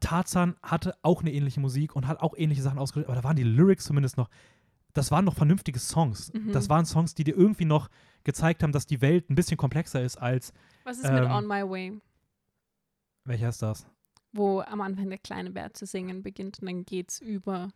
Tarzan 0.00 0.56
hatte 0.62 0.94
auch 1.02 1.20
eine 1.20 1.32
ähnliche 1.32 1.60
Musik 1.60 1.96
und 1.96 2.06
hat 2.06 2.20
auch 2.20 2.34
ähnliche 2.36 2.62
Sachen 2.62 2.78
ausgedrückt, 2.78 3.08
aber 3.08 3.20
da 3.20 3.24
waren 3.24 3.36
die 3.36 3.42
Lyrics 3.42 3.84
zumindest 3.84 4.16
noch, 4.16 4.28
das 4.92 5.10
waren 5.10 5.24
noch 5.24 5.34
vernünftige 5.34 5.78
Songs. 5.78 6.32
Mhm. 6.32 6.52
Das 6.52 6.68
waren 6.68 6.84
Songs, 6.84 7.14
die 7.14 7.24
dir 7.24 7.36
irgendwie 7.36 7.64
noch 7.64 7.88
gezeigt 8.24 8.62
haben, 8.62 8.72
dass 8.72 8.86
die 8.86 9.00
Welt 9.00 9.30
ein 9.30 9.34
bisschen 9.34 9.56
komplexer 9.56 10.02
ist 10.02 10.16
als, 10.16 10.52
Was 10.84 10.98
ist 10.98 11.10
mit 11.10 11.24
Ähm, 11.24 11.30
On 11.30 11.46
My 11.46 11.62
Way? 11.68 12.00
welcher 13.24 13.48
ist 13.48 13.62
das? 13.62 13.86
Wo 14.32 14.60
am 14.60 14.80
Anfang 14.80 15.08
der 15.08 15.18
kleine 15.18 15.50
Bär 15.50 15.72
zu 15.74 15.86
singen 15.86 16.22
beginnt 16.22 16.58
und 16.60 16.66
dann 16.68 16.84
geht's 16.84 17.20
über. 17.20 17.68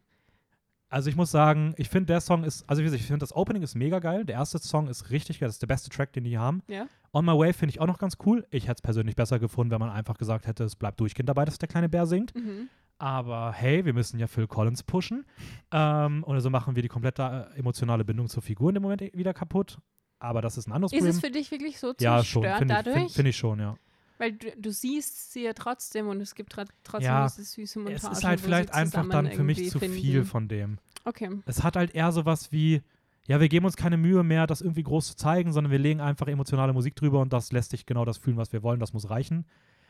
Also 0.88 1.10
ich 1.10 1.16
muss 1.16 1.32
sagen, 1.32 1.74
ich 1.78 1.88
finde 1.88 2.06
der 2.06 2.20
Song 2.20 2.44
ist, 2.44 2.68
also 2.68 2.80
wie 2.80 2.84
gesagt, 2.84 3.00
ich 3.00 3.06
finde 3.06 3.20
das 3.20 3.34
Opening 3.34 3.62
ist 3.62 3.74
mega 3.74 3.98
geil. 3.98 4.24
Der 4.24 4.36
erste 4.36 4.58
Song 4.58 4.86
ist 4.86 5.10
richtig 5.10 5.40
geil, 5.40 5.48
das 5.48 5.56
ist 5.56 5.62
der 5.62 5.66
beste 5.66 5.90
Track, 5.90 6.12
den 6.12 6.24
die 6.24 6.38
haben. 6.38 6.62
Ja. 6.68 6.86
On 7.12 7.24
My 7.24 7.32
Way 7.32 7.52
finde 7.52 7.70
ich 7.70 7.80
auch 7.80 7.86
noch 7.86 7.98
ganz 7.98 8.16
cool. 8.24 8.46
Ich 8.50 8.64
hätte 8.64 8.76
es 8.78 8.82
persönlich 8.82 9.16
besser 9.16 9.38
gefunden, 9.38 9.72
wenn 9.72 9.80
man 9.80 9.90
einfach 9.90 10.16
gesagt 10.16 10.46
hätte, 10.46 10.64
es 10.64 10.76
bleibt 10.76 11.00
durchgehend 11.00 11.28
dabei, 11.28 11.44
dass 11.44 11.58
der 11.58 11.68
kleine 11.68 11.88
Bär 11.88 12.06
singt. 12.06 12.34
Mhm. 12.36 12.68
Aber 12.98 13.52
hey, 13.52 13.84
wir 13.84 13.92
müssen 13.92 14.18
ja 14.18 14.26
Phil 14.26 14.46
Collins 14.46 14.82
pushen. 14.82 15.26
Ähm, 15.72 16.22
und 16.24 16.40
so 16.40 16.50
machen 16.50 16.76
wir 16.76 16.82
die 16.82 16.88
komplette 16.88 17.50
äh, 17.54 17.58
emotionale 17.58 18.04
Bindung 18.04 18.28
zur 18.28 18.42
Figur 18.42 18.70
in 18.70 18.74
dem 18.74 18.82
Moment 18.82 19.02
wieder 19.12 19.34
kaputt. 19.34 19.78
Aber 20.18 20.40
das 20.40 20.56
ist 20.56 20.66
ein 20.66 20.72
anderes 20.72 20.92
Ist 20.92 20.98
Problem. 20.98 21.14
es 21.14 21.20
für 21.20 21.30
dich 21.30 21.50
wirklich 21.50 21.78
so 21.78 21.92
ja, 22.00 22.22
schon. 22.24 22.42
zerstört 22.42 22.58
Finde 22.58 22.74
ich, 22.74 22.78
dadurch? 22.84 22.96
find, 22.96 23.12
find 23.12 23.28
ich 23.28 23.36
schon, 23.36 23.58
ja. 23.60 23.76
Weil 24.18 24.32
du, 24.32 24.50
du 24.56 24.70
siehst 24.72 25.32
sie 25.32 25.42
ja 25.44 25.52
trotzdem 25.52 26.08
und 26.08 26.20
es 26.20 26.34
gibt 26.34 26.54
trotzdem 26.84 27.02
Ja, 27.06 27.26
diese 27.26 27.44
süße 27.44 27.78
Montage. 27.78 27.96
Es 27.96 28.18
ist 28.18 28.24
halt 28.24 28.40
vielleicht 28.40 28.72
einfach 28.72 29.06
dann 29.08 29.30
für 29.30 29.42
mich 29.44 29.70
zu 29.70 29.78
finden. 29.78 29.96
viel 29.96 30.24
von 30.24 30.48
dem. 30.48 30.78
Okay. 31.04 31.30
Es 31.46 31.62
hat 31.62 31.76
halt 31.76 31.94
eher 31.94 32.10
sowas 32.12 32.50
wie, 32.52 32.82
ja, 33.28 33.40
wir 33.40 33.48
geben 33.48 33.66
uns 33.66 33.76
keine 33.76 33.96
Mühe 33.96 34.22
mehr, 34.22 34.46
das 34.46 34.60
irgendwie 34.60 34.82
groß 34.82 35.08
zu 35.08 35.16
zeigen, 35.16 35.52
sondern 35.52 35.70
wir 35.70 35.78
legen 35.78 36.00
einfach 36.00 36.26
emotionale 36.28 36.72
Musik 36.72 36.96
drüber 36.96 37.20
und 37.20 37.32
das 37.32 37.52
lässt 37.52 37.70
sich 37.70 37.86
genau 37.86 38.04
das 38.04 38.18
fühlen, 38.18 38.36
was 38.36 38.52
wir 38.52 38.62
wollen. 38.62 38.80
Das 38.80 38.92
muss 38.92 39.10
reichen. 39.10 39.44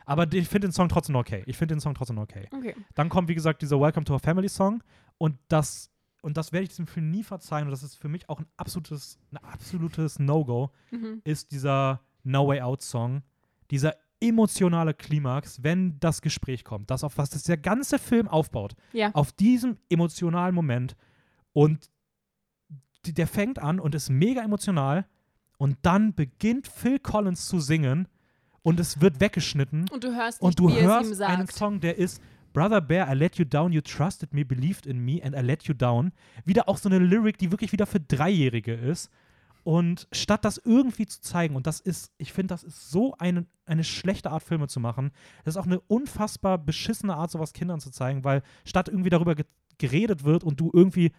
Aber 0.05 0.31
ich 0.31 0.47
finde 0.47 0.67
den 0.69 0.71
Song 0.73 0.87
trotzdem 0.89 1.15
okay. 1.15 1.43
Ich 1.47 1.57
finde 1.57 1.75
den 1.75 1.81
Song 1.81 1.93
trotzdem 1.93 2.17
okay. 2.17 2.47
Okay. 2.55 2.75
Dann 2.95 3.09
kommt, 3.09 3.27
wie 3.29 3.35
gesagt, 3.35 3.61
dieser 3.61 3.79
Welcome 3.79 4.05
to 4.05 4.13
Our 4.13 4.19
Family 4.19 4.47
Song 4.49 4.81
und 5.17 5.37
das 5.47 5.89
und 6.21 6.35
das 6.35 6.51
werde 6.51 6.63
ich 6.63 6.69
diesem 6.69 6.87
Film 6.87 7.11
nie 7.11 7.23
verzeihen 7.23 7.65
und 7.67 7.71
das 7.71 7.83
ist 7.83 7.95
für 7.95 8.09
mich 8.09 8.27
auch 8.27 8.39
ein 8.39 8.47
absolutes, 8.57 9.19
ein 9.31 9.37
absolutes 9.37 10.17
No-Go, 10.19 10.71
Mhm. 10.91 11.21
ist 11.23 11.51
dieser 11.51 12.01
No 12.23 12.47
Way 12.47 12.61
Out 12.61 12.81
Song, 12.81 13.21
dieser 13.71 13.95
emotionale 14.19 14.93
Klimax, 14.93 15.61
wenn 15.63 15.99
das 15.99 16.21
Gespräch 16.21 16.63
kommt, 16.63 16.89
das 16.89 17.03
auf 17.03 17.17
was 17.17 17.29
das 17.29 17.43
der 17.43 17.57
ganze 17.57 17.99
Film 17.99 18.27
aufbaut, 18.27 18.73
Ja. 18.93 19.11
auf 19.13 19.31
diesem 19.31 19.77
emotionalen 19.89 20.55
Moment 20.55 20.95
und 21.53 21.89
die, 23.05 23.13
der 23.13 23.27
fängt 23.27 23.59
an 23.59 23.79
und 23.79 23.95
ist 23.95 24.09
mega 24.09 24.41
emotional 24.43 25.05
und 25.57 25.77
dann 25.83 26.13
beginnt 26.13 26.67
Phil 26.67 26.99
Collins 26.99 27.45
zu 27.47 27.59
singen 27.59 28.07
und 28.63 28.79
es 28.79 28.99
wird 29.01 29.19
weggeschnitten 29.19 29.85
Und 29.91 30.03
du 30.03 30.13
hörst 30.15 30.41
nicht, 30.41 30.47
und 30.47 30.59
du 30.59 30.73
hörst 30.73 31.21
einen 31.21 31.47
Song, 31.47 31.79
der 31.79 31.97
ist 31.97 32.21
Brother 32.53 32.81
Bear, 32.81 33.09
I 33.11 33.13
let 33.15 33.35
you 33.37 33.45
down, 33.45 33.71
you 33.71 33.81
trusted 33.81 34.33
me, 34.33 34.43
believed 34.43 34.87
in 34.87 34.97
me 34.99 35.21
and 35.23 35.35
I 35.35 35.39
let 35.41 35.63
you 35.65 35.73
down. 35.75 36.11
Wieder 36.43 36.67
auch 36.67 36.77
so 36.77 36.89
eine 36.89 36.97
Lyric, 36.97 37.37
die 37.37 37.51
wirklich 37.51 37.71
wieder 37.71 37.85
für 37.85 37.99
Dreijährige 37.99 38.73
ist. 38.73 39.11
Und 39.67 40.07
statt 40.13 40.45
das 40.45 40.61
irgendwie 40.63 41.07
zu 41.07 41.19
zeigen, 41.19 41.57
und 41.57 41.67
das 41.67 41.81
ist, 41.81 42.13
ich 42.17 42.31
finde, 42.31 42.53
das 42.53 42.63
ist 42.63 42.89
so 42.89 43.15
eine, 43.19 43.45
eine 43.65 43.83
schlechte 43.83 44.31
Art, 44.31 44.41
Filme 44.41 44.69
zu 44.69 44.79
machen. 44.79 45.11
Das 45.43 45.55
ist 45.55 45.57
auch 45.57 45.65
eine 45.65 45.81
unfassbar 45.81 46.57
beschissene 46.57 47.13
Art, 47.13 47.31
sowas 47.31 47.51
Kindern 47.51 47.81
zu 47.81 47.91
zeigen, 47.91 48.23
weil 48.23 48.43
statt 48.63 48.87
irgendwie 48.87 49.09
darüber 49.09 49.35
ge 49.35 49.43
geredet 49.77 50.23
wird 50.23 50.45
und 50.45 50.61
du 50.61 50.71
irgendwie 50.73 51.11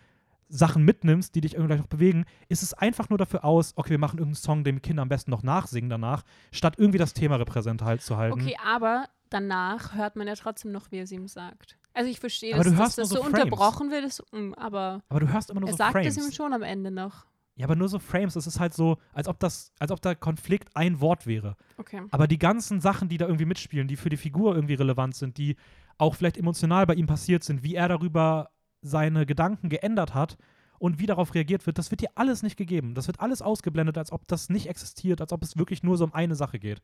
Sachen 0.48 0.82
mitnimmst, 0.82 1.34
die 1.34 1.42
dich 1.42 1.52
irgendwie 1.56 1.74
gleich 1.74 1.80
noch 1.80 1.88
bewegen, 1.88 2.24
ist 2.48 2.62
es 2.62 2.72
einfach 2.72 3.10
nur 3.10 3.18
dafür 3.18 3.44
aus, 3.44 3.74
okay, 3.76 3.90
wir 3.90 3.98
machen 3.98 4.18
irgendeinen 4.18 4.42
Song, 4.42 4.64
den 4.64 4.80
Kinder 4.80 5.02
am 5.02 5.10
besten 5.10 5.30
noch 5.30 5.42
nachsingen 5.42 5.90
danach, 5.90 6.22
statt 6.50 6.76
irgendwie 6.78 6.98
das 6.98 7.12
Thema 7.12 7.36
repräsent 7.36 7.82
halt 7.82 8.00
zu 8.00 8.16
halten. 8.16 8.40
Okay, 8.40 8.56
aber 8.64 9.10
danach 9.28 9.94
hört 9.94 10.16
man 10.16 10.26
ja 10.26 10.34
trotzdem 10.36 10.72
noch, 10.72 10.90
wie 10.90 10.96
er 10.96 11.04
es 11.04 11.12
ihm 11.12 11.28
sagt. 11.28 11.76
Also 11.92 12.10
ich 12.10 12.18
verstehe, 12.18 12.54
Aber 12.54 12.64
dass, 12.64 12.72
du 12.72 12.78
dass 12.78 12.96
das 12.96 13.08
so 13.10 13.16
so 13.16 13.22
unterbrochen 13.24 13.90
wird, 13.90 14.06
ist, 14.06 14.24
mm, 14.32 14.54
aber 14.54 15.02
Aber 15.10 15.20
du 15.20 15.28
hörst 15.30 15.50
immer 15.50 15.60
nur 15.60 15.68
er 15.68 15.72
so 15.74 15.76
sagt 15.76 15.92
Frames. 15.92 16.16
es 16.16 16.24
ihm 16.26 16.32
schon 16.32 16.54
am 16.54 16.62
Ende 16.62 16.90
noch. 16.90 17.26
Ja, 17.58 17.66
aber 17.66 17.74
nur 17.74 17.88
so 17.88 17.98
Frames. 17.98 18.36
Es 18.36 18.46
ist 18.46 18.60
halt 18.60 18.72
so, 18.72 18.98
als 19.12 19.26
ob 19.26 19.40
das, 19.40 19.72
als 19.80 19.90
ob 19.90 20.00
der 20.00 20.14
Konflikt 20.14 20.68
ein 20.76 21.00
Wort 21.00 21.26
wäre. 21.26 21.56
Okay. 21.76 22.02
Aber 22.12 22.28
die 22.28 22.38
ganzen 22.38 22.80
Sachen, 22.80 23.08
die 23.08 23.18
da 23.18 23.26
irgendwie 23.26 23.46
mitspielen, 23.46 23.88
die 23.88 23.96
für 23.96 24.10
die 24.10 24.16
Figur 24.16 24.54
irgendwie 24.54 24.74
relevant 24.74 25.16
sind, 25.16 25.38
die 25.38 25.56
auch 25.98 26.14
vielleicht 26.14 26.36
emotional 26.36 26.86
bei 26.86 26.94
ihm 26.94 27.08
passiert 27.08 27.42
sind, 27.42 27.64
wie 27.64 27.74
er 27.74 27.88
darüber 27.88 28.50
seine 28.80 29.26
Gedanken 29.26 29.70
geändert 29.70 30.14
hat 30.14 30.38
und 30.78 31.00
wie 31.00 31.06
darauf 31.06 31.34
reagiert 31.34 31.66
wird, 31.66 31.78
das 31.78 31.90
wird 31.90 32.00
dir 32.00 32.10
alles 32.14 32.44
nicht 32.44 32.56
gegeben. 32.56 32.94
Das 32.94 33.08
wird 33.08 33.18
alles 33.18 33.42
ausgeblendet, 33.42 33.98
als 33.98 34.12
ob 34.12 34.28
das 34.28 34.50
nicht 34.50 34.68
existiert, 34.68 35.20
als 35.20 35.32
ob 35.32 35.42
es 35.42 35.58
wirklich 35.58 35.82
nur 35.82 35.96
so 35.96 36.04
um 36.04 36.14
eine 36.14 36.36
Sache 36.36 36.60
geht. 36.60 36.80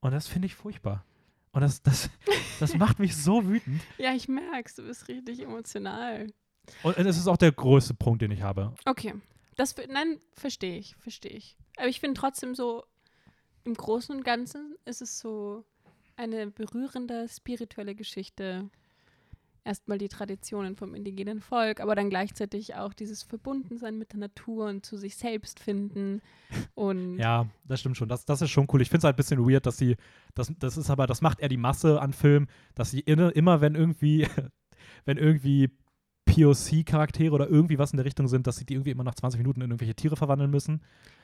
Und 0.00 0.10
das 0.10 0.26
finde 0.26 0.46
ich 0.46 0.56
furchtbar. 0.56 1.04
Und 1.52 1.60
das, 1.60 1.84
das, 1.84 2.10
das 2.58 2.76
macht 2.76 2.98
mich 2.98 3.14
so 3.16 3.46
wütend. 3.46 3.80
Ja, 3.96 4.12
ich 4.12 4.26
merk's, 4.26 4.74
du 4.74 4.82
bist 4.82 5.06
richtig 5.06 5.40
emotional. 5.40 6.26
Und 6.82 6.98
das 6.98 7.16
ist 7.16 7.28
auch 7.28 7.36
der 7.36 7.52
größte 7.52 7.94
Punkt, 7.94 8.22
den 8.22 8.32
ich 8.32 8.42
habe. 8.42 8.74
Okay. 8.86 9.14
Das, 9.56 9.74
nein, 9.88 10.20
verstehe 10.34 10.78
ich, 10.78 10.96
verstehe 10.96 11.32
ich. 11.32 11.56
Aber 11.76 11.88
ich 11.88 12.00
finde 12.00 12.18
trotzdem 12.18 12.54
so, 12.54 12.84
im 13.64 13.74
Großen 13.74 14.16
und 14.16 14.24
Ganzen 14.24 14.76
ist 14.84 15.02
es 15.02 15.18
so 15.18 15.64
eine 16.16 16.50
berührende 16.50 17.28
spirituelle 17.28 17.94
Geschichte. 17.94 18.70
Erstmal 19.64 19.98
die 19.98 20.08
Traditionen 20.08 20.74
vom 20.74 20.96
indigenen 20.96 21.40
Volk, 21.40 21.78
aber 21.78 21.94
dann 21.94 22.10
gleichzeitig 22.10 22.74
auch 22.74 22.92
dieses 22.92 23.22
Verbundensein 23.22 23.96
mit 23.96 24.12
der 24.12 24.18
Natur 24.18 24.66
und 24.66 24.84
zu 24.84 24.96
sich 24.96 25.16
selbst 25.16 25.60
finden. 25.60 26.20
Und 26.74 27.18
Ja, 27.18 27.46
das 27.64 27.78
stimmt 27.78 27.96
schon. 27.96 28.08
Das, 28.08 28.24
das 28.24 28.42
ist 28.42 28.50
schon 28.50 28.66
cool. 28.72 28.82
Ich 28.82 28.88
finde 28.88 28.98
es 28.98 29.04
halt 29.04 29.14
ein 29.14 29.16
bisschen 29.16 29.48
weird, 29.48 29.64
dass 29.64 29.76
sie, 29.76 29.96
das, 30.34 30.52
das 30.58 30.76
ist 30.76 30.90
aber, 30.90 31.06
das 31.06 31.20
macht 31.20 31.38
eher 31.38 31.48
die 31.48 31.56
Masse 31.56 32.00
an 32.00 32.12
Filmen, 32.12 32.48
dass 32.74 32.90
sie 32.90 33.00
inne, 33.00 33.30
immer, 33.30 33.60
wenn 33.60 33.76
irgendwie, 33.76 34.26
wenn 35.04 35.16
irgendwie 35.16 35.70
POC-Charaktere 36.24 37.34
oder 37.34 37.48
irgendwie 37.48 37.78
was 37.78 37.92
in 37.92 37.96
der 37.96 38.06
Richtung 38.06 38.28
sind, 38.28 38.46
dass 38.46 38.56
sie 38.56 38.64
die 38.64 38.74
irgendwie 38.74 38.90
immer 38.90 39.04
nach 39.04 39.14
20 39.14 39.38
Minuten 39.38 39.60
in 39.60 39.70
irgendwelche 39.70 39.94
Tiere 39.94 40.16
verwandeln 40.16 40.50
müssen. 40.50 40.80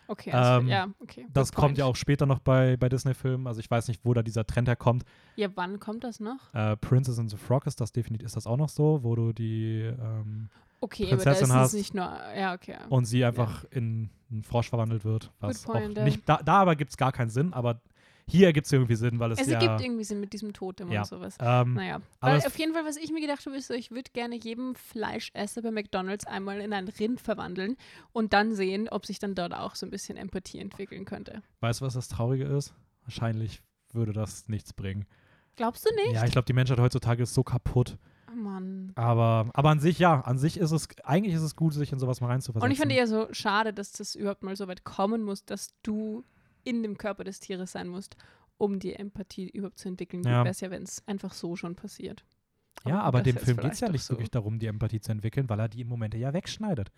okay, 0.08 0.32
also, 0.32 0.60
ähm, 0.60 0.68
ja, 0.68 0.88
okay. 1.00 1.26
Das 1.32 1.52
kommt 1.52 1.78
ja 1.78 1.84
auch 1.84 1.96
später 1.96 2.26
noch 2.26 2.40
bei, 2.40 2.76
bei 2.76 2.88
Disney-Filmen. 2.88 3.46
Also 3.46 3.60
ich 3.60 3.70
weiß 3.70 3.88
nicht, 3.88 4.04
wo 4.04 4.14
da 4.14 4.22
dieser 4.22 4.46
Trend 4.46 4.68
herkommt. 4.68 5.04
Ja, 5.36 5.48
wann 5.54 5.80
kommt 5.80 6.04
das 6.04 6.20
noch? 6.20 6.52
Äh, 6.52 6.76
Princess 6.76 7.18
and 7.18 7.30
the 7.30 7.36
Frog 7.36 7.66
ist 7.66 7.80
das 7.80 7.92
definitiv, 7.92 8.26
ist 8.26 8.36
das 8.36 8.46
auch 8.46 8.56
noch 8.56 8.68
so, 8.68 9.02
wo 9.02 9.14
du 9.14 9.32
die 9.32 9.82
ähm, 9.82 10.48
Okay, 10.80 11.06
aber 11.12 11.16
da 11.24 11.32
ist 11.32 11.40
Prinzessin 11.40 11.50
es 11.50 11.56
hast 11.56 11.74
nicht 11.74 11.94
nur, 11.94 12.04
ja, 12.36 12.54
okay. 12.54 12.76
und 12.88 13.04
sie 13.04 13.24
einfach 13.24 13.64
in 13.70 14.10
einen 14.30 14.44
Frosch 14.44 14.68
verwandelt 14.68 15.04
wird. 15.04 15.32
Good 15.40 15.62
point, 15.64 15.92
auch 15.92 15.96
ja. 15.96 16.04
nicht, 16.04 16.28
da, 16.28 16.40
da 16.42 16.58
aber 16.58 16.76
gibt 16.76 16.90
es 16.90 16.96
gar 16.96 17.10
keinen 17.10 17.30
Sinn, 17.30 17.52
aber 17.52 17.80
hier 18.28 18.46
ergibt 18.46 18.66
es 18.66 18.72
irgendwie 18.72 18.94
Sinn, 18.94 19.18
weil 19.18 19.32
es, 19.32 19.40
Es 19.40 19.46
ja. 19.48 19.58
ergibt 19.60 19.80
irgendwie 19.80 20.04
Sinn 20.04 20.20
mit 20.20 20.32
diesem 20.32 20.52
Totem 20.52 20.90
Ja. 20.92 21.00
und 21.00 21.06
sowas. 21.06 21.36
ähm, 21.40 21.74
Naja, 21.74 22.00
aber 22.20 22.32
weil 22.32 22.38
es- 22.38 22.46
auf 22.46 22.58
jeden 22.58 22.74
Fall, 22.74 22.84
was 22.84 22.96
ich 22.96 23.10
mir 23.10 23.20
gedacht 23.20 23.44
habe, 23.46 23.56
ist 23.56 23.68
so, 23.68 23.74
ich 23.74 23.90
würde 23.90 24.10
gerne 24.12 24.36
jedem 24.36 24.74
Fleischesser 24.74 25.62
bei 25.62 25.70
McDonalds 25.70 26.26
einmal 26.26 26.60
in 26.60 26.72
ein 26.72 26.88
Rind 26.88 27.20
verwandeln 27.20 27.76
und 28.12 28.32
dann 28.32 28.54
sehen, 28.54 28.88
ob 28.88 29.06
sich 29.06 29.18
dann 29.18 29.34
dort 29.34 29.54
auch 29.54 29.74
so 29.74 29.86
ein 29.86 29.90
bisschen 29.90 30.16
Empathie 30.16 30.58
entwickeln 30.58 31.04
könnte. 31.04 31.42
Weißt 31.60 31.80
du, 31.80 31.84
was 31.86 31.94
das 31.94 32.08
Traurige 32.08 32.44
ist? 32.44 32.74
Wahrscheinlich 33.04 33.62
würde 33.92 34.12
das 34.12 34.48
nichts 34.48 34.72
bringen. 34.72 35.06
Glaubst 35.56 35.84
du 35.88 35.94
nicht? 35.94 36.12
Ja, 36.14 36.24
ich 36.24 36.30
glaube, 36.32 36.46
die 36.46 36.52
Menschheit 36.52 36.78
heutzutage 36.78 37.22
ist 37.22 37.34
so 37.34 37.42
kaputt. 37.42 37.96
Oh 38.30 38.36
Mann. 38.36 38.92
Aber, 38.94 39.48
aber 39.54 39.70
an 39.70 39.80
sich, 39.80 39.98
ja, 39.98 40.20
an 40.20 40.36
sich 40.38 40.58
ist 40.58 40.70
es, 40.70 40.86
eigentlich 41.04 41.34
ist 41.34 41.40
es 41.42 41.56
gut, 41.56 41.72
sich 41.72 41.90
in 41.92 41.98
sowas 41.98 42.20
mal 42.20 42.26
reinzuversetzen. 42.26 42.64
Und 42.66 42.70
ich 42.72 42.78
finde 42.78 42.94
eher 42.94 43.06
so 43.06 43.26
schade, 43.32 43.72
dass 43.72 43.90
das 43.92 44.14
überhaupt 44.14 44.42
mal 44.42 44.54
so 44.54 44.68
weit 44.68 44.84
kommen 44.84 45.22
muss, 45.22 45.44
dass 45.46 45.70
du 45.82 46.24
in 46.64 46.82
dem 46.82 46.98
Körper 46.98 47.24
des 47.24 47.40
Tieres 47.40 47.72
sein 47.72 47.88
musst, 47.88 48.16
um 48.56 48.78
die 48.78 48.94
Empathie 48.94 49.48
überhaupt 49.48 49.78
zu 49.78 49.88
entwickeln. 49.88 50.22
Ja. 50.24 50.44
Wäre 50.44 50.48
es 50.48 50.60
ja, 50.60 50.70
wenn 50.70 50.82
es 50.82 51.06
einfach 51.06 51.32
so 51.32 51.56
schon 51.56 51.74
passiert. 51.76 52.24
Ja, 52.84 52.96
gut, 52.96 53.04
aber 53.04 53.22
dem 53.22 53.36
Film 53.36 53.56
geht 53.58 53.72
es 53.72 53.80
ja 53.80 53.88
nicht 53.88 54.04
so. 54.04 54.14
wirklich 54.14 54.30
darum, 54.30 54.58
die 54.58 54.66
Empathie 54.66 55.00
zu 55.00 55.12
entwickeln, 55.12 55.48
weil 55.48 55.60
er 55.60 55.68
die 55.68 55.84
Momente 55.84 56.16
ja 56.16 56.32
wegschneidet. 56.32 56.90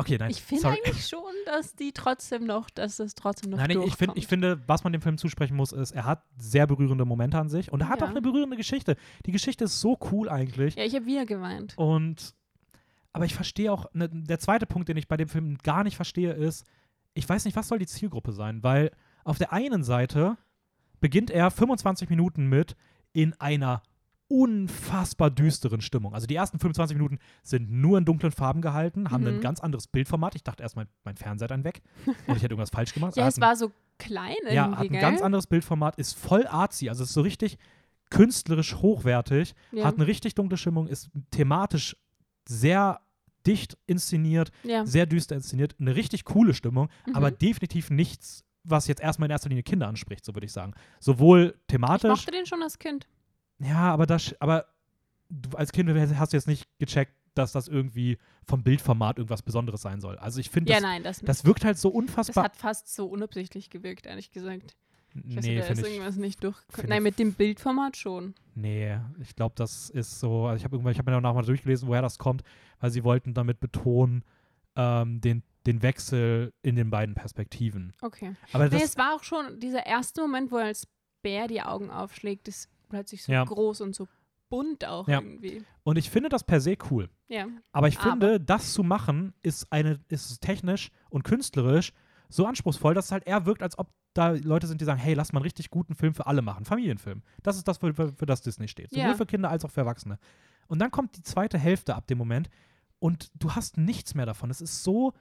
Okay, 0.00 0.16
nein, 0.16 0.30
Ich 0.30 0.40
finde 0.42 0.68
eigentlich 0.68 1.08
schon, 1.08 1.32
dass 1.46 1.74
die 1.74 1.90
trotzdem 1.92 2.44
noch, 2.44 2.70
dass 2.70 2.98
das 2.98 3.16
trotzdem 3.16 3.50
noch 3.50 3.58
Nein, 3.58 3.82
ich, 3.82 3.96
find, 3.96 4.12
ich 4.16 4.28
finde, 4.28 4.60
was 4.68 4.84
man 4.84 4.92
dem 4.92 5.02
Film 5.02 5.18
zusprechen 5.18 5.56
muss, 5.56 5.72
ist, 5.72 5.90
er 5.90 6.04
hat 6.04 6.22
sehr 6.36 6.68
berührende 6.68 7.04
Momente 7.04 7.36
an 7.36 7.48
sich 7.48 7.72
und 7.72 7.80
er 7.80 7.88
hat 7.88 8.00
Ja. 8.00 8.06
auch 8.06 8.10
eine 8.10 8.22
berührende 8.22 8.56
Geschichte. 8.56 8.96
Die 9.26 9.32
Geschichte 9.32 9.64
ist 9.64 9.80
so 9.80 9.98
cool 10.12 10.28
eigentlich. 10.28 10.76
Ja, 10.76 10.84
ich 10.84 10.94
habe 10.94 11.06
wieder 11.06 11.26
geweint. 11.26 11.76
Und 11.76 12.34
aber 13.12 13.24
ich 13.24 13.34
verstehe 13.34 13.72
auch, 13.72 13.92
ne, 13.94 14.08
der 14.08 14.38
zweite 14.38 14.66
Punkt, 14.66 14.88
den 14.88 14.96
ich 14.96 15.08
bei 15.08 15.16
dem 15.16 15.28
Film 15.28 15.58
gar 15.58 15.82
nicht 15.82 15.96
verstehe, 15.96 16.32
ist, 16.32 16.64
ich 17.18 17.28
weiß 17.28 17.44
nicht, 17.44 17.56
was 17.56 17.68
soll 17.68 17.78
die 17.78 17.86
Zielgruppe 17.86 18.32
sein? 18.32 18.62
Weil 18.62 18.90
auf 19.24 19.38
der 19.38 19.52
einen 19.52 19.82
Seite 19.84 20.36
beginnt 21.00 21.30
er 21.30 21.50
25 21.50 22.08
Minuten 22.08 22.46
mit 22.48 22.76
in 23.12 23.34
einer 23.40 23.82
unfassbar 24.28 25.30
düsteren 25.30 25.80
Stimmung. 25.80 26.14
Also 26.14 26.26
die 26.26 26.34
ersten 26.34 26.58
25 26.58 26.96
Minuten 26.96 27.18
sind 27.42 27.70
nur 27.70 27.96
in 27.98 28.04
dunklen 28.04 28.30
Farben 28.32 28.60
gehalten, 28.60 29.10
haben 29.10 29.26
ein 29.26 29.36
Mhm. 29.36 29.40
ganz 29.40 29.60
anderes 29.60 29.86
Bildformat. 29.86 30.34
Ich 30.34 30.44
dachte 30.44 30.62
erst, 30.62 30.76
mein, 30.76 30.86
mein 31.04 31.16
Fernseher 31.16 31.50
einen 31.50 31.64
weg 31.64 31.80
und 32.26 32.36
ich 32.36 32.42
hätte 32.42 32.52
irgendwas 32.52 32.70
falsch 32.70 32.92
gemacht. 32.94 33.16
Ja, 33.16 33.26
es 33.26 33.38
ein- 33.38 33.40
war 33.40 33.56
so 33.56 33.72
klein 33.98 34.34
irgendwie, 34.42 34.54
ja, 34.54 34.70
hat 34.76 34.80
ein 34.86 34.92
gell? 34.92 35.00
ganz 35.00 35.22
anderes 35.22 35.46
Bildformat, 35.46 35.96
ist 35.96 36.12
voll 36.16 36.46
artsy, 36.46 36.88
also 36.88 37.04
ist 37.04 37.14
so 37.14 37.22
richtig 37.22 37.58
künstlerisch 38.10 38.76
hochwertig, 38.76 39.54
ja. 39.72 39.84
hat 39.84 39.96
eine 39.96 40.06
richtig 40.06 40.34
dunkle 40.34 40.56
Stimmung, 40.58 40.86
ist 40.86 41.10
thematisch 41.30 41.96
sehr 42.46 43.00
dicht 43.46 43.76
inszeniert, 43.86 44.50
ja. 44.64 44.84
sehr 44.86 45.06
düster 45.06 45.36
inszeniert, 45.36 45.74
eine 45.80 45.94
richtig 45.96 46.24
coole 46.24 46.54
Stimmung, 46.54 46.88
Mhm. 47.06 47.14
aber 47.16 47.30
definitiv 47.30 47.90
nichts, 47.90 48.44
was 48.64 48.86
jetzt 48.86 49.00
erstmal 49.00 49.26
in 49.28 49.32
erster 49.32 49.48
Linie 49.48 49.62
Kinder 49.62 49.88
anspricht, 49.88 50.24
so 50.24 50.34
würde 50.34 50.44
ich 50.46 50.52
sagen. 50.52 50.74
Sowohl 51.00 51.54
ich 51.56 51.66
thematisch, 51.68 52.10
mochte 52.10 52.30
den 52.32 52.44
schon 52.46 52.62
als 52.62 52.78
Kind. 52.78 53.06
ja, 53.60 53.92
aber 53.92 54.06
das, 54.06 54.34
aber 54.40 54.66
du 55.30 55.56
als 55.56 55.72
Kind 55.72 55.88
hast 56.18 56.32
du 56.32 56.36
jetzt 56.36 56.46
nicht 56.48 56.68
gecheckt, 56.78 57.12
dass 57.34 57.52
das 57.52 57.68
irgendwie 57.68 58.18
vom 58.44 58.62
Bildformat 58.64 59.18
irgendwas 59.18 59.42
Besonderes 59.42 59.80
sein 59.80 60.00
soll. 60.00 60.18
Also 60.18 60.40
ich 60.40 60.50
finde, 60.50 60.70
Ja, 60.72 60.78
das, 60.78 60.82
nein, 60.82 61.02
das 61.04 61.20
das 61.20 61.44
wirkt 61.44 61.64
halt 61.64 61.78
so 61.78 61.88
Das 61.90 61.96
unfassbar. 61.96 62.44
hat 62.44 62.56
fast 62.56 62.92
so 62.92 63.06
unabsichtlich 63.06 63.70
gewirkt, 63.70 64.06
ehrlich 64.06 64.32
gesagt. 64.32 64.76
Ich 65.14 65.36
weiß 65.36 65.44
nee, 65.44 65.58
da 65.58 65.66
ist 65.66 65.78
ich. 65.80 65.86
irgendwas 65.86 66.16
nicht 66.16 66.42
durch. 66.44 66.56
Nein, 66.86 67.02
mit 67.02 67.18
dem 67.18 67.32
Bildformat 67.34 67.96
schon. 67.96 68.34
Nee, 68.54 68.98
ich 69.20 69.34
glaube, 69.34 69.54
das 69.56 69.90
ist 69.90 70.20
so. 70.20 70.46
Also 70.46 70.58
ich 70.58 70.64
habe 70.64 70.76
irgendwann, 70.76 70.92
ich 70.92 70.98
habe 70.98 71.10
mir 71.10 71.16
danach 71.16 71.34
mal 71.34 71.44
durchgelesen, 71.44 71.88
woher 71.88 72.02
das 72.02 72.18
kommt, 72.18 72.42
weil 72.80 72.90
sie 72.90 73.04
wollten 73.04 73.34
damit 73.34 73.58
betonen, 73.60 74.22
ähm, 74.76 75.20
den, 75.20 75.42
den 75.66 75.82
Wechsel 75.82 76.52
in 76.62 76.76
den 76.76 76.90
beiden 76.90 77.14
Perspektiven. 77.14 77.92
Okay. 78.00 78.36
Aber 78.52 78.64
Nee, 78.64 78.70
das, 78.70 78.82
es 78.84 78.96
war 78.98 79.14
auch 79.14 79.22
schon 79.24 79.58
dieser 79.60 79.86
erste 79.86 80.20
Moment, 80.20 80.52
wo 80.52 80.56
er 80.58 80.66
als 80.66 80.86
Bär 81.22 81.48
die 81.48 81.62
Augen 81.62 81.90
aufschlägt, 81.90 82.46
ist 82.48 82.68
plötzlich 82.88 83.24
so 83.24 83.32
Ja. 83.32 83.44
groß 83.44 83.80
und 83.80 83.94
so 83.94 84.06
bunt 84.50 84.84
auch 84.86 85.08
Ja. 85.08 85.20
irgendwie. 85.20 85.62
und 85.82 85.98
ich 85.98 86.08
finde 86.10 86.28
das 86.30 86.42
per 86.44 86.60
se 86.60 86.76
cool. 86.90 87.10
Ja. 87.28 87.46
Aber 87.72 87.88
ich 87.88 87.98
Aber- 87.98 88.10
finde, 88.10 88.40
das 88.40 88.72
zu 88.72 88.82
machen, 88.82 89.34
ist 89.42 89.70
eine, 89.72 90.00
ist 90.08 90.40
technisch 90.40 90.90
und 91.10 91.22
künstlerisch 91.24 91.92
so 92.30 92.46
anspruchsvoll, 92.46 92.94
dass 92.94 93.06
es 93.06 93.12
halt 93.12 93.26
eher 93.26 93.44
wirkt, 93.46 93.62
als 93.62 93.78
ob 93.78 93.88
da 94.18 94.30
Leute 94.30 94.66
sind, 94.66 94.80
die 94.80 94.84
sagen, 94.84 94.98
hey, 95.00 95.14
lass 95.14 95.32
mal 95.32 95.38
einen 95.38 95.44
richtig 95.44 95.70
guten 95.70 95.94
Film 95.94 96.12
für 96.14 96.26
alle 96.26 96.42
machen. 96.42 96.64
Familienfilm. 96.64 97.22
Das 97.42 97.56
ist 97.56 97.68
das, 97.68 97.78
für, 97.78 97.94
für, 97.94 98.12
für 98.12 98.26
das 98.26 98.42
Disney 98.42 98.68
steht. 98.68 98.90
Sowohl 98.90 99.04
Ja. 99.04 99.14
für 99.14 99.26
Kinder 99.26 99.50
als 99.50 99.64
auch 99.64 99.70
für 99.70 99.80
Erwachsene. 99.80 100.18
Und 100.66 100.80
dann 100.80 100.90
kommt 100.90 101.16
die 101.16 101.22
zweite 101.22 101.58
Hälfte 101.58 101.94
ab 101.94 102.06
dem 102.08 102.18
Moment 102.18 102.50
und 102.98 103.30
du 103.34 103.52
hast 103.52 103.78
nichts 103.78 104.14
mehr 104.14 104.26
davon. 104.26 104.50
Es 104.50 104.60
ist 104.60 104.82
so 104.82 105.14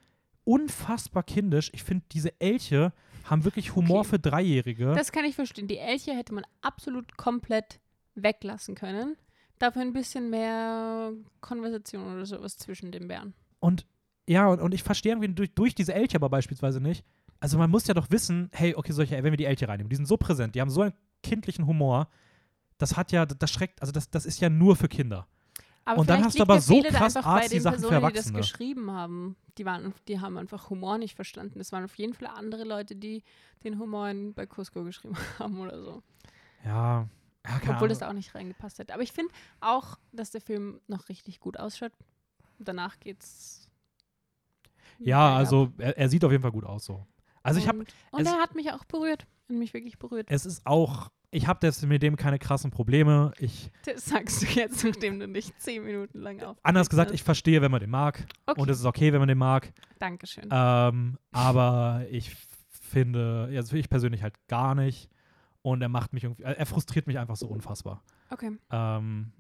unfassbar 0.44 1.24
kindisch. 1.24 1.70
Ich 1.74 1.84
finde, 1.84 2.06
diese 2.12 2.40
Elche 2.40 2.94
haben 3.26 3.44
wirklich 3.44 3.76
Humor 3.76 4.00
Okay. 4.00 4.10
für 4.10 4.20
Dreijährige. 4.20 4.94
Das 4.96 5.12
kann 5.12 5.26
ich 5.26 5.36
verstehen. 5.36 5.68
Die 5.68 5.78
Elche 5.78 6.14
hätte 6.16 6.34
man 6.34 6.46
absolut 6.62 7.18
komplett 7.18 7.80
weglassen 8.16 8.76
können. 8.76 9.16
Dafür 9.60 9.82
ein 9.82 9.94
bisschen 9.94 10.30
mehr 10.30 11.12
Konversation 11.42 12.14
oder 12.14 12.26
sowas 12.26 12.58
zwischen 12.58 12.92
den 12.92 13.08
Bären. 13.08 13.34
Und 13.60 13.86
ja, 14.30 14.48
und, 14.48 14.62
und 14.62 14.74
ich 14.74 14.84
verstehe 14.84 15.14
irgendwie 15.14 15.34
durch, 15.34 15.54
durch 15.54 15.76
diese 15.76 15.94
Elche 15.94 16.16
aber 16.18 16.30
beispielsweise 16.30 16.80
nicht. 16.82 17.04
Also 17.40 17.58
man 17.58 17.70
muss 17.70 17.88
ja 17.88 17.94
doch 17.94 18.10
wissen, 18.10 18.50
hey, 18.54 18.76
okay, 18.76 18.92
solche, 18.92 19.16
wenn 19.24 19.32
wir 19.32 19.38
die 19.38 19.46
Elche 19.46 19.68
reinnehmen, 19.68 19.90
die 19.90 19.96
sind 19.96 20.08
so 20.08 20.18
präsent, 20.18 20.56
die 20.56 20.62
haben 20.62 20.70
so 20.70 20.82
einen 20.82 20.94
kindlichen 21.24 21.68
Humor, 21.68 22.08
das 22.78 22.96
hat 22.96 23.12
ja, 23.12 23.26
das 23.26 23.52
schreckt, 23.52 23.82
also 23.82 23.92
das, 23.92 24.10
das 24.10 24.26
ist 24.26 24.40
ja 24.40 24.50
nur 24.50 24.76
für 24.76 24.88
Kinder. 24.88 25.28
Aber 25.88 26.02
Und 26.02 26.10
dann 26.10 26.24
hast 26.26 26.38
du 26.38 26.42
aber 26.42 26.60
so 26.60 26.82
krass 26.82 27.16
einfach 27.16 27.32
bei 27.32 27.42
artsy 27.44 27.56
den 27.56 27.62
Sachen 27.62 27.80
für 27.80 27.88
Personen, 27.88 28.10
die 28.10 28.16
das 28.16 28.34
geschrieben 28.34 28.92
haben. 28.92 29.38
Die, 29.58 29.66
waren, 29.66 29.94
die 30.10 30.20
haben 30.20 30.38
einfach 30.38 30.70
Humor 30.70 30.98
nicht 30.98 31.16
verstanden. 31.16 31.60
Das 31.60 31.72
waren 31.72 31.86
auf 31.86 31.96
jeden 31.96 32.14
Fall 32.14 32.28
andere 32.28 32.66
Leute, 32.66 32.96
die 32.96 33.24
den 33.64 33.80
Humor 33.80 34.10
in, 34.10 34.34
bei 34.34 34.46
Cusco 34.46 34.84
geschrieben 34.84 35.16
haben 35.40 35.60
oder 35.62 35.82
so. 35.82 36.04
Ja, 36.66 37.08
ja 37.46 37.56
Obwohl 37.70 37.88
das 37.88 38.00
Ahnung. 38.00 38.00
da 38.00 38.10
auch 38.10 38.14
nicht 38.14 38.36
reingepasst 38.36 38.80
hätte. 38.80 38.94
Aber 38.94 39.02
ich 39.02 39.14
finde 39.14 39.32
auch, 39.62 39.98
dass 40.12 40.32
der 40.32 40.42
Film 40.42 40.82
noch 40.88 41.08
richtig 41.08 41.40
gut 41.40 41.58
ausschaut. 41.58 41.94
Danach 42.60 43.00
geht's. 43.00 43.70
Ja, 45.00 45.38
also 45.38 45.72
er, 45.78 45.98
er 45.98 46.10
sieht 46.10 46.26
auf 46.26 46.32
jeden 46.32 46.42
Fall 46.42 46.52
gut 46.52 46.66
aus 46.66 46.84
so. 46.84 47.08
Also 47.48 47.60
ich 47.60 47.68
habe, 47.68 47.80
Und, 47.80 48.22
es- 48.22 48.28
er 48.28 48.38
hat 48.40 48.56
mich 48.56 48.72
auch 48.72 48.86
berührt. 48.86 49.22
Hat 49.50 49.58
mich 49.58 49.74
wirklich 49.74 49.98
berührt. 49.98 50.28
es 50.30 50.46
ist 50.46 50.62
auch, 50.66 51.10
ich 51.32 51.48
habe 51.48 51.60
das 51.62 51.82
mit 51.84 52.02
dem 52.04 52.16
keine 52.18 52.38
krassen 52.40 52.70
Probleme. 52.72 53.32
Ich, 53.40 53.72
Das 53.86 54.06
sagst 54.06 54.42
du 54.42 54.46
jetzt, 54.48 54.84
nachdem 54.84 55.20
du 55.20 55.28
nicht 55.28 55.60
zehn 55.62 55.84
Minuten 55.84 56.20
lang 56.20 56.42
auf. 56.44 56.58
anders 56.64 56.90
gesagt, 56.90 57.12
ich 57.12 57.24
verstehe, 57.24 57.62
wenn 57.62 57.72
man 57.72 57.80
den 57.80 57.90
mag. 57.90 58.26
Okay, 58.46 58.60
Und 58.62 58.70
es 58.70 58.80
ist 58.80 58.86
okay, 58.86 59.14
wenn 59.14 59.20
man 59.20 59.28
den 59.30 59.38
mag. 59.38 59.72
Dankeschön. 60.00 60.48
Ähm, 60.52 61.18
aber 61.32 62.06
ich 62.12 62.36
finde, 62.70 63.50
also 63.56 63.76
ich 63.76 63.90
persönlich 63.90 64.24
halt 64.24 64.36
gar 64.48 64.76
nicht. 64.76 65.10
Und 65.62 65.82
er 65.82 65.90
macht 65.90 66.14
mich 66.14 66.24
irgendwie, 66.24 66.44
er 66.44 66.66
frustriert 66.66 67.08
mich 67.08 67.18
einfach 67.20 67.36
so 67.36 67.48
unfassbar. 67.48 68.02
Okay. 68.30 68.52
Ähm, 68.72 69.34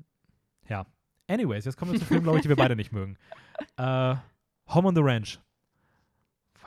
ja. 0.68 0.86
Anyways, 1.30 1.64
jetzt 1.66 1.78
kommen 1.78 1.92
wir 1.94 2.00
zu 2.00 2.06
Filmen, 2.06 2.24
glaube 2.24 2.38
ich, 2.40 2.44
die 2.44 2.50
wir 2.50 2.56
beide 2.56 2.76
nicht 2.76 2.92
mögen. 2.92 3.18
Äh, 3.78 4.16
Home 4.70 4.88
on 4.90 4.96
the 4.96 5.02
Ranch. 5.04 5.40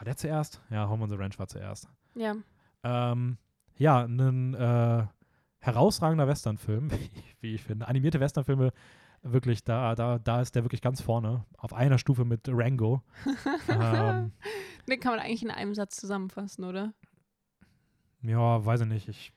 War 0.01 0.07
der 0.07 0.17
zuerst? 0.17 0.63
Ja, 0.71 0.89
Home 0.89 1.05
on 1.05 1.11
the 1.11 1.17
Ranch 1.17 1.39
war 1.39 1.47
zuerst. 1.47 1.87
Ja. 2.15 2.35
Ähm, 2.85 3.37
ja, 3.77 4.03
ein 4.03 4.55
äh, 4.55 5.07
herausragender 5.59 6.27
Westernfilm, 6.27 6.91
wie 7.43 7.55
ich 7.55 7.63
finde. 7.63 7.87
Animierte 7.87 8.19
Westernfilme, 8.19 8.73
wirklich, 9.21 9.63
da, 9.63 9.95
da, 9.95 10.19
da 10.19 10.41
ist 10.41 10.55
der 10.55 10.65
wirklich 10.65 10.81
ganz 10.81 11.03
vorne. 11.03 11.45
Auf 11.59 11.75
einer 11.75 11.99
Stufe 11.99 12.25
mit 12.25 12.49
Rango. 12.49 13.03
ähm, 13.69 14.33
Den 14.89 15.01
kann 15.01 15.13
man 15.13 15.21
eigentlich 15.21 15.43
in 15.43 15.51
einem 15.51 15.75
Satz 15.75 15.97
zusammenfassen, 15.97 16.65
oder? 16.65 16.95
ja, 18.23 18.65
weiß 18.65 18.81
ich 18.81 18.87
nicht. 18.87 19.09
Ich, 19.09 19.35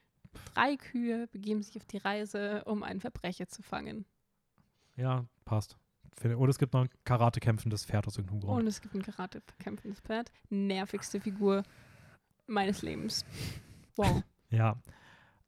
Drei 0.54 0.78
Kühe 0.78 1.28
begeben 1.28 1.62
sich 1.62 1.76
auf 1.76 1.86
die 1.86 1.98
Reise, 1.98 2.64
um 2.64 2.84
einen 2.84 3.02
Verbrecher 3.02 3.50
zu 3.50 3.64
fangen. 3.64 4.06
ja, 4.96 5.26
passt. 5.44 5.78
Finde- 6.16 6.38
Und 6.38 6.50
es 6.50 6.58
gibt 6.58 6.74
noch 6.74 6.82
ein 6.82 6.90
Karate-kämpfendes 7.06 7.86
Pferd 7.86 8.08
aus 8.08 8.18
irgendeinem 8.18 8.42
Grund. 8.42 8.62
Und 8.62 8.68
es 8.68 8.82
gibt 8.82 8.96
ein 8.96 9.02
karate 9.02 9.42
kämpfendes 9.60 10.00
Pferd. 10.00 10.32
Nervigste 10.50 11.20
Figur 11.20 11.64
meines 12.48 12.82
Lebens. 12.82 13.26
Wow. 13.96 14.24
Ja. 14.50 14.76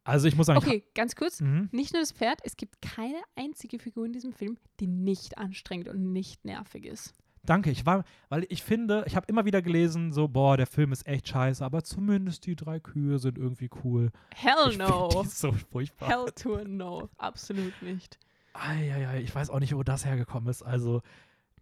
Also 0.04 0.28
ich 0.28 0.36
muss 0.36 0.48
sagen, 0.48 0.58
Okay, 0.58 0.84
ganz 0.96 1.16
kurz. 1.16 1.40
mhm. 1.42 1.70
Nicht 1.72 1.94
nur 1.94 2.02
das 2.02 2.12
Pferd, 2.12 2.40
es 2.44 2.58
gibt 2.58 2.82
keine 2.82 3.22
einzige 3.36 3.78
Figur 3.78 4.06
in 4.08 4.14
diesem 4.14 4.34
Film, 4.34 4.58
die 4.80 4.88
nicht 4.88 5.38
anstrengend 5.38 5.90
und 5.90 6.12
nicht 6.12 6.44
nervig 6.44 6.86
ist. 6.86 7.14
Danke, 7.44 7.70
ich 7.70 7.86
war, 7.86 8.04
weil 8.30 8.48
ich 8.50 8.64
finde, 8.64 9.04
ich 9.06 9.16
habe 9.16 9.28
immer 9.30 9.46
wieder 9.46 9.62
gelesen, 9.62 10.12
so, 10.12 10.28
boah, 10.28 10.58
der 10.58 10.66
Film 10.66 10.92
ist 10.92 11.06
echt 11.06 11.28
scheiße, 11.28 11.64
aber 11.64 11.84
zumindest 11.84 12.48
die 12.48 12.56
drei 12.56 12.80
Kühe 12.80 13.20
sind 13.20 13.38
irgendwie 13.38 13.70
cool. 13.84 14.10
Hell 14.34 14.72
ich 14.72 14.78
no. 14.80 15.22
Die 15.24 15.28
so 15.28 15.52
furchtbar. 15.52 16.10
Hell 16.10 16.26
to 16.36 16.56
a 16.56 16.64
no. 16.64 17.08
Absolut 17.18 17.80
nicht. 17.84 18.18
Eieiei, 18.56 19.22
ich 19.22 19.34
weiß 19.34 19.50
auch 19.50 19.60
nicht, 19.60 19.76
wo 19.76 19.84
das 19.84 20.06
hergekommen 20.06 20.50
ist. 20.50 20.64
Also, 20.64 21.02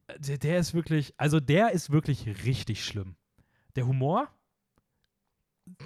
äh, 0.07 0.19
der, 0.19 0.37
der 0.37 0.59
ist 0.59 0.73
wirklich, 0.73 1.13
also 1.17 1.39
der 1.39 1.71
ist 1.71 1.91
wirklich 1.91 2.45
richtig 2.45 2.85
schlimm. 2.85 3.15
Der 3.75 3.87
Humor, 3.87 4.29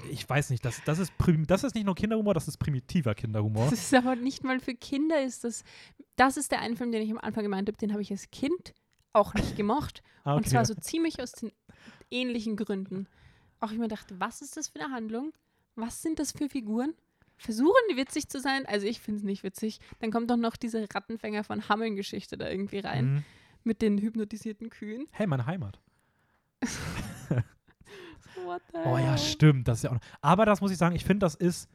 ich 0.10 0.28
weiß 0.28 0.50
nicht, 0.50 0.66
das, 0.66 0.82
das, 0.86 1.00
ist, 1.00 1.14
das 1.48 1.64
ist 1.64 1.76
nicht 1.76 1.86
nur 1.86 1.96
Kinderhumor, 1.96 2.34
das 2.34 2.48
ist 2.48 2.58
primitiver 2.58 3.14
Kinderhumor. 3.16 3.70
Das 3.70 3.80
ist 3.80 3.94
aber 3.94 4.16
nicht 4.16 4.44
mal 4.44 4.60
für 4.60 4.74
Kinder 4.74 5.22
ist 5.22 5.44
das. 5.44 5.64
Das 6.16 6.36
ist 6.36 6.52
der 6.52 6.62
eine 6.62 6.76
Film, 6.76 6.92
den 6.92 7.04
ich 7.04 7.12
am 7.12 7.20
Anfang 7.20 7.44
gemeint 7.44 7.70
habe, 7.70 7.78
den 7.78 7.92
habe 7.92 8.02
ich 8.02 8.12
als 8.12 8.30
Kind 8.32 8.74
auch 9.14 9.34
nicht 9.34 9.56
gemocht. 9.56 10.04
Ah, 10.24 10.34
Und 10.34 10.40
okay. 10.40 10.50
zwar 10.50 10.66
so 10.66 10.74
ziemlich 10.74 11.22
aus 11.22 11.32
den 11.32 11.54
ähnlichen 12.12 12.58
Gründen. 12.58 13.08
Auch 13.62 13.72
ich 13.72 13.78
mir 13.78 13.88
dachte, 13.88 14.20
was 14.20 14.42
ist 14.42 14.58
das 14.58 14.68
für 14.68 14.82
eine 14.82 14.94
Handlung? 14.94 15.32
Was 15.76 16.02
sind 16.02 16.20
das 16.20 16.34
für 16.34 16.50
Figuren? 16.50 16.96
Versuchen 17.38 17.74
die 17.92 17.98
witzig 17.98 18.30
zu 18.30 18.40
sein? 18.40 18.66
Also 18.66 18.88
ich 18.88 19.00
finde 19.00 19.20
es 19.20 19.24
nicht 19.24 19.44
witzig. 19.44 19.80
Dann 20.00 20.12
kommt 20.12 20.30
doch 20.30 20.38
noch 20.38 20.56
diese 20.56 20.88
Rattenfänger 20.94 21.44
von 21.44 21.70
Hameln-Geschichte 21.70 22.38
da 22.38 22.50
irgendwie 22.50 22.80
rein. 22.80 23.06
Mhm. 23.06 23.24
Mit 23.64 23.82
den 23.82 23.98
hypnotisierten 23.98 24.70
Kühen. 24.70 25.08
Hey, 25.12 25.28
meine 25.28 25.46
Heimat. 25.46 25.80
What 28.46 28.62
the 28.72 28.80
Oh 28.86 28.98
ja, 28.98 29.18
stimmt. 29.18 29.68
Das 29.68 29.80
ist 29.80 29.84
ja 29.84 29.92
auch. 29.92 29.98
Aber 30.22 30.46
das 30.46 30.62
muss 30.62 30.72
ich 30.72 30.78
sagen, 30.78 30.96
ich 30.96 31.06
finde, 31.06 31.26
das 31.26 31.36
ist 31.36 31.70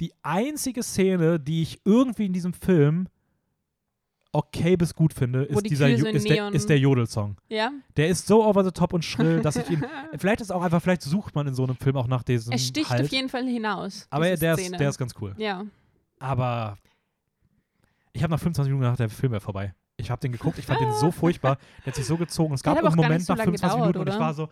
die 0.00 0.12
einzige 0.22 0.82
Szene, 0.82 1.40
die 1.40 1.62
ich 1.62 1.80
irgendwie 1.84 2.26
in 2.26 2.32
diesem 2.32 2.52
Film 2.52 3.08
okay 4.32 4.76
bis 4.76 4.94
gut 4.94 5.12
finde, 5.12 5.44
ist 5.44 5.64
die 5.64 5.70
dieser 5.70 5.88
ist, 5.88 6.28
der, 6.28 6.52
ist 6.52 6.68
der 6.68 6.78
Jodelsong. 6.78 7.36
Ja, 7.48 7.72
Der 7.96 8.08
ist 8.08 8.26
so 8.26 8.44
over 8.44 8.64
the 8.64 8.70
top 8.70 8.92
und 8.92 9.04
schrill, 9.04 9.40
dass 9.40 9.56
ich 9.56 9.68
ihn. 9.70 9.84
vielleicht 10.18 10.40
ist 10.40 10.50
auch 10.50 10.62
einfach, 10.62 10.82
vielleicht 10.82 11.02
sucht 11.02 11.34
man 11.34 11.46
in 11.46 11.54
so 11.54 11.64
einem 11.64 11.76
Film 11.76 11.96
auch 11.96 12.06
nach 12.06 12.22
diesem 12.22 12.52
es 12.52 12.66
sticht 12.66 12.90
halt. 12.90 13.04
auf 13.04 13.08
jeden 13.08 13.28
Fall 13.28 13.46
hinaus. 13.46 14.06
Aber 14.10 14.36
der 14.36 14.54
ist, 14.54 14.78
der 14.78 14.88
ist 14.88 14.98
ganz 14.98 15.14
cool. 15.20 15.34
Ja. 15.38 15.64
Aber 16.18 16.76
ich 18.12 18.22
habe 18.22 18.30
nach 18.30 18.38
25 18.38 18.70
Minuten 18.70 18.82
gedacht, 18.82 19.00
der 19.00 19.08
Film 19.08 19.32
wäre 19.32 19.40
vorbei. 19.40 19.74
Ich 19.96 20.10
habe 20.10 20.20
den 20.20 20.32
geguckt, 20.32 20.58
ich 20.58 20.66
fand 20.66 20.80
den 20.80 20.92
so 20.92 21.10
furchtbar. 21.10 21.58
Der 21.84 21.86
hat 21.86 21.96
sich 21.96 22.06
so 22.06 22.16
gezogen. 22.16 22.54
Es 22.54 22.62
gab 22.62 22.78
einen 22.78 22.94
Moment 22.94 23.24
so 23.24 23.32
nach 23.32 23.38
lange 23.38 23.58
25 23.58 23.62
gedauert, 23.62 23.80
Minuten 23.80 23.98
und 23.98 24.08
ich 24.08 24.14
oder? 24.14 24.24
war 24.24 24.34
so 24.34 24.48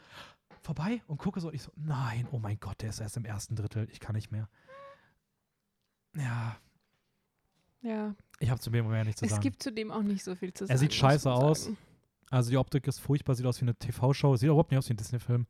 vorbei 0.63 1.03
und 1.07 1.19
gucke 1.19 1.41
so 1.41 1.49
und 1.49 1.55
ich 1.55 1.63
so, 1.63 1.71
nein, 1.77 2.27
oh 2.33 2.39
mein 2.41 2.59
Gott, 2.59 2.83
der 2.83 2.89
ist 2.89 3.01
erst 3.01 3.17
im 3.17 3.25
ersten 3.25 3.55
Drittel. 3.55 3.87
Ich 3.93 4.01
kann 4.01 4.17
nicht 4.17 4.33
mehr. 4.33 4.49
Ja, 6.17 6.57
Ja. 7.83 8.15
Ich 8.39 8.51
habe 8.51 8.61
zu 8.61 8.71
dem 8.71 8.85
Moment 8.85 9.07
nichts 9.07 9.21
zu 9.21 9.25
Es 9.25 9.33
sagen. 9.33 9.43
gibt 9.43 9.63
zudem 9.63 9.91
auch 9.91 10.03
nicht 10.03 10.23
so 10.25 10.35
viel 10.35 10.53
zu 10.53 10.67
sagen. 10.67 10.75
Er 10.75 10.79
sieht 10.79 10.95
scheiße 10.95 11.31
aus. 11.31 11.71
Also 12.31 12.51
die 12.51 12.57
Optik 12.57 12.87
ist 12.87 12.99
furchtbar, 12.99 13.35
sieht 13.35 13.47
aus 13.47 13.61
wie 13.61 13.65
eine 13.65 13.75
TV-Show, 13.77 14.37
sieht 14.37 14.49
überhaupt 14.49 14.71
nicht 14.71 14.79
aus 14.79 14.89
wie 14.89 14.95
ein 14.95 14.97
Disney-Film. 14.99 15.47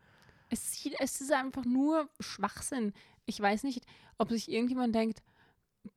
Es, 0.51 0.73
sieht, 0.73 0.95
es 1.01 1.21
ist 1.21 1.33
einfach 1.33 1.65
nur 1.65 2.09
Schwachsinn. 2.21 2.93
Ich 3.25 3.41
weiß 3.41 3.65
nicht, 3.65 3.85
ob 4.19 4.31
sich 4.31 4.51
irgendjemand 4.51 4.95
denkt, 4.95 5.23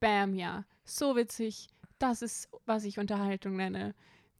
bam, 0.00 0.34
ja, 0.34 0.64
so 0.84 1.16
witzig, 1.16 1.68
das 1.98 2.22
ist, 2.22 2.48
was 2.66 2.84
ich 2.84 2.98
Unterhaltung 2.98 3.56
nenne. 3.56 3.94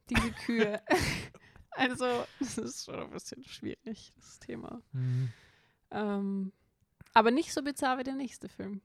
Diese 0.09 0.31
Kühe. 0.45 0.81
also, 1.71 2.05
das 2.39 2.57
ist 2.57 2.85
schon 2.85 2.99
ein 2.99 3.11
bisschen 3.11 3.43
schwierig, 3.43 4.11
das 4.17 4.39
Thema. 4.39 4.81
Ähm, 5.91 6.51
aber 7.13 7.31
nicht 7.31 7.53
so 7.53 7.61
bizarr 7.61 7.97
wie 7.99 8.03
der 8.03 8.15
nächste 8.15 8.49
Film. 8.49 8.81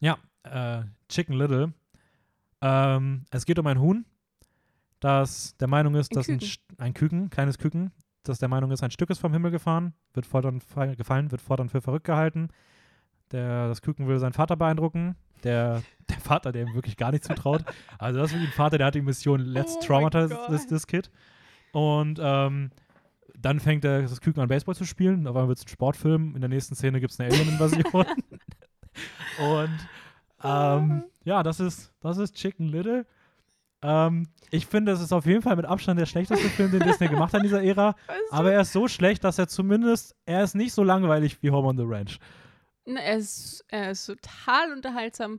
Ja, 0.00 0.18
äh, 0.42 0.82
Chicken 1.08 1.34
Little. 1.34 1.72
Ähm, 2.60 3.24
es 3.30 3.46
geht 3.46 3.58
um 3.58 3.66
ein 3.66 3.80
Huhn, 3.80 4.04
das 5.00 5.56
der 5.58 5.68
Meinung 5.68 5.94
ist, 5.94 6.10
Ein 6.12 6.14
dass 6.16 6.28
ein, 6.28 6.38
Küken. 6.38 6.48
Sch- 6.48 6.78
ein 6.78 6.94
Küken, 6.94 7.30
kleines 7.30 7.58
Küken, 7.58 7.92
das 8.24 8.38
der 8.38 8.48
Meinung 8.48 8.70
ist, 8.72 8.82
ein 8.82 8.90
Stück 8.90 9.10
ist 9.10 9.18
vom 9.20 9.32
Himmel 9.32 9.50
gefahren, 9.50 9.94
wird 10.14 10.26
fortan 10.26 10.60
fall- 10.60 10.96
gefallen, 10.96 11.30
wird 11.30 11.40
fortan 11.40 11.68
für 11.68 11.80
verrückt 11.80 12.06
gehalten. 12.06 12.48
Der, 13.30 13.68
das 13.68 13.82
Küken 13.82 14.08
will 14.08 14.18
seinen 14.18 14.32
Vater 14.32 14.56
beeindrucken. 14.56 15.14
Der, 15.44 15.82
der 16.08 16.18
Vater, 16.18 16.50
der 16.50 16.66
ihm 16.66 16.74
wirklich 16.74 16.96
gar 16.96 17.12
nicht 17.12 17.24
zutraut. 17.24 17.64
Also 17.98 18.18
das 18.20 18.32
ist 18.32 18.38
ein 18.38 18.46
Vater, 18.48 18.78
der 18.78 18.86
hat 18.88 18.94
die 18.94 19.02
Mission 19.02 19.40
Let's 19.40 19.76
Oh 19.76 19.80
traumatize 19.86 20.36
this, 20.48 20.66
this 20.66 20.86
kid. 20.86 21.10
Und 21.72 22.18
ähm, 22.20 22.70
dann 23.38 23.60
fängt 23.60 23.84
der, 23.84 24.02
das 24.02 24.20
Küken 24.20 24.42
an 24.42 24.48
Baseball 24.48 24.74
zu 24.74 24.84
spielen. 24.84 25.26
Auf 25.28 25.36
einmal 25.36 25.48
wird 25.48 25.58
es 25.58 25.64
ein 25.64 25.68
Sportfilm. 25.68 26.34
In 26.34 26.40
der 26.40 26.48
nächsten 26.48 26.74
Szene 26.74 26.98
gibt 27.00 27.12
es 27.12 27.20
eine 27.20 27.30
Alien-Invasion. 27.32 27.84
Und 29.38 29.78
ähm, 30.42 31.04
ja, 31.28 31.42
das 31.42 31.60
ist, 31.60 31.92
das 32.00 32.16
ist 32.18 32.34
Chicken 32.34 32.68
Little. 32.68 33.06
Ähm, 33.82 34.28
ich 34.50 34.66
finde, 34.66 34.90
es 34.92 35.00
ist 35.00 35.12
auf 35.12 35.26
jeden 35.26 35.42
Fall 35.42 35.54
mit 35.56 35.66
Abstand 35.66 36.00
der 36.00 36.06
schlechteste 36.06 36.48
Film, 36.48 36.70
den 36.72 36.80
Disney 36.80 37.06
gemacht 37.08 37.32
hat 37.32 37.40
in 37.40 37.44
dieser 37.44 37.62
Ära. 37.62 37.94
Weißt 38.06 38.20
du? 38.30 38.34
Aber 38.34 38.52
er 38.52 38.62
ist 38.62 38.72
so 38.72 38.88
schlecht, 38.88 39.22
dass 39.22 39.38
er 39.38 39.46
zumindest, 39.46 40.16
er 40.26 40.42
ist 40.42 40.54
nicht 40.54 40.72
so 40.72 40.82
langweilig 40.82 41.42
wie 41.42 41.50
Home 41.50 41.68
on 41.68 41.76
the 41.76 41.84
Ranch. 41.86 42.18
Na, 42.86 43.00
Er 43.00 43.18
ist, 43.18 43.64
er 43.68 43.90
ist 43.92 44.06
total 44.06 44.72
unterhaltsam. 44.72 45.38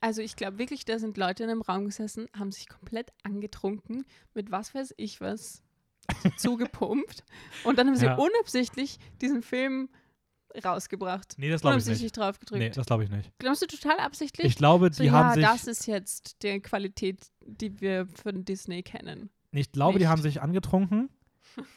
Also 0.00 0.22
ich 0.22 0.34
glaube 0.34 0.58
wirklich, 0.58 0.84
da 0.84 0.98
sind 0.98 1.16
Leute 1.16 1.44
in 1.44 1.50
einem 1.50 1.62
Raum 1.62 1.84
gesessen, 1.84 2.26
haben 2.36 2.50
sich 2.50 2.68
komplett 2.68 3.12
angetrunken, 3.22 4.04
mit 4.34 4.50
was 4.50 4.74
weiß 4.74 4.94
ich 4.96 5.20
was 5.20 5.62
zugepumpt. 6.36 7.22
Und 7.64 7.78
dann 7.78 7.86
haben 7.86 7.96
sie 7.96 8.06
Ja. 8.06 8.16
unabsichtlich 8.16 8.98
diesen 9.20 9.42
Film 9.42 9.88
rausgebracht. 10.64 11.34
Nee, 11.38 11.50
das 11.50 11.60
glaube 11.60 11.78
ich 11.78 11.84
Unabsichtlich 11.84 12.02
nicht. 12.02 12.16
drauf 12.16 12.38
gedrückt. 12.38 12.58
Nee, 12.60 12.70
das 12.70 12.86
glaube 12.86 13.04
ich 13.04 13.10
nicht. 13.10 13.30
Glaubst 13.38 13.62
du 13.62 13.66
total 13.66 13.98
absichtlich? 13.98 14.46
Ich 14.46 14.56
glaube, 14.56 14.92
so, 14.92 15.02
die 15.02 15.08
ja, 15.08 15.12
haben 15.12 15.34
sich, 15.34 15.44
das 15.44 15.66
ist 15.66 15.86
jetzt 15.86 16.42
die 16.42 16.60
Qualität, 16.60 17.26
die 17.46 17.80
wir 17.80 18.06
von 18.22 18.44
Disney 18.44 18.82
kennen. 18.82 19.30
ich 19.52 19.72
glaube, 19.72 19.98
die 19.98 20.04
nicht. 20.04 20.10
haben 20.10 20.22
sich 20.22 20.42
angetrunken 20.42 21.10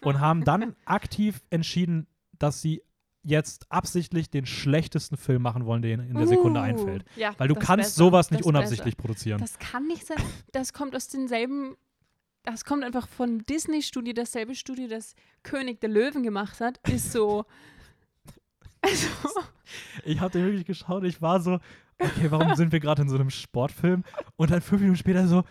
und 0.01 0.19
haben 0.19 0.43
dann 0.43 0.75
aktiv 0.85 1.41
entschieden, 1.49 2.07
dass 2.37 2.61
sie 2.61 2.81
jetzt 3.23 3.71
absichtlich 3.71 4.29
den 4.29 4.45
schlechtesten 4.45 5.17
Film 5.17 5.41
machen 5.41 5.65
wollen, 5.65 5.83
ihnen 5.83 6.09
in 6.09 6.15
der 6.15 6.27
Sekunde 6.27 6.59
Uh, 6.59 6.63
einfällt. 6.63 7.05
Ja, 7.15 7.33
Weil 7.39 7.47
du 7.47 7.55
kannst 7.55 7.85
besser, 7.85 7.95
sowas 7.97 8.29
nicht 8.29 8.43
unabsichtlich 8.43 8.97
produzieren. 8.97 9.39
Besser. 9.39 9.57
Das 9.59 9.71
kann 9.71 9.87
nicht 9.87 10.05
sein. 10.05 10.17
Das 10.51 10.73
kommt 10.73 10.95
aus 10.95 11.07
denselben. 11.07 11.75
Das 12.43 12.63
kommt 12.63 12.83
einfach 12.83 13.07
von 13.07 13.39
Disney-Studio, 13.39 14.13
dasselbe 14.13 14.53
Studio, 14.53 14.87
das 14.87 15.15
König 15.41 15.81
der 15.81 15.89
Löwen 15.89 16.21
gemacht 16.21 16.59
hat, 16.59 16.79
ist 16.87 17.11
so. 17.11 17.45
Also, 18.85 19.07
Ich 20.05 20.19
habe 20.19 20.31
den 20.31 20.45
wirklich 20.45 20.65
geschaut 20.65 21.03
ich 21.03 21.21
war 21.21 21.41
so, 21.41 21.59
okay, 21.99 22.29
warum 22.29 22.55
sind 22.55 22.71
wir 22.71 22.79
gerade 22.79 23.01
in 23.01 23.09
so 23.09 23.15
einem 23.15 23.29
Sportfilm? 23.29 24.03
Und 24.35 24.51
dann 24.51 24.61
fünf 24.61 24.81
Minuten 24.81 24.97
später 24.97 25.27
so, 25.27 25.43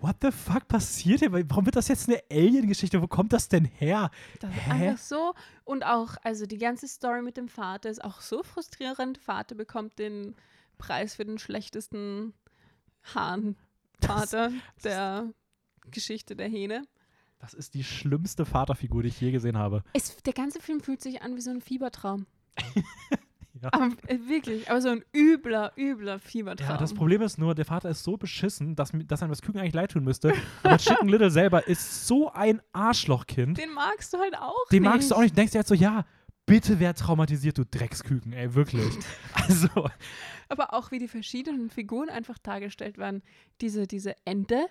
what 0.00 0.16
the 0.20 0.30
fuck 0.30 0.68
passiert 0.68 1.20
hier? 1.20 1.32
Warum 1.32 1.64
wird 1.64 1.76
das 1.76 1.88
jetzt 1.88 2.08
eine 2.08 2.20
Alien-Geschichte? 2.30 3.00
Wo 3.00 3.06
kommt 3.06 3.32
das 3.32 3.48
denn 3.48 3.64
her? 3.64 4.10
das 4.40 4.54
ist 4.54 4.68
einfach 4.68 4.98
so. 4.98 5.34
Und 5.64 5.84
auch, 5.84 6.16
also 6.22 6.46
die 6.46 6.58
ganze 6.58 6.88
Story 6.88 7.22
mit 7.22 7.36
dem 7.36 7.48
Vater 7.48 7.88
ist 7.90 8.04
auch 8.04 8.20
so 8.20 8.42
frustrierend. 8.42 9.18
Vater 9.18 9.54
bekommt 9.54 9.98
den 9.98 10.34
Preis 10.78 11.14
für 11.14 11.24
den 11.24 11.38
schlechtesten 11.38 12.34
Hahnvater 13.14 14.52
der 14.82 15.32
Geschichte 15.90 16.36
der 16.36 16.48
Hähne. 16.48 16.82
Das 17.38 17.54
ist 17.54 17.74
die 17.74 17.84
schlimmste 17.84 18.46
Vaterfigur, 18.46 19.02
die 19.02 19.10
ich 19.10 19.20
je 19.20 19.30
gesehen 19.30 19.58
habe. 19.58 19.84
Es, 19.92 20.16
der 20.22 20.32
ganze 20.32 20.60
Film 20.60 20.80
fühlt 20.80 21.02
sich 21.02 21.22
an 21.22 21.36
wie 21.36 21.42
so 21.42 21.50
ein 21.50 21.60
Fiebertraum. 21.60 22.26
Ja. 23.62 23.70
Aber, 23.72 23.86
äh, 24.08 24.18
wirklich, 24.28 24.68
aber 24.68 24.82
so 24.82 24.90
ein 24.90 25.02
übler, 25.16 25.72
übler 25.78 26.18
Fiebertraum. 26.18 26.68
Ja, 26.68 26.76
das 26.76 26.92
Problem 26.92 27.22
ist 27.22 27.38
nur, 27.38 27.54
der 27.54 27.64
Vater 27.64 27.88
ist 27.88 28.02
so 28.04 28.18
beschissen, 28.18 28.76
dass, 28.76 28.90
dass 29.06 29.22
einem 29.22 29.30
das 29.30 29.40
Küken 29.40 29.58
eigentlich 29.58 29.72
leid 29.72 29.92
tun 29.92 30.04
müsste. 30.04 30.34
Aber 30.62 30.76
Chicken 30.76 31.08
Little 31.08 31.30
selber 31.30 31.66
ist 31.66 32.06
so 32.06 32.30
ein 32.30 32.60
Arschlochkind. 32.74 33.56
Den 33.56 33.72
magst 33.72 34.12
du 34.12 34.18
halt 34.18 34.36
auch 34.36 34.68
Den 34.70 34.82
nicht. 34.82 34.90
magst 34.92 35.10
du 35.10 35.14
auch 35.14 35.20
nicht. 35.22 35.34
Denkst 35.34 35.52
dir 35.52 35.58
halt 35.60 35.68
so, 35.68 35.74
ja, 35.74 36.04
bitte 36.44 36.78
wer 36.78 36.94
traumatisiert, 36.94 37.56
du 37.56 37.64
Drecksküken, 37.64 38.34
ey, 38.34 38.54
wirklich. 38.54 38.84
Also, 39.32 39.88
Aber 40.50 40.74
auch 40.74 40.90
wie 40.90 40.98
die 40.98 41.08
verschiedenen 41.08 41.70
Figuren 41.70 42.10
einfach 42.10 42.36
dargestellt 42.38 42.98
werden. 42.98 43.22
Diese, 43.62 43.86
diese 43.86 44.14
Ente 44.26 44.66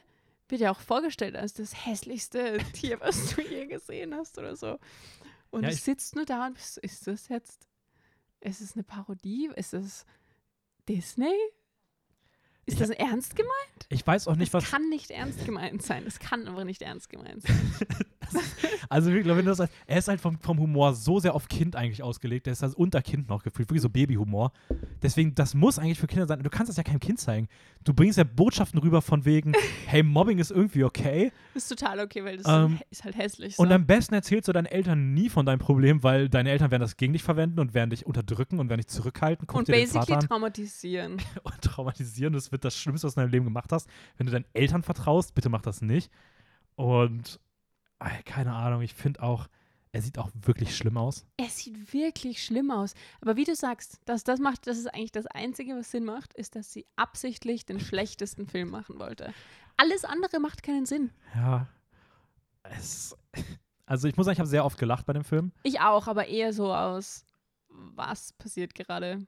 wird 0.49 0.61
ja 0.61 0.69
auch 0.71 0.81
vorgestellt 0.81 1.35
als 1.35 1.53
das 1.53 1.85
hässlichste 1.87 2.57
Tier, 2.73 2.99
was 2.99 3.33
du 3.33 3.41
je 3.41 3.65
gesehen 3.65 4.13
hast 4.13 4.37
oder 4.37 4.55
so. 4.55 4.77
Und 5.49 5.63
Ja, 5.63 5.69
du 5.69 5.73
ich- 5.73 5.81
sitzt 5.81 6.15
nur 6.15 6.25
da 6.25 6.45
und 6.45 6.53
bist, 6.55 6.75
so, 6.75 6.81
ist 6.81 7.07
das 7.07 7.27
jetzt, 7.29 7.67
ist 8.43 8.61
es 8.61 8.73
eine 8.73 8.83
Parodie? 8.83 9.49
Ist 9.55 9.73
es 9.73 10.05
Disney? 10.87 11.33
Ist 12.65 12.75
Ich- 12.75 12.79
das 12.79 12.89
ernst 12.91 13.35
gemeint? 13.35 13.53
ich 13.89 14.05
weiß 14.05 14.27
auch 14.27 14.35
nicht, 14.35 14.53
das 14.53 14.63
was. 14.63 14.71
kann 14.71 14.87
nicht 14.89 15.11
ernst 15.11 15.43
gemeint 15.45 15.81
sein. 15.83 16.05
Das 16.05 16.19
kann 16.19 16.47
aber 16.47 16.63
nicht 16.65 16.81
ernst 16.81 17.09
gemeint 17.09 17.41
sein. 17.43 17.71
Also, 18.89 19.11
wirklich, 19.11 19.35
wenn 19.35 19.45
du 19.45 19.55
das, 19.55 19.67
er 19.87 19.97
ist 19.97 20.07
halt 20.07 20.21
vom, 20.21 20.37
vom 20.37 20.59
Humor 20.59 20.93
so 20.93 21.19
sehr 21.19 21.33
auf 21.33 21.47
Kind 21.47 21.75
eigentlich 21.75 22.03
ausgelegt. 22.03 22.45
Der 22.45 22.53
ist 22.53 22.61
also 22.61 22.77
unter 22.77 23.01
Kind 23.01 23.27
noch 23.27 23.41
gefühlt, 23.41 23.69
wirklich 23.69 23.81
so 23.81 23.89
Babyhumor. 23.89 24.51
Deswegen, 25.01 25.33
das 25.33 25.55
muss 25.55 25.79
eigentlich 25.79 25.97
für 25.99 26.05
Kinder 26.05 26.27
sein. 26.27 26.43
Du 26.43 26.49
kannst 26.49 26.69
das 26.69 26.77
ja 26.77 26.83
keinem 26.83 26.99
Kind 26.99 27.19
zeigen. 27.19 27.47
Du 27.83 27.93
bringst 27.93 28.17
ja 28.19 28.23
Botschaften 28.23 28.79
rüber 28.79 29.01
von 29.01 29.25
wegen, 29.25 29.53
hey, 29.87 30.03
Mobbing 30.03 30.37
ist 30.37 30.51
irgendwie 30.51 30.83
okay. 30.83 31.31
ist 31.55 31.69
total 31.69 32.01
okay, 32.01 32.23
weil 32.23 32.37
das 32.37 32.45
Ähm, 32.47 32.79
ist 32.91 33.03
halt 33.03 33.17
hässlich. 33.17 33.57
Und 33.57 33.69
so. 33.69 33.73
am 33.73 33.87
besten 33.87 34.13
erzählst 34.13 34.47
du 34.47 34.53
deinen 34.53 34.67
Eltern 34.67 35.13
nie 35.13 35.29
von 35.29 35.45
deinem 35.45 35.59
Problem, 35.59 36.03
weil 36.03 36.29
deine 36.29 36.51
Eltern 36.51 36.69
werden 36.69 36.81
das 36.81 36.97
gegen 36.97 37.13
dich 37.13 37.23
verwenden 37.23 37.59
und 37.59 37.73
werden 37.73 37.89
dich 37.89 38.05
unterdrücken 38.05 38.59
und 38.59 38.69
werden 38.69 38.81
dich 38.81 38.87
zurückhalten. 38.89 39.47
Guck 39.47 39.59
und 39.59 39.67
basically 39.67 40.19
traumatisieren. 40.19 41.17
und 41.43 41.61
traumatisieren. 41.61 42.33
Das 42.33 42.51
wird 42.51 42.63
das 42.63 42.77
Schlimmste, 42.77 43.07
was 43.07 43.15
du 43.15 43.21
in 43.21 43.25
deinem 43.25 43.31
Leben 43.31 43.45
gemacht 43.45 43.71
hast. 43.71 43.89
Wenn 44.17 44.27
du 44.27 44.33
deinen 44.33 44.45
Eltern 44.53 44.83
vertraust, 44.83 45.33
bitte 45.33 45.49
mach 45.49 45.61
das 45.61 45.81
nicht. 45.81 46.11
Und 46.75 47.39
keine 48.25 48.53
Ahnung, 48.53 48.81
ich 48.81 48.93
finde 48.93 49.21
auch, 49.23 49.47
er 49.91 50.01
sieht 50.01 50.17
auch 50.17 50.29
wirklich 50.33 50.75
schlimm 50.75 50.97
aus. 50.97 51.25
Es 51.37 51.59
sieht 51.59 51.93
wirklich 51.93 52.43
schlimm 52.43 52.71
aus. 52.71 52.95
Aber 53.21 53.35
wie 53.35 53.43
du 53.43 53.55
sagst, 53.55 53.99
das, 54.05 54.23
das 54.23 54.39
macht, 54.39 54.65
das 54.67 54.77
ist 54.77 54.87
eigentlich 54.93 55.11
das 55.11 55.27
Einzige, 55.27 55.75
was 55.77 55.91
Sinn 55.91 56.03
macht, 56.05 56.33
ist, 56.33 56.55
dass 56.55 56.73
sie 56.73 56.85
absichtlich 56.95 57.65
den 57.65 57.79
schlechtesten 57.79 58.47
Film 58.47 58.69
machen 58.71 58.97
wollte. 58.99 59.33
Alles 59.77 60.03
andere 60.05 60.39
macht 60.39 60.63
keinen 60.63 60.85
Sinn. 60.85 61.11
Ja. 61.35 61.67
Es, 62.63 63.15
also 63.85 64.07
ich 64.07 64.15
muss 64.17 64.25
sagen, 64.25 64.33
ich 64.33 64.39
habe 64.39 64.49
sehr 64.49 64.65
oft 64.65 64.77
gelacht 64.77 65.05
bei 65.05 65.13
dem 65.13 65.23
Film. 65.23 65.51
Ich 65.63 65.79
auch, 65.81 66.07
aber 66.07 66.27
eher 66.27 66.53
so 66.53 66.73
aus, 66.73 67.25
was 67.67 68.33
passiert 68.33 68.73
gerade? 68.73 69.25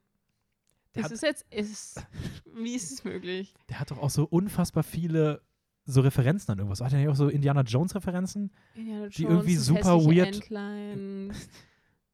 Der 0.96 1.02
Ist 1.02 1.06
hat- 1.06 1.12
es 1.12 1.22
jetzt, 1.22 1.46
ist, 1.54 2.06
wie 2.54 2.74
ist 2.76 2.92
es 2.92 3.04
möglich? 3.04 3.54
Der 3.70 3.80
hat 3.80 3.92
doch 3.92 3.98
auch 4.00 4.10
so 4.10 4.24
unfassbar 4.24 4.84
viele 4.84 5.42
so 5.86 6.02
Referenzen 6.02 6.52
an 6.52 6.58
irgendwas. 6.58 6.82
Hat 6.82 6.94
er 6.94 7.00
nicht 7.00 7.08
auch 7.10 7.16
so 7.16 7.28
Indiana 7.30 7.62
Jones 7.62 7.94
Referenzen? 7.96 8.52
Indiana 8.76 9.08
Die 9.08 9.24
irgendwie 9.24 9.56
super 9.56 9.98
weird- 10.06 10.36
Entlein. 10.36 11.34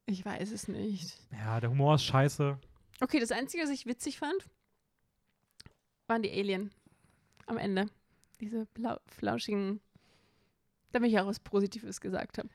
Ich 0.05 0.25
weiß 0.25 0.51
es 0.51 0.67
nicht. 0.67 1.17
Ja, 1.31 1.59
der 1.59 1.69
Humor 1.69 1.95
ist 1.95 2.03
scheiße. 2.03 2.57
Okay, 2.99 3.19
das 3.19 3.31
Einzige, 3.31 3.63
was 3.63 3.69
ich 3.69 3.85
witzig 3.85 4.17
fand, 4.19 4.45
waren 6.07 6.21
die 6.21 6.31
Alien 6.31 6.71
am 7.47 7.57
Ende. 7.57 7.87
Diese 8.41 8.65
blau 8.73 8.97
flauschigen, 9.07 9.79
damit 10.91 11.11
ich 11.11 11.19
auch 11.19 11.27
was 11.27 11.39
Positives 11.39 12.01
gesagt 12.01 12.37
habe. 12.39 12.49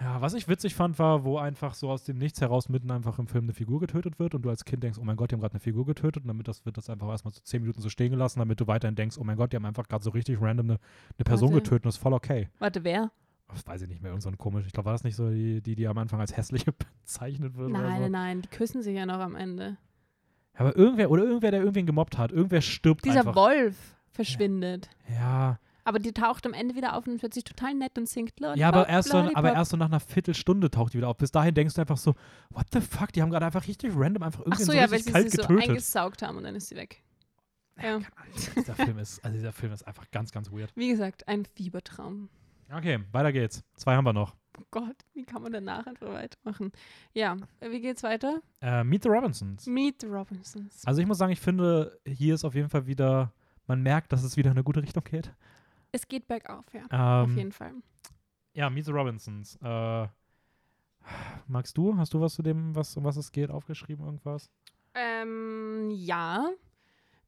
Ja, 0.00 0.20
was 0.20 0.34
ich 0.34 0.48
witzig 0.48 0.74
fand, 0.74 0.98
war, 0.98 1.24
wo 1.24 1.38
einfach 1.38 1.74
so 1.74 1.88
aus 1.88 2.02
dem 2.02 2.18
Nichts 2.18 2.40
heraus 2.40 2.68
mitten 2.68 2.90
einfach 2.90 3.18
im 3.20 3.28
Film 3.28 3.44
eine 3.44 3.52
Figur 3.52 3.78
getötet 3.78 4.18
wird 4.18 4.34
und 4.34 4.42
du 4.42 4.50
als 4.50 4.64
Kind 4.64 4.82
denkst, 4.82 4.98
oh 5.00 5.04
mein 5.04 5.16
Gott, 5.16 5.30
die 5.30 5.34
haben 5.34 5.40
gerade 5.40 5.54
eine 5.54 5.60
Figur 5.60 5.86
getötet 5.86 6.24
und 6.24 6.28
damit 6.28 6.48
das 6.48 6.66
wird 6.66 6.76
das 6.76 6.90
einfach 6.90 7.08
erstmal 7.08 7.32
so 7.32 7.40
zehn 7.42 7.62
Minuten 7.62 7.80
so 7.80 7.88
stehen 7.88 8.10
gelassen, 8.10 8.40
damit 8.40 8.60
du 8.60 8.66
weiterhin 8.66 8.96
denkst, 8.96 9.16
oh 9.18 9.24
mein 9.24 9.36
Gott, 9.36 9.52
die 9.52 9.56
haben 9.56 9.64
einfach 9.64 9.86
gerade 9.86 10.02
so 10.02 10.10
richtig 10.10 10.40
random 10.40 10.66
eine, 10.66 10.78
eine 11.16 11.24
Person 11.24 11.50
Warte. 11.50 11.62
getötet 11.62 11.84
und 11.84 11.88
das 11.90 11.94
ist 11.96 12.02
voll 12.02 12.12
okay. 12.12 12.48
Warte, 12.58 12.82
wer? 12.82 13.12
Das 13.48 13.64
weiß 13.66 13.82
ich 13.82 13.88
nicht 13.88 14.02
mehr, 14.02 14.10
irgend 14.10 14.22
so 14.22 14.30
ein 14.30 14.38
komisch. 14.38 14.66
Ich 14.66 14.72
glaube, 14.72 14.86
war 14.86 14.94
das 14.94 15.04
nicht 15.04 15.14
so 15.14 15.30
die, 15.30 15.60
die, 15.60 15.76
die 15.76 15.86
am 15.86 15.98
Anfang 15.98 16.18
als 16.20 16.36
hässliche 16.36 16.72
bezeichnet 17.02 17.56
wird 17.56 17.70
oder 17.70 17.78
Nein, 17.78 17.96
so? 17.96 18.02
nein, 18.02 18.10
nein, 18.12 18.42
die 18.42 18.48
küssen 18.48 18.82
sich 18.82 18.96
ja 18.96 19.06
noch 19.06 19.20
am 19.20 19.36
Ende. 19.36 19.76
Ja, 20.54 20.60
aber 20.60 20.76
irgendwer, 20.76 21.10
oder 21.10 21.22
irgendwer, 21.22 21.52
der 21.52 21.60
irgendwen 21.60 21.86
gemobbt 21.86 22.18
hat, 22.18 22.32
irgendwer 22.32 22.62
stirbt 22.62 23.04
Dieser 23.04 23.20
einfach. 23.20 23.36
Wolf 23.36 23.96
verschwindet. 24.10 24.88
Ja, 25.08 25.58
Aber 25.84 25.98
die 25.98 26.12
taucht 26.12 26.46
am 26.46 26.54
Ende 26.54 26.74
wieder 26.74 26.96
auf 26.96 27.06
und 27.06 27.22
wird 27.22 27.34
sich 27.34 27.44
total 27.44 27.74
nett 27.74 27.98
und 27.98 28.08
singt. 28.08 28.40
Lord, 28.40 28.56
ja 28.56 28.68
aber, 28.68 28.88
erst 28.88 29.10
so, 29.10 29.18
Lollipop. 29.18 29.36
aber 29.36 29.52
erst 29.52 29.70
so 29.70 29.76
nach 29.76 29.86
einer 29.86 30.00
Viertelstunde 30.00 30.70
taucht 30.70 30.94
die 30.94 30.98
wieder 30.98 31.08
auf. 31.08 31.18
Bis 31.18 31.30
dahin 31.30 31.54
denkst 31.54 31.74
du 31.74 31.80
einfach 31.82 31.98
so, 31.98 32.14
what 32.50 32.66
the 32.72 32.80
fuck, 32.80 33.12
die 33.12 33.20
haben 33.20 33.30
gerade 33.30 33.44
einfach 33.46 33.66
richtig 33.66 33.92
random 33.94 34.22
einfach 34.22 34.40
Ach 34.40 34.46
irgendwen 34.46 34.66
so, 34.66 34.72
so, 34.72 34.78
ja, 34.78 34.90
weil 34.90 35.02
sie 35.02 35.12
kalt 35.12 35.30
sie 35.30 35.36
so 35.36 35.42
getötet. 35.42 35.68
eingesaugt 35.68 36.22
haben 36.22 36.38
und 36.38 36.44
dann 36.44 36.56
ist 36.56 36.68
sie 36.68 36.76
weg. 36.76 37.02
Ja. 37.82 37.98
dieser 38.56 38.74
Film 38.74 38.98
ist, 38.98 39.22
also 39.24 39.36
dieser 39.36 39.52
Film 39.52 39.72
ist 39.72 39.86
einfach 39.86 40.10
ganz, 40.10 40.32
ganz 40.32 40.50
weird. 40.50 40.72
Wie 40.76 40.88
gesagt, 40.88 41.26
ein 41.28 41.44
Fiebertraum. 41.44 42.28
Okay, 42.72 43.00
weiter 43.12 43.32
geht's. 43.32 43.62
Zwei 43.76 43.94
haben 43.96 44.04
wir 44.04 44.12
noch. 44.12 44.34
Oh 44.58 44.62
Gott, 44.70 44.96
wie 45.12 45.24
kann 45.24 45.42
man 45.42 45.52
danach 45.52 45.86
einfach 45.86 46.08
weitermachen? 46.08 46.70
Ja, 47.12 47.36
wie 47.60 47.80
geht's 47.80 48.04
weiter? 48.04 48.40
Äh, 48.60 48.84
Meet 48.84 49.02
the 49.02 49.08
Robinsons. 49.08 49.66
Meet 49.66 50.02
the 50.02 50.06
Robinsons. 50.06 50.82
Also 50.86 51.00
ich 51.00 51.06
muss 51.06 51.18
sagen, 51.18 51.32
ich 51.32 51.40
finde, 51.40 51.98
hier 52.06 52.34
ist 52.34 52.44
auf 52.44 52.54
jeden 52.54 52.68
Fall 52.68 52.86
wieder, 52.86 53.32
man 53.66 53.82
merkt, 53.82 54.12
dass 54.12 54.22
es 54.22 54.36
wieder 54.36 54.50
in 54.50 54.56
eine 54.56 54.64
gute 54.64 54.80
Richtung 54.82 55.02
geht. 55.02 55.32
Es 55.94 56.08
geht 56.08 56.26
bergauf, 56.26 56.64
ja. 56.74 56.82
Auf 57.22 57.28
Ähm, 57.30 57.36
jeden 57.36 57.52
Fall. 57.52 57.72
ja, 58.52 58.68
Meet 58.68 58.86
the 58.86 58.90
Robinsons. 58.92 59.56
Äh, 59.62 60.08
magst 61.46 61.76
du? 61.76 61.96
Hast 61.96 62.12
du 62.14 62.20
was 62.20 62.34
zu 62.34 62.42
dem, 62.42 62.74
was, 62.74 62.96
um 62.96 63.04
was 63.04 63.16
es 63.16 63.30
geht, 63.32 63.50
aufgeschrieben, 63.50 64.04
irgendwas? 64.04 64.50
Ähm, 64.94 65.90
ja. 65.90 66.50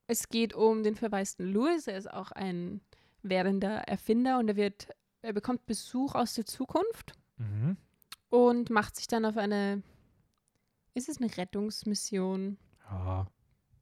Es 0.09 0.28
geht 0.28 0.55
um 0.55 0.82
den 0.82 0.94
verwaisten 0.94 1.52
Louis. 1.52 1.86
Er 1.86 1.98
ist 1.98 2.10
auch 2.10 2.32
ein 2.32 2.80
werdender 3.22 3.78
Erfinder 3.88 4.38
und 4.38 4.48
er 4.48 4.56
wird, 4.56 4.88
er 5.22 5.32
bekommt 5.32 5.66
Besuch 5.66 6.14
aus 6.14 6.34
der 6.34 6.47
Zukunft 6.47 7.12
Mhm. 7.38 7.76
und 8.30 8.70
macht 8.70 8.97
sich 8.97 9.06
dann 9.09 9.24
auf 9.26 9.36
eine, 9.36 9.82
ist 10.94 11.09
es 11.09 11.20
eine 11.20 11.36
Rettungsmission? 11.36 12.56
Ja, 12.88 13.26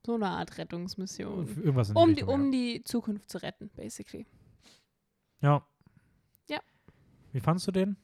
So 0.04 0.14
eine 0.16 0.26
Art 0.28 0.58
Rettungsmission. 0.58 1.46
irgendwas 1.48 1.90
in 1.90 1.94
die 1.94 2.00
Um 2.00 2.08
die, 2.14 2.20
Richtung, 2.22 2.34
um 2.44 2.50
die 2.52 2.84
Zukunft 2.84 3.30
zu 3.30 3.38
retten, 3.42 3.70
basically. 3.76 4.26
Ja. 5.44 5.66
Ja. 6.48 6.60
Wie 7.32 7.40
fandst 7.40 7.66
du 7.66 7.72
den? 7.72 7.96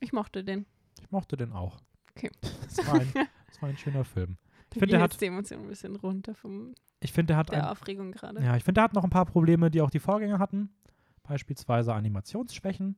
Ich 0.00 0.12
mochte 0.12 0.42
den. 0.42 0.66
Ich 1.00 1.10
mochte 1.10 1.36
den 1.36 1.52
auch. 1.52 1.80
Okay. 2.16 2.30
Das 2.42 2.86
war 2.86 2.94
ein, 2.94 3.12
das 3.14 3.62
war 3.62 3.68
ein 3.68 3.76
schöner 3.76 4.04
Film. 4.04 4.36
Ich 4.72 4.78
finde, 4.78 4.96
der 4.96 5.02
hat, 5.02 5.20
die 5.20 5.26
Emotion 5.26 5.60
ein 5.60 5.68
bisschen 5.68 5.96
runter 5.96 6.34
von 6.34 6.74
ich 7.00 7.12
finde, 7.12 7.32
der 7.32 7.36
hat 7.36 7.50
der 7.50 7.64
ein, 7.64 7.70
Aufregung 7.70 8.12
gerade. 8.12 8.42
Ja, 8.42 8.56
ich 8.56 8.64
finde, 8.64 8.78
der 8.78 8.84
hat 8.84 8.94
noch 8.94 9.04
ein 9.04 9.10
paar 9.10 9.26
Probleme, 9.26 9.70
die 9.70 9.80
auch 9.80 9.90
die 9.90 9.98
Vorgänger 9.98 10.38
hatten. 10.38 10.70
Beispielsweise 11.24 11.94
Animationsschwächen. 11.94 12.96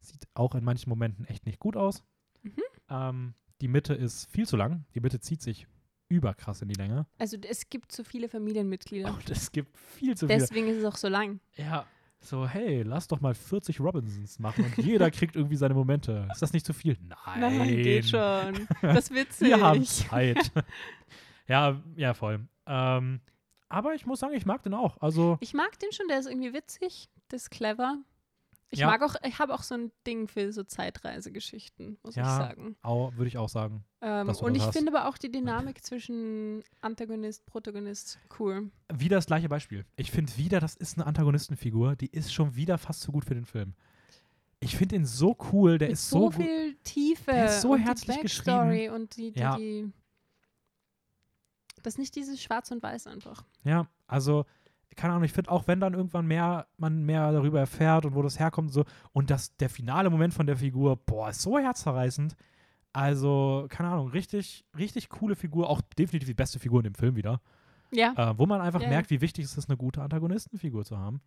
Sieht 0.00 0.26
auch 0.34 0.54
in 0.54 0.64
manchen 0.64 0.88
Momenten 0.88 1.24
echt 1.26 1.46
nicht 1.46 1.58
gut 1.58 1.76
aus. 1.76 2.02
Mhm. 2.42 2.62
Ähm, 2.88 3.34
die 3.60 3.68
Mitte 3.68 3.92
ist 3.92 4.30
viel 4.30 4.46
zu 4.46 4.56
lang. 4.56 4.86
Die 4.94 5.00
Mitte 5.00 5.20
zieht 5.20 5.42
sich 5.42 5.66
überkrass 6.08 6.62
in 6.62 6.68
die 6.68 6.74
Länge. 6.74 7.06
Also 7.18 7.36
es 7.48 7.68
gibt 7.68 7.92
zu 7.92 8.04
viele 8.04 8.28
Familienmitglieder. 8.28 9.12
Und 9.12 9.30
es 9.30 9.52
gibt 9.52 9.76
viel 9.76 10.16
zu 10.16 10.26
viele. 10.26 10.38
Deswegen 10.38 10.68
ist 10.68 10.78
es 10.78 10.84
auch 10.84 10.96
so 10.96 11.08
lang. 11.08 11.40
Ja, 11.56 11.86
so, 12.22 12.46
hey, 12.46 12.82
lass 12.82 13.08
doch 13.08 13.20
mal 13.20 13.34
40 13.34 13.80
Robinsons 13.80 14.38
machen 14.38 14.64
und 14.64 14.84
jeder 14.84 15.10
kriegt 15.10 15.36
irgendwie 15.36 15.56
seine 15.56 15.74
Momente. 15.74 16.28
Ist 16.30 16.42
das 16.42 16.52
nicht 16.52 16.66
zu 16.66 16.72
viel? 16.72 16.96
Nein. 17.00 17.40
Nein, 17.58 17.68
geht 17.82 18.06
schon. 18.06 18.66
Das 18.82 19.04
ist 19.10 19.14
witzig. 19.14 19.48
Wir 19.48 19.60
haben 19.60 19.84
Zeit. 19.84 20.52
ja, 21.48 21.80
ja, 21.96 22.14
voll. 22.14 22.46
Ähm, 22.66 23.20
aber 23.68 23.94
ich 23.94 24.04
muss 24.04 24.20
sagen, 24.20 24.34
ich 24.34 24.46
mag 24.46 24.62
den 24.62 24.74
auch. 24.74 25.00
Also, 25.00 25.38
Ich 25.40 25.54
mag 25.54 25.78
den 25.78 25.92
schon, 25.92 26.08
der 26.08 26.18
ist 26.18 26.26
irgendwie 26.26 26.52
witzig, 26.52 27.08
der 27.30 27.36
ist 27.36 27.50
clever. 27.50 27.96
Ich 28.72 28.78
Ja. 28.78 28.86
mag 28.86 29.02
auch, 29.02 29.16
ich 29.26 29.38
habe 29.40 29.52
auch 29.52 29.64
so 29.64 29.74
ein 29.74 29.90
Ding 30.06 30.28
für 30.28 30.52
so 30.52 30.62
Zeitreisegeschichten, 30.62 31.98
muss 32.04 32.14
Ja, 32.14 32.22
ich 32.22 32.28
sagen. 32.48 32.76
au- 32.82 33.12
würde 33.16 33.26
ich 33.26 33.36
auch 33.36 33.48
sagen. 33.48 33.84
Ähm, 34.00 34.28
und 34.28 34.54
ich 34.54 34.62
finde 34.66 34.92
aber 34.96 35.08
auch 35.08 35.18
die 35.18 35.30
Dynamik 35.30 35.84
zwischen 35.84 36.62
Antagonist, 36.80 37.44
Protagonist 37.46 38.18
cool. 38.38 38.70
Wieder 38.92 39.16
das 39.16 39.26
gleiche 39.26 39.48
Beispiel. 39.48 39.84
Ich 39.96 40.12
finde 40.12 40.36
wieder, 40.36 40.60
das 40.60 40.76
ist 40.76 40.96
eine 40.96 41.06
Antagonistenfigur, 41.06 41.96
die 41.96 42.06
ist 42.06 42.32
schon 42.32 42.54
wieder 42.54 42.78
fast 42.78 43.00
zu 43.00 43.10
gut 43.10 43.24
für 43.24 43.34
den 43.34 43.44
Film. 43.44 43.74
Ich 44.60 44.76
finde 44.76 44.94
ihn 44.96 45.04
so 45.06 45.36
cool, 45.52 45.78
der 45.78 45.88
Mit 45.88 45.94
ist 45.94 46.08
so, 46.08 46.30
so 46.30 46.30
viel 46.32 46.76
Tiefe 46.84 47.32
der 47.32 47.46
ist 47.46 47.62
so 47.62 47.72
und 47.72 47.80
herzlich 47.80 48.16
die 48.18 48.22
geschrieben. 48.22 48.90
Und 48.94 49.16
die, 49.16 49.32
die, 49.32 49.40
Ja. 49.40 49.56
die 49.56 49.90
das 51.82 51.94
ist 51.94 51.98
nicht 51.98 52.14
dieses 52.14 52.40
Schwarz 52.42 52.70
und 52.70 52.82
Weiß 52.82 53.06
einfach. 53.06 53.44
Ja, 53.64 53.88
also, 54.06 54.44
keine 54.96 55.12
Ahnung, 55.14 55.24
ich 55.24 55.32
finde 55.32 55.50
auch, 55.50 55.66
wenn 55.68 55.80
dann 55.80 55.94
irgendwann 55.94 56.26
mehr, 56.26 56.66
man 56.76 57.04
mehr 57.04 57.30
darüber 57.32 57.60
erfährt 57.60 58.04
und 58.06 58.14
wo 58.14 58.22
das 58.22 58.38
herkommt 58.38 58.68
und 58.68 58.72
so, 58.72 58.84
und 59.12 59.30
das, 59.30 59.56
der 59.56 59.70
finale 59.70 60.10
Moment 60.10 60.34
von 60.34 60.46
der 60.46 60.56
Figur, 60.56 60.96
boah, 60.96 61.30
ist 61.30 61.42
so 61.42 61.58
herzerreißend. 61.58 62.36
Also, 62.92 63.66
keine 63.68 63.88
Ahnung, 63.90 64.08
richtig, 64.08 64.64
richtig 64.76 65.08
coole 65.10 65.36
Figur, 65.36 65.68
auch 65.70 65.80
definitiv 65.96 66.28
die 66.28 66.34
beste 66.34 66.58
Figur 66.58 66.80
in 66.80 66.84
dem 66.84 66.94
Film 66.94 67.14
wieder. 67.16 67.40
Ja, 67.92 68.12
Äh, 68.16 68.38
wo 68.38 68.46
man 68.46 68.60
einfach 68.60 68.80
Ja, 68.82 68.88
merkt, 68.88 69.10
wie 69.10 69.20
wichtig 69.20 69.44
es 69.44 69.56
ist, 69.56 69.68
eine 69.68 69.76
gute 69.76 70.02
Antagonistenfigur 70.02 70.84
zu 70.84 70.98
haben. 70.98 71.20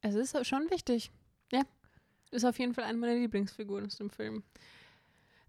es 0.00 0.14
ist 0.14 0.46
schon 0.46 0.68
wichtig. 0.70 1.10
Ja, 1.52 1.62
ist 2.32 2.44
auf 2.44 2.58
jeden 2.58 2.74
Fall 2.74 2.84
eine 2.84 2.98
meiner 2.98 3.14
Lieblingsfiguren 3.14 3.86
aus 3.86 3.96
dem 3.96 4.10
Film. 4.10 4.42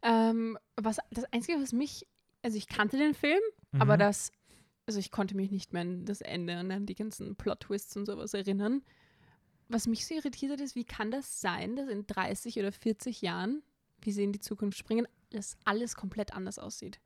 Ähm, 0.03 0.57
was, 0.75 0.97
das 1.11 1.25
Einzige, 1.33 1.59
was 1.61 1.73
mich, 1.73 2.07
also 2.43 2.57
ich 2.57 2.67
kannte 2.67 2.97
den 2.97 3.13
Film, 3.13 3.41
aber 3.79 3.95
Mhm. 3.95 3.99
das, 3.99 4.31
also 4.87 4.99
ich 4.99 5.11
konnte 5.11 5.35
mich 5.35 5.51
nicht 5.51 5.73
mehr 5.73 5.83
an 5.83 6.05
das 6.05 6.21
Ende 6.21 6.59
und 6.59 6.71
an 6.71 6.85
die 6.85 6.95
ganzen 6.95 7.35
Plot-Twists 7.35 7.95
und 7.97 8.05
sowas 8.05 8.33
erinnern. 8.33 8.81
Was 9.69 9.85
mich 9.85 10.07
so 10.07 10.15
irritiert 10.15 10.53
hat, 10.53 10.61
ist, 10.61 10.75
wie 10.75 10.85
kann 10.85 11.11
das 11.11 11.41
sein, 11.41 11.75
dass 11.75 11.89
in 11.89 12.07
30 12.07 12.57
oder 12.57 12.71
40 12.71 13.21
Jahren, 13.21 13.61
wie 14.01 14.13
sie 14.13 14.23
in 14.23 14.31
die 14.31 14.39
Zukunft 14.39 14.77
springen, 14.77 15.07
das 15.31 15.57
alles 15.65 15.95
komplett 15.95 16.33
anders 16.33 16.57
aussieht? 16.57 17.01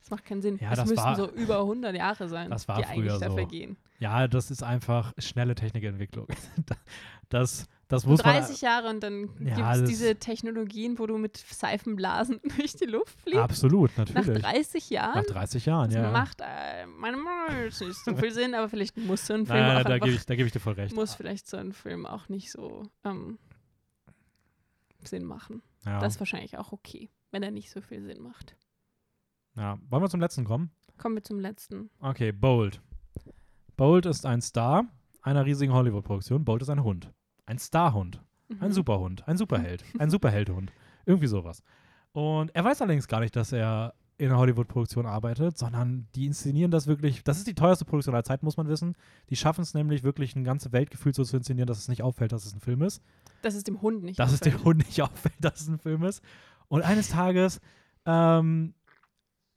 Das 0.00 0.10
macht 0.10 0.26
keinen 0.26 0.42
Sinn. 0.42 0.58
Ja, 0.60 0.72
es 0.72 0.76
das 0.80 0.88
müssten 0.90 1.02
war- 1.02 1.16
so 1.16 1.30
über 1.30 1.60
100 1.60 1.96
Jahre 1.96 2.28
sein, 2.28 2.50
das 2.50 2.68
war 2.68 2.76
die 2.76 2.84
eigentlich 2.84 3.10
früher 3.10 3.18
da 3.20 3.30
so. 3.30 3.36
vergehen. 3.36 3.78
Ja, 4.00 4.28
das 4.28 4.50
ist 4.50 4.62
einfach 4.62 5.14
schnelle 5.16 5.54
Technikentwicklung. 5.54 6.26
das, 7.30 7.66
das 7.88 8.06
muss 8.06 8.20
30 8.20 8.60
Jahre 8.62 8.88
und 8.88 9.02
dann 9.02 9.28
Ja, 9.40 9.54
gibt 9.54 9.68
es 9.68 9.84
diese 9.88 10.16
Technologien, 10.16 10.98
wo 10.98 11.06
du 11.06 11.18
mit 11.18 11.36
Seifenblasen 11.36 12.40
durch 12.56 12.74
die 12.76 12.86
Luft 12.86 13.20
fliegst. 13.20 13.38
Absolut, 13.40 13.90
Nach 13.98 14.06
natürlich. 14.12 14.42
30 14.42 14.90
Jahren? 14.90 15.14
Nach 15.16 15.24
30 15.26 15.66
Jahren, 15.66 15.90
Das 15.90 15.96
ja. 16.02 16.10
macht 16.10 16.40
äh, 16.40 16.86
nach 16.86 17.58
jetzt 17.64 17.80
nicht 17.80 18.04
so 18.04 18.16
viel 18.16 18.32
Sinn, 18.32 18.54
aber 18.54 18.68
vielleicht 18.68 18.96
muss 18.96 19.26
so 19.26 19.34
ein 19.34 19.46
Film 19.46 19.58
Nein, 19.58 19.76
auch 19.78 19.84
da 19.88 19.98
gebe 19.98 20.12
ich, 20.16 20.26
geb 20.26 20.46
ich 20.46 20.52
dir 20.52 20.60
voll 20.60 20.74
recht. 20.74 20.94
muss 20.94 21.14
vielleicht 21.14 21.48
so 21.48 21.56
ein 21.56 21.72
Film 21.72 22.06
auch 22.06 22.28
nicht 22.28 22.50
so 22.50 22.82
ähm, 23.04 23.38
Sinn 25.04 25.24
machen. 25.24 25.62
Ja. 25.84 26.00
Das 26.00 26.14
ist 26.14 26.20
wahrscheinlich 26.20 26.56
auch 26.58 26.72
okay, 26.72 27.10
wenn 27.30 27.42
er 27.42 27.50
nicht 27.50 27.70
so 27.70 27.80
viel 27.80 28.02
Sinn 28.02 28.22
macht. 28.22 28.56
ja. 29.56 29.78
Wollen 29.90 30.02
wir 30.02 30.08
zum 30.08 30.20
letzten 30.20 30.44
kommen? 30.44 30.70
Kommen 30.96 31.16
wir 31.16 31.22
zum 31.24 31.40
letzten. 31.40 31.90
Okay, 32.00 32.32
Bold. 32.32 32.80
Bold 33.76 34.06
ist 34.06 34.24
ein 34.24 34.40
Star 34.40 34.84
einer 35.22 35.44
riesigen 35.44 35.72
Hollywood-Produktion. 35.72 36.44
Bold 36.44 36.62
ist 36.62 36.68
ein 36.68 36.84
Hund. 36.84 37.10
Ein 37.46 37.58
Starhund. 37.58 38.22
Ein 38.60 38.68
Mhm. 38.68 38.72
Superhund. 38.72 39.26
Ein 39.28 39.36
Superheld. 39.36 39.84
Ein 39.98 40.10
Superheldhund. 40.10 40.72
Irgendwie 41.06 41.26
sowas. 41.26 41.62
Und 42.12 42.54
er 42.54 42.64
weiß 42.64 42.80
allerdings 42.82 43.08
gar 43.08 43.20
nicht, 43.20 43.34
dass 43.36 43.52
er 43.52 43.94
in 44.16 44.28
einer 44.28 44.38
Hollywood-Produktion 44.38 45.06
arbeitet, 45.06 45.58
sondern 45.58 46.06
die 46.14 46.26
inszenieren 46.26 46.70
das 46.70 46.86
wirklich. 46.86 47.24
Das 47.24 47.38
ist 47.38 47.48
die 47.48 47.54
teuerste 47.54 47.84
Produktion 47.84 48.14
aller 48.14 48.22
Zeit, 48.22 48.44
muss 48.44 48.56
man 48.56 48.68
wissen. 48.68 48.94
Die 49.28 49.34
schaffen 49.36 49.62
es 49.62 49.74
nämlich 49.74 50.04
wirklich, 50.04 50.36
ein 50.36 50.44
ganzes 50.44 50.70
Weltgefühl 50.72 51.12
so 51.12 51.24
zu 51.24 51.36
inszenieren, 51.36 51.66
dass 51.66 51.78
es 51.78 51.88
nicht 51.88 52.02
auffällt, 52.02 52.30
dass 52.30 52.44
es 52.46 52.54
ein 52.54 52.60
Film 52.60 52.82
ist. 52.82 53.02
Dass 53.42 53.54
es 53.54 53.64
dem 53.64 53.82
Hund 53.82 54.04
nicht 54.04 54.18
dass 54.18 54.32
es 54.32 54.38
dem 54.40 54.52
auffällt. 54.54 54.64
Hund 54.64 54.86
nicht 54.86 55.02
auffällt, 55.02 55.34
dass 55.40 55.60
es 55.60 55.68
ein 55.68 55.78
Film 55.78 56.04
ist. 56.04 56.22
Und 56.68 56.82
eines 56.82 57.08
Tages, 57.08 57.60
ähm, 58.06 58.74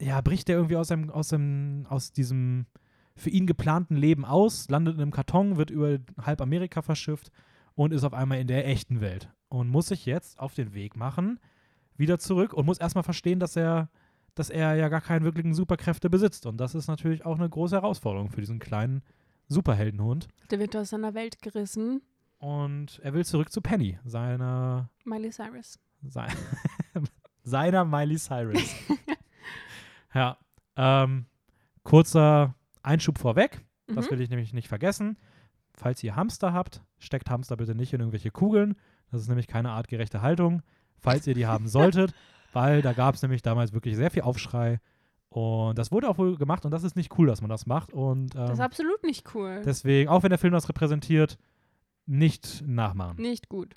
ja, 0.00 0.20
bricht 0.20 0.48
er 0.48 0.56
irgendwie 0.56 0.76
aus, 0.76 0.90
einem, 0.90 1.10
aus, 1.10 1.32
einem, 1.32 1.86
aus 1.88 2.12
diesem 2.12 2.66
für 3.14 3.30
ihn 3.30 3.46
geplanten 3.46 3.96
Leben 3.96 4.24
aus, 4.24 4.68
landet 4.68 4.94
in 4.94 5.00
einem 5.02 5.10
Karton, 5.10 5.56
wird 5.56 5.70
über 5.70 5.98
halb 6.20 6.40
Amerika 6.40 6.82
verschifft 6.82 7.30
und 7.78 7.92
ist 7.92 8.02
auf 8.02 8.12
einmal 8.12 8.38
in 8.40 8.48
der 8.48 8.66
echten 8.66 9.00
Welt. 9.00 9.30
Und 9.48 9.68
muss 9.68 9.86
sich 9.86 10.04
jetzt 10.04 10.38
auf 10.40 10.54
den 10.54 10.74
Weg 10.74 10.96
machen, 10.96 11.38
wieder 11.96 12.18
zurück 12.18 12.52
und 12.52 12.66
muss 12.66 12.78
erstmal 12.78 13.04
verstehen, 13.04 13.38
dass 13.38 13.54
er, 13.56 13.88
dass 14.34 14.50
er 14.50 14.74
ja 14.74 14.88
gar 14.88 15.00
keine 15.00 15.24
wirklichen 15.24 15.54
Superkräfte 15.54 16.10
besitzt. 16.10 16.44
Und 16.46 16.56
das 16.58 16.74
ist 16.74 16.88
natürlich 16.88 17.24
auch 17.24 17.38
eine 17.38 17.48
große 17.48 17.76
Herausforderung 17.76 18.30
für 18.30 18.40
diesen 18.40 18.58
kleinen 18.58 19.02
Superheldenhund. 19.46 20.26
Der 20.50 20.58
wird 20.58 20.74
aus 20.76 20.90
seiner 20.90 21.14
Welt 21.14 21.40
gerissen. 21.40 22.02
Und 22.38 22.98
er 23.02 23.14
will 23.14 23.24
zurück 23.24 23.50
zu 23.52 23.60
Penny, 23.60 23.98
seiner 24.04 24.90
Miley 25.04 25.30
Cyrus. 25.30 25.78
Sei 26.02 26.26
seiner 27.44 27.84
Miley 27.84 28.16
Cyrus. 28.18 28.74
ja. 30.14 30.36
Ähm, 30.76 31.26
Kurzer 31.84 32.54
Einschub 32.82 33.18
vorweg, 33.18 33.64
das 33.86 34.06
Mhm. 34.06 34.10
will 34.10 34.20
ich 34.20 34.30
nämlich 34.30 34.52
nicht 34.52 34.68
vergessen. 34.68 35.16
Falls 35.80 36.02
ihr 36.02 36.16
Hamster 36.16 36.52
habt, 36.52 36.82
steckt 36.98 37.30
Hamster 37.30 37.56
bitte 37.56 37.74
nicht 37.74 37.92
in 37.92 38.00
irgendwelche 38.00 38.30
Kugeln. 38.30 38.74
Das 39.10 39.20
ist 39.22 39.28
nämlich 39.28 39.46
keine 39.46 39.70
artgerechte 39.70 40.20
Haltung, 40.22 40.62
falls 40.98 41.26
ihr 41.26 41.34
die 41.34 41.46
haben 41.46 41.68
solltet, 41.68 42.12
weil 42.52 42.82
da 42.82 42.92
gab 42.92 43.14
es 43.14 43.22
nämlich 43.22 43.42
damals 43.42 43.72
wirklich 43.72 43.94
sehr 43.96 44.10
viel 44.10 44.22
Aufschrei. 44.22 44.80
Und 45.30 45.78
das 45.78 45.92
wurde 45.92 46.08
auch 46.08 46.18
wohl 46.18 46.36
gemacht 46.36 46.64
und 46.64 46.70
das 46.72 46.82
ist 46.84 46.96
nicht 46.96 47.16
cool, 47.18 47.26
dass 47.28 47.40
man 47.42 47.50
das 47.50 47.66
macht. 47.66 47.92
Und 47.92 48.34
Das 48.34 48.50
ist 48.52 48.58
ähm, 48.58 48.64
absolut 48.64 49.02
nicht 49.04 49.34
cool. 49.34 49.62
deswegen, 49.64 50.08
auch 50.08 50.22
wenn 50.22 50.30
der 50.30 50.38
Film 50.38 50.52
das 50.52 50.68
repräsentiert, 50.68 51.38
nicht 52.06 52.64
nachmachen. 52.66 53.20
nicht 53.20 53.48
gut. 53.48 53.74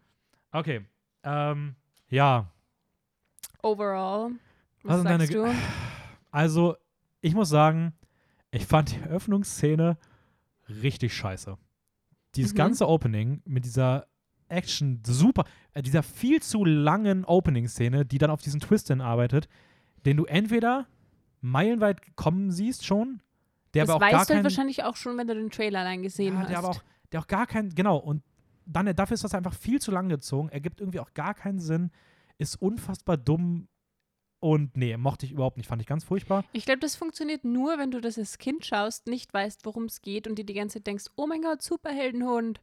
Okay. 0.52 0.86
Ähm, 1.24 1.76
ja, 2.10 2.48
Overall. 3.64 4.32
Was 4.84 4.98
Was 4.98 5.04
deine 5.04 5.20
sagst 5.28 5.34
Ge- 5.34 5.44
du? 5.46 5.54
also 6.32 6.76
ich 7.22 7.36
muss 7.36 7.50
sagen, 7.50 7.94
ich 8.50 8.66
fand 8.66 8.92
die 8.92 9.04
Öffnungsszene 9.04 9.98
richtig 10.82 11.14
scheiße. 11.14 11.58
Dieses 12.36 12.54
Mhm. 12.54 12.58
ganze 12.58 12.88
Opening 12.88 13.42
mit 13.46 13.66
dieser 13.66 14.08
Action 14.48 15.02
super, 15.06 15.46
äh, 15.74 15.82
dieser 15.82 16.04
viel 16.04 16.42
zu 16.42 16.66
langen 16.66 17.26
Opening-Szene, 17.26 18.06
die 18.06 18.18
dann 18.18 18.30
auf 18.30 18.42
diesen 18.42 18.60
Twist 18.60 18.88
hinarbeitet, 18.88 19.48
den 20.06 20.18
du 20.18 20.26
entweder 20.26 20.88
meilenweit 21.42 22.16
kommen 22.16 22.52
siehst 22.52 22.86
schon, 22.86 23.22
der 23.74 23.86
das 23.86 23.96
aber 23.96 24.06
auch 24.06 24.10
gar 24.10 24.20
weißt 24.20 24.30
du 24.30 24.34
halt 24.34 24.38
keinen, 24.38 24.44
wahrscheinlich 24.44 24.84
auch 24.84 24.96
schon, 24.96 25.18
wenn 25.18 25.28
du 25.28 25.36
den 25.36 25.50
Trailer 25.50 25.80
allein 25.80 26.04
gesehen 26.04 26.34
ja, 26.36 26.42
hast. 26.42 26.50
der 26.50 26.58
aber 26.60 26.70
auch, 26.70 26.84
der 27.12 27.20
auch 27.22 27.28
gar 27.28 27.48
keinen, 27.48 27.74
genau, 27.74 27.98
und 27.98 28.24
dann 28.66 28.94
dafür 28.96 29.16
ist 29.16 29.24
das 29.24 29.34
einfach 29.34 29.54
viel 29.54 29.82
zu 29.82 29.92
lang 29.92 30.10
gezogen, 30.10 30.50
ergibt 30.50 30.82
irgendwie 30.82 31.00
auch 31.00 31.14
gar 31.14 31.34
keinen 31.34 31.60
Sinn, 31.60 31.92
ist 32.38 32.62
unfassbar 32.62 33.18
dumm 33.18 33.68
und 34.42 34.76
nee, 34.76 34.98
mochte 34.98 35.26
ich 35.26 35.32
überhaupt 35.32 35.56
nicht, 35.56 35.68
fand 35.68 35.82
ich 35.82 35.88
ganz 35.88 36.04
furchtbar. 36.04 36.44
ich 36.52 36.66
glaube, 36.66 36.80
das 36.82 36.96
funktioniert 36.98 37.46
nur, 37.46 37.78
wenn 37.78 37.92
du 37.92 38.02
das 38.02 38.18
als 38.18 38.38
Kind 38.40 38.66
schaust, 38.66 39.08
nicht 39.08 39.34
weißt, 39.34 39.66
worum 39.66 39.86
es 39.86 40.02
geht 40.02 40.28
und 40.28 40.36
dir 40.38 40.44
die 40.46 40.54
ganze 40.54 40.80
Zeit 40.80 40.88
denkst, 40.88 41.06
oh 41.16 41.28
mein 41.28 41.42
Gott, 41.42 41.62
Superheldenhund. 41.62 42.60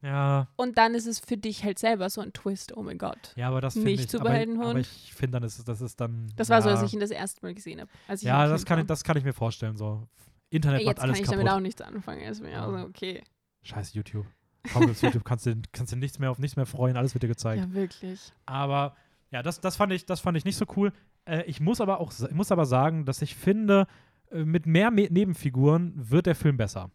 Ja, 0.00 0.46
Und 0.56 0.78
dann 0.78 0.94
ist 0.94 1.06
es 1.06 1.18
für 1.18 1.36
dich 1.36 1.64
halt 1.64 1.78
selber 1.80 2.08
so 2.08 2.20
ein 2.20 2.32
Twist, 2.32 2.76
oh 2.76 2.82
mein 2.84 2.98
Gott. 2.98 3.32
ja, 3.36 3.48
aber 3.48 3.60
das 3.60 3.74
finde 3.74 3.90
Nicht 3.90 4.04
ich, 4.04 4.14
aber, 4.14 4.18
Superheldenhund. 4.26 4.70
aber 4.70 4.78
ich 4.78 5.12
finde 5.12 5.32
dann, 5.32 5.42
ist, 5.42 5.66
das 5.68 5.80
ist 5.80 6.00
dann, 6.00 6.32
Das 6.36 6.48
ja, 6.48 6.54
war 6.54 6.62
so, 6.62 6.68
als 6.68 6.82
ich 6.82 6.94
ihn 6.94 7.00
das 7.00 7.10
erste 7.10 7.44
Mal 7.44 7.52
gesehen 7.52 7.80
habe. 7.80 7.90
Ich 8.14 8.22
Ja, 8.22 8.46
das 8.46 8.60
Kind 8.60 8.68
kann, 8.68 8.78
ich, 8.80 8.86
das 8.86 9.02
kann 9.04 9.16
ich 9.16 9.24
mir 9.24 9.32
vorstellen, 9.32 9.76
so. 9.76 10.06
Internet 10.50 10.80
Jetzt 10.82 10.86
macht 10.86 10.96
kann 10.98 11.04
alles 11.10 11.18
ich 11.18 11.24
kaputt. 11.26 11.40
damit 11.40 11.52
auch 11.52 11.60
nichts 11.60 11.80
anfangen. 11.82 12.20
Ist 12.22 12.40
mir 12.40 12.52
Ja. 12.52 12.66
auch 12.66 12.70
so, 12.78 12.84
okay. 12.86 13.22
Scheiß 13.62 13.92
YouTube. 13.94 14.24
Kaum 14.72 14.88
auf 14.90 15.02
YouTube 15.02 15.24
kannst 15.24 15.46
du, 15.46 15.60
kannst 15.72 15.92
du 15.92 15.96
nichts 15.96 16.18
mehr 16.20 16.30
auf 16.30 16.38
nichts 16.38 16.56
mehr 16.56 16.66
freuen, 16.66 16.96
alles 16.96 17.14
wird 17.14 17.24
dir 17.24 17.28
gezeigt. 17.28 17.62
Ja, 17.64 17.72
wirklich. 17.74 18.32
Aber 18.46 18.94
ja, 19.30 19.42
das, 19.42 19.60
das, 19.60 19.76
fand 19.76 19.92
ich, 19.92 20.06
das 20.06 20.20
fand 20.20 20.36
ich 20.38 20.44
nicht 20.44 20.56
so 20.56 20.64
cool. 20.76 20.92
Äh, 21.28 21.44
ich 21.44 21.60
muss 21.60 21.80
aber 21.80 22.00
auch 22.00 22.12
ich 22.12 22.34
muss 22.34 22.50
aber 22.50 22.66
sagen, 22.66 23.04
dass 23.04 23.22
ich 23.22 23.36
finde, 23.36 23.86
äh, 24.30 24.44
mit 24.44 24.66
mehr 24.66 24.90
Me 24.90 25.08
Nebenfiguren 25.10 25.92
wird 25.96 26.26
der 26.26 26.34
Film 26.34 26.56
besser. 26.56 26.90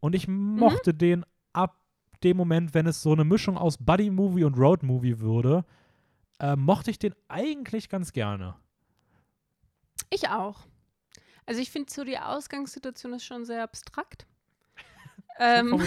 Und 0.00 0.14
ich 0.14 0.26
Mhm. 0.28 0.56
mochte 0.58 0.92
den 0.94 1.24
ab 1.52 1.76
dem 2.24 2.36
Moment, 2.36 2.74
wenn 2.74 2.86
es 2.86 3.02
so 3.02 3.12
eine 3.12 3.24
Mischung 3.24 3.56
aus 3.56 3.78
Buddy-Movie 3.78 4.44
und 4.44 4.58
Road-Movie 4.58 5.20
würde, 5.20 5.64
äh, 6.38 6.56
mochte 6.56 6.90
ich 6.90 6.98
den 6.98 7.14
eigentlich 7.28 7.88
ganz 7.88 8.12
gerne. 8.12 8.56
Ich 10.10 10.28
auch. 10.28 10.66
Also 11.46 11.60
ich 11.60 11.70
finde 11.70 11.92
so, 11.92 12.04
die 12.04 12.18
Ausgangssituation 12.18 13.12
ist 13.14 13.24
schon 13.24 13.44
sehr 13.44 13.62
abstrakt. 13.62 14.26
ähm, 15.38 15.80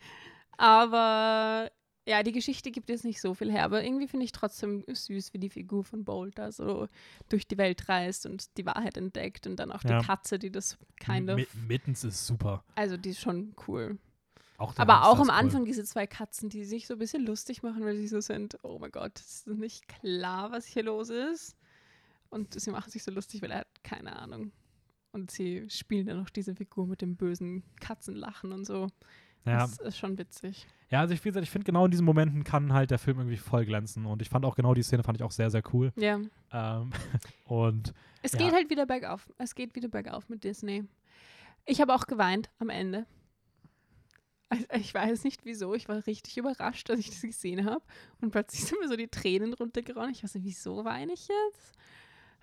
aber 0.56 1.70
ja, 2.06 2.22
die 2.22 2.32
Geschichte 2.32 2.70
gibt 2.70 2.88
jetzt 2.88 3.04
nicht 3.04 3.20
so 3.20 3.34
viel 3.34 3.50
her. 3.52 3.64
Aber 3.64 3.84
irgendwie 3.84 4.08
finde 4.08 4.24
ich 4.24 4.32
trotzdem 4.32 4.84
süß, 4.88 5.32
wie 5.34 5.38
die 5.38 5.50
Figur 5.50 5.84
von 5.84 6.04
Bolt 6.04 6.36
da 6.38 6.50
so 6.50 6.88
durch 7.28 7.46
die 7.46 7.58
Welt 7.58 7.88
reist 7.88 8.26
und 8.26 8.56
die 8.56 8.66
Wahrheit 8.66 8.96
entdeckt. 8.96 9.46
Und 9.46 9.56
dann 9.56 9.70
auch 9.70 9.84
Ja. 9.84 10.00
die 10.00 10.06
Katze, 10.06 10.38
die 10.38 10.50
das 10.50 10.78
kind 10.98 11.30
of. 11.30 11.36
Mi- 11.38 11.46
Mittens 11.68 12.02
ist 12.04 12.26
super. 12.26 12.64
Also 12.74 12.96
die 12.96 13.10
ist 13.10 13.20
schon 13.20 13.54
cool. 13.68 13.98
Auch 14.58 14.74
Aber 14.78 15.06
auch 15.08 15.16
am 15.18 15.22
cool. 15.22 15.30
Anfang 15.30 15.64
diese 15.64 15.84
zwei 15.84 16.06
Katzen, 16.06 16.48
die 16.48 16.64
sich 16.64 16.86
so 16.86 16.94
ein 16.94 16.98
bisschen 16.98 17.24
lustig 17.26 17.62
machen, 17.62 17.84
weil 17.84 17.96
sie 17.96 18.06
so 18.08 18.20
sind, 18.20 18.58
oh 18.62 18.78
mein 18.78 18.92
Gott, 18.92 19.18
es 19.18 19.46
ist 19.46 19.58
nicht 19.58 19.88
klar, 19.88 20.52
was 20.52 20.66
hier 20.66 20.84
los 20.84 21.08
ist. 21.08 21.56
Und 22.30 22.58
sie 22.60 22.70
machen 22.70 22.90
sich 22.90 23.02
so 23.02 23.10
lustig, 23.10 23.42
weil 23.42 23.50
er 23.50 23.58
hat 23.60 23.84
keine 23.84 24.16
Ahnung. 24.16 24.52
Und 25.12 25.30
sie 25.30 25.68
spielen 25.68 26.06
dann 26.06 26.16
noch 26.18 26.30
diese 26.30 26.54
Figur 26.54 26.86
mit 26.86 27.02
dem 27.02 27.16
bösen 27.16 27.62
Katzenlachen 27.80 28.52
und 28.52 28.64
so. 28.64 28.88
Ja, 29.44 29.58
Das 29.58 29.78
ist 29.78 29.98
schon 29.98 30.16
witzig. 30.18 30.66
ja 30.88 31.00
also 31.00 31.14
ich, 31.14 31.24
wie 31.24 31.28
gesagt, 31.30 31.42
ich 31.44 31.50
finde 31.50 31.64
genau 31.64 31.84
in 31.84 31.90
diesen 31.90 32.06
Momenten 32.06 32.44
kann 32.44 32.72
halt 32.72 32.90
der 32.92 32.98
Film 32.98 33.18
irgendwie 33.18 33.36
voll 33.36 33.64
glänzen. 33.64 34.06
Und 34.06 34.22
ich 34.22 34.28
fand 34.28 34.44
auch 34.44 34.54
genau 34.54 34.72
die 34.74 34.82
Szene 34.82 35.02
fand 35.02 35.18
ich 35.18 35.24
auch 35.24 35.32
sehr, 35.32 35.50
sehr 35.50 35.62
cool. 35.72 35.92
Ja. 35.96 36.20
Ähm, 36.52 36.90
und 37.46 37.92
Es 38.22 38.32
Ja. 38.32 38.38
geht 38.38 38.52
halt 38.52 38.70
wieder 38.70 38.86
bergauf. 38.86 39.28
Es 39.38 39.54
geht 39.54 39.74
wieder 39.74 39.88
bergauf 39.88 40.28
mit 40.28 40.44
Disney. 40.44 40.84
Ich 41.64 41.80
habe 41.80 41.94
auch 41.94 42.06
geweint 42.06 42.50
am 42.58 42.68
Ende. 42.70 43.06
Also, 44.48 44.64
Ich 44.74 44.92
weiß 44.94 45.24
nicht 45.24 45.44
wieso. 45.44 45.74
Ich 45.74 45.88
war 45.88 46.06
richtig 46.06 46.36
überrascht, 46.36 46.88
dass 46.88 46.98
ich 46.98 47.08
das 47.10 47.22
gesehen 47.22 47.64
habe. 47.64 47.82
Und 48.20 48.30
plötzlich 48.30 48.64
sind 48.64 48.80
mir 48.80 48.88
so 48.88 48.96
die 48.96 49.08
Tränen 49.08 49.54
runtergerannt. 49.54 50.16
Ich 50.16 50.22
weiß 50.22 50.34
nicht, 50.36 50.44
wieso 50.44 50.84
weine 50.84 51.12
ich 51.14 51.26
jetzt? 51.28 51.72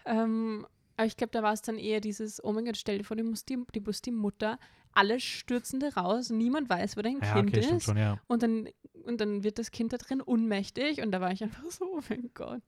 Ähm, 0.06 0.66
aber 1.00 1.06
ich 1.06 1.16
glaube, 1.16 1.32
da 1.32 1.42
war 1.42 1.54
es 1.54 1.62
dann 1.62 1.78
eher 1.78 2.02
dieses, 2.02 2.44
oh 2.44 2.52
mein 2.52 2.66
Gott, 2.66 2.76
stell 2.76 2.98
dir 2.98 3.06
vor, 3.06 3.16
die 3.16 3.24
muss 3.24 3.46
die, 3.46 3.58
die, 3.74 3.80
muss 3.80 4.02
die 4.02 4.12
Mutter, 4.12 4.60
alle 4.92 5.22
stürzen 5.22 5.80
da 5.80 5.88
raus, 5.88 6.30
niemand 6.30 6.70
weiß, 6.70 6.98
wo 6.98 7.02
dein 7.02 7.22
ja, 7.22 7.36
Kind 7.36 7.56
okay, 7.56 7.76
ist. 7.78 7.86
schon, 7.86 7.96
ja. 7.96 8.20
Und 8.28 8.44
dann, 8.44 8.68
und 9.06 9.22
dann 9.22 9.46
wird 9.46 9.60
das 9.60 9.72
Kind 9.72 9.94
da 9.94 9.98
drin 9.98 10.22
ohnmächtig. 10.22 11.02
Und 11.02 11.12
da 11.12 11.22
war 11.22 11.32
ich 11.32 11.42
einfach 11.42 11.64
so, 11.72 11.86
oh 11.86 12.02
mein 12.10 12.32
Gott, 12.34 12.62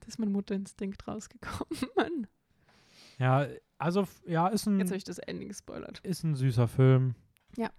da 0.00 0.08
ist 0.08 0.18
mein 0.18 0.32
Mutterinstinkt 0.32 1.06
rausgekommen. 1.06 2.26
Ja, 3.18 3.46
also 3.76 4.08
ja, 4.26 4.48
ist 4.48 4.66
ein, 4.66 4.78
Jetzt 4.80 4.88
habe 4.88 4.96
ich 4.96 5.04
das 5.04 5.18
Ende 5.18 5.46
gespoilert. 5.46 6.00
ist 6.02 6.24
ein 6.24 6.34
süßer 6.34 6.66
Film. 6.66 7.14
Ja. 7.54 7.70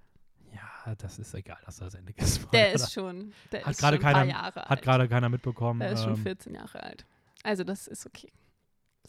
Ja, 0.54 0.96
das 0.96 1.18
ist 1.18 1.34
egal, 1.34 1.58
dass 1.66 1.78
das 1.78 1.96
Ende 1.96 2.14
ist. 2.16 2.48
Der 2.54 2.74
ist 2.74 2.94
schon, 2.94 3.34
der 3.52 3.66
Hat 3.66 3.72
ist 3.72 3.80
schon 3.80 3.90
ein 3.96 4.00
paar 4.00 4.14
keiner- 4.14 4.32
Jahre 4.32 4.62
Hat 4.62 4.82
gerade 4.84 5.10
keiner 5.10 5.30
mitbekommen. 5.30 5.80
Der 5.80 5.94
ist 5.94 6.04
schon 6.04 6.14
ähm, 6.14 6.22
14 6.22 6.54
Jahre 6.54 6.84
alt. 6.84 7.06
Also 7.44 7.64
das 7.64 7.88
ist 7.88 8.06
okay. 8.06 8.32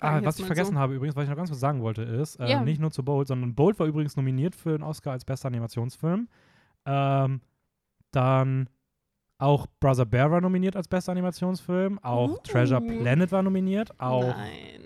Ah, 0.02 0.20
was 0.22 0.36
ich 0.36 0.42
mal 0.42 0.46
vergessen 0.48 0.74
so. 0.74 0.80
habe 0.80 0.94
übrigens, 0.94 1.16
was 1.16 1.24
ich 1.24 1.30
noch 1.30 1.36
ganz 1.36 1.48
kurz 1.50 1.60
sagen 1.60 1.82
wollte, 1.82 2.02
ist, 2.02 2.36
äh, 2.40 2.48
Ja. 2.50 2.62
nicht 2.62 2.80
nur 2.80 2.90
zu 2.90 3.04
Bolt, 3.04 3.28
sondern 3.28 3.54
Bolt 3.54 3.78
war 3.78 3.86
übrigens 3.86 4.16
nominiert 4.16 4.54
für 4.54 4.70
den 4.72 4.82
Oscar 4.82 5.12
als 5.12 5.24
bester 5.24 5.48
Animationsfilm. 5.48 6.28
Ähm, 6.86 7.40
dann 8.10 8.68
auch 9.38 9.66
Brother 9.80 10.04
Bear 10.06 10.30
war 10.30 10.40
nominiert 10.40 10.76
als 10.76 10.88
bester 10.88 11.12
Animationsfilm. 11.12 11.98
Auch 12.00 12.30
Uh. 12.34 12.38
Treasure 12.44 12.80
Planet 12.80 13.32
war 13.32 13.42
nominiert. 13.42 13.98
Auch 14.00 14.22
Nein. 14.36 14.80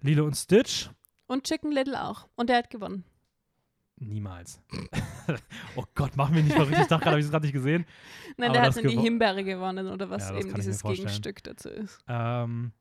Lilo 0.00 0.24
und 0.26 0.34
Stitch. 0.34 0.90
Und 1.26 1.44
Chicken 1.44 1.70
Little 1.72 2.02
auch. 2.02 2.26
Und 2.36 2.50
der 2.50 2.58
hat 2.58 2.70
gewonnen. 2.70 3.04
Niemals. 3.96 4.60
oh 5.76 5.84
Gott, 5.94 6.12
mach 6.16 6.28
mich 6.30 6.44
nicht 6.44 6.54
verrückt. 6.56 6.72
Ich 6.78 6.86
dachte 6.88 7.04
gerade, 7.04 7.10
habe 7.12 7.20
ich 7.20 7.26
es 7.26 7.30
gerade 7.30 7.46
nicht 7.46 7.52
gesehen. 7.54 7.86
Nein, 8.36 8.52
der 8.52 8.62
hat 8.62 8.76
dann 8.76 8.88
die 8.88 8.98
Himbeere 8.98 9.44
gewonnen 9.44 9.86
oder 9.86 10.10
was 10.10 10.30
Ja, 10.30 10.36
eben 10.38 10.52
dieses. 10.54 10.82
Gegenstück 10.82 11.42
dazu 11.44 11.68
ist. 11.68 12.00
Ähm, 12.08 12.72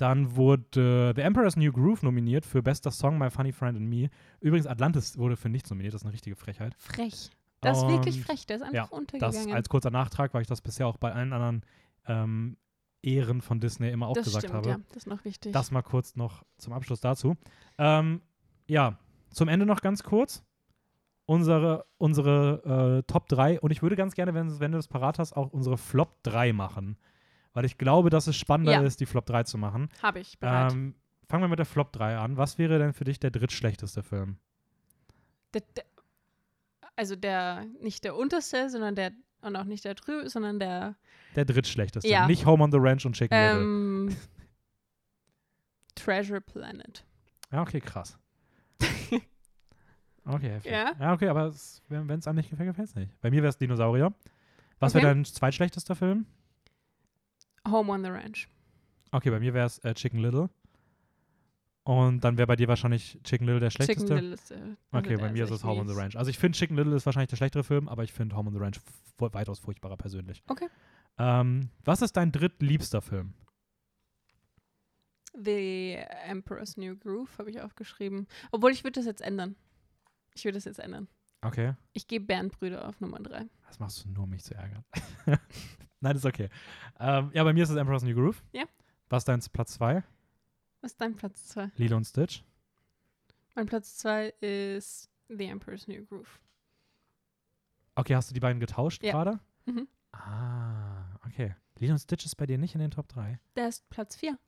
dann 0.00 0.36
wurde 0.36 1.12
The 1.14 1.20
Emperor's 1.22 1.56
New 1.56 1.72
Groove 1.72 2.02
nominiert 2.02 2.46
für 2.46 2.62
bester 2.62 2.90
Song 2.90 3.18
My 3.18 3.30
Funny 3.30 3.52
Friend 3.52 3.76
and 3.76 3.88
Me. 3.88 4.08
Übrigens, 4.40 4.66
Atlantis 4.66 5.18
wurde 5.18 5.36
für 5.36 5.48
nichts 5.48 5.70
nominiert. 5.70 5.94
Das 5.94 6.02
ist 6.02 6.06
eine 6.06 6.12
richtige 6.12 6.36
Frechheit. 6.36 6.74
Frech. 6.78 7.30
Das 7.60 7.78
ist 7.78 7.88
wirklich 7.88 8.16
Und 8.16 8.24
frech. 8.24 8.46
Der 8.46 8.56
ist 8.56 8.62
einfach 8.62 8.74
ja, 8.74 8.82
Das 8.84 8.92
untergegangen. 8.92 9.52
als 9.52 9.68
kurzer 9.68 9.90
Nachtrag, 9.90 10.32
weil 10.32 10.42
ich 10.42 10.48
das 10.48 10.62
bisher 10.62 10.86
auch 10.86 10.96
bei 10.96 11.12
allen 11.12 11.32
anderen 11.32 11.62
ähm, 12.06 12.56
Ehren 13.02 13.40
von 13.42 13.60
Disney 13.60 13.90
immer 13.90 14.08
auch 14.08 14.14
das 14.14 14.24
gesagt 14.24 14.44
stimmt, 14.44 14.54
habe. 14.56 14.68
ja. 14.70 14.76
Das 14.88 14.98
ist 14.98 15.06
noch 15.06 15.24
wichtig. 15.24 15.52
Das 15.52 15.70
mal 15.70 15.82
kurz 15.82 16.16
noch 16.16 16.44
zum 16.58 16.72
Abschluss 16.72 17.00
dazu. 17.00 17.36
Ähm, 17.78 18.22
ja, 18.66 18.98
zum 19.30 19.48
Ende 19.48 19.66
noch 19.66 19.80
ganz 19.82 20.02
kurz. 20.02 20.42
Unsere, 21.26 21.86
unsere 21.98 23.02
äh, 23.04 23.12
Top 23.12 23.28
3 23.28 23.60
und 23.60 23.70
ich 23.70 23.82
würde 23.82 23.94
ganz 23.94 24.14
gerne, 24.14 24.34
wenn, 24.34 24.58
wenn 24.58 24.72
du 24.72 24.78
das 24.78 24.88
parat 24.88 25.20
hast, 25.20 25.36
auch 25.36 25.52
unsere 25.52 25.78
Flop 25.78 26.20
3 26.24 26.52
machen. 26.52 26.96
Weil 27.52 27.64
ich 27.64 27.78
glaube, 27.78 28.10
dass 28.10 28.26
es 28.26 28.36
spannender 28.36 28.72
Ja. 28.72 28.82
ist, 28.82 29.00
die 29.00 29.06
Flop 29.06 29.26
3 29.26 29.42
zu 29.44 29.58
machen. 29.58 29.88
Habe 30.02 30.20
ich 30.20 30.38
bereit. 30.38 30.72
Ähm, 30.72 30.94
fangen 31.28 31.42
wir 31.44 31.48
mit 31.48 31.58
der 31.58 31.66
Flop 31.66 31.92
3 31.92 32.16
an. 32.18 32.36
Was 32.36 32.58
wäre 32.58 32.78
denn 32.78 32.92
für 32.92 33.04
dich 33.04 33.18
der 33.20 33.30
drittschlechteste 33.30 34.02
Film? 34.02 34.38
der, 35.52 35.62
der, 35.76 35.84
also 36.94 37.16
der, 37.16 37.64
nicht 37.80 38.04
der 38.04 38.14
unterste, 38.14 38.70
sondern 38.70 38.94
der, 38.94 39.10
und 39.40 39.56
auch 39.56 39.64
nicht 39.64 39.84
der 39.84 39.94
drüber, 39.94 40.28
sondern 40.28 40.60
der, 40.60 40.94
Der 41.34 41.44
drittschlechteste. 41.44 42.08
Ja. 42.08 42.26
Nicht 42.28 42.46
Home 42.46 42.62
on 42.62 42.70
the 42.70 42.78
Ranch 42.80 43.04
und 43.04 43.14
Chicken 43.16 43.36
Little. 43.36 43.60
ähm, 43.62 44.16
Treasure 45.96 46.40
Planet. 46.40 47.04
Ja, 47.50 47.62
okay, 47.62 47.80
krass. 47.80 48.16
Okay, 50.26 50.50
heftig. 50.50 50.70
Ja? 50.70 50.92
Ja, 51.00 51.12
okay, 51.14 51.28
aber 51.28 51.52
wenn 51.88 52.10
es 52.18 52.26
einem 52.26 52.36
nicht 52.36 52.50
gefällt, 52.50 52.68
gefällt 52.68 52.88
es 52.90 52.94
nicht. 52.94 53.18
Bei 53.22 53.30
mir 53.30 53.38
wäre 53.42 53.48
es 53.48 53.56
Dinosaurier. 53.56 54.12
Was 54.78 54.94
wäre 54.94 55.06
Okay. 55.06 55.14
dein 55.14 55.24
zweitschlechtester 55.24 55.96
Film? 55.96 56.26
Home 57.68 57.92
on 57.92 58.02
the 58.02 58.10
Ranch. 58.10 58.48
Okay, 59.12 59.30
bei 59.30 59.40
mir 59.40 59.54
wäre 59.54 59.66
es 59.66 59.78
äh, 59.80 59.94
Chicken 59.94 60.20
Little. 60.20 60.50
Und 61.84 62.20
dann 62.22 62.36
wäre 62.36 62.46
bei 62.46 62.56
dir 62.56 62.68
wahrscheinlich 62.68 63.18
Chicken 63.24 63.46
Little 63.46 63.60
der 63.60 63.70
Chicken 63.70 63.84
schlechteste. 63.84 64.14
Little 64.14 64.34
ist 64.34 64.50
der. 64.50 64.58
also 64.58 64.76
okay, 64.92 65.16
bei 65.16 65.32
mir 65.32 65.44
ist 65.44 65.50
es 65.50 65.56
echt 65.56 65.64
Home 65.64 65.80
on 65.80 65.88
the. 65.88 65.94
Ranch. 65.94 66.16
Also 66.16 66.30
ich 66.30 66.38
finde 66.38 66.56
Chicken 66.56 66.76
Little 66.76 66.94
ist 66.94 67.06
wahrscheinlich 67.06 67.30
der 67.30 67.36
schlechtere 67.36 67.64
Film, 67.64 67.88
aber 67.88 68.04
ich 68.04 68.12
finde 68.12 68.36
Home 68.36 68.48
on 68.48 68.54
the 68.54 68.60
Ranch 68.60 68.80
weitaus 69.18 69.58
furchtbarer 69.58 69.96
persönlich. 69.96 70.42
Okay. 70.46 70.68
Ähm, 71.18 71.70
was 71.84 72.02
ist 72.02 72.16
dein 72.16 72.32
drittliebster 72.32 73.02
Film? 73.02 73.34
The 75.34 75.98
Emperor's 76.26 76.76
New 76.76 76.96
Groove 76.96 77.38
habe 77.38 77.50
ich 77.50 77.60
aufgeschrieben. 77.60 78.26
Obwohl 78.50 78.72
ich 78.72 78.84
würde 78.84 79.00
das 79.00 79.06
jetzt 79.06 79.20
ändern. 79.20 79.56
Ich 80.34 80.44
würde 80.44 80.56
das 80.56 80.64
jetzt 80.64 80.80
ändern. 80.80 81.08
Okay. 81.42 81.74
Ich 81.92 82.06
gebe 82.06 82.26
Bärenbrüder 82.26 82.86
auf 82.86 83.00
Nummer 83.00 83.18
3. 83.20 83.46
Das 83.66 83.78
machst 83.78 84.04
du 84.04 84.10
nur, 84.10 84.24
um 84.24 84.30
mich 84.30 84.44
zu 84.44 84.54
ärgern. 84.54 84.84
Nein, 86.00 86.16
ist 86.16 86.24
okay. 86.26 86.48
Ähm, 86.98 87.30
ja, 87.34 87.44
bei 87.44 87.52
mir 87.52 87.62
ist 87.62 87.70
es 87.70 87.76
Emperor's 87.76 88.02
New 88.02 88.14
Groove. 88.14 88.42
Ja. 88.52 88.64
Was 89.08 89.22
ist 89.22 89.28
dein 89.28 89.40
Platz 89.52 89.74
2? 89.74 90.02
Was 90.80 90.92
ist 90.92 91.00
dein 91.00 91.14
Platz 91.14 91.46
2? 91.48 91.70
Lilo 91.76 91.96
und 91.96 92.04
Stitch. 92.04 92.42
Mein 93.54 93.66
Platz 93.66 93.96
2 93.98 94.28
ist 94.40 95.10
The 95.28 95.44
Emperor's 95.46 95.86
New 95.88 96.04
Groove. 96.06 96.40
Okay, 97.96 98.14
hast 98.14 98.30
du 98.30 98.34
die 98.34 98.40
beiden 98.40 98.60
getauscht 98.60 99.02
Ja. 99.04 99.12
gerade? 99.12 99.40
Mhm. 99.66 99.88
Ah, 100.12 101.04
okay. 101.26 101.54
Lilo 101.78 101.92
und 101.92 101.98
Stitch 101.98 102.24
ist 102.24 102.34
bei 102.36 102.46
dir 102.46 102.56
nicht 102.58 102.74
in 102.74 102.80
den 102.80 102.90
Top 102.90 103.08
3. 103.08 103.38
Der 103.56 103.68
ist 103.68 103.88
Platz 103.90 104.16
4. 104.16 104.38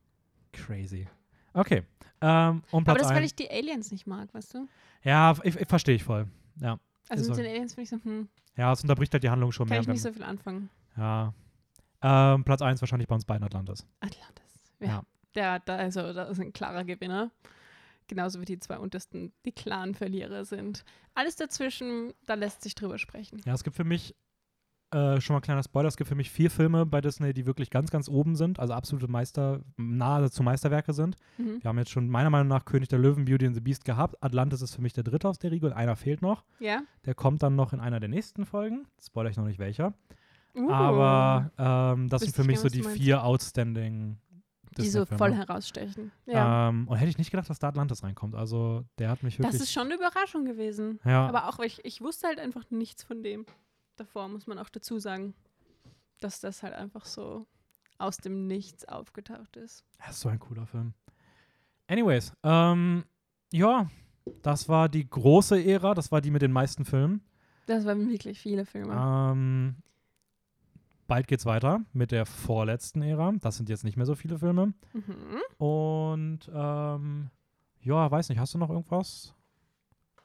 Crazy. 0.53 1.09
Okay. 1.55 1.83
Ähm, 2.21 2.63
und 2.71 2.89
Aber 2.89 2.95
Platz 2.95 3.09
das, 3.09 3.11
weil 3.11 3.23
1. 3.23 3.27
ich 3.27 3.35
die 3.37 3.51
Aliens 3.51 3.91
nicht 3.91 4.07
mag, 4.07 4.33
weißt 4.33 4.55
du? 4.55 4.69
Ja, 5.03 5.35
ich, 5.43 5.57
ich 5.57 5.69
verstehe 5.69 5.97
ich 5.97 6.05
voll. 6.05 6.27
Ja. 6.61 6.79
Also 7.09 7.25
mit 7.29 7.37
so. 7.37 7.43
den 7.43 7.51
Aliens 7.51 7.75
finde 7.75 7.83
ich 7.83 7.91
so, 7.91 7.97
hm, 8.03 8.29
Ja, 8.57 8.73
es 8.73 8.81
unterbricht 8.83 9.13
halt 9.13 9.23
die 9.25 9.31
Handlung 9.31 9.51
schon 9.53 9.67
kann 9.67 9.75
mehr. 9.75 9.81
ich 9.83 9.89
nicht 9.89 10.03
so 10.03 10.13
viel 10.13 10.23
anfangen. 10.23 10.71
ja. 10.97 11.35
Ähm, 12.03 12.45
Platz 12.45 12.63
1 12.63 12.81
wahrscheinlich 12.81 13.09
bei 13.09 13.15
uns 13.15 13.25
beiden 13.25 13.45
Atlantis. 13.45 13.87
Atlantis. 14.01 14.75
Ja. 14.81 14.87
Ja. 14.87 15.03
Der, 15.35 15.61
da, 15.61 15.77
also, 15.77 16.13
das 16.13 16.31
ist 16.31 16.41
ein 16.41 16.53
klarer 16.53 16.85
Gewinner. 16.85 17.31
Genauso 18.09 18.41
wie 18.41 18.45
die 18.45 18.59
zwei 18.59 18.79
untersten 18.79 19.33
die 19.45 19.53
klaren 19.53 19.95
Verlierer 19.95 20.45
sind. 20.45 20.85
Alles 21.15 21.37
dazwischen, 21.37 22.13
da 22.27 22.35
lässt 22.35 22.63
sich 22.63 22.75
drüber 22.75 22.99
sprechen. 22.99 23.41
Ja, 23.47 23.55
es 23.55 23.65
gibt 23.65 23.77
für 23.77 23.85
mich, 23.85 24.15
äh, 24.91 25.21
schon 25.21 25.35
mal 25.35 25.39
ein 25.39 25.43
kleiner 25.43 25.63
Spoiler, 25.63 25.89
es 25.89 25.97
gibt 25.97 26.09
für 26.09 26.15
mich 26.15 26.31
vier 26.31 26.51
Filme 26.51 26.85
bei 26.85 27.01
Disney, 27.01 27.33
die 27.33 27.47
wirklich 27.47 27.71
ganz, 27.71 27.91
ganz 27.91 28.09
oben 28.09 28.37
sind, 28.37 28.59
also 28.59 28.75
absolute 28.75 29.09
Meister, 29.09 29.61
nahe 29.77 30.31
zu 30.31 30.43
Meisterwerke 30.43 30.93
sind. 30.93 31.17
Mhm. 31.39 31.63
Wir 31.63 31.69
haben 31.69 31.79
jetzt 31.79 31.91
schon 31.91 32.09
meiner 32.09 32.29
Meinung 32.29 32.49
nach 32.49 32.65
König 32.65 32.89
der 32.89 32.99
Löwen, 32.99 33.25
Beauty 33.25 33.47
and 33.47 33.55
the 33.55 33.63
Beast 33.63 33.85
gehabt. 33.85 34.23
Atlantis 34.23 34.61
ist 34.61 34.75
für 34.75 34.83
mich 34.83 34.93
der 34.93 35.05
dritte 35.05 35.29
aus 35.29 35.39
der 35.39 35.53
Riege 35.53 35.67
und 35.67 35.73
einer 35.73 35.97
fehlt 35.97 36.21
noch. 36.21 36.45
Ja? 36.59 36.83
Der 37.07 37.15
kommt 37.15 37.43
dann 37.43 37.55
noch 37.55 37.73
in 37.73 37.81
einer 37.81 38.01
der 38.01 38.11
nächsten 38.11 38.45
Folgen. 38.45 38.87
Spoiler 39.01 39.31
ich 39.31 39.37
noch 39.37 39.47
nicht 39.47 39.59
welcher. 39.59 39.95
Uh, 40.55 40.71
Aber 40.71 41.51
ähm, 41.59 42.09
das 42.09 42.23
sind 42.23 42.35
für 42.35 42.43
ich 42.43 42.49
mich 42.49 42.61
gern, 42.61 42.71
so 42.71 42.77
die 42.77 42.83
vier 42.83 43.25
outstanding 43.25 44.19
die 44.79 44.89
so 44.89 45.05
voll 45.05 45.35
herausstechen. 45.35 46.13
Ja. 46.27 46.69
Ähm, 46.69 46.89
und 46.89 46.97
hätte 46.97 47.11
ich 47.11 47.19
nicht 47.19 47.31
gedacht, 47.31 47.51
dass 47.51 47.59
da 47.59 47.69
Atlantis 47.69 48.03
reinkommt. 48.03 48.35
Also 48.35 48.85
der 48.99 49.11
hat 49.11 49.23
mich 49.23 49.39
wirklich. 49.39 49.53
das 49.53 49.63
ist 49.63 49.73
schon 49.73 49.87
eine 49.87 49.95
Überraschung 49.95 50.45
gewesen. 50.45 51.01
ja, 51.05 51.27
Aber 51.27 51.49
auch, 51.49 51.59
ich, 51.61 51.85
ich 51.85 52.01
wusste 52.01 52.27
halt 52.27 52.39
einfach 52.39 52.71
nichts 52.71 53.03
von 53.03 53.23
dem. 53.23 53.45
Davor 53.97 54.29
muss 54.29 54.47
man 54.47 54.59
auch 54.59 54.71
dazu 54.71 54.99
sagen, 54.99 55.35
dass 56.21 56.41
das 56.41 56.63
halt 56.63 56.75
einfach 56.75 57.05
so 57.05 57.47
aus 57.99 58.17
dem 58.17 58.47
Nichts 58.47 58.87
aufgetaucht 58.87 59.57
ist. 59.57 59.85
das 59.99 60.13
ist 60.13 60.21
so 60.21 60.29
ein 60.29 60.39
cooler 60.39 60.67
Film. 60.67 60.95
Anyways, 61.89 62.33
ähm, 62.43 63.05
ja, 63.53 63.91
das 64.43 64.69
war 64.69 64.89
die 64.89 65.09
große 65.09 65.63
Ära. 65.63 65.95
Das 65.95 66.11
war 66.11 66.21
die 66.21 66.31
mit 66.31 66.43
den 66.43 66.53
meisten 66.53 66.85
Filmen. 66.85 67.23
Das 67.67 67.85
waren 67.85 68.09
wirklich 68.09 68.41
viele 68.41 68.65
Filme. 68.65 68.95
Ähm, 68.95 69.77
bald 71.13 71.27
geht's 71.29 71.45
weiter 71.45 71.83
mit 71.93 72.11
der 72.11 72.25
vorletzten 72.25 73.03
Ära. 73.03 73.35
Das 73.43 73.59
sind 73.59 73.69
jetzt 73.69 73.85
nicht 73.85 73.99
mehr 73.99 74.07
so 74.07 74.15
viele 74.15 74.39
Filme. 74.39 74.73
Mhm. 74.95 75.43
Und 75.59 76.51
ähm, 76.55 77.29
ja, 77.83 78.11
weiß 78.11 78.31
nicht, 78.31 78.39
hast 78.39 78.55
du 78.55 78.59
noch 78.59 78.71
irgendwas? 78.71 79.35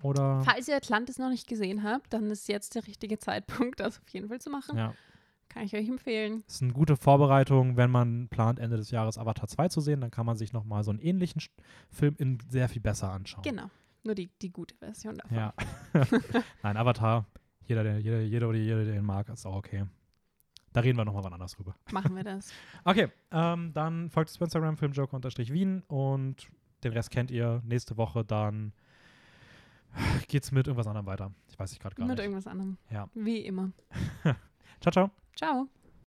Oder? 0.01 0.39
Falls 0.45 0.69
ihr 0.69 0.77
Atlantis 0.77 1.19
noch 1.19 1.27
nicht 1.27 1.45
gesehen 1.45 1.83
habt, 1.83 2.13
dann 2.13 2.31
ist 2.31 2.47
jetzt 2.47 2.75
der 2.75 2.87
richtige 2.87 3.19
Zeitpunkt, 3.19 3.79
das 3.81 3.99
auf 3.99 4.07
jeden 4.11 4.29
Fall 4.29 4.39
zu 4.39 4.49
machen. 4.49 4.77
Ja, 4.77 4.93
Kann 5.49 5.63
ich 5.63 5.75
euch 5.75 5.89
empfehlen. 5.89 6.45
ist 6.47 6.61
eine 6.61 6.71
gute 6.71 6.95
Vorbereitung, 6.95 7.75
wenn 7.75 7.91
man 7.91 8.29
plant, 8.29 8.57
Ende 8.57 8.77
des 8.77 8.89
Jahres 8.89 9.17
Avatar 9.17 9.49
2 9.49 9.67
zu 9.67 9.81
sehen, 9.81 9.99
dann 9.99 10.09
kann 10.11 10.25
man 10.25 10.37
sich 10.37 10.53
nochmal 10.53 10.85
so 10.85 10.91
einen 10.91 10.99
ähnlichen 10.99 11.41
Film 11.89 12.15
in 12.17 12.37
sehr 12.47 12.69
viel 12.69 12.81
besser 12.81 13.11
anschauen. 13.11 13.43
Genau. 13.43 13.69
Nur 14.05 14.15
die, 14.15 14.29
die 14.41 14.53
gute 14.53 14.73
Version 14.75 15.17
davon. 15.17 15.35
Ja. 15.35 15.53
Nein, 16.63 16.77
Avatar, 16.77 17.25
jeder, 17.65 17.83
der, 17.83 17.99
jeder, 17.99 18.21
jeder 18.21 18.47
oder 18.47 18.57
jeder, 18.57 18.85
der 18.85 18.95
ihn 18.95 19.03
mag, 19.03 19.27
ist 19.27 19.45
auch 19.45 19.57
okay. 19.57 19.83
Da 20.77 20.81
reden 20.81 20.95
wir 20.95 21.05
nochmal 21.05 21.23
wann 21.23 21.33
anders 21.33 21.53
drüber. 21.53 21.73
Machen 21.91 22.15
wir 22.15 22.23
das. 22.23 22.53
Okay, 22.83 23.07
ähm, 23.31 23.73
dann 23.73 24.11
folgt 24.11 24.29
uns 24.29 24.37
auf 24.37 24.41
Instagram, 24.43 24.77
filmjoker-wien 24.77 25.81
und 25.87 26.47
den 26.83 26.93
Rest 26.93 27.09
kennt 27.09 27.31
ihr. 27.31 27.63
Nächste 27.65 27.97
Woche 27.97 28.23
dann 28.23 28.73
geht's 30.27 30.51
mit 30.51 30.67
irgendwas 30.67 30.85
anderem 30.85 31.07
weiter. 31.07 31.31
Ich 31.49 31.57
weiß 31.57 31.71
ich 31.71 31.79
gerade 31.79 31.95
gar 31.95 32.05
Mit 32.05 32.17
nicht. 32.17 32.23
irgendwas 32.25 32.45
anderem. 32.45 32.77
Ja. 32.91 33.09
Wie 33.15 33.39
immer. 33.39 33.71
Ciao, 34.79 34.91
ciao. 34.91 35.09
Ciao. 35.35 35.67